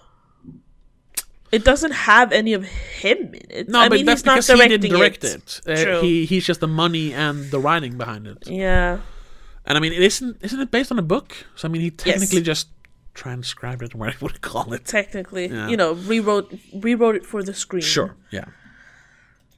It 1.52 1.64
doesn't 1.64 1.92
have 1.92 2.32
any 2.32 2.54
of 2.54 2.66
him 2.66 3.34
in 3.36 3.46
it. 3.52 3.70
no, 3.70 3.80
I 3.82 3.90
but 3.90 3.96
mean, 3.98 4.06
that's 4.08 4.22
he's 4.22 4.26
not 4.26 4.34
because 4.36 4.48
he 4.48 4.56
directing 4.56 4.82
didn't 4.82 4.98
direct 4.98 5.24
it. 5.24 5.62
it. 5.68 5.88
Uh, 5.88 6.02
he 6.02 6.26
he's 6.26 6.46
just 6.46 6.62
the 6.62 6.68
money 6.68 7.14
and 7.14 7.52
the 7.52 7.60
writing 7.60 7.96
behind 7.98 8.26
it. 8.26 8.48
Yeah. 8.48 9.00
And 9.66 9.78
I 9.78 9.80
mean, 9.80 9.94
it 9.94 10.02
isn't 10.02 10.38
isn't 10.42 10.60
it 10.60 10.72
based 10.72 10.92
on 10.92 10.98
a 10.98 11.04
book? 11.04 11.46
So 11.56 11.68
I 11.68 11.72
mean, 11.72 11.82
he 11.84 11.92
technically 11.92 12.42
just 12.42 12.70
transcribed 13.14 13.82
it, 13.84 13.94
whatever 13.96 14.18
you 14.22 14.26
would 14.28 14.42
call 14.42 14.74
it. 14.74 14.86
Technically, 14.86 15.48
Yeah. 15.48 15.68
you 15.70 15.78
know, 15.78 15.94
rewrote 15.94 16.54
rewrote 16.74 17.16
it 17.16 17.26
for 17.26 17.44
the 17.44 17.54
screen. 17.54 17.82
Sure. 17.84 18.16
Yeah. 18.32 18.46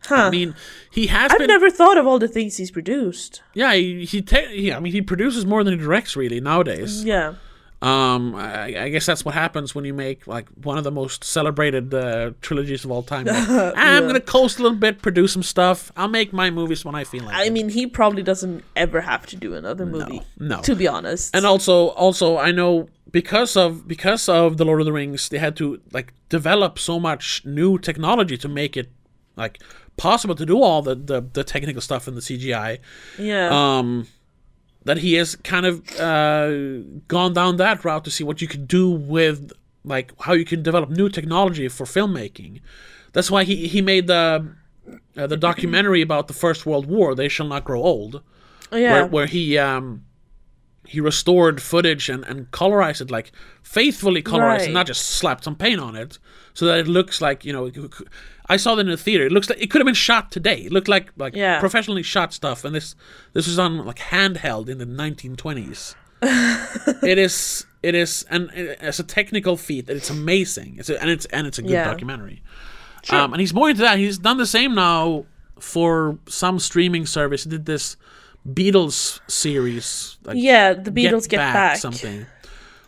Huh. 0.06 0.16
I 0.16 0.30
mean, 0.30 0.53
he 0.91 1.08
has 1.08 1.32
I've 1.32 1.39
been. 1.39 1.47
never 1.47 1.70
thought 1.72 1.97
of 1.97 2.06
all 2.06 2.20
the 2.20 2.28
things 2.28 2.58
he's 2.58 2.70
produced. 2.70 3.41
Yeah, 3.56 3.74
he, 3.74 4.06
he, 4.06 4.22
te- 4.22 4.56
he 4.62 4.72
I 4.72 4.80
mean, 4.80 4.93
he 4.93 5.01
produces 5.01 5.47
more 5.47 5.64
than 5.64 5.74
he 5.74 5.84
directs 5.84 6.16
really 6.16 6.39
nowadays. 6.39 7.03
Yeah. 7.03 7.36
Um, 7.82 8.36
I, 8.36 8.84
I 8.84 8.89
guess 8.89 9.06
that's 9.06 9.26
what 9.26 9.34
happens 9.36 9.76
when 9.76 9.84
you 9.84 9.93
make 9.93 10.28
like 10.28 10.47
one 10.64 10.78
of 10.78 10.84
the 10.84 10.91
most 10.91 11.24
celebrated 11.24 11.93
uh, 11.93 12.32
trilogies 12.41 12.86
of 12.86 12.91
all 12.91 13.03
time. 13.03 13.26
Like, 13.28 13.36
"Ah, 13.47 13.74
I'm 13.76 14.06
gonna 14.08 14.22
coast 14.22 14.60
a 14.60 14.64
little 14.64 14.78
bit, 14.78 15.01
produce 15.01 15.34
some 15.34 15.43
stuff. 15.43 15.91
I'll 15.97 16.08
make 16.08 16.32
my 16.32 16.49
movies 16.51 16.86
when 16.86 16.95
I 16.95 17.03
feel 17.03 17.24
like. 17.24 17.36
I 17.36 17.45
it." 17.45 17.53
mean, 17.53 17.70
he 17.70 17.86
probably 17.86 18.24
doesn't 18.24 18.64
ever 18.76 19.01
have 19.01 19.26
to 19.28 19.36
do 19.36 19.56
another 19.56 19.86
movie. 19.86 20.22
no. 20.39 20.62
To 20.62 20.76
be 20.76 20.88
honest. 20.88 21.36
and 21.36 21.45
also, 21.45 21.89
also, 21.89 22.38
I 22.38 22.51
know 22.51 22.89
because 23.20 23.55
of 23.55 23.88
because 23.88 24.28
of 24.28 24.57
the 24.57 24.66
Lord 24.66 24.82
of 24.82 24.86
the 24.89 24.91
Rings, 25.01 25.30
they 25.30 25.38
had 25.47 25.55
to 25.61 25.66
like 25.97 26.09
develop 26.38 26.78
so 26.78 26.99
much 26.99 27.24
new 27.45 27.78
technology 27.80 28.38
to 28.38 28.49
make 28.49 28.74
it 28.82 28.89
like 29.38 29.55
possible 29.95 30.36
to 30.36 30.45
do 30.45 30.57
all 30.61 30.82
the 30.82 30.95
the, 31.11 31.22
the 31.38 31.43
technical 31.53 31.82
stuff 31.82 32.07
in 32.09 32.13
the 32.16 32.22
CGI. 32.28 32.80
yeah. 33.18 33.47
Um, 33.59 34.07
that 34.84 34.97
he 34.97 35.13
has 35.20 35.36
kind 35.38 35.66
of 35.66 35.74
uh, 35.99 36.49
gone 37.07 37.34
down 37.34 37.55
that 37.57 37.84
route 37.86 38.03
to 38.07 38.11
see 38.11 38.24
what 38.30 38.41
you 38.41 38.47
can 38.47 38.66
do 38.66 38.86
with 39.16 39.51
like 39.93 40.07
how 40.26 40.34
you 40.34 40.45
can 40.45 40.61
develop 40.61 40.89
new 40.89 41.07
technology 41.09 41.68
for 41.70 41.86
filmmaking. 41.86 42.59
That's 43.13 43.32
why 43.32 43.45
he 43.45 43.55
he 43.74 43.82
made 43.82 44.05
the 44.07 44.53
uh, 45.18 45.28
the 45.28 45.38
documentary 45.38 46.01
about 46.01 46.28
the 46.28 46.34
First 46.45 46.66
World 46.66 46.86
War. 46.95 47.16
They 47.16 47.30
shall 47.30 47.47
not 47.47 47.63
grow 47.63 47.82
old 47.82 48.22
Oh, 48.72 48.78
yeah. 48.78 48.91
where, 48.93 49.05
where 49.16 49.26
he 49.36 49.57
um 49.57 50.03
he 50.88 51.00
restored 51.02 51.62
footage 51.62 52.10
and, 52.10 52.24
and 52.26 52.50
colorized 52.52 53.02
it 53.02 53.12
like 53.12 53.32
faithfully 53.64 54.22
colorized 54.24 54.40
Right. 54.60 54.62
and 54.66 54.74
not 54.74 54.88
just 54.88 55.04
slapped 55.06 55.44
some 55.44 55.56
paint 55.56 55.80
on 55.80 55.96
it 55.96 56.20
so 56.54 56.66
that 56.66 56.80
it 56.80 56.88
looks 56.88 57.20
like 57.22 57.44
you 57.46 57.52
know 57.54 57.70
i 58.48 58.58
saw 58.58 58.76
that 58.76 58.82
in 58.86 58.92
the 58.92 58.98
theater. 58.98 59.26
It 59.26 59.32
looks 59.32 59.50
like 59.50 59.60
it 59.62 59.72
could 59.72 59.82
have 59.82 59.86
been 59.86 59.96
shot 59.96 60.32
today. 60.32 60.60
It 60.62 60.72
looked 60.72 60.88
like 60.88 61.12
like 61.18 61.36
Yeah. 61.36 61.60
professionally 61.60 62.04
shot 62.04 62.34
stuff, 62.34 62.64
and 62.64 62.76
this 62.76 62.96
this 63.34 63.48
was 63.48 63.58
on 63.58 63.86
like 63.86 63.98
handheld 63.98 64.70
in 64.70 64.78
the 64.78 64.86
1920s. 64.86 65.96
it 67.04 67.18
is 67.18 67.66
it 67.84 67.96
is 67.96 68.26
and 68.30 68.50
as 68.52 69.00
a 69.00 69.04
technical 69.04 69.58
feat, 69.58 69.90
it's 69.90 70.10
amazing. 70.10 70.76
It's 70.80 70.90
a, 70.90 71.00
and 71.02 71.10
it's 71.10 71.26
and 71.28 71.48
it's 71.48 71.58
a 71.60 71.62
good 71.62 71.72
Yeah. 71.72 71.86
documentary. 71.86 72.42
Um, 73.10 73.34
and 73.34 73.40
he's 73.40 73.54
more 73.54 73.70
into 73.70 73.82
that. 73.84 74.00
He's 74.00 74.18
done 74.18 74.38
the 74.38 74.48
same 74.48 74.74
now 74.74 75.26
for 75.60 76.18
some 76.28 76.58
streaming 76.60 77.06
service. 77.06 77.44
He 77.44 77.50
did 77.52 77.66
this 77.66 77.98
Beatles 78.48 79.20
series, 79.30 80.18
like 80.24 80.38
yeah, 80.38 80.74
the 80.74 80.91
Beatles 80.91 81.28
get, 81.28 81.38
back. 81.38 81.78
something, 81.78 82.26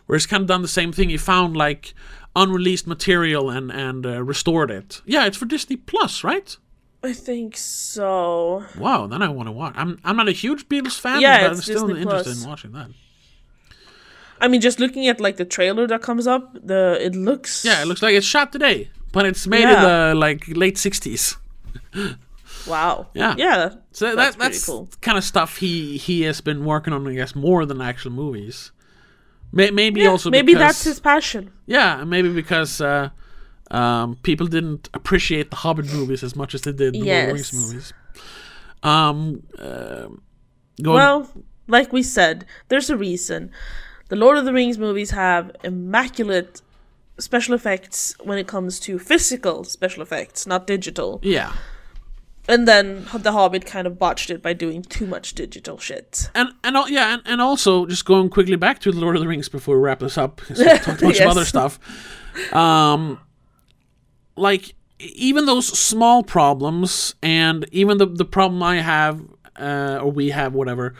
where 0.06 0.16
he's 0.16 0.26
kind 0.26 0.42
of 0.42 0.46
done 0.46 0.62
the 0.62 0.68
same 0.68 0.92
thing. 0.92 1.08
He 1.10 1.16
found 1.16 1.56
like 1.56 1.94
unreleased 2.36 2.86
material 2.86 3.50
and 3.50 3.70
and 3.72 4.06
uh, 4.06 4.22
restored 4.22 4.70
it. 4.70 5.00
Yeah, 5.04 5.26
it's 5.26 5.36
for 5.36 5.46
Disney 5.46 5.76
Plus, 5.76 6.22
right? 6.22 6.56
I 7.02 7.12
think 7.12 7.56
so. 7.56 8.64
Wow, 8.76 9.06
then 9.06 9.22
I 9.22 9.28
want 9.28 9.48
to 9.48 9.52
watch. 9.52 9.74
I'm 9.76 9.98
I'm 10.04 10.16
not 10.16 10.28
a 10.28 10.32
huge 10.32 10.68
Beatles 10.68 10.98
fan, 10.98 11.20
Yeah, 11.20 11.42
but 11.42 11.50
I'm 11.52 11.56
still 11.56 11.86
Disney 11.86 12.02
interested 12.02 12.30
Plus. 12.30 12.42
in 12.42 12.48
watching 12.48 12.72
that. 12.72 12.90
I 14.40 14.46
mean, 14.46 14.60
just 14.60 14.78
looking 14.78 15.08
at 15.08 15.20
like 15.20 15.36
the 15.36 15.44
trailer 15.44 15.86
that 15.88 16.02
comes 16.02 16.26
up, 16.28 16.54
the 16.54 16.96
it 17.00 17.14
looks 17.16 17.64
Yeah, 17.64 17.82
it 17.82 17.86
looks 17.86 18.02
like 18.02 18.14
it's 18.14 18.26
shot 18.26 18.52
today, 18.52 18.90
but 19.12 19.26
it's 19.26 19.46
made 19.46 19.64
in 19.64 19.82
the 19.82 20.14
like 20.16 20.44
late 20.48 20.76
'60s. 20.76 21.36
wow. 22.68 23.06
Yeah. 23.14 23.34
yeah. 23.36 23.74
So 23.92 24.14
That's 24.14 24.36
that, 24.36 24.38
that's 24.42 24.64
cool. 24.66 24.88
kind 25.00 25.18
of 25.18 25.24
stuff 25.24 25.56
he 25.58 25.96
he 25.96 26.22
has 26.22 26.40
been 26.40 26.64
working 26.64 26.92
on, 26.92 27.06
I 27.08 27.14
guess, 27.14 27.34
more 27.34 27.64
than 27.66 27.80
actual 27.80 28.12
movies. 28.12 28.72
May, 29.52 29.70
maybe 29.70 30.02
Yeah, 30.02 30.10
also 30.10 30.30
maybe 30.30 30.52
because, 30.52 30.60
that's 30.66 30.84
his 30.84 31.00
passion. 31.00 31.50
yeah, 31.66 32.04
maybe 32.04 32.28
because 32.32 32.80
uh, 32.80 33.08
um, 33.70 34.16
people 34.22 34.46
didn't 34.46 34.88
appreciate 34.92 35.50
the 35.50 35.56
Hobbit 35.56 35.86
movies 35.92 36.22
as 36.22 36.36
much 36.36 36.54
as 36.54 36.60
they 36.62 36.72
did 36.72 36.92
the 36.94 37.00
Lord 37.00 37.18
of 37.20 37.26
the 37.28 37.32
Rings 37.34 37.52
movies. 37.54 37.92
Um, 38.82 39.42
uh, 39.58 40.08
Well, 40.82 41.28
like 41.66 41.92
we 41.92 42.02
said, 42.02 42.44
there's 42.68 42.90
a 42.90 42.96
reason. 42.96 43.50
The 44.08 44.16
Lord 44.16 44.38
of 44.38 44.44
the 44.44 44.52
Rings 44.52 44.78
movies 44.78 45.10
have 45.10 45.50
immaculate 45.64 46.62
special 47.18 47.54
effects 47.54 48.14
when 48.22 48.38
it 48.38 48.46
comes 48.46 48.78
to 48.80 48.98
physical 48.98 49.64
special 49.64 50.02
effects, 50.02 50.46
not 50.46 50.66
digital. 50.66 51.20
yeah, 51.22 51.52
And 52.48 52.66
then 52.66 53.06
The 53.14 53.32
Hobbit 53.32 53.66
kind 53.66 53.86
of 53.86 53.98
botched 53.98 54.30
it 54.30 54.42
by 54.42 54.54
doing 54.54 54.82
too 54.82 55.06
much 55.06 55.34
digital 55.34 55.76
shit. 55.78 56.30
and 56.34 56.48
and 56.64 56.76
yeah, 56.88 57.12
and, 57.14 57.22
and 57.26 57.40
also 57.42 57.84
just 57.86 58.04
going 58.06 58.30
quickly 58.30 58.56
back 58.56 58.78
to 58.80 58.90
the 58.90 58.98
Lord 58.98 59.16
of 59.16 59.22
the 59.22 59.28
Rings 59.28 59.48
before 59.50 59.76
we 59.76 59.82
wrap 59.82 60.00
this 60.00 60.16
up. 60.16 60.38
'cause 60.38 60.58
we 60.58 60.64
talked 60.78 61.02
a 61.02 61.04
bunch 61.04 61.18
Yes. 61.18 61.20
of 61.20 61.30
other 61.30 61.44
stuff. 61.44 61.78
Um, 62.54 63.20
like 64.36 64.74
even 64.98 65.46
those 65.46 65.66
small 65.78 66.22
problems, 66.22 67.14
and 67.22 67.66
even 67.70 67.98
the 67.98 68.06
the 68.06 68.24
problem 68.24 68.62
I 68.62 68.76
have, 68.80 69.20
uh, 69.60 69.98
or 70.02 70.10
we 70.10 70.30
have, 70.30 70.54
whatever, 70.54 70.94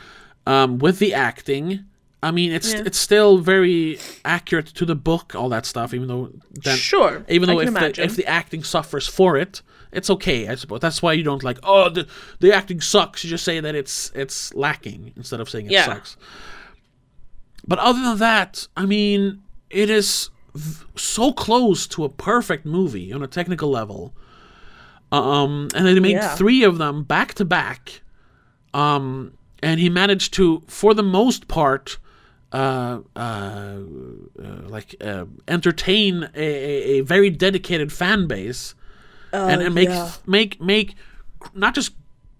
um, 0.46 0.78
with 0.78 0.98
the 0.98 1.14
acting. 1.14 1.84
I 2.22 2.30
mean, 2.32 2.50
it's 2.52 2.74
Yeah. 2.74 2.82
it's 2.84 2.98
still 2.98 3.38
very 3.38 3.98
accurate 4.24 4.66
to 4.66 4.84
the 4.84 4.96
book, 4.96 5.34
all 5.34 5.48
that 5.50 5.64
stuff. 5.66 5.94
Even 5.94 6.08
though 6.08 6.30
then, 6.50 6.76
sure. 6.76 7.24
even 7.28 7.48
though 7.48 7.60
if 7.60 7.72
the, 7.72 8.02
if 8.02 8.16
the 8.16 8.26
acting 8.26 8.64
suffers 8.64 9.06
for 9.06 9.36
it, 9.36 9.62
it's 9.92 10.10
okay, 10.10 10.48
I 10.48 10.54
suppose. 10.54 10.80
That's 10.80 11.00
why 11.02 11.12
you 11.14 11.22
don't 11.22 11.42
like, 11.42 11.58
oh, 11.62 11.88
the 11.88 12.06
the 12.40 12.52
acting 12.52 12.80
sucks. 12.80 13.24
You 13.24 13.30
just 13.30 13.44
say 13.44 13.60
that 13.60 13.74
it's 13.74 14.10
it's 14.14 14.54
lacking 14.54 15.12
instead 15.16 15.40
of 15.40 15.48
saying 15.48 15.66
it 15.66 15.72
Yeah. 15.72 15.86
sucks. 15.86 16.16
But 17.66 17.78
other 17.78 18.00
than 18.02 18.18
that, 18.18 18.68
I 18.76 18.86
mean, 18.86 19.42
it 19.70 19.90
is 19.90 20.30
v- 20.54 20.84
so 20.96 21.32
close 21.32 21.86
to 21.88 22.04
a 22.04 22.08
perfect 22.08 22.64
movie 22.64 23.12
on 23.12 23.22
a 23.22 23.26
technical 23.26 23.70
level. 23.70 24.14
Um, 25.10 25.68
and 25.74 25.86
they 25.86 25.98
made 26.00 26.12
Yeah. 26.12 26.34
three 26.36 26.62
of 26.62 26.78
them 26.78 27.02
back 27.02 27.34
to 27.34 27.44
back. 27.44 28.02
Um, 28.74 29.32
and 29.62 29.80
he 29.80 29.88
managed 29.88 30.34
to, 30.34 30.62
for 30.66 30.94
the 30.94 31.02
most 31.02 31.48
part, 31.48 31.98
uh, 32.52 33.00
uh, 33.16 33.18
uh, 33.20 33.78
like 34.68 34.94
uh, 35.00 35.24
entertain 35.46 36.24
a, 36.34 36.40
a, 36.40 36.98
a 36.98 37.00
very 37.00 37.28
dedicated 37.30 37.92
fan 37.92 38.26
base, 38.26 38.74
and, 39.32 39.62
and 39.62 39.74
make 39.74 39.88
yeah. 39.88 40.10
make 40.26 40.60
make 40.60 40.94
not 41.54 41.74
just 41.74 41.92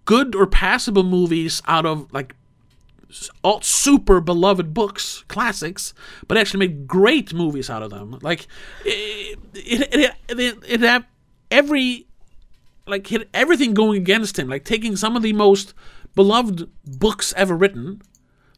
good 0.05 0.35
or 0.35 0.47
passable 0.47 1.03
movies 1.03 1.63
out 1.67 1.85
of 1.87 2.13
like 2.13 2.35
all 3.43 3.61
super 3.63 4.21
beloved 4.21 4.75
books, 4.75 5.25
classics, 5.29 5.95
but 6.27 6.37
actually 6.37 6.67
make 6.67 6.87
great 6.87 7.33
movies 7.33 7.71
out 7.71 7.83
of 7.83 7.91
them. 7.91 8.19
Like 8.23 8.47
it, 8.85 9.39
it, 9.55 9.95
it, 9.95 10.15
it, 10.39 10.59
it 10.67 10.81
had 10.81 11.07
every 11.51 12.07
like 12.87 13.07
hit 13.07 13.29
everything 13.33 13.75
going 13.75 14.01
against 14.01 14.39
him, 14.39 14.49
like 14.49 14.65
taking 14.65 14.97
some 14.97 15.17
of 15.17 15.23
the 15.23 15.33
most 15.33 15.75
beloved 16.15 16.69
books 16.85 17.33
ever 17.37 17.57
written. 17.57 18.03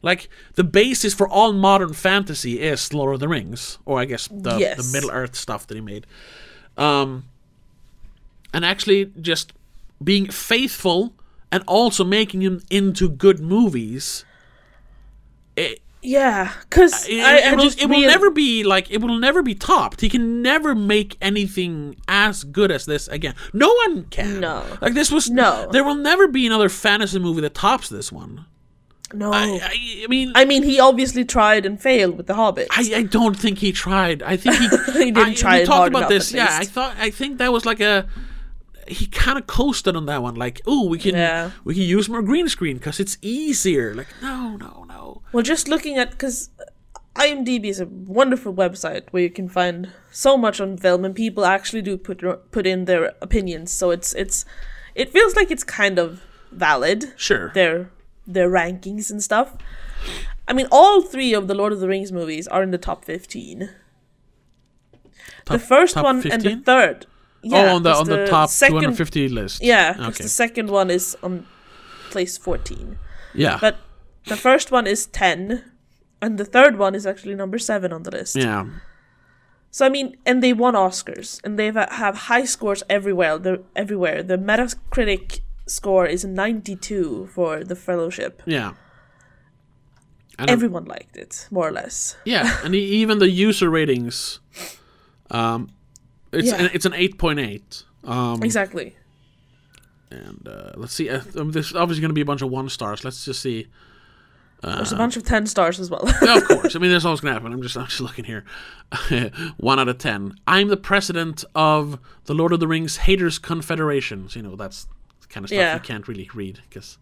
Like 0.01 0.29
the 0.55 0.63
basis 0.63 1.13
for 1.13 1.27
all 1.27 1.53
modern 1.53 1.93
fantasy 1.93 2.59
is 2.59 2.91
Lord 2.93 3.13
of 3.13 3.19
the 3.19 3.27
Rings, 3.27 3.77
or 3.85 3.99
I 3.99 4.05
guess 4.05 4.27
the, 4.31 4.57
Yes. 4.57 4.77
the 4.77 4.91
Middle 4.97 5.11
Earth 5.11 5.35
stuff 5.35 5.67
that 5.67 5.75
he 5.75 5.81
made. 5.81 6.07
Um, 6.75 7.25
and 8.53 8.65
actually 8.65 9.11
just 9.19 9.53
being 10.03 10.29
faithful 10.29 11.13
and 11.51 11.63
also 11.67 12.03
making 12.03 12.41
them 12.41 12.61
into 12.69 13.09
good 13.09 13.39
movies. 13.39 14.25
It, 15.55 15.81
Yeah, 16.01 16.53
because 16.61 17.07
it, 17.07 17.19
I, 17.19 17.37
it 17.37 17.45
I 17.45 17.55
will, 17.55 17.65
it 17.65 17.85
will 17.85 18.01
never 18.01 18.31
be 18.31 18.63
like 18.63 18.89
it 18.89 19.01
will 19.01 19.17
never 19.17 19.43
be 19.43 19.53
topped. 19.53 20.01
He 20.01 20.09
can 20.09 20.41
never 20.41 20.73
make 20.73 21.17
anything 21.21 21.97
as 22.07 22.43
good 22.43 22.71
as 22.71 22.85
this 22.85 23.07
again. 23.07 23.35
No 23.53 23.73
one 23.85 24.05
can. 24.05 24.39
No. 24.39 24.65
like 24.81 24.93
this 24.93 25.11
was 25.11 25.29
No. 25.29 25.69
There 25.71 25.83
will 25.83 25.95
never 25.95 26.27
be 26.27 26.47
another 26.47 26.69
fantasy 26.69 27.19
movie 27.19 27.41
that 27.41 27.53
tops 27.53 27.89
this 27.89 28.11
one. 28.11 28.45
No, 29.13 29.33
I, 29.33 29.39
I, 29.39 29.43
I, 29.43 30.03
I 30.03 30.07
mean, 30.07 30.31
mean 30.47 30.63
he 30.63 30.79
obviously 30.79 31.25
tried 31.25 31.65
and 31.65 31.81
failed 31.81 32.15
with 32.15 32.27
The 32.27 32.35
Hobbit. 32.35 32.67
I, 32.71 32.91
I 32.95 33.03
don't 33.03 33.37
think 33.37 33.57
he 33.57 33.73
tried. 33.73 34.23
I 34.23 34.37
think 34.37 34.55
he, 34.55 34.67
He 34.93 35.11
didn't 35.11 35.31
I, 35.31 35.33
try 35.33 35.59
we 35.59 35.65
talked 35.65 35.89
about 35.89 35.99
enough, 35.99 36.09
this. 36.09 36.31
Yeah, 36.31 36.47
I 36.49 36.63
thought 36.63 36.95
I 36.97 37.09
think 37.09 37.37
that 37.39 37.51
was 37.51 37.65
like 37.65 37.81
a 37.81 38.07
he 38.91 39.05
kind 39.07 39.37
of 39.37 39.47
coasted 39.47 39.95
on 39.95 40.05
that 40.07 40.21
one. 40.21 40.35
Like, 40.35 40.61
oh, 40.67 40.87
we 40.87 40.97
can 40.99 41.15
Yeah. 41.15 41.51
we 41.63 41.73
can 41.75 41.83
use 41.83 42.09
more 42.09 42.21
green 42.21 42.47
screen 42.49 42.77
because 42.77 42.99
it's 42.99 43.17
easier. 43.21 43.93
Like, 43.95 44.07
no, 44.21 44.57
no, 44.57 44.85
no. 44.87 45.21
Well, 45.31 45.43
just 45.43 45.67
looking 45.67 45.97
at 45.97 46.11
because 46.11 46.49
IMDb 47.15 47.65
is 47.65 47.79
a 47.79 47.85
wonderful 47.85 48.53
website 48.53 49.03
where 49.11 49.23
you 49.23 49.29
can 49.29 49.49
find 49.49 49.91
so 50.11 50.37
much 50.37 50.61
on 50.61 50.77
film, 50.77 51.03
and 51.05 51.13
people 51.15 51.45
actually 51.45 51.81
do 51.81 51.97
put 51.97 52.21
put 52.51 52.65
in 52.67 52.85
their 52.85 53.13
opinions. 53.21 53.71
So 53.71 53.91
it's 53.91 54.13
it's 54.13 54.45
it 54.95 55.11
feels 55.11 55.35
like 55.35 55.51
it's 55.51 55.63
kind 55.63 55.99
of 55.99 56.21
valid 56.51 57.13
Sure. 57.17 57.51
their 57.53 57.89
their 58.27 58.49
rankings 58.49 59.09
and 59.11 59.21
stuff. 59.23 59.55
I 60.47 60.53
mean, 60.53 60.67
all 60.71 61.01
three 61.01 61.33
of 61.33 61.47
the 61.47 61.53
Lord 61.55 61.71
of 61.73 61.79
the 61.79 61.87
Rings 61.87 62.11
movies 62.11 62.47
are 62.47 62.63
in 62.63 62.71
the 62.71 62.77
top 62.77 63.05
fifteen. 63.05 63.69
the 65.45 65.59
first 65.59 65.93
top 65.95 66.03
one 66.03 66.25
and 66.29 66.41
the 66.41 66.55
third. 66.57 67.05
Yeah, 67.43 67.71
oh, 67.71 67.75
on 67.77 67.83
the 67.83 67.93
on 67.93 68.05
the, 68.07 68.27
top 68.27 68.49
second, 68.49 68.75
250 68.81 69.29
list. 69.29 69.63
Yeah, 69.63 69.95
Okay. 69.99 70.23
the 70.23 70.29
second 70.29 70.69
one 70.69 70.89
is 70.91 71.17
on 71.23 71.45
place 72.11 72.37
fourteen. 72.37 72.99
Yeah. 73.33 73.57
But 73.59 73.77
the 74.27 74.35
first 74.35 74.71
one 74.71 74.85
is 74.85 75.07
10, 75.07 75.63
and 76.21 76.37
the 76.37 76.45
third 76.45 76.77
one 76.77 76.93
is 76.95 77.07
actually 77.07 77.33
number 77.35 77.57
7 77.57 77.91
on 77.93 78.03
the 78.03 78.11
list. 78.11 78.35
yeah. 78.35 78.65
So 79.71 79.85
I 79.85 79.89
mean, 79.89 80.17
and 80.25 80.43
they 80.43 80.53
won 80.53 80.75
Oscars, 80.75 81.39
and 81.45 81.57
they 81.57 81.71
have 81.71 82.15
high 82.27 82.45
scores 82.45 82.83
everywhere. 82.89 83.37
The 83.39 83.63
everywhere. 83.75 84.21
The 84.21 84.37
Metacritic 84.37 85.39
score 85.65 86.05
is 86.05 86.25
92 86.25 87.29
for 87.33 87.63
The 87.63 87.75
Fellowship. 87.75 88.43
Yeah. 88.45 88.73
And 90.37 90.49
Everyone 90.49 90.85
liked 90.85 91.15
it, 91.17 91.47
more 91.51 91.67
or 91.67 91.71
less. 91.71 92.17
yeah, 92.25 92.59
and 92.63 92.73
even 92.99 93.19
the 93.19 93.29
user 93.29 93.69
ratings, 93.69 94.39
um, 95.29 95.69
it's 96.31 96.47
Yeah. 96.49 96.61
an, 96.63 96.69
it's 96.73 96.85
an 96.85 96.93
8.8. 96.93 97.83
Um, 98.03 98.41
Exactly. 98.43 98.95
and 100.09 100.47
uh, 100.47 100.71
let's 100.75 100.93
see. 100.93 101.09
Uh, 101.09 101.21
um, 101.37 101.51
there's 101.51 101.73
obviously 101.75 102.01
going 102.01 102.09
to 102.09 102.13
be 102.15 102.21
a 102.21 102.25
bunch 102.25 102.41
of 102.41 102.49
one 102.49 102.69
stars. 102.69 103.03
Let's 103.03 103.23
just 103.25 103.41
see. 103.41 103.67
There's 104.63 104.91
a 104.91 104.95
bunch 104.95 105.17
of 105.17 105.23
10 105.23 105.47
stars 105.47 105.79
as 105.79 105.89
well. 105.89 106.03
Yeah, 106.21 106.37
of 106.37 106.43
course. 106.47 106.75
I 106.75 106.79
mean, 106.79 106.91
that's 106.91 107.03
always 107.05 107.19
going 107.19 107.33
to 107.33 107.39
happen. 107.39 107.51
I'm 107.51 107.63
just, 107.63 107.75
I'm 107.75 107.87
just 107.87 107.99
looking 108.01 108.25
here. 108.25 108.45
One 109.57 109.79
out 109.79 109.87
of 109.87 109.97
ten. 109.97 110.35
I'm 110.45 110.67
the 110.67 110.77
president 110.77 111.43
of 111.55 111.97
the 112.25 112.35
Lord 112.35 112.51
of 112.53 112.59
the 112.59 112.67
Rings 112.67 112.97
Haters 112.97 113.39
Confederation. 113.39 114.29
So, 114.29 114.37
you 114.39 114.43
know, 114.43 114.55
that's 114.55 114.85
kind 115.29 115.43
of 115.43 115.49
stuff 115.49 115.57
Yeah. 115.57 115.73
you 115.73 115.79
can't 115.79 116.07
really 116.07 116.29
read 116.35 116.59
because. 116.69 116.99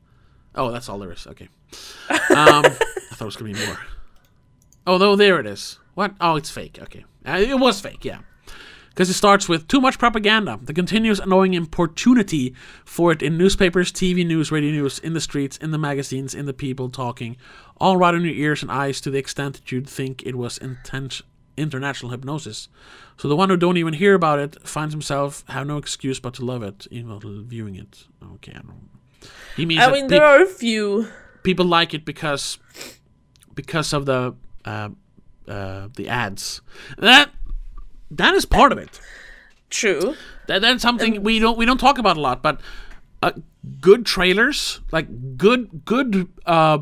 Oh, 0.55 0.71
that's 0.71 0.87
all 0.87 0.99
there 0.99 1.11
is. 1.11 1.27
Okay. 1.27 1.49
Um, 2.09 2.65
I 2.65 2.69
thought 3.11 3.21
it 3.21 3.25
was 3.25 3.35
gonna 3.35 3.53
be 3.53 3.65
more. 3.65 3.77
Oh 4.87 4.97
no, 4.97 5.15
there 5.15 5.39
it 5.39 5.45
is. 5.45 5.77
What? 5.95 6.13
Oh, 6.21 6.35
it's 6.37 6.49
fake. 6.49 6.79
Okay, 6.81 7.05
uh, 7.25 7.37
it 7.37 7.59
was 7.59 7.79
fake. 7.81 8.03
Yeah, 8.05 8.19
because 8.99 9.09
it 9.09 9.13
starts 9.13 9.47
with 9.47 9.65
too 9.69 9.79
much 9.79 9.97
propaganda. 9.97 10.59
The 10.61 10.73
continuous 10.73 11.19
annoying 11.19 11.53
importunity 11.53 12.53
for 12.83 13.13
it 13.13 13.21
in 13.21 13.37
newspapers, 13.37 13.93
TV 13.93 14.27
news, 14.27 14.51
radio 14.51 14.71
news, 14.71 14.99
in 14.99 15.13
the 15.13 15.21
streets, 15.21 15.55
in 15.55 15.71
the 15.71 15.77
magazines, 15.77 16.35
in 16.35 16.47
the 16.47 16.53
people 16.53 16.89
talking, 16.89 17.37
all 17.77 17.95
right 17.95 18.13
in 18.13 18.23
your 18.23 18.33
ears 18.33 18.61
and 18.61 18.69
eyes 18.69 18.99
to 18.99 19.09
the 19.09 19.17
extent 19.17 19.55
that 19.55 19.71
you'd 19.71 19.87
think 19.87 20.21
it 20.23 20.35
was 20.35 20.57
intense 20.57 21.21
international 21.55 22.11
hypnosis. 22.11 22.67
So 23.15 23.29
the 23.29 23.37
one 23.37 23.47
who 23.47 23.55
don't 23.55 23.77
even 23.77 23.93
hear 23.93 24.15
about 24.15 24.39
it 24.39 24.67
finds 24.67 24.93
himself 24.93 25.45
have 25.47 25.65
no 25.65 25.77
excuse 25.77 26.19
but 26.19 26.33
to 26.33 26.43
love 26.43 26.61
it, 26.61 26.85
even 26.91 27.07
while 27.07 27.21
viewing 27.23 27.77
it. 27.77 28.03
Okay, 28.33 28.51
I 28.51 28.59
don't. 28.59 28.89
He 29.55 29.65
means 29.65 29.79
I 29.79 29.93
mean, 29.93 30.07
there 30.07 30.25
are 30.25 30.41
a 30.41 30.45
few. 30.45 31.07
people 31.43 31.65
like 31.65 31.93
it 31.93 32.03
because 32.03 32.59
because 33.55 33.93
of 33.93 34.05
the 34.05 34.35
uh, 34.65 34.89
uh, 35.47 35.87
the 35.95 36.09
ads. 36.09 36.59
That 36.97 37.31
that 38.11 38.33
is 38.33 38.45
part 38.45 38.71
of 38.71 38.77
it. 38.77 38.99
True. 39.69 40.15
That, 40.47 40.61
that's 40.61 40.81
something 40.81 41.21
we 41.23 41.39
don't 41.39 41.57
we 41.57 41.65
don't 41.65 41.77
talk 41.79 41.97
about 41.97 42.17
a 42.17 42.21
lot, 42.21 42.41
but 42.41 42.59
uh, 43.21 43.31
good 43.79 44.05
trailers, 44.05 44.79
like 44.91 45.37
good 45.37 45.85
good 45.85 46.27
uh, 46.45 46.79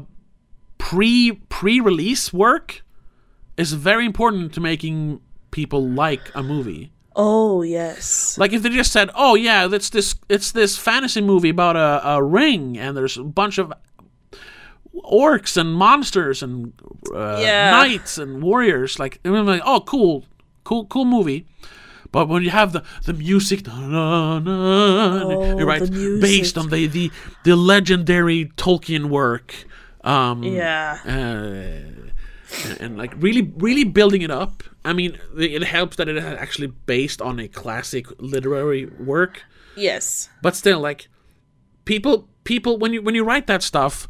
pre 0.78 1.34
pre 1.50 1.80
release 1.80 2.32
work, 2.32 2.82
is 3.58 3.74
very 3.74 4.06
important 4.06 4.54
to 4.54 4.62
making 4.62 5.20
people 5.52 5.86
like 5.88 6.32
a 6.36 6.42
movie. 6.44 6.92
Oh 7.16 7.62
yes. 7.64 8.38
Like 8.38 8.54
if 8.54 8.62
they 8.62 8.70
just 8.70 8.92
said, 8.94 9.10
"Oh 9.16 9.36
yeah, 9.36 9.68
it's 9.72 9.90
this 9.90 10.16
it's 10.30 10.52
this 10.52 10.78
fantasy 10.78 11.20
movie 11.22 11.50
about 11.50 11.76
a, 11.76 12.08
a 12.08 12.24
ring 12.24 12.78
and 12.78 12.96
there's 12.96 13.18
a 13.18 13.24
bunch 13.24 13.58
of 13.58 13.74
orcs 15.04 15.58
and 15.58 15.74
monsters 15.74 16.42
and 16.44 16.74
uh, 17.14 17.38
Yeah. 17.42 17.72
knights 17.72 18.18
and 18.18 18.42
warriors," 18.42 19.00
like, 19.00 19.20
like, 19.26 19.62
"Oh, 19.66 19.82
cool, 19.82 20.26
cool, 20.68 20.86
cool 20.94 21.06
movie." 21.06 21.42
But 22.12 22.30
when 22.30 22.42
you 22.44 22.52
have 22.52 22.72
the 22.76 22.82
the 23.08 23.14
music, 23.14 23.60
Oh, 23.68 24.40
right, 25.66 25.82
based 26.22 26.58
on 26.58 26.70
the, 26.70 26.88
the 26.88 27.12
the 27.44 27.56
legendary 27.56 28.46
Tolkien 28.56 29.06
work, 29.10 29.54
um, 30.04 30.44
Yeah. 30.44 31.00
uh, 31.06 31.12
and, 32.66 32.82
and 32.82 32.98
like 32.98 33.14
really 33.18 33.44
really 33.58 33.84
building 33.84 34.22
it 34.22 34.32
up 34.32 34.64
i 34.86 34.94
mean 34.94 35.12
it 35.38 35.64
helps 35.64 35.98
that 35.98 36.08
it 36.08 36.16
is 36.16 36.24
actually 36.24 36.72
based 36.86 37.22
on 37.22 37.40
a 37.40 37.48
classic 37.48 38.06
literary 38.20 38.86
work 38.86 39.44
Yes. 39.76 40.30
but 40.42 40.56
still 40.56 40.80
like 40.80 41.10
people 41.84 42.28
people 42.46 42.78
when 42.82 42.94
you 42.94 43.02
when 43.02 43.16
you 43.16 43.24
write 43.26 43.48
that 43.48 43.62
stuff 43.64 44.08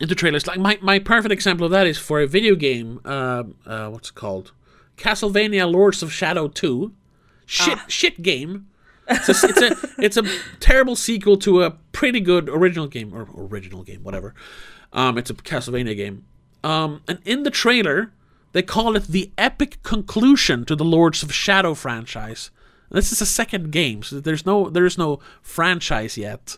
into 0.00 0.14
trailers 0.14 0.46
like 0.46 0.60
my, 0.60 0.78
my 0.80 0.98
perfect 1.00 1.32
example 1.32 1.66
of 1.66 1.72
that 1.72 1.86
is 1.88 1.98
for 1.98 2.20
a 2.20 2.26
video 2.26 2.54
game 2.54 3.00
uh, 3.04 3.42
uh 3.66 3.88
what's 3.92 4.10
it 4.10 4.14
called 4.14 4.52
castlevania 4.96 5.70
lords 5.70 6.02
of 6.02 6.12
shadow 6.12 6.48
2 6.48 6.92
shit 7.46 7.78
shit 7.88 8.22
game. 8.22 8.66
It's 9.08 9.28
a, 9.28 9.48
it's 9.48 9.60
a 9.60 9.88
it's 9.98 10.16
a 10.16 10.22
terrible 10.60 10.96
sequel 10.96 11.36
to 11.38 11.62
a 11.62 11.70
pretty 11.92 12.20
good 12.20 12.48
original 12.48 12.86
game 12.86 13.12
or 13.12 13.28
original 13.36 13.82
game 13.82 14.02
whatever. 14.02 14.34
Um 14.92 15.18
it's 15.18 15.30
a 15.30 15.34
castlevania 15.34 15.96
game. 15.96 16.24
Um 16.64 17.02
and 17.08 17.18
in 17.24 17.42
the 17.42 17.50
trailer 17.50 18.12
they 18.52 18.62
call 18.62 18.96
it 18.96 19.04
the 19.08 19.32
epic 19.38 19.82
conclusion 19.82 20.64
to 20.66 20.76
the 20.76 20.84
lords 20.84 21.22
of 21.22 21.32
shadow 21.34 21.74
franchise. 21.74 22.50
This 22.90 23.10
is 23.10 23.20
a 23.20 23.26
second 23.26 23.72
game 23.72 24.02
so 24.02 24.20
there's 24.20 24.46
no 24.46 24.70
there's 24.70 24.96
no 24.98 25.18
franchise 25.42 26.16
yet. 26.16 26.56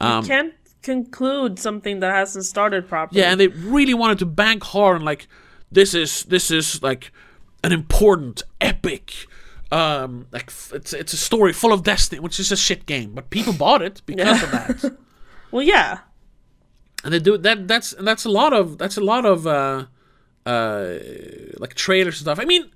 Um 0.00 0.24
Can't 0.24 0.54
conclude 0.82 1.58
something 1.58 1.98
that 2.00 2.12
hasn't 2.12 2.44
started 2.44 2.88
properly. 2.88 3.20
yeah, 3.20 3.32
and 3.32 3.40
they 3.40 3.48
really 3.48 3.94
wanted 3.94 4.18
to 4.20 4.26
bank 4.26 4.62
hard 4.62 4.96
on 4.96 5.04
like 5.04 5.26
this 5.72 5.94
is 5.94 6.22
this 6.24 6.50
is 6.50 6.80
like 6.82 7.10
an 7.64 7.72
important 7.72 8.42
epic 8.60 9.26
um 9.72 10.26
like 10.30 10.52
it's 10.72 10.92
it's 10.92 11.12
a 11.12 11.16
story 11.16 11.52
full 11.52 11.72
of 11.72 11.82
destiny, 11.82 12.20
which 12.20 12.38
is 12.38 12.52
a 12.52 12.56
shit 12.56 12.86
game, 12.86 13.12
but 13.14 13.30
people 13.30 13.52
bought 13.64 13.82
it 13.82 14.02
because 14.06 14.42
of 14.42 14.50
that. 14.50 14.96
Well, 15.52 15.62
yeah. 15.62 15.98
And 17.04 17.14
they 17.14 17.20
do 17.20 17.38
that 17.38 17.68
that's 17.68 17.92
and 17.92 18.06
that's 18.06 18.24
a 18.24 18.28
lot 18.28 18.52
of 18.52 18.78
that's 18.78 18.96
a 18.96 19.00
lot 19.00 19.24
of 19.24 19.46
uh 19.46 19.86
uh 20.44 20.94
like 21.58 21.74
trailers 21.74 22.16
and 22.16 22.22
stuff. 22.26 22.40
I 22.40 22.44
mean, 22.44 22.70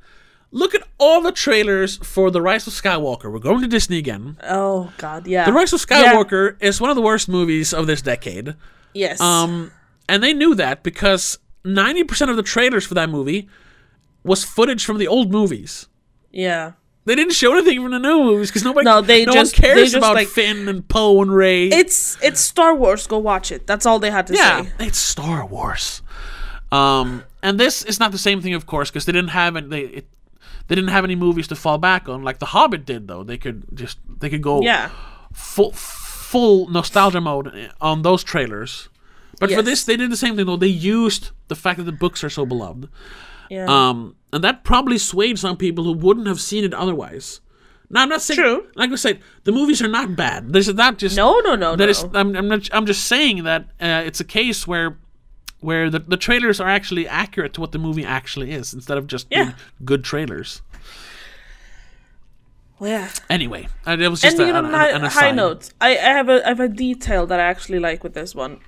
look 0.52 0.74
at 0.74 0.82
all 0.98 1.20
the 1.20 1.32
trailers 1.32 1.97
for 1.98 2.31
The 2.31 2.40
Rise 2.40 2.66
of 2.66 2.73
Skywalker. 2.73 3.31
We're 3.31 3.39
going 3.40 3.61
to 3.61 3.66
Disney 3.69 3.98
again. 3.98 4.36
Oh 4.43 4.93
God, 4.98 5.27
yeah. 5.27 5.44
The 5.47 5.52
Rise 5.52 5.73
of 5.73 5.81
Skywalker 5.81 6.57
is 6.62 6.81
one 6.81 6.90
of 6.90 6.97
the 6.97 7.02
worst 7.02 7.28
movies 7.28 7.74
of 7.74 7.86
this 7.86 8.02
decade. 8.02 8.55
Yes. 8.94 9.20
Um, 9.20 9.73
and 10.09 10.23
they 10.23 10.32
knew 10.32 10.55
that 10.55 10.82
because 10.82 11.39
90% 11.65 12.31
of 12.31 12.36
the 12.36 12.43
trailers 12.43 12.86
for 12.86 12.94
that 12.94 13.11
movie 13.11 13.48
was 14.24 14.44
footage 14.44 14.84
from 14.84 14.98
the 14.98 15.09
old 15.09 15.30
movies. 15.32 15.86
yeah. 16.30 16.72
They 17.06 17.14
didn't 17.16 17.32
show 17.32 17.52
anything 17.56 17.82
from 17.82 17.92
the 17.92 17.98
new 17.98 18.22
movies 18.22 18.51
because 18.51 18.62
nobody, 18.62 18.84
No, 18.84 19.01
they 19.01 19.24
no 19.24 19.32
just- 19.32 19.59
one 19.59 19.62
cares 19.62 19.82
just, 19.92 19.97
about 19.97 20.14
like- 20.14 20.28
Finn 20.28 20.68
and 20.68 20.86
Poe 20.86 21.22
and 21.22 21.34
Rey. 21.34 21.68
It's 21.68 22.18
it's 22.22 22.40
Star 22.40 22.74
Wars. 22.74 23.06
Go 23.06 23.16
watch 23.18 23.51
it. 23.51 23.66
That's 23.66 23.86
all 23.86 23.98
they 23.98 24.10
had 24.10 24.26
to 24.28 24.34
yeah, 24.34 24.62
say. 24.64 24.70
it's 24.80 24.98
Star 24.98 25.47
Wars. 25.47 26.02
Um, 26.70 27.24
and 27.42 27.59
this 27.59 27.82
is 27.82 27.98
not 27.98 28.12
the 28.12 28.18
same 28.18 28.42
thing, 28.42 28.52
of 28.55 28.66
course, 28.66 28.90
because 28.90 29.06
they 29.06 29.12
didn't 29.12 29.30
have 29.30 29.56
it. 29.56 29.70
They 29.70 29.80
it, 29.80 30.06
they 30.68 30.74
didn't 30.74 30.90
have 30.90 31.02
any 31.05 31.16
movies 31.16 31.48
to 31.48 31.56
fall 31.56 31.78
back 31.78 32.06
on, 32.09 32.22
like 32.22 32.38
The 32.38 32.47
Hobbit 32.47 32.84
did. 32.84 33.09
Though 33.09 33.24
they 33.24 33.38
could 33.38 33.64
just 33.74 33.98
they 34.20 34.28
could 34.28 34.42
go 34.42 34.60
Yeah. 34.60 34.90
full 35.32 35.72
full 35.72 36.68
nostalgia 36.68 37.20
mode 37.20 37.70
on 37.80 38.02
those 38.02 38.22
trailers. 38.22 38.88
But 39.40 39.51
for 39.51 39.62
this, 39.62 39.84
they 39.84 39.97
did 39.97 40.12
the 40.12 40.16
same 40.18 40.36
thing 40.36 40.44
though. 40.47 40.56
They 40.59 40.66
used 40.66 41.30
the 41.48 41.56
fact 41.56 41.78
that 41.78 41.84
the 41.84 41.92
books 41.92 42.22
are 42.22 42.30
so 42.30 42.44
beloved, 42.44 42.88
Yeah. 43.51 43.66
um, 43.66 44.16
and 44.32 44.43
that 44.44 44.64
probably 44.64 44.97
swayed 44.97 45.39
some 45.39 45.56
people 45.59 45.85
who 45.85 45.93
wouldn't 45.93 46.27
have 46.28 46.40
seen 46.40 46.64
it 46.64 46.72
otherwise. 46.72 47.40
Now, 47.93 48.02
I'm 48.02 48.09
not 48.09 48.22
saying, 48.22 48.39
True. 48.39 48.68
like 48.77 48.90
I 48.93 48.94
said, 48.94 49.18
the 49.44 49.51
movies 49.51 49.82
are 49.82 49.89
not 49.89 50.14
bad. 50.14 50.52
There's 50.52 50.72
not 50.72 50.97
just 50.98 51.16
no, 51.16 51.40
no, 51.40 51.56
no, 51.56 51.74
that 51.74 51.85
no. 51.86 51.90
is. 51.90 52.05
I'm, 52.14 52.36
I'm 52.36 52.47
not. 52.48 52.68
I'm 52.72 52.86
just 52.86 53.05
saying 53.09 53.43
that 53.44 53.62
uh, 53.81 54.02
it's 54.06 54.20
a 54.20 54.24
case 54.24 54.64
where 54.66 54.97
where 55.59 55.90
the, 55.90 55.98
the 55.98 56.16
trailers 56.16 56.60
are 56.60 56.68
actually 56.68 57.06
accurate 57.09 57.52
to 57.55 57.60
what 57.60 57.72
the 57.72 57.78
movie 57.78 58.05
actually 58.06 58.52
is, 58.52 58.72
instead 58.72 58.97
of 58.97 59.09
just 59.09 59.28
being 59.28 59.48
Yeah. 59.48 59.52
good 59.85 60.05
trailers. 60.05 60.62
Well, 62.78 62.90
yeah. 62.90 63.09
Anyway, 63.28 63.66
uh, 63.86 63.97
it 63.98 64.09
was 64.09 64.20
just 64.22 64.39
And 64.39 64.44
a, 64.44 64.47
you 64.47 64.52
know, 64.52 64.60
an, 64.60 64.72
hi- 64.72 64.89
an 64.90 65.01
high 65.02 65.06
aside. 65.09 65.36
note. 65.36 65.70
I, 65.81 65.90
I 65.90 66.12
have 66.12 66.28
a 66.28 66.44
I 66.44 66.48
have 66.48 66.60
a 66.60 66.68
detail 66.68 67.27
that 67.27 67.40
I 67.40 67.43
actually 67.44 67.78
like 67.81 68.02
with 68.05 68.14
this 68.14 68.35
one. 68.35 68.60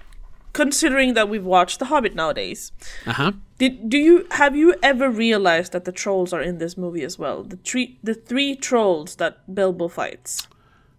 Considering 0.52 1.14
that 1.14 1.28
we've 1.30 1.44
watched 1.44 1.78
The 1.78 1.86
Hobbit 1.86 2.14
nowadays, 2.14 2.72
Uh 3.06 3.12
huh. 3.14 3.32
did 3.58 3.88
do 3.88 3.96
you 3.96 4.26
have 4.32 4.54
you 4.54 4.74
ever 4.82 5.08
realized 5.08 5.72
that 5.72 5.84
the 5.86 5.92
trolls 5.92 6.32
are 6.32 6.42
in 6.42 6.58
this 6.58 6.76
movie 6.76 7.02
as 7.04 7.18
well? 7.18 7.42
The 7.42 7.56
three 7.56 7.98
the 8.02 8.14
three 8.14 8.54
trolls 8.56 9.16
that 9.16 9.54
Bilbo 9.54 9.88
fights. 9.88 10.46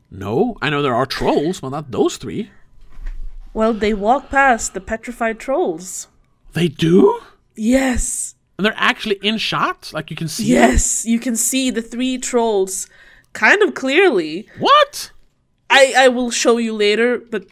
No, 0.09 0.57
I 0.61 0.69
know 0.69 0.81
there 0.81 0.95
are 0.95 1.05
trolls, 1.05 1.61
but 1.61 1.69
not 1.69 1.91
those 1.91 2.17
three. 2.17 2.49
Well, 3.53 3.73
they 3.73 3.93
walk 3.93 4.29
past 4.31 4.73
the 4.73 4.81
petrified 4.81 5.39
trolls. 5.39 6.07
They 6.53 6.67
do, 6.67 7.19
Yes. 7.55 8.35
and 8.57 8.65
they're 8.65 8.73
actually 8.77 9.19
in 9.21 9.37
shot. 9.37 9.91
Like 9.93 10.09
you 10.09 10.15
can 10.17 10.27
see. 10.27 10.45
Yes, 10.45 11.05
you 11.05 11.19
can 11.19 11.35
see 11.35 11.69
the 11.69 11.81
three 11.81 12.17
trolls 12.17 12.87
kind 13.33 13.61
of 13.61 13.73
clearly. 13.75 14.47
What? 14.57 15.11
I 15.69 15.93
I 15.95 16.07
will 16.07 16.31
show 16.31 16.57
you 16.57 16.73
later, 16.73 17.19
but 17.19 17.45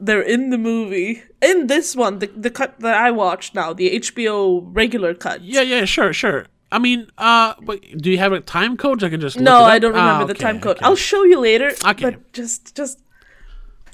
they're 0.00 0.22
in 0.22 0.50
the 0.50 0.58
movie. 0.58 1.22
In 1.42 1.66
this 1.68 1.94
one, 1.96 2.18
the 2.18 2.26
the 2.28 2.50
cut 2.50 2.80
that 2.80 2.94
I 2.96 3.10
watched 3.10 3.54
now, 3.54 3.72
the 3.72 3.96
HBO 4.00 4.62
regular 4.74 5.14
cut. 5.14 5.42
Yeah, 5.42 5.62
yeah, 5.62 5.84
sure, 5.84 6.12
sure. 6.12 6.46
I 6.72 6.78
mean, 6.78 7.08
uh, 7.18 7.54
but 7.62 7.80
do 7.98 8.10
you 8.10 8.18
have 8.18 8.32
a 8.32 8.40
time 8.40 8.76
code? 8.76 9.00
so 9.00 9.06
I 9.06 9.10
can 9.10 9.20
just. 9.20 9.36
look 9.36 9.44
No? 9.44 9.62
I 9.64 9.78
don't 9.78 9.92
remember 9.92 10.24
Ah, 10.24 10.26
the 10.26 10.34
time 10.34 10.60
code. 10.60 10.76
okay. 10.76 10.86
I'll 10.86 10.96
show 10.96 11.24
you 11.24 11.40
later. 11.40 11.72
Okay. 11.84 12.04
But 12.10 12.32
just 12.32 12.76
just 12.76 13.00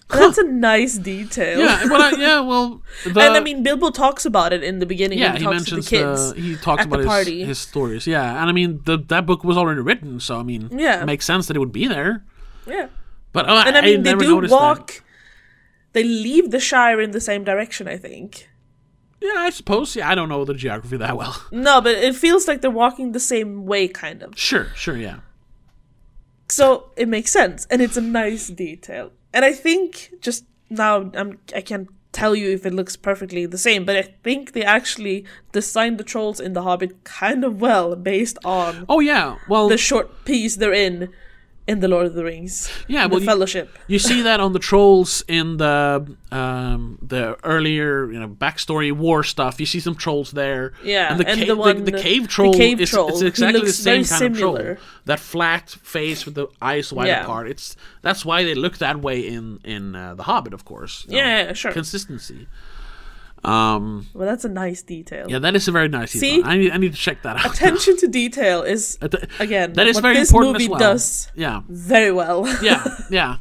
that's 0.09 0.39
a 0.39 0.45
nice 0.45 0.99
detail. 0.99 1.59
Yeah, 1.59 1.85
well, 1.87 2.03
I, 2.03 2.11
yeah, 2.17 2.41
well, 2.41 2.81
the, 3.05 3.21
and 3.21 3.35
I 3.35 3.41
mean, 3.41 3.63
Bilbo 3.65 3.91
talks 3.91 4.25
about 4.25 4.53
it 4.53 4.63
in 4.63 4.79
the 4.79 4.87
beginning 4.87 5.19
yeah, 5.19 5.33
he 5.33 5.39
he 5.39 5.45
talks 5.45 5.65
to 5.65 5.77
the 5.77 5.83
kids. 5.83 6.33
the, 6.33 6.41
he 6.41 6.57
talks 6.57 6.83
at 6.83 6.87
about 6.87 6.99
the 6.99 7.03
his, 7.03 7.07
party. 7.09 7.45
his 7.45 7.59
stories. 7.59 8.07
Yeah, 8.07 8.41
and 8.41 8.49
I 8.49 8.53
mean, 8.53 8.81
the 8.85 8.99
that 9.09 9.27
book 9.27 9.43
was 9.43 9.57
already 9.57 9.81
written, 9.81 10.21
so 10.21 10.39
I 10.39 10.43
mean, 10.45 10.69
Yeah. 10.71 11.03
it 11.03 11.07
makes 11.07 11.25
sense 11.25 11.47
that 11.49 11.57
it 11.57 11.61
would 11.61 11.73
be 11.73 11.87
there. 11.89 12.25
yeah. 12.67 12.89
But 13.33 13.49
uh, 13.49 13.65
And 13.67 13.77
I 13.77 13.81
mean, 13.83 14.03
they 14.03 14.11
never 14.11 14.23
do 14.23 14.35
noticed 14.37 14.53
that. 14.53 15.01
They 15.97 16.05
leave 16.05 16.51
the 16.51 16.61
Shire 16.61 17.01
in 17.01 17.13
the 17.13 17.23
same 17.23 17.43
direction, 17.43 17.89
I 17.89 17.97
think. 17.97 18.51
Yeah, 19.19 19.33
I 19.39 19.49
suppose. 19.49 19.97
Yeah, 19.97 20.11
I 20.11 20.15
don't 20.15 20.29
know 20.29 20.45
the 20.45 20.53
geography 20.53 20.99
that 20.99 21.17
well. 21.17 21.43
No, 21.51 21.81
but 21.81 21.95
it 21.95 22.15
feels 22.15 22.47
like 22.47 22.61
they're 22.61 22.71
walking 22.71 23.13
the 23.13 23.19
same 23.19 23.65
way, 23.65 23.89
kind 23.89 24.23
of. 24.23 24.39
Sure, 24.39 24.67
sure, 24.75 24.99
yeah. 24.99 25.21
So 26.51 26.91
it 26.99 27.09
makes 27.09 27.33
sense, 27.33 27.67
and 27.71 27.81
it's 27.81 27.97
a 27.97 28.03
nice 28.03 28.49
detail. 28.49 29.11
And 29.33 29.43
I 29.47 29.55
think 29.55 30.13
just 30.21 30.45
now, 30.69 31.11
I'm 31.15 31.39
I 31.55 31.63
can't 31.63 31.89
tell 32.13 32.35
you 32.37 32.51
if 32.51 32.67
it 32.67 32.75
looks 32.75 32.95
perfectly 32.95 33.47
the 33.47 33.57
same, 33.57 33.87
but 33.87 33.97
I 33.97 34.03
think 34.23 34.53
they 34.53 34.65
actually 34.65 35.25
designed 35.53 35.97
the 35.97 36.05
trolls 36.05 36.41
in 36.41 36.53
The 36.53 36.63
Hobbit 36.63 37.05
kind 37.05 37.43
of 37.43 37.59
well 37.63 37.97
based 37.97 38.37
on 38.45 38.85
Oh 38.87 39.01
yeah, 39.01 39.39
well, 39.49 39.71
the 39.71 39.79
short 39.79 40.27
piece 40.27 40.57
they're 40.57 40.75
in 40.75 41.11
in 41.67 41.81
the 41.81 41.89
Lord 41.89 42.07
of 42.07 42.15
the 42.15 42.23
Rings. 42.25 42.71
Yeah, 42.87 43.07
well, 43.07 43.17
the 43.19 43.25
you- 43.25 43.27
Fellowship. 43.27 43.77
You 43.89 43.99
see 43.99 44.23
that 44.23 44.39
on 44.41 44.53
the 44.53 44.59
trolls 44.61 45.25
in 45.29 45.57
the 45.57 46.07
um, 46.31 46.99
the 47.03 47.37
earlier 47.45 48.11
you 48.13 48.21
know 48.21 48.29
backstory 48.29 48.93
war 48.93 49.23
stuff. 49.25 49.59
You 49.61 49.67
see 49.67 49.81
some 49.81 49.95
trolls 49.97 50.31
there. 50.33 50.73
Yeah, 50.85 51.11
and 51.13 51.21
the, 51.21 51.29
and 51.29 51.41
ca- 51.41 51.47
the 51.47 51.57
one- 51.57 51.85
the, 51.85 51.91
the 51.91 51.99
cave 52.03 52.29
troll 52.29 52.53
cave 52.55 52.81
is 52.81 52.91
troll, 52.91 53.09
it's 53.09 53.23
exactly 53.23 53.61
the 53.63 53.73
same 53.73 54.05
kind 54.05 54.25
of 54.35 54.39
troll. 54.39 54.77
That 55.07 55.21
flat 55.21 55.71
face 55.71 56.25
with 56.25 56.35
the 56.35 56.47
eyes 56.61 56.93
wide 56.93 57.09
Yeah. 57.09 57.23
apart. 57.25 57.49
It's 57.49 57.77
that's 58.03 58.25
why 58.25 58.45
they 58.45 58.55
look 58.55 58.79
that 58.79 59.01
way 59.01 59.21
in 59.27 59.59
in 59.65 59.95
uh, 59.97 60.15
the 60.15 60.23
Hobbit, 60.25 60.53
of 60.55 60.65
course. 60.65 61.05
you 61.09 61.13
know, 61.17 61.19
Yeah, 61.19 61.43
yeah, 61.47 61.53
sure. 61.53 61.73
consistency. 61.73 62.47
Um, 63.47 64.07
Well, 64.15 64.27
that's 64.29 64.45
a 64.45 64.49
nice 64.49 64.83
detail. 64.83 65.27
yeah, 65.29 65.39
that 65.39 65.55
is 65.55 65.69
a 65.69 65.73
very 65.73 65.89
nice. 65.89 66.11
See? 66.13 66.37
detail. 66.37 66.51
I 66.51 66.57
need 66.59 66.73
I 66.73 66.77
need 66.79 66.93
to 66.93 66.99
check 66.99 67.23
that 67.23 67.37
out. 67.37 67.55
Attention 67.55 67.97
to 67.99 68.09
detail 68.23 68.63
is 68.63 68.99
again 69.39 69.73
that 69.75 69.87
is 69.87 69.95
what 69.97 70.03
very 70.03 70.17
this 70.17 70.31
important 70.31 70.53
movie 70.55 70.65
as 70.65 70.71
well. 70.71 70.79
does 70.81 71.29
Yeah. 71.35 71.61
very 71.69 72.13
well. 72.13 72.47
yeah, 72.63 72.83
yeah, 73.11 73.37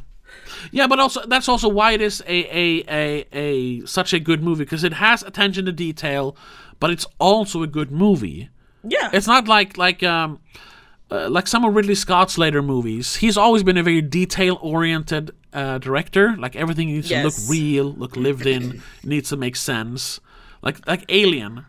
yeah. 0.72 0.86
But 0.86 1.00
also, 1.00 1.20
that's 1.26 1.48
also 1.48 1.68
why 1.68 1.92
it 1.92 2.00
is 2.00 2.22
a 2.26 2.38
a 2.62 2.84
a, 2.88 3.26
a 3.32 3.86
such 3.86 4.12
a 4.14 4.20
good 4.20 4.42
movie 4.42 4.64
because 4.64 4.84
it 4.84 4.92
has 4.94 5.22
attention 5.22 5.64
to 5.66 5.72
detail, 5.72 6.36
but 6.80 6.90
it's 6.90 7.06
also 7.18 7.62
a 7.62 7.66
good 7.66 7.90
movie. 7.90 8.48
yeah, 8.84 9.10
It's 9.12 9.26
not 9.26 9.48
like 9.48 9.76
like 9.76 10.02
um 10.02 10.38
uh, 11.10 11.28
like 11.30 11.46
some 11.46 11.64
of 11.64 11.74
Ridley 11.74 11.94
Scott's 11.94 12.36
later 12.38 12.62
movies. 12.62 13.16
He's 13.16 13.36
always 13.36 13.62
been 13.62 13.76
a 13.76 13.82
very 13.82 14.02
detail 14.02 14.58
oriented 14.60 15.30
uh, 15.52 15.78
director. 15.78 16.36
Like 16.36 16.56
everything 16.56 16.88
needs 16.88 17.08
to 17.08 17.22
look 17.22 17.34
real, 17.48 17.92
look 17.92 18.16
lived 18.16 18.46
in, 18.46 18.82
needs 19.04 19.28
to 19.30 19.36
make 19.36 19.56
sense. 19.56 20.20
Like 20.62 20.86
like 20.88 21.04
Alien, 21.08 21.64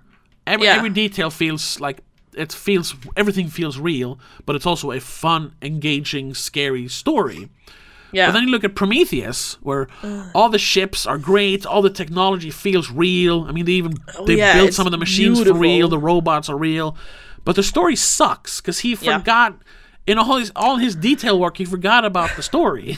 every 0.45 0.65
Yeah. 0.67 0.75
every 0.77 0.89
detail 0.89 1.29
feels 1.29 1.79
like 1.79 2.01
it 2.33 2.51
feels 2.53 2.95
everything 3.15 3.47
feels 3.49 3.77
real, 3.79 4.19
but 4.45 4.55
it's 4.55 4.65
also 4.65 4.91
a 4.91 4.99
fun, 4.99 5.53
engaging, 5.61 6.33
scary 6.35 6.87
story. 6.87 7.49
yeah. 8.11 8.27
But 8.27 8.33
then 8.33 8.43
you 8.43 8.49
look 8.49 8.63
at 8.63 8.73
Prometheus, 8.75 9.57
where 9.61 9.87
all 10.33 10.49
the 10.49 10.59
ships 10.59 11.05
are 11.07 11.17
great, 11.17 11.65
all 11.65 11.81
the 11.81 11.89
technology 11.89 12.49
feels 12.51 12.89
real. 12.91 13.43
I 13.47 13.51
mean, 13.51 13.65
they 13.65 13.73
even 13.73 13.93
they 14.25 14.33
Oh, 14.35 14.37
yeah, 14.37 14.53
built 14.55 14.73
some 14.73 14.87
of 14.87 14.91
the 14.91 14.97
machines 14.97 15.43
for 15.43 15.53
real. 15.53 15.87
The 15.89 15.99
robots 15.99 16.47
are 16.49 16.57
real, 16.57 16.95
but 17.47 17.55
the 17.55 17.63
story 17.63 17.95
sucks 17.95 18.59
because 18.59 18.79
he 18.79 18.89
Yeah. 18.89 19.19
forgot 19.19 19.57
in 20.05 20.17
all 20.17 20.35
his 20.35 20.51
all 20.53 20.75
his 20.75 20.97
detail 20.97 21.39
work. 21.39 21.55
He 21.57 21.63
forgot 21.63 22.03
about 22.03 22.35
the 22.35 22.43
story. 22.43 22.97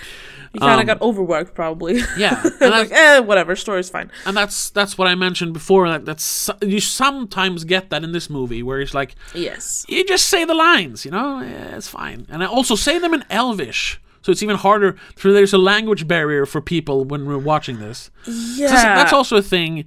he 0.54 0.58
kind 0.58 0.80
of 0.80 0.80
um, 0.80 0.86
got 0.86 1.02
overworked 1.02 1.54
probably. 1.54 2.00
Yeah, 2.16 2.40
and, 2.62 2.70
like, 2.70 2.90
eh, 2.90 3.18
whatever, 3.18 3.54
story's 3.54 3.90
fine. 3.90 4.10
and 4.24 4.34
that's 4.34 4.70
that's 4.70 4.96
what 4.96 5.06
I 5.06 5.14
mentioned 5.14 5.52
before. 5.52 5.86
That 5.90 6.06
that's 6.06 6.48
you 6.62 6.80
sometimes 6.80 7.64
get 7.64 7.90
that 7.90 8.02
in 8.02 8.12
this 8.12 8.30
movie 8.30 8.62
where 8.62 8.80
he's 8.80 8.94
like 8.94 9.16
Yes. 9.34 9.84
you 9.86 10.02
just 10.06 10.30
say 10.30 10.46
the 10.46 10.54
lines, 10.54 11.04
you 11.04 11.10
know, 11.10 11.42
yeah, 11.42 11.76
it's 11.76 11.88
fine. 11.88 12.26
And 12.30 12.42
I 12.42 12.46
also 12.46 12.76
say 12.76 12.98
them 12.98 13.12
in 13.12 13.22
Elvish. 13.28 14.00
So 14.22 14.32
it's 14.32 14.42
even 14.42 14.56
harder. 14.56 14.96
So 15.18 15.30
there's 15.34 15.52
a 15.52 15.58
language 15.58 16.08
barrier 16.08 16.46
for 16.46 16.62
people 16.62 17.04
when 17.04 17.26
we're 17.26 17.36
watching 17.36 17.78
this. 17.80 18.10
Yeah. 18.26 18.68
That's, 18.68 18.82
that's 18.82 19.12
also 19.12 19.36
a 19.36 19.42
thing. 19.42 19.84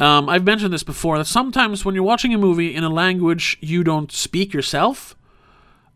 Um, 0.00 0.28
I've 0.28 0.44
mentioned 0.44 0.72
this 0.72 0.82
before 0.82 1.18
that 1.18 1.26
sometimes 1.26 1.84
when 1.84 1.94
you're 1.94 2.04
watching 2.04 2.32
a 2.34 2.38
movie 2.38 2.74
in 2.74 2.84
a 2.84 2.88
language 2.88 3.58
you 3.60 3.84
don't 3.84 4.10
speak 4.10 4.54
yourself, 4.54 5.14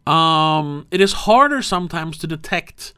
um, 0.07 0.87
it 0.91 1.01
is 1.01 1.13
harder 1.13 1.63
sometimes 1.63 2.19
to 2.19 2.27
detect 2.27 2.93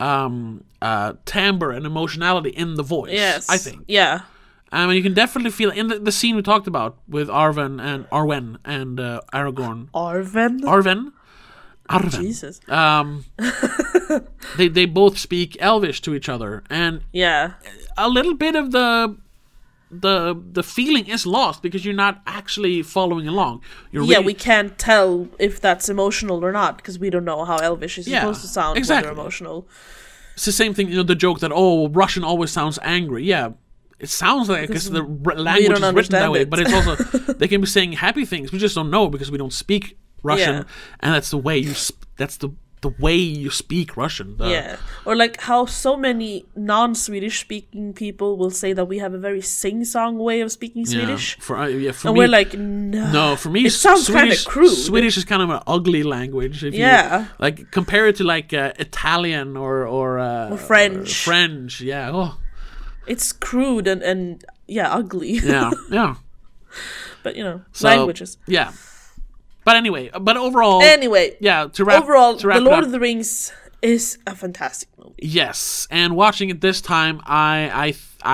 um, 0.00 0.64
uh, 0.80 1.14
timbre 1.26 1.70
and 1.72 1.84
emotionality 1.84 2.50
in 2.50 2.76
the 2.76 2.82
voice. 2.82 3.12
yes. 3.12 3.48
I 3.50 3.58
think. 3.58 3.84
Yeah. 3.88 4.22
I 4.72 4.86
mean, 4.86 4.96
you 4.96 5.02
can 5.02 5.14
definitely 5.14 5.50
feel 5.50 5.70
in 5.70 5.88
the, 5.88 5.98
the 5.98 6.12
scene 6.12 6.36
we 6.36 6.42
talked 6.42 6.66
about 6.66 6.98
with 7.08 7.28
Arwen 7.28 7.80
and 7.82 8.08
Arwen 8.10 8.58
and 8.64 9.00
uh, 9.00 9.20
Aragorn. 9.32 9.88
Arven. 9.94 10.60
Arwen. 10.62 11.12
Arwen. 11.88 12.10
Jesus. 12.20 12.60
Um, 12.68 13.24
they 14.58 14.68
they 14.68 14.84
both 14.84 15.16
speak 15.18 15.56
Elvish 15.60 16.02
to 16.02 16.14
each 16.14 16.28
other, 16.28 16.62
and 16.68 17.00
Yeah. 17.12 17.52
a 17.96 18.08
little 18.10 18.34
bit 18.34 18.56
of 18.56 18.72
the 18.72 19.16
the 19.90 20.38
the 20.52 20.62
feeling 20.62 21.06
is 21.08 21.24
lost 21.26 21.62
because 21.62 21.84
you're 21.84 21.94
not 21.94 22.20
actually 22.26 22.82
following 22.82 23.26
along. 23.26 23.62
You're 23.90 24.04
Yeah, 24.04 24.16
really- 24.16 24.26
we 24.26 24.34
can't 24.34 24.76
tell 24.78 25.28
if 25.38 25.60
that's 25.60 25.88
emotional 25.88 26.44
or 26.44 26.52
not 26.52 26.76
because 26.76 26.98
we 26.98 27.08
don't 27.10 27.24
know 27.24 27.44
how 27.44 27.56
Elvish 27.58 27.98
is 27.98 28.06
Yeah, 28.06 28.20
supposed 28.20 28.42
to 28.42 28.48
sound 28.48 28.76
exactly. 28.78 29.10
emotional. 29.12 29.66
It's 30.34 30.44
the 30.44 30.52
same 30.52 30.74
thing. 30.74 30.88
You 30.88 30.96
know, 30.98 31.02
the 31.02 31.14
joke 31.14 31.40
that 31.40 31.50
oh, 31.54 31.88
Russian 31.88 32.22
always 32.22 32.50
sounds 32.50 32.78
angry. 32.82 33.24
Yeah. 33.24 33.50
It 33.98 34.08
sounds 34.08 34.48
like 34.48 34.68
because 34.68 34.88
the 34.90 35.00
r- 35.02 35.34
language 35.34 35.72
is 35.80 35.92
written 35.92 36.12
that 36.12 36.30
way, 36.30 36.42
it. 36.42 36.50
but 36.50 36.60
it's 36.60 36.72
also 36.72 36.94
they 37.32 37.48
can 37.48 37.60
be 37.60 37.66
saying 37.66 37.92
happy 37.94 38.24
things. 38.24 38.52
We 38.52 38.58
just 38.60 38.74
don't 38.76 38.90
know 38.90 39.08
because 39.08 39.30
we 39.32 39.38
don't 39.38 39.52
speak 39.52 39.98
Russian, 40.22 40.54
Yeah. 40.54 40.64
and 41.00 41.14
that's 41.14 41.30
the 41.30 41.38
way 41.38 41.58
you. 41.58 41.74
Sp- 41.74 42.06
that's 42.16 42.36
the 42.36 42.50
the 42.80 42.88
way 42.88 43.14
you 43.16 43.50
speak 43.50 43.96
Russian. 43.96 44.36
Yeah. 44.40 44.76
Or 45.04 45.16
like 45.16 45.40
how 45.40 45.66
so 45.66 45.96
many 45.96 46.46
non-Swedish 46.56 47.40
speaking 47.40 47.92
people 47.92 48.36
will 48.36 48.50
say 48.50 48.72
that 48.72 48.84
we 48.86 48.98
have 48.98 49.14
a 49.14 49.18
very 49.18 49.40
sing-song 49.40 50.18
way 50.18 50.40
of 50.40 50.52
speaking 50.52 50.82
yeah. 50.86 50.92
Swedish. 50.98 51.38
For 51.40 51.56
uh, 51.58 51.66
yeah, 51.66 51.92
for 51.92 52.08
And 52.08 52.14
me, 52.14 52.18
we're 52.20 52.28
like, 52.28 52.54
no. 52.54 53.10
No, 53.12 53.36
for 53.36 53.50
me, 53.50 53.66
It 53.66 53.70
sounds 53.72 54.06
kinda 54.06 54.36
crude. 54.46 54.74
Swedish 54.76 55.16
is 55.16 55.24
kind 55.24 55.42
of 55.42 55.50
an 55.50 55.60
ugly 55.66 56.02
language. 56.02 56.62
If 56.64 56.74
Yeah. 56.74 57.20
you, 57.22 57.26
like 57.38 57.70
compare 57.70 58.06
it 58.06 58.16
to 58.16 58.24
like 58.24 58.52
uh, 58.52 58.72
Italian 58.78 59.56
or 59.56 59.86
or, 59.86 60.18
uh, 60.18 60.56
French. 60.56 61.24
French, 61.24 61.80
yeah. 61.80 62.10
Oh, 62.12 62.38
It's 63.06 63.32
crude 63.32 63.86
and, 63.88 64.02
and 64.02 64.44
yeah, 64.66 64.92
ugly. 64.92 65.38
yeah, 65.40 65.70
yeah. 65.90 66.14
but 67.22 67.36
you 67.36 67.42
know, 67.44 67.62
So, 67.72 67.88
languages. 67.88 68.38
Yeah. 68.46 68.72
But 69.68 69.76
anyway, 69.76 70.10
but 70.28 70.36
overall, 70.36 70.80
Anyway, 70.82 71.36
yeah. 71.40 71.66
To 71.76 71.84
wrap, 71.84 72.02
overall, 72.02 72.36
to 72.40 72.46
wrap 72.48 72.58
The 72.58 72.64
Lord 72.64 72.78
up, 72.80 72.84
of 72.86 72.92
the 72.92 73.00
Rings 73.00 73.52
is 73.82 74.18
a 74.26 74.34
fantastic 74.34 74.88
movie. 74.98 75.14
yes. 75.38 75.86
And 75.90 76.16
watching 76.16 76.48
it 76.50 76.60
this 76.60 76.80
time, 76.80 77.20
I, 77.26 77.54
I, 77.86 77.88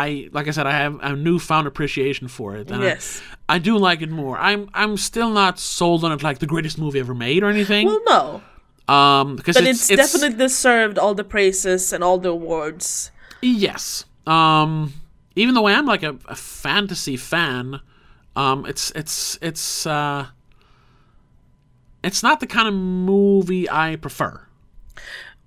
I, 0.05 0.29
like 0.37 0.47
I 0.49 0.53
said, 0.53 0.67
I 0.67 0.73
have 0.85 0.95
a 1.03 1.15
newfound 1.17 1.67
appreciation 1.67 2.29
for 2.29 2.57
it. 2.57 2.71
And 2.71 2.83
I- 2.83 2.87
Yes. 2.87 3.21
I, 3.49 3.59
do 3.59 3.77
like 3.77 4.01
it 4.07 4.11
more. 4.11 4.39
I'm, 4.39 4.71
I'm 4.73 4.97
still 4.97 5.31
not 5.31 5.59
sold 5.59 6.05
on 6.05 6.13
it 6.13 6.23
like 6.23 6.39
the 6.39 6.47
greatest 6.47 6.79
movie 6.79 7.01
ever 7.01 7.15
made 7.15 7.43
or 7.43 7.49
anything. 7.51 7.87
Well, 7.89 8.01
no, 8.07 8.43
um, 8.95 9.37
because 9.37 9.57
but 9.57 9.65
it's, 9.67 9.91
it's, 9.91 9.97
definitely 10.13 10.39
deserved 10.39 10.99
all 10.99 11.15
the 11.15 11.25
praises 11.25 11.93
and 11.93 12.05
all 12.05 12.19
the 12.19 12.31
awards. 12.31 13.11
Yes. 13.43 14.05
Um 14.27 14.93
even 15.37 15.55
though 15.55 15.67
I 15.67 15.73
am 15.73 15.85
like 15.87 16.03
a, 16.05 16.17
a 16.27 16.37
fantasy 16.37 17.17
fan, 17.17 17.81
um 18.37 18.65
it's 18.67 18.91
it's 19.01 19.39
it's 19.43 19.87
uh 19.87 20.27
it's 22.05 22.23
not 22.23 22.41
the 22.41 22.47
kind 22.47 22.69
of 22.69 22.75
movie 22.75 23.69
I 23.69 23.97
prefer. 23.97 24.47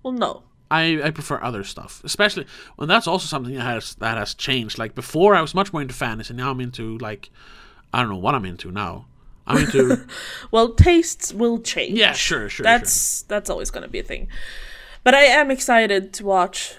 Well, 0.03 0.13
no, 0.13 0.43
I, 0.69 1.01
I 1.03 1.11
prefer 1.11 1.41
other 1.41 1.63
stuff, 1.63 2.01
especially 2.03 2.45
when 2.75 2.89
that's 2.89 3.07
also 3.07 3.25
something 3.25 3.53
that 3.55 3.61
has 3.63 3.95
that 3.95 4.17
has 4.17 4.34
changed. 4.34 4.77
Like 4.77 4.95
before, 4.95 5.35
I 5.35 5.41
was 5.41 5.53
much 5.53 5.71
more 5.71 5.81
into 5.81 5.93
fantasy. 5.93 6.34
Now 6.34 6.51
I'm 6.51 6.59
into 6.59 6.97
like 6.97 7.29
I 7.93 8.01
don't 8.01 8.09
know 8.09 8.17
what 8.17 8.35
I'm 8.35 8.45
into 8.45 8.71
now. 8.71 9.05
I'm 9.45 9.57
into 9.63 10.05
well, 10.51 10.73
tastes 10.73 11.34
will 11.34 11.59
change. 11.59 11.97
yeah, 11.97 12.11
sure, 12.11 12.49
sure. 12.49 12.63
that's 12.63 13.21
that's 13.23 13.49
always 13.49 13.71
going 13.71 13.84
to 13.84 13.89
be 13.89 13.99
a 13.99 14.03
thing. 14.03 14.27
But 15.03 15.15
I 15.15 15.23
am 15.23 15.51
excited 15.51 16.11
to 16.13 16.25
watch 16.25 16.75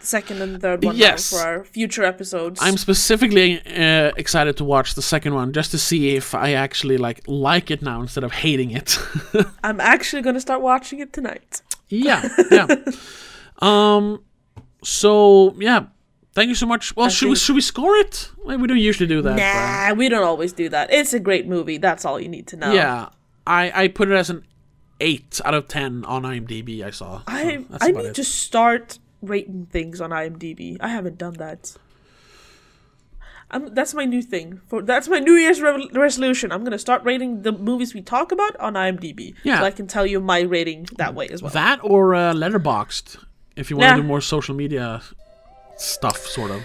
second 0.00 0.40
and 0.42 0.60
third 0.60 0.84
one 0.84 0.96
Yes. 0.96 1.30
for 1.30 1.38
our 1.46 1.64
future 1.64 2.04
episodes. 2.04 2.58
I'm 2.62 2.76
specifically 2.76 3.60
uh, 3.66 4.12
excited 4.16 4.56
to 4.58 4.64
watch 4.64 4.94
the 4.94 5.02
second 5.02 5.34
one 5.34 5.52
just 5.52 5.70
to 5.72 5.78
see 5.78 6.14
if 6.16 6.34
I 6.34 6.52
actually 6.52 6.96
like 6.98 7.20
like 7.26 7.70
it 7.70 7.82
now 7.82 8.00
instead 8.00 8.24
of 8.24 8.32
hating 8.32 8.70
it. 8.70 8.98
I'm 9.64 9.80
actually 9.80 10.22
going 10.22 10.34
to 10.34 10.40
start 10.40 10.60
watching 10.62 11.00
it 11.00 11.12
tonight. 11.12 11.62
Yeah, 11.88 12.28
yeah. 12.50 12.66
um. 13.60 14.22
So 14.84 15.54
yeah, 15.58 15.86
thank 16.34 16.48
you 16.48 16.54
so 16.54 16.66
much. 16.66 16.94
Well, 16.96 17.08
should 17.08 17.28
we 17.30 17.36
should 17.36 17.54
we 17.54 17.60
score 17.60 17.96
it? 17.96 18.30
Well, 18.44 18.58
we 18.58 18.66
don't 18.68 18.78
usually 18.78 19.08
do 19.08 19.22
that. 19.22 19.36
Nah, 19.36 19.94
we 19.98 20.08
don't 20.08 20.22
always 20.24 20.52
do 20.52 20.68
that. 20.68 20.92
It's 20.92 21.12
a 21.14 21.20
great 21.20 21.46
movie. 21.48 21.78
That's 21.78 22.04
all 22.04 22.20
you 22.20 22.28
need 22.28 22.46
to 22.48 22.56
know. 22.56 22.72
yeah, 22.72 23.08
I 23.46 23.84
I 23.84 23.88
put 23.88 24.08
it 24.08 24.14
as 24.14 24.30
an 24.30 24.44
eight 25.00 25.40
out 25.44 25.54
of 25.54 25.66
ten 25.68 26.04
on 26.04 26.22
IMDb. 26.22 26.82
I 26.84 26.90
saw. 26.90 27.18
So 27.18 27.24
I 27.26 27.64
I 27.80 27.90
need 27.90 28.06
it. 28.06 28.14
to 28.14 28.24
start 28.24 28.98
rating 29.22 29.66
things 29.66 30.00
on 30.00 30.10
IMDb. 30.10 30.76
I 30.80 30.88
haven't 30.88 31.18
done 31.18 31.34
that. 31.34 31.76
I'm, 33.50 33.72
that's 33.74 33.94
my 33.94 34.04
new 34.04 34.20
thing. 34.20 34.60
For 34.68 34.82
that's 34.82 35.08
my 35.08 35.18
New 35.20 35.32
Year's 35.32 35.60
re- 35.62 35.88
resolution. 35.94 36.52
I'm 36.52 36.64
gonna 36.64 36.78
start 36.78 37.02
rating 37.04 37.42
the 37.42 37.52
movies 37.52 37.94
we 37.94 38.02
talk 38.02 38.30
about 38.30 38.54
on 38.60 38.74
IMDb. 38.74 39.34
Yeah. 39.42 39.60
so 39.60 39.64
I 39.64 39.70
can 39.70 39.86
tell 39.86 40.04
you 40.06 40.20
my 40.20 40.40
rating 40.40 40.86
that 40.98 41.14
way 41.14 41.28
as 41.28 41.42
well. 41.42 41.50
that 41.52 41.80
or 41.82 42.14
uh, 42.14 42.34
Letterboxd 42.34 43.24
if 43.56 43.70
you 43.70 43.76
want 43.76 43.84
to 43.90 43.96
Yeah. 43.96 44.02
do 44.02 44.06
more 44.06 44.20
social 44.20 44.54
media 44.54 45.00
stuff, 45.76 46.18
sort 46.26 46.50
of. 46.50 46.62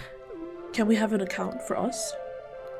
Can 0.74 0.86
we 0.88 0.96
have 0.98 1.14
an 1.14 1.22
account 1.22 1.62
for 1.64 1.78
us? 1.78 2.14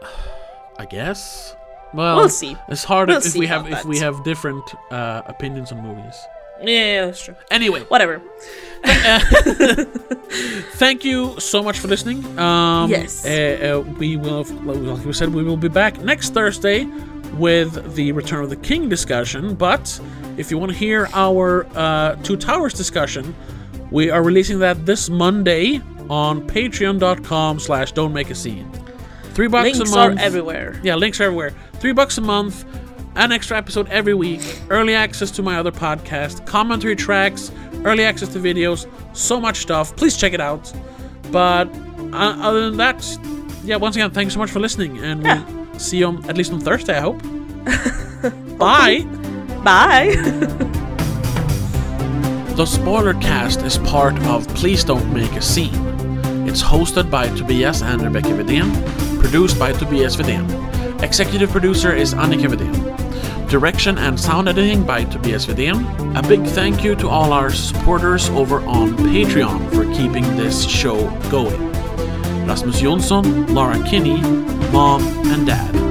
I 0.80 0.86
guess. 0.86 1.56
Well, 1.94 2.18
We'll 2.18 2.30
see. 2.30 2.58
It's 2.70 2.84
hard 2.84 3.08
We'll 3.08 3.20
if 3.20 3.24
see 3.24 3.40
we 3.40 3.48
have 3.48 3.66
about 3.68 3.80
if 3.82 3.86
we 3.86 4.00
have 4.00 4.24
different 4.26 4.64
uh, 4.92 5.22
opinions 5.28 5.72
on 5.72 5.82
movies. 5.82 6.16
Yeah, 6.62 7.06
that's 7.08 7.24
true. 7.24 7.36
Anyway, 7.52 7.82
Whatever. 7.90 8.22
thank 10.76 11.04
you 11.06 11.40
so 11.40 11.64
much 11.64 11.80
for 11.80 11.88
listening. 11.88 12.24
Um, 12.38 12.90
Yes. 12.90 13.26
Uh, 13.26 13.30
uh, 13.86 13.92
we 13.98 14.18
will, 14.18 14.44
like 14.66 15.06
we 15.06 15.14
said, 15.14 15.34
we 15.34 15.44
will 15.44 15.58
be 15.58 15.70
back 15.70 16.00
next 16.02 16.34
Thursday 16.34 16.86
with 17.38 17.96
the 17.96 18.12
Return 18.12 18.44
of 18.44 18.50
the 18.50 18.56
King 18.58 18.90
discussion. 18.90 19.56
But 19.56 20.00
If 20.38 20.50
you 20.52 20.58
want 20.58 20.72
to 20.72 20.78
hear 20.78 21.08
our 21.14 21.66
uh, 21.76 22.16
Two 22.24 22.36
Towers 22.38 22.74
discussion, 22.74 23.36
we 23.92 24.10
are 24.10 24.24
releasing 24.24 24.60
that 24.60 24.84
this 24.86 25.10
Monday 25.10 25.80
on 26.10 26.42
patreon.com 26.48 27.60
slash 27.60 27.92
don't 27.92 28.12
make 28.14 28.30
a 28.32 28.36
scene. 28.36 28.70
Three 29.36 29.48
bucks 29.48 29.64
Links 29.78 29.92
a 29.94 29.98
are 30.00 30.10
month. 30.10 30.20
everywhere. 30.20 30.80
Yeah, 30.84 30.96
links 30.96 31.20
are 31.22 31.26
everywhere. 31.26 31.54
Three 31.74 31.92
bucks 31.94 32.18
a 32.18 32.22
month, 32.22 32.66
an 33.16 33.32
extra 33.32 33.58
episode 33.58 33.88
every 33.90 34.14
week, 34.14 34.42
early 34.70 34.96
access 34.96 35.30
to 35.32 35.42
my 35.44 35.58
other 35.58 35.72
podcast, 35.72 36.46
commentary 36.46 36.96
tracks, 36.96 37.52
early 37.86 38.04
access 38.04 38.30
to 38.30 38.40
videos, 38.40 38.88
so 39.16 39.40
much 39.40 39.58
stuff. 39.58 39.96
Please 39.96 40.18
check 40.18 40.34
it 40.34 40.42
out. 40.42 40.72
But 41.32 41.68
uh, 42.14 42.38
other 42.42 42.70
than 42.70 42.78
that, 42.78 43.06
yeah, 43.64 43.76
once 43.78 43.96
again, 43.96 44.12
thanks 44.12 44.34
so 44.34 44.40
much 44.40 44.52
for 44.52 44.60
listening, 44.60 44.98
and 45.00 45.24
Yeah. 45.24 45.44
we'll 45.46 45.80
see 45.80 45.98
you 45.98 46.08
on, 46.08 46.26
at 46.30 46.38
least 46.38 46.52
on 46.52 46.60
Thursday, 46.60 46.96
I 46.98 47.02
hope. 47.02 47.22
Bye. 48.58 49.02
Bye. 49.64 50.70
The 52.56 52.68
Spoiler 52.68 53.16
Cast 53.16 53.64
is 53.64 53.80
part 53.80 54.16
of 54.28 54.48
Please 54.50 54.84
Don't 54.84 55.12
Make 55.12 55.32
a 55.32 55.42
Scene. 55.42 55.74
It's 56.48 56.62
hosted 56.62 57.10
by 57.10 57.28
Tobias 57.36 57.82
and 57.82 58.00
Rebecca 58.04 58.28
Vidén, 58.28 58.70
produced 59.20 59.58
by 59.58 59.72
Tobias 59.74 60.16
Vidén. 60.16 61.02
Executive 61.02 61.50
producer 61.50 61.92
is 61.96 62.14
Annika 62.14 62.46
Vidén. 62.54 63.03
Direction 63.50 63.98
and 63.98 64.20
sound 64.20 64.50
editing 64.50 64.84
by 64.84 65.04
Tobias 65.04 65.46
Vidén. 65.46 65.84
A 66.18 66.28
big 66.28 66.44
thank 66.44 66.84
you 66.84 66.96
to 66.96 67.08
all 67.08 67.32
our 67.32 67.52
supporters 67.52 68.30
over 68.30 68.62
on 68.62 68.94
Patreon 68.98 69.70
for 69.74 69.86
keeping 69.94 70.24
this 70.36 70.64
show 70.68 71.10
going. 71.30 71.72
Rasmus 72.48 72.82
Jonsson, 72.82 73.54
Laura 73.54 73.82
Kinney, 73.84 74.22
Mom 74.72 75.02
and 75.28 75.46
Dad. 75.46 75.83